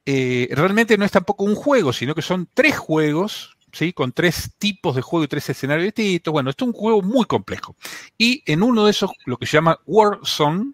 Eh, 0.05 0.49
realmente 0.53 0.97
no 0.97 1.05
es 1.05 1.11
tampoco 1.11 1.45
un 1.45 1.57
juego, 1.57 1.93
sino 1.93 2.15
que 2.15 2.23
son 2.23 2.49
tres 2.55 2.79
juegos, 2.79 3.57
¿sí? 3.73 3.93
con 3.93 4.13
tres 4.13 4.53
tipos 4.59 4.95
de 4.95 5.03
juego 5.03 5.25
y 5.25 5.29
tres 5.29 5.49
escenarios 5.51 5.87
distintos. 5.87 6.33
Bueno, 6.33 6.51
esto 6.51 6.65
es 6.65 6.69
un 6.69 6.75
juego 6.75 7.03
muy 7.03 7.25
complejo. 7.25 7.77
Y 8.17 8.43
en 8.47 8.63
uno 8.63 8.85
de 8.85 8.93
esos, 8.93 9.11
lo 9.25 9.37
que 9.37 9.47
se 9.47 9.57
llama 9.57 9.81
Warzone, 9.87 10.73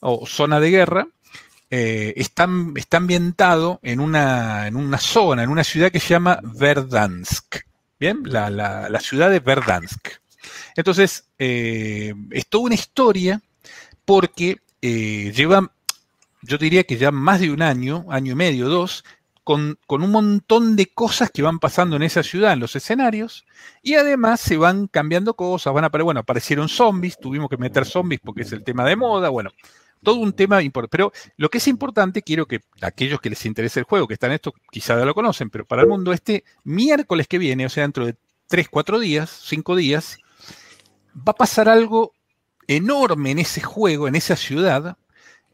o 0.00 0.26
zona 0.26 0.58
de 0.58 0.70
guerra, 0.70 1.06
eh, 1.74 2.12
está, 2.16 2.44
ambientado 2.98 3.80
en 3.82 3.98
una, 3.98 4.66
en 4.66 4.76
una 4.76 4.98
zona, 4.98 5.42
en 5.42 5.48
una 5.48 5.64
ciudad 5.64 5.90
que 5.90 6.00
se 6.00 6.08
llama 6.08 6.38
Verdansk. 6.42 7.60
Bien, 7.98 8.20
la, 8.26 9.00
ciudad 9.00 9.30
de 9.30 9.40
Verdansk. 9.40 10.08
Entonces, 10.76 11.30
eh, 11.38 12.12
es 12.30 12.46
toda 12.48 12.64
una 12.64 12.74
historia 12.74 13.40
porque 14.04 14.58
eh, 14.82 15.32
lleva, 15.34 15.72
yo 16.42 16.58
diría 16.58 16.84
que 16.84 16.98
ya 16.98 17.10
más 17.10 17.40
de 17.40 17.50
un 17.50 17.62
año, 17.62 18.04
año 18.10 18.32
y 18.32 18.36
medio, 18.36 18.68
dos, 18.68 19.02
con, 19.42 19.78
con, 19.86 20.02
un 20.02 20.10
montón 20.10 20.76
de 20.76 20.92
cosas 20.92 21.30
que 21.30 21.40
van 21.40 21.58
pasando 21.58 21.96
en 21.96 22.02
esa 22.02 22.22
ciudad, 22.22 22.52
en 22.52 22.60
los 22.60 22.76
escenarios, 22.76 23.46
y 23.82 23.94
además 23.94 24.42
se 24.42 24.58
van 24.58 24.88
cambiando 24.88 25.32
cosas, 25.32 25.72
van 25.72 25.86
a 25.86 25.88
bueno, 25.88 26.20
aparecieron 26.20 26.68
zombies, 26.68 27.18
tuvimos 27.18 27.48
que 27.48 27.56
meter 27.56 27.86
zombies 27.86 28.20
porque 28.22 28.42
es 28.42 28.52
el 28.52 28.62
tema 28.62 28.84
de 28.84 28.94
moda, 28.94 29.30
bueno, 29.30 29.52
todo 30.02 30.16
un 30.16 30.32
tema 30.32 30.62
importante. 30.62 30.90
Pero 30.96 31.12
lo 31.36 31.48
que 31.48 31.58
es 31.58 31.68
importante, 31.68 32.22
quiero 32.22 32.46
que 32.46 32.60
aquellos 32.80 33.20
que 33.20 33.30
les 33.30 33.44
interese 33.46 33.80
el 33.80 33.84
juego, 33.84 34.06
que 34.06 34.14
están 34.14 34.30
en 34.30 34.36
esto, 34.36 34.52
quizá 34.70 34.98
ya 34.98 35.04
lo 35.04 35.14
conocen, 35.14 35.50
pero 35.50 35.64
para 35.64 35.82
el 35.82 35.88
mundo, 35.88 36.12
este 36.12 36.44
miércoles 36.64 37.28
que 37.28 37.38
viene, 37.38 37.66
o 37.66 37.68
sea, 37.68 37.82
dentro 37.82 38.06
de 38.06 38.16
3, 38.48 38.68
4 38.68 38.98
días, 38.98 39.30
5 39.44 39.76
días, 39.76 40.18
va 41.16 41.32
a 41.32 41.34
pasar 41.34 41.68
algo 41.68 42.12
enorme 42.66 43.30
en 43.30 43.38
ese 43.38 43.60
juego, 43.60 44.08
en 44.08 44.14
esa 44.14 44.36
ciudad. 44.36 44.96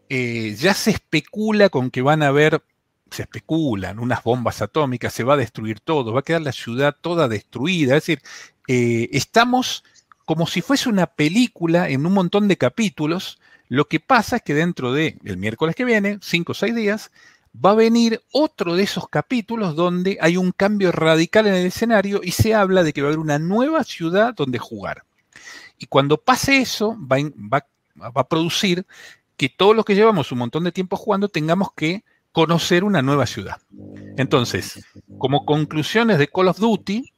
Eh, 0.08 0.56
ya 0.58 0.74
se 0.74 0.90
especula 0.90 1.68
con 1.68 1.90
que 1.90 2.02
van 2.02 2.22
a 2.22 2.28
haber, 2.28 2.62
se 3.10 3.22
especulan, 3.22 3.98
unas 3.98 4.22
bombas 4.22 4.62
atómicas, 4.62 5.12
se 5.12 5.24
va 5.24 5.34
a 5.34 5.38
destruir 5.38 5.80
todo, 5.80 6.12
va 6.12 6.20
a 6.20 6.24
quedar 6.24 6.42
la 6.42 6.52
ciudad 6.52 6.96
toda 7.00 7.28
destruida. 7.28 7.96
Es 7.96 8.02
decir, 8.02 8.22
eh, 8.68 9.08
estamos 9.12 9.84
como 10.24 10.46
si 10.46 10.60
fuese 10.60 10.88
una 10.88 11.06
película 11.06 11.88
en 11.88 12.04
un 12.04 12.12
montón 12.12 12.48
de 12.48 12.58
capítulos 12.58 13.37
lo 13.68 13.86
que 13.86 14.00
pasa 14.00 14.36
es 14.36 14.42
que 14.42 14.54
dentro 14.54 14.92
de 14.92 15.18
el 15.24 15.36
miércoles 15.36 15.74
que 15.74 15.84
viene, 15.84 16.18
cinco 16.22 16.52
o 16.52 16.54
seis 16.54 16.74
días, 16.74 17.10
va 17.54 17.70
a 17.70 17.74
venir 17.74 18.20
otro 18.32 18.76
de 18.76 18.82
esos 18.82 19.08
capítulos 19.08 19.74
donde 19.74 20.18
hay 20.20 20.36
un 20.36 20.52
cambio 20.52 20.92
radical 20.92 21.46
en 21.46 21.54
el 21.54 21.66
escenario 21.66 22.20
y 22.22 22.32
se 22.32 22.54
habla 22.54 22.82
de 22.82 22.92
que 22.92 23.02
va 23.02 23.08
a 23.08 23.10
haber 23.10 23.18
una 23.18 23.38
nueva 23.38 23.84
ciudad 23.84 24.34
donde 24.34 24.58
jugar. 24.58 25.04
Y 25.78 25.86
cuando 25.86 26.18
pase 26.18 26.58
eso, 26.58 26.96
va, 27.00 27.18
va 27.52 28.20
a 28.20 28.28
producir 28.28 28.86
que 29.36 29.48
todos 29.48 29.74
los 29.74 29.84
que 29.84 29.94
llevamos 29.94 30.32
un 30.32 30.38
montón 30.38 30.64
de 30.64 30.72
tiempo 30.72 30.96
jugando 30.96 31.28
tengamos 31.28 31.72
que 31.74 32.04
conocer 32.32 32.84
una 32.84 33.02
nueva 33.02 33.26
ciudad. 33.26 33.60
Entonces, 34.16 34.84
como 35.18 35.44
conclusiones 35.44 36.18
de 36.18 36.28
Call 36.28 36.48
of 36.48 36.58
Duty, 36.58 37.12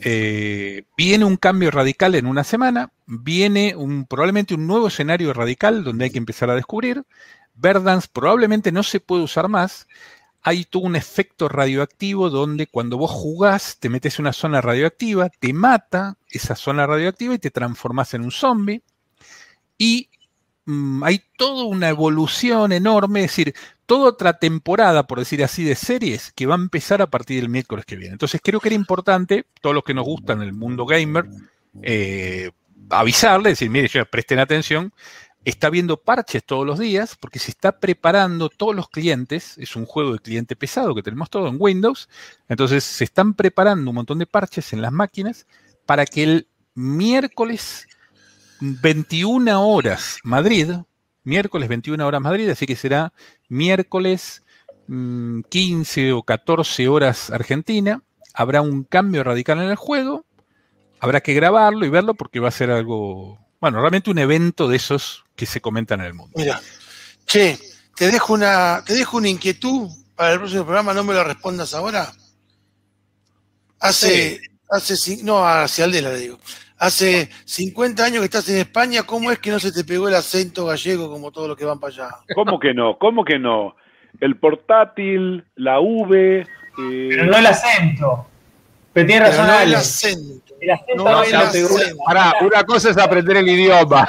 eh, 0.00 0.84
viene 0.96 1.24
un 1.24 1.36
cambio 1.36 1.70
radical 1.70 2.14
en 2.14 2.26
una 2.26 2.44
semana, 2.44 2.92
viene 3.06 3.74
un, 3.76 4.06
probablemente 4.06 4.54
un 4.54 4.66
nuevo 4.66 4.88
escenario 4.88 5.32
radical 5.32 5.84
donde 5.84 6.04
hay 6.04 6.10
que 6.10 6.18
empezar 6.18 6.50
a 6.50 6.54
descubrir. 6.54 7.04
Verdance 7.54 8.08
probablemente 8.12 8.72
no 8.72 8.82
se 8.82 9.00
puede 9.00 9.22
usar 9.22 9.48
más. 9.48 9.86
Hay 10.42 10.64
todo 10.64 10.82
un 10.82 10.96
efecto 10.96 11.48
radioactivo 11.48 12.28
donde 12.28 12.66
cuando 12.66 12.98
vos 12.98 13.10
jugás 13.10 13.78
te 13.78 13.88
metes 13.88 14.18
en 14.18 14.24
una 14.24 14.32
zona 14.32 14.60
radioactiva, 14.60 15.30
te 15.30 15.52
mata 15.52 16.16
esa 16.28 16.54
zona 16.54 16.86
radioactiva 16.86 17.34
y 17.34 17.38
te 17.38 17.50
transformas 17.50 18.12
en 18.14 18.24
un 18.24 18.30
zombie. 18.30 18.82
Y 19.78 20.10
mm, 20.66 21.02
hay 21.04 21.22
toda 21.36 21.64
una 21.64 21.88
evolución 21.88 22.72
enorme, 22.72 23.24
es 23.24 23.30
decir, 23.30 23.54
toda 23.86 24.08
otra 24.08 24.38
temporada, 24.38 25.06
por 25.06 25.18
decir 25.18 25.42
así, 25.44 25.64
de 25.64 25.74
series 25.74 26.32
que 26.32 26.46
va 26.46 26.54
a 26.54 26.58
empezar 26.58 27.02
a 27.02 27.10
partir 27.10 27.40
del 27.40 27.48
miércoles 27.50 27.84
que 27.84 27.96
viene. 27.96 28.12
Entonces 28.12 28.40
creo 28.42 28.60
que 28.60 28.68
era 28.68 28.74
importante, 28.76 29.46
todos 29.60 29.74
los 29.74 29.84
que 29.84 29.94
nos 29.94 30.04
gustan 30.04 30.42
el 30.42 30.52
mundo 30.52 30.86
gamer, 30.86 31.26
eh, 31.82 32.50
avisarle, 32.90 33.50
decir, 33.50 33.70
mire, 33.70 33.88
presten 34.06 34.38
atención, 34.38 34.92
está 35.44 35.68
viendo 35.68 35.98
parches 35.98 36.44
todos 36.44 36.66
los 36.66 36.78
días 36.78 37.16
porque 37.16 37.38
se 37.38 37.50
está 37.50 37.78
preparando 37.78 38.48
todos 38.48 38.74
los 38.74 38.88
clientes, 38.88 39.56
es 39.58 39.76
un 39.76 39.84
juego 39.84 40.14
de 40.14 40.18
cliente 40.18 40.56
pesado 40.56 40.94
que 40.94 41.02
tenemos 41.02 41.28
todo 41.30 41.48
en 41.48 41.56
Windows, 41.58 42.08
entonces 42.48 42.84
se 42.84 43.04
están 43.04 43.34
preparando 43.34 43.90
un 43.90 43.96
montón 43.96 44.18
de 44.18 44.26
parches 44.26 44.72
en 44.72 44.82
las 44.82 44.92
máquinas 44.92 45.46
para 45.86 46.06
que 46.06 46.22
el 46.22 46.48
miércoles 46.74 47.86
21 48.80 49.60
horas 49.68 50.18
Madrid, 50.22 50.70
miércoles 51.22 51.68
21 51.68 52.06
horas 52.06 52.20
Madrid, 52.20 52.48
así 52.48 52.66
que 52.66 52.76
será 52.76 53.12
miércoles 53.48 54.42
15 54.86 56.12
mm, 56.12 56.16
o 56.16 56.22
14 56.22 56.88
horas 56.88 57.30
Argentina. 57.30 58.02
Habrá 58.32 58.62
un 58.62 58.84
cambio 58.84 59.22
radical 59.22 59.58
en 59.60 59.70
el 59.70 59.76
juego. 59.76 60.24
Habrá 61.00 61.20
que 61.20 61.34
grabarlo 61.34 61.84
y 61.84 61.90
verlo 61.90 62.14
porque 62.14 62.40
va 62.40 62.48
a 62.48 62.52
ser 62.52 62.70
algo, 62.70 63.38
bueno, 63.60 63.80
realmente 63.80 64.10
un 64.10 64.18
evento 64.18 64.68
de 64.68 64.76
esos 64.76 65.24
que 65.36 65.46
se 65.46 65.60
comentan 65.60 66.00
en 66.00 66.06
el 66.06 66.14
mundo. 66.14 66.32
Mira, 66.36 66.60
che, 67.26 67.58
te 67.94 68.10
dejo 68.10 68.32
una, 68.32 68.82
te 68.84 68.94
dejo 68.94 69.18
una 69.18 69.28
inquietud 69.28 69.90
para 70.16 70.32
el 70.32 70.38
próximo 70.38 70.64
programa, 70.64 70.94
no 70.94 71.04
me 71.04 71.12
lo 71.14 71.22
respondas 71.22 71.74
ahora. 71.74 72.12
Hace, 73.80 74.40
hace 74.70 74.94
cin- 74.94 75.22
no, 75.22 75.46
hacia 75.46 75.84
Aldela 75.84 76.10
le 76.10 76.18
digo. 76.18 76.38
Hace 76.78 77.30
50 77.44 78.04
años 78.04 78.18
que 78.20 78.24
estás 78.26 78.48
en 78.48 78.58
España, 78.58 79.04
¿cómo 79.04 79.30
es 79.30 79.38
que 79.38 79.50
no 79.50 79.60
se 79.60 79.72
te 79.72 79.84
pegó 79.84 80.08
el 80.08 80.14
acento 80.14 80.66
gallego 80.66 81.08
como 81.10 81.30
todos 81.30 81.48
los 81.48 81.56
que 81.56 81.64
van 81.64 81.78
para 81.78 81.92
allá? 81.94 82.08
¿Cómo 82.34 82.58
que 82.58 82.74
no? 82.74 82.98
¿Cómo 82.98 83.24
que 83.24 83.38
no? 83.38 83.76
El 84.20 84.36
portátil, 84.36 85.44
la 85.56 85.80
V. 85.80 86.40
eh, 86.40 86.46
Pero 86.76 87.26
no 87.26 87.36
el 87.38 87.46
acento. 87.46 88.26
Pero 88.92 89.06
tiene 89.06 89.22
Pero 89.26 89.36
razón 89.36 89.46
no 89.48 89.60
el 89.60 89.74
acento. 89.74 90.54
El 90.60 90.70
acento 90.70 91.04
No 91.04 91.10
no 91.10 91.22
el 91.24 91.34
acento. 91.34 91.74
Pará, 92.06 92.34
una 92.42 92.64
cosa 92.64 92.90
es 92.90 92.98
aprender 92.98 93.36
el 93.38 93.48
idioma. 93.48 94.08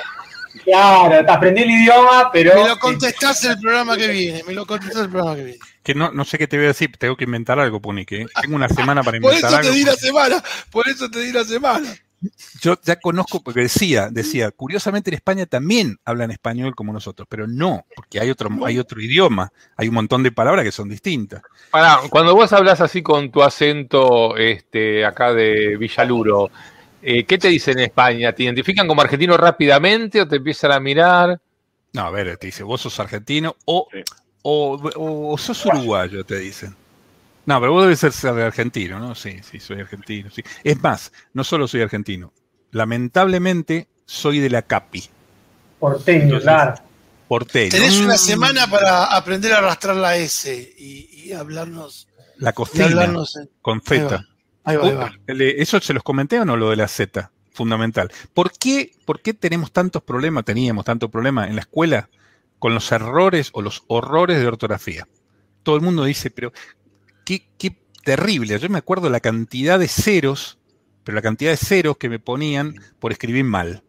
Claro, 0.64 1.32
aprendí 1.32 1.62
el 1.64 1.72
idioma, 1.72 2.30
pero. 2.32 2.56
Me 2.56 2.68
lo 2.68 2.78
contestás 2.80 3.44
el 3.46 3.60
programa 3.60 3.98
que 3.98 4.08
viene, 4.08 4.44
me 4.48 4.54
lo 4.54 4.66
contestás 4.66 5.04
el 5.04 5.10
programa 5.10 5.36
que 5.36 5.44
viene. 5.44 5.60
Que 5.84 5.94
no, 5.94 6.12
no 6.12 6.24
sé 6.26 6.38
qué 6.38 6.48
te 6.48 6.56
voy 6.58 6.66
a 6.66 6.70
decir, 6.70 6.96
tengo 6.98 7.16
que 7.16 7.26
inventar 7.26 7.60
algo, 7.60 7.80
Punique. 7.82 8.22
¿eh? 8.22 8.26
Tengo 8.42 8.56
una 8.56 8.70
semana 8.70 9.04
para 9.04 9.20
Por 9.20 9.32
inventar 9.34 9.52
eso 9.52 9.62
te 9.62 9.68
algo. 9.68 9.78
di 9.78 9.84
la 9.84 9.96
semana, 9.96 10.44
por 10.72 10.88
eso 10.88 11.10
te 11.12 11.20
di 11.20 11.32
la 11.32 11.44
semana. 11.44 11.94
Yo 12.62 12.76
ya 12.84 12.96
conozco, 12.96 13.42
porque 13.44 13.62
decía, 13.62 14.10
decía, 14.10 14.50
curiosamente 14.52 15.10
en 15.10 15.16
España 15.16 15.46
también 15.46 15.98
hablan 16.06 16.32
español 16.32 16.74
como 16.74 16.92
nosotros, 16.92 17.28
pero 17.30 17.46
no, 17.48 17.86
porque 17.96 18.20
hay 18.20 18.30
otro, 18.32 18.50
hay 18.66 18.80
otro 18.80 19.00
idioma, 19.02 19.52
hay 19.78 19.90
un 19.90 19.94
montón 19.96 20.24
de 20.24 20.32
palabras 20.32 20.64
que 20.66 20.72
son 20.72 20.90
distintas. 20.90 21.42
Cuando 22.10 22.34
vos 22.34 22.52
hablas 22.54 22.82
así 22.82 23.04
con 23.04 23.32
tu 23.32 23.44
acento 23.44 24.36
este, 24.38 25.06
acá 25.06 25.34
de 25.34 25.78
Villaluro, 25.78 26.50
eh, 27.02 27.26
¿qué 27.26 27.38
te 27.38 27.50
dicen 27.50 27.78
en 27.78 27.86
España? 27.86 28.34
¿Te 28.34 28.44
identifican 28.44 28.88
como 28.88 29.02
argentino 29.02 29.38
rápidamente 29.38 30.22
o 30.22 30.28
te 30.28 30.38
empiezan 30.38 30.72
a 30.72 30.80
mirar? 30.80 31.40
No, 31.94 32.02
a 32.02 32.10
ver, 32.10 32.38
te 32.38 32.48
dice, 32.48 32.64
vos 32.64 32.82
sos 32.82 33.00
argentino 33.00 33.56
o, 33.66 33.88
Sí. 33.92 34.00
o, 34.42 34.76
o- 34.96 35.34
o 35.34 35.38
sos 35.38 35.64
uruguayo, 35.66 36.24
te 36.24 36.40
dicen. 36.40 36.76
No, 37.46 37.60
pero 37.60 37.72
vos 37.74 37.84
debes 37.84 38.00
ser, 38.00 38.12
ser 38.12 38.32
argentino, 38.42 39.00
¿no? 39.00 39.14
Sí, 39.16 39.40
sí, 39.50 39.60
soy 39.60 39.80
argentino. 39.82 40.30
Sí. 40.32 40.42
Es 40.64 40.82
más, 40.82 41.12
no 41.34 41.44
solo 41.44 41.68
soy 41.68 41.82
argentino, 41.82 42.34
lamentablemente 42.72 43.88
soy 44.06 44.40
de 44.40 44.50
la 44.50 44.62
CAPI, 44.62 45.04
Porteño, 45.80 46.24
Entonces, 46.24 46.44
claro. 46.44 46.76
porteño. 47.28 47.72
Tenés 47.72 48.00
una 48.00 48.16
Mm, 48.16 48.18
semana 48.18 48.68
para 48.70 49.06
aprender 49.16 49.54
a 49.54 49.58
arrastrar 49.60 49.96
la 49.96 50.16
S 50.18 50.74
y, 50.78 51.10
y 51.26 51.34
hablarnos. 51.34 52.08
La 52.38 52.52
Y 52.52 52.54
cocina, 52.54 52.86
hablarnos 52.86 53.36
en- 53.36 53.50
con 53.62 53.78
Ahí 53.86 54.00
Z. 54.00 54.16
va, 54.16 54.26
ahí 54.64 54.78
va, 54.78 54.84
ahí 54.88 54.94
va. 54.96 55.12
Uh, 55.28 55.34
¿Eso 55.58 55.80
se 55.82 55.94
los 55.94 56.02
comenté 56.04 56.40
o 56.40 56.46
no, 56.46 56.56
lo 56.58 56.70
de 56.70 56.76
la 56.78 56.88
Z? 56.88 57.32
Fundamental. 57.54 58.12
¿Por 58.34 58.52
qué, 58.52 58.92
¿Por 59.06 59.22
qué 59.22 59.34
tenemos 59.34 59.72
tantos 59.72 60.02
problemas, 60.04 60.44
teníamos 60.46 60.84
tantos 60.86 61.10
problemas 61.12 61.48
en 61.50 61.56
la 61.56 61.62
escuela 61.62 62.10
con 62.60 62.74
los 62.74 62.92
errores 62.92 63.50
o 63.54 63.62
los 63.62 63.84
horrores 63.88 64.40
de 64.40 64.48
ortografía? 64.48 65.08
Todo 65.64 65.76
el 65.76 65.82
mundo 65.82 66.04
dice, 66.04 66.30
pero 66.32 66.52
qué, 67.26 67.50
qué 67.58 67.76
terrible. 68.04 68.58
Yo 68.58 68.70
me 68.70 68.78
acuerdo 68.78 69.10
la 69.10 69.20
cantidad 69.20 69.78
de 69.78 69.90
ceros, 69.90 70.58
pero 71.04 71.16
la 71.16 71.22
cantidad 71.22 71.52
de 71.52 71.58
ceros 71.58 71.98
que 71.98 72.08
me 72.08 72.20
ponían 72.20 72.76
por 73.00 73.12
escribir 73.12 73.44
mal. 73.44 73.84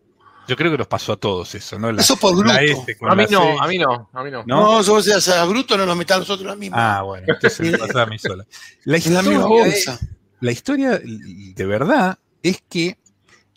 Yo 0.48 0.56
creo 0.56 0.70
que 0.70 0.78
nos 0.78 0.86
pasó 0.86 1.12
a 1.12 1.16
todos 1.16 1.54
eso, 1.54 1.78
¿no? 1.78 1.90
La, 1.90 2.02
Eso 2.02 2.16
por 2.16 2.34
la 2.46 2.54
bruto. 2.54 2.82
S 2.82 2.96
con 2.96 3.10
A 3.10 3.14
mí 3.16 3.24
la 3.24 3.30
no, 3.30 3.42
C. 3.42 3.56
a 3.60 3.66
mí 3.66 3.78
no, 3.78 4.10
a 4.12 4.24
mí 4.24 4.30
no. 4.30 4.44
¿No? 4.46 4.82
Yo 4.82 5.02
sea, 5.02 5.20
sea 5.20 5.44
bruto, 5.44 5.76
no 5.76 5.86
nos 5.86 5.96
metamos 5.96 6.28
nosotros 6.28 6.46
la 6.46 6.56
misma. 6.56 6.98
Ah, 6.98 7.02
bueno, 7.02 7.26
entonces 7.28 7.60
me 7.60 7.76
pasaba 7.78 8.02
a 8.02 8.06
mí 8.06 8.18
sola. 8.18 8.46
La 8.84 8.96
en 9.04 9.14
la 9.14 9.22
misma 9.22 9.38
historia, 9.40 9.64
bolsa. 9.64 10.00
la 10.40 10.52
historia 10.52 11.00
de 11.02 11.66
verdad 11.66 12.18
es 12.42 12.62
que 12.68 12.96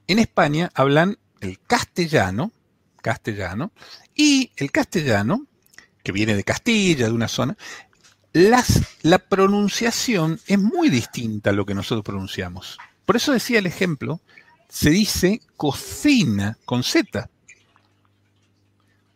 en 0.07 0.17
España 0.17 0.71
hablan 0.73 1.19
el 1.41 1.59
castellano, 1.59 2.51
castellano, 3.01 3.71
y 4.15 4.51
el 4.57 4.71
castellano, 4.71 5.45
que 6.03 6.11
viene 6.11 6.35
de 6.35 6.43
Castilla, 6.43 7.05
de 7.05 7.11
una 7.11 7.27
zona, 7.27 7.55
las, 8.33 8.97
la 9.01 9.19
pronunciación 9.19 10.39
es 10.47 10.59
muy 10.59 10.89
distinta 10.89 11.49
a 11.49 11.53
lo 11.53 11.65
que 11.65 11.73
nosotros 11.73 12.03
pronunciamos. 12.03 12.77
Por 13.05 13.15
eso 13.15 13.31
decía 13.31 13.59
el 13.59 13.65
ejemplo, 13.65 14.21
se 14.67 14.91
dice 14.91 15.41
cocina 15.57 16.57
con 16.65 16.83
Z. 16.83 17.29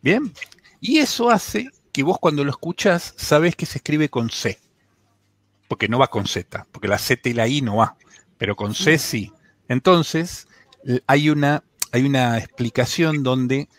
Bien, 0.01 0.33
y 0.81 0.97
eso 0.97 1.29
hace 1.29 1.69
que 1.91 2.03
vos 2.03 2.17
cuando 2.19 2.43
lo 2.43 2.49
escuchás 2.49 3.13
sabés 3.17 3.55
que 3.55 3.65
se 3.65 3.77
escribe 3.77 4.09
con 4.09 4.29
C, 4.29 4.59
porque 5.67 5.87
no 5.87 5.99
va 5.99 6.09
con 6.09 6.25
Z, 6.25 6.67
porque 6.71 6.87
la 6.87 6.97
Z 6.97 7.29
y 7.29 7.33
la 7.33 7.47
I 7.47 7.61
no 7.61 7.77
va, 7.77 7.95
pero 8.37 8.55
con 8.55 8.73
C 8.73 8.97
sí. 8.97 9.31
Entonces, 9.69 10.47
hay 11.07 11.29
una, 11.29 11.63
hay 11.91 12.03
una 12.03 12.37
explicación 12.39 13.23
donde 13.23 13.69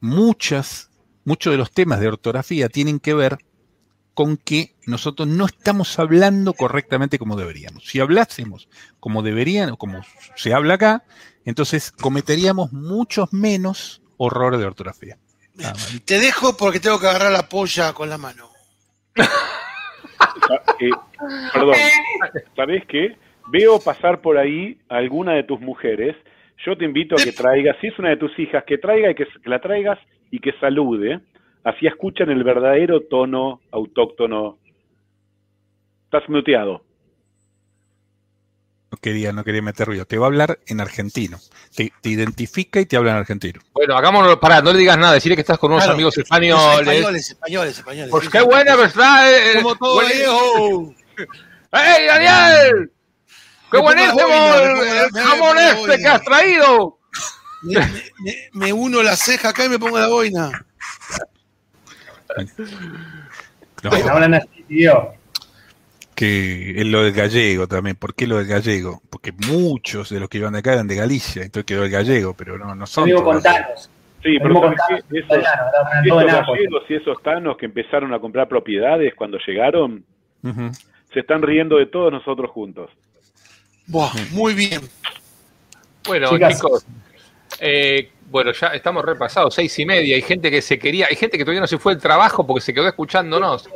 muchas, 0.00 0.90
muchos 1.24 1.52
de 1.52 1.58
los 1.58 1.70
temas 1.70 2.00
de 2.00 2.08
ortografía 2.08 2.68
tienen 2.68 2.98
que 2.98 3.14
ver 3.14 3.38
con 4.14 4.36
que 4.36 4.74
nosotros 4.86 5.28
no 5.28 5.46
estamos 5.46 5.98
hablando 5.98 6.52
correctamente 6.52 7.18
como 7.18 7.36
deberíamos. 7.36 7.86
Si 7.86 8.00
hablásemos 8.00 8.68
como 9.00 9.22
deberían 9.22 9.70
o 9.70 9.76
como 9.76 10.02
se 10.36 10.52
habla 10.52 10.74
acá, 10.74 11.04
entonces 11.44 11.92
cometeríamos 11.92 12.72
muchos 12.72 13.32
menos 13.32 14.02
horrores 14.16 14.60
de 14.60 14.66
ortografía. 14.66 15.18
Te 16.04 16.18
dejo 16.18 16.56
porque 16.56 16.80
tengo 16.80 16.98
que 16.98 17.06
agarrar 17.06 17.32
la 17.32 17.48
polla 17.48 17.92
con 17.92 18.08
la 18.08 18.18
mano. 18.18 18.48
Eh, 20.80 20.90
perdón, 21.52 21.74
¿sabés 22.56 22.84
qué? 22.86 23.16
Veo 23.48 23.80
pasar 23.80 24.20
por 24.20 24.38
ahí 24.38 24.78
a 24.88 24.96
alguna 24.96 25.34
de 25.34 25.44
tus 25.44 25.60
mujeres. 25.60 26.16
Yo 26.64 26.76
te 26.76 26.84
invito 26.84 27.16
a 27.16 27.22
que 27.22 27.32
traigas, 27.32 27.76
si 27.80 27.88
es 27.88 27.98
una 27.98 28.10
de 28.10 28.16
tus 28.16 28.36
hijas, 28.38 28.64
que 28.66 28.78
traiga 28.78 29.10
y 29.10 29.14
que, 29.14 29.26
que 29.26 29.50
la 29.50 29.60
traigas 29.60 29.98
y 30.30 30.38
que 30.38 30.52
salude. 30.60 31.20
Así 31.64 31.86
escuchan 31.86 32.30
el 32.30 32.42
verdadero 32.44 33.02
tono 33.02 33.60
autóctono. 33.70 34.58
Estás 36.04 36.28
muteado. 36.28 36.84
No 38.90 38.98
quería, 38.98 39.32
no 39.32 39.42
quería 39.44 39.62
meter 39.62 39.86
ruido. 39.86 40.04
Te 40.04 40.18
va 40.18 40.26
a 40.26 40.28
hablar 40.28 40.58
en 40.66 40.80
argentino. 40.80 41.38
Te, 41.74 41.92
te 42.02 42.10
identifica 42.10 42.78
y 42.80 42.84
te 42.86 42.96
habla 42.96 43.12
en 43.12 43.16
argentino. 43.18 43.60
Bueno, 43.72 43.96
hagámonos, 43.96 44.36
pará, 44.36 44.60
no 44.60 44.72
le 44.72 44.80
digas 44.80 44.98
nada, 44.98 45.14
decirle 45.14 45.36
que 45.36 45.40
estás 45.40 45.58
con 45.58 45.70
unos 45.70 45.82
Claro, 45.84 45.94
amigos 45.94 46.18
españoles. 46.18 46.78
Españoles, 46.80 47.30
españoles, 47.30 47.78
españoles. 47.78 48.10
Pues 48.10 48.28
qué 48.28 48.42
buena 48.42 48.76
verdad. 48.76 49.32
eh, 49.32 49.62
Como 49.62 49.76
todo 49.76 50.00
viejo. 50.00 50.94
¡Ey, 51.72 52.06
Daniel! 52.06 52.92
¡Qué 53.70 53.78
buenísimo 53.78 54.20
el, 54.20 54.88
el 55.16 55.22
jamón 55.22 55.56
este 55.58 55.96
que 55.98 56.06
has 56.08 56.22
traído! 56.22 56.98
Me, 57.62 57.78
me- 57.78 58.48
me 58.52 58.72
uno 58.74 59.02
la 59.02 59.16
ceja 59.16 59.50
acá 59.50 59.64
y 59.64 59.68
me 59.70 59.78
pongo 59.78 59.98
la 59.98 60.08
boina. 60.08 60.66
No, 63.82 63.90
Bueno, 63.90 64.08
hablan 64.12 64.34
así, 64.34 64.62
tío. 64.68 65.12
que 66.14 66.80
es 66.80 66.86
lo 66.86 67.02
del 67.02 67.12
gallego 67.12 67.66
también. 67.66 67.96
¿Por 67.96 68.14
qué 68.14 68.26
lo 68.26 68.38
del 68.38 68.46
gallego? 68.46 69.02
Porque 69.10 69.32
muchos 69.48 70.10
de 70.10 70.20
los 70.20 70.28
que 70.28 70.38
iban 70.38 70.52
de 70.52 70.60
acá 70.60 70.74
eran 70.74 70.86
de 70.86 70.96
Galicia, 70.96 71.42
entonces 71.42 71.64
quedó 71.66 71.84
el 71.84 71.90
gallego, 71.90 72.34
pero 72.34 72.58
no, 72.58 72.74
no 72.74 72.86
son. 72.86 73.10
con. 73.10 73.42
Thanos. 73.42 73.90
Sí, 74.22 74.36
pero. 74.40 74.72
Esos, 74.72 75.38
italiano, 76.04 76.44
gallegos 76.52 76.84
y 76.88 76.94
esos 76.94 77.20
tanos 77.22 77.56
que 77.56 77.66
empezaron 77.66 78.14
a 78.14 78.20
comprar 78.20 78.46
propiedades 78.48 79.14
cuando 79.16 79.38
llegaron, 79.44 80.04
se 81.12 81.20
están 81.20 81.42
riendo 81.42 81.76
de 81.78 81.86
todos 81.86 82.12
nosotros 82.12 82.50
juntos. 82.50 82.90
Buah, 83.88 84.12
muy 84.30 84.54
bien. 84.54 84.80
Bueno, 86.06 86.28
Chicas. 86.30 86.54
chicos, 86.56 86.86
eh, 87.60 88.10
bueno, 88.32 88.50
ya 88.52 88.68
estamos 88.68 89.04
repasados, 89.04 89.54
seis 89.54 89.78
y 89.78 89.86
media. 89.86 90.16
Hay 90.16 90.22
gente 90.22 90.50
que 90.50 90.62
se 90.62 90.78
quería, 90.78 91.06
hay 91.08 91.16
gente 91.16 91.38
que 91.38 91.44
todavía 91.44 91.60
no 91.60 91.66
se 91.66 91.78
fue 91.78 91.92
al 91.92 92.00
trabajo 92.00 92.44
porque 92.44 92.62
se 92.62 92.74
quedó 92.74 92.88
escuchándonos. 92.88 93.68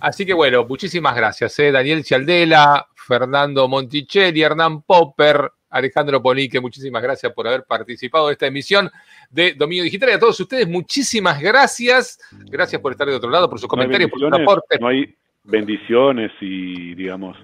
Así 0.00 0.26
que 0.26 0.34
bueno, 0.34 0.64
muchísimas 0.64 1.14
gracias, 1.14 1.58
eh, 1.58 1.70
Daniel 1.70 2.04
Cialdela, 2.04 2.86
Fernando 2.94 3.68
Monticelli, 3.68 4.42
Hernán 4.42 4.82
Popper, 4.82 5.50
Alejandro 5.70 6.22
Ponique, 6.22 6.60
muchísimas 6.60 7.02
gracias 7.02 7.32
por 7.32 7.46
haber 7.46 7.64
participado 7.64 8.28
de 8.28 8.32
esta 8.32 8.46
emisión 8.46 8.90
de 9.30 9.54
Dominio 9.54 9.84
Digital. 9.84 10.10
Y 10.10 10.12
a 10.12 10.18
todos 10.18 10.38
ustedes, 10.40 10.66
muchísimas 10.66 11.40
gracias. 11.40 12.18
Gracias 12.46 12.80
por 12.80 12.92
estar 12.92 13.06
de 13.06 13.14
otro 13.14 13.30
lado, 13.30 13.48
por 13.48 13.58
sus 13.58 13.66
No 13.66 13.70
comentarios, 13.70 14.10
por 14.10 14.20
sus 14.20 14.32
aportes. 14.32 14.80
no 14.80 14.88
hay 14.88 15.14
bendiciones 15.44 16.32
y, 16.40 16.94
digamos, 16.94 17.36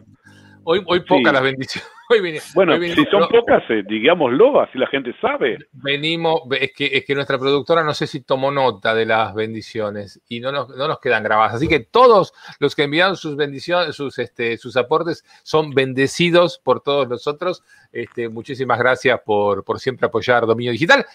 Hoy, 0.64 0.82
hoy 0.86 1.00
pocas 1.00 1.30
Sí. 1.30 1.32
las 1.32 1.42
bendiciones. 1.42 1.90
Hoy 2.10 2.38
bueno, 2.54 2.74
hoy 2.74 2.90
si 2.94 3.04
son 3.06 3.20
no, 3.20 3.28
pocas, 3.28 3.62
eh, 3.70 3.82
digámoslo, 3.88 4.60
así 4.60 4.76
la 4.76 4.86
gente 4.88 5.14
sabe. 5.18 5.56
Venimos, 5.72 6.42
es 6.60 6.70
que, 6.74 6.90
es 6.92 7.06
que 7.06 7.14
nuestra 7.14 7.38
productora 7.38 7.82
no 7.82 7.94
sé 7.94 8.06
si 8.06 8.20
tomó 8.20 8.50
nota 8.50 8.94
de 8.94 9.06
las 9.06 9.34
bendiciones 9.34 10.20
y 10.28 10.40
no 10.40 10.52
nos, 10.52 10.68
no 10.76 10.88
nos 10.88 11.00
quedan 11.00 11.22
grabadas. 11.22 11.54
Así 11.54 11.68
que 11.68 11.80
todos 11.80 12.34
los 12.58 12.76
que 12.76 12.82
enviaron 12.82 13.16
sus 13.16 13.34
bendiciones, 13.34 13.96
sus, 13.96 14.18
este, 14.18 14.58
sus 14.58 14.76
aportes 14.76 15.24
son 15.42 15.70
bendecidos 15.70 16.58
por 16.58 16.82
todos 16.82 17.08
nosotros. 17.08 17.64
Este, 17.92 18.28
muchísimas 18.28 18.78
gracias 18.78 19.18
por, 19.24 19.64
por 19.64 19.80
siempre 19.80 20.06
apoyar 20.06 20.44
Dominio 20.44 20.72
Digital. 20.72 21.06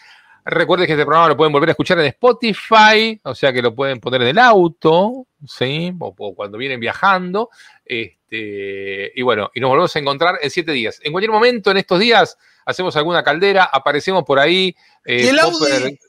Recuerden 0.49 0.87
que 0.87 0.93
este 0.93 1.05
programa 1.05 1.27
lo 1.27 1.37
pueden 1.37 1.51
volver 1.51 1.69
a 1.69 1.71
escuchar 1.73 1.99
en 1.99 2.05
Spotify, 2.05 3.19
o 3.21 3.35
sea 3.35 3.51
que 3.51 3.61
lo 3.61 3.75
pueden 3.75 3.99
poner 3.99 4.21
en 4.21 4.29
el 4.29 4.39
auto, 4.39 5.27
¿sí? 5.45 5.93
O, 5.99 6.15
o 6.17 6.33
cuando 6.33 6.57
vienen 6.57 6.79
viajando. 6.79 7.49
Este, 7.87 9.11
y 9.15 9.21
bueno, 9.21 9.49
y 9.53 9.59
nos 9.59 9.69
volvemos 9.69 9.95
a 9.95 9.99
encontrar 9.99 10.39
en 10.41 10.49
siete 10.49 10.71
días. 10.71 10.99
En 11.03 11.11
cualquier 11.11 11.31
momento 11.31 11.71
en 11.71 11.77
estos 11.77 11.99
días 11.99 12.37
hacemos 12.65 12.95
alguna 12.97 13.23
caldera, 13.23 13.63
aparecemos 13.71 14.23
por 14.25 14.39
ahí. 14.39 14.75
eh, 15.05 15.23
¿Y 15.23 15.27
el 15.27 15.37
Popper- 15.39 15.83
Audi? 15.83 15.99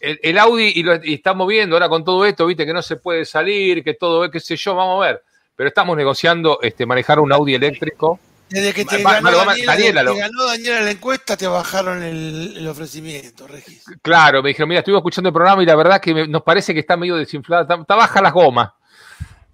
el, 0.00 0.20
el 0.22 0.38
Audi 0.38 0.72
y, 0.74 0.82
lo, 0.82 0.96
y 1.04 1.14
estamos 1.14 1.46
viendo 1.46 1.76
ahora 1.76 1.88
con 1.88 2.04
todo 2.04 2.26
esto, 2.26 2.44
viste, 2.46 2.66
que 2.66 2.72
no 2.72 2.82
se 2.82 2.96
puede 2.96 3.24
salir, 3.24 3.84
que 3.84 3.94
todo, 3.94 4.28
qué 4.30 4.40
sé 4.40 4.56
yo, 4.56 4.74
vamos 4.74 5.04
a 5.04 5.06
ver. 5.08 5.22
Pero 5.56 5.68
estamos 5.68 5.96
negociando 5.96 6.58
este, 6.62 6.86
manejar 6.86 7.20
un 7.20 7.32
Audi 7.32 7.54
eléctrico. 7.54 8.18
Desde 8.48 8.72
que 8.74 8.84
te, 8.84 9.00
Va- 9.04 9.20
ganó, 9.20 9.30
va- 9.38 9.44
Daniela, 9.44 9.72
Daniela 9.72 10.00
te 10.00 10.04
lo- 10.06 10.16
ganó 10.16 10.44
Daniela 10.46 10.80
la 10.80 10.90
encuesta, 10.90 11.36
te 11.36 11.46
bajaron 11.46 12.02
el, 12.02 12.54
el 12.56 12.66
ofrecimiento, 12.66 13.46
Regis. 13.46 13.84
Claro, 14.02 14.42
me 14.42 14.48
dijeron, 14.48 14.68
mira, 14.70 14.80
estuve 14.80 14.96
escuchando 14.96 15.28
el 15.28 15.32
programa 15.34 15.62
y 15.62 15.66
la 15.66 15.76
verdad 15.76 16.00
que 16.00 16.12
me- 16.12 16.26
nos 16.26 16.42
parece 16.42 16.74
que 16.74 16.80
está 16.80 16.96
medio 16.96 17.14
desinflada, 17.14 17.62
está, 17.62 17.76
está 17.76 17.94
baja 17.94 18.20
las 18.20 18.32
gomas. 18.32 18.70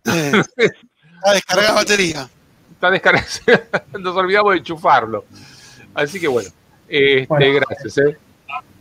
Eh, 0.06 0.32
Está 1.27 1.32
descargada 1.35 1.73
batería. 1.74 2.28
Está 2.73 2.90
descargado. 2.90 3.27
Nos 3.98 4.16
olvidamos 4.16 4.53
de 4.53 4.59
enchufarlo. 4.59 5.24
Así 5.94 6.20
que 6.20 6.28
bueno, 6.28 6.51
este, 6.89 7.27
Bueno. 7.27 7.61
gracias. 7.69 7.98
eh. 7.98 8.16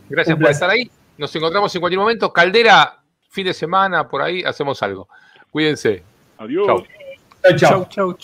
Gracias 0.08 0.38
por 0.38 0.50
estar 0.50 0.70
ahí. 0.70 0.88
Nos 1.18 1.34
encontramos 1.34 1.74
en 1.74 1.80
cualquier 1.80 1.98
momento. 1.98 2.32
Caldera, 2.32 3.00
fin 3.30 3.46
de 3.46 3.54
semana, 3.54 4.06
por 4.06 4.22
ahí 4.22 4.42
hacemos 4.44 4.80
algo. 4.82 5.08
Cuídense. 5.50 6.02
Adiós. 6.38 6.66
Chau. 6.66 6.86
Chau, 7.42 7.56
chau. 7.56 7.58
Chau, 7.58 7.86
chau, 7.88 8.16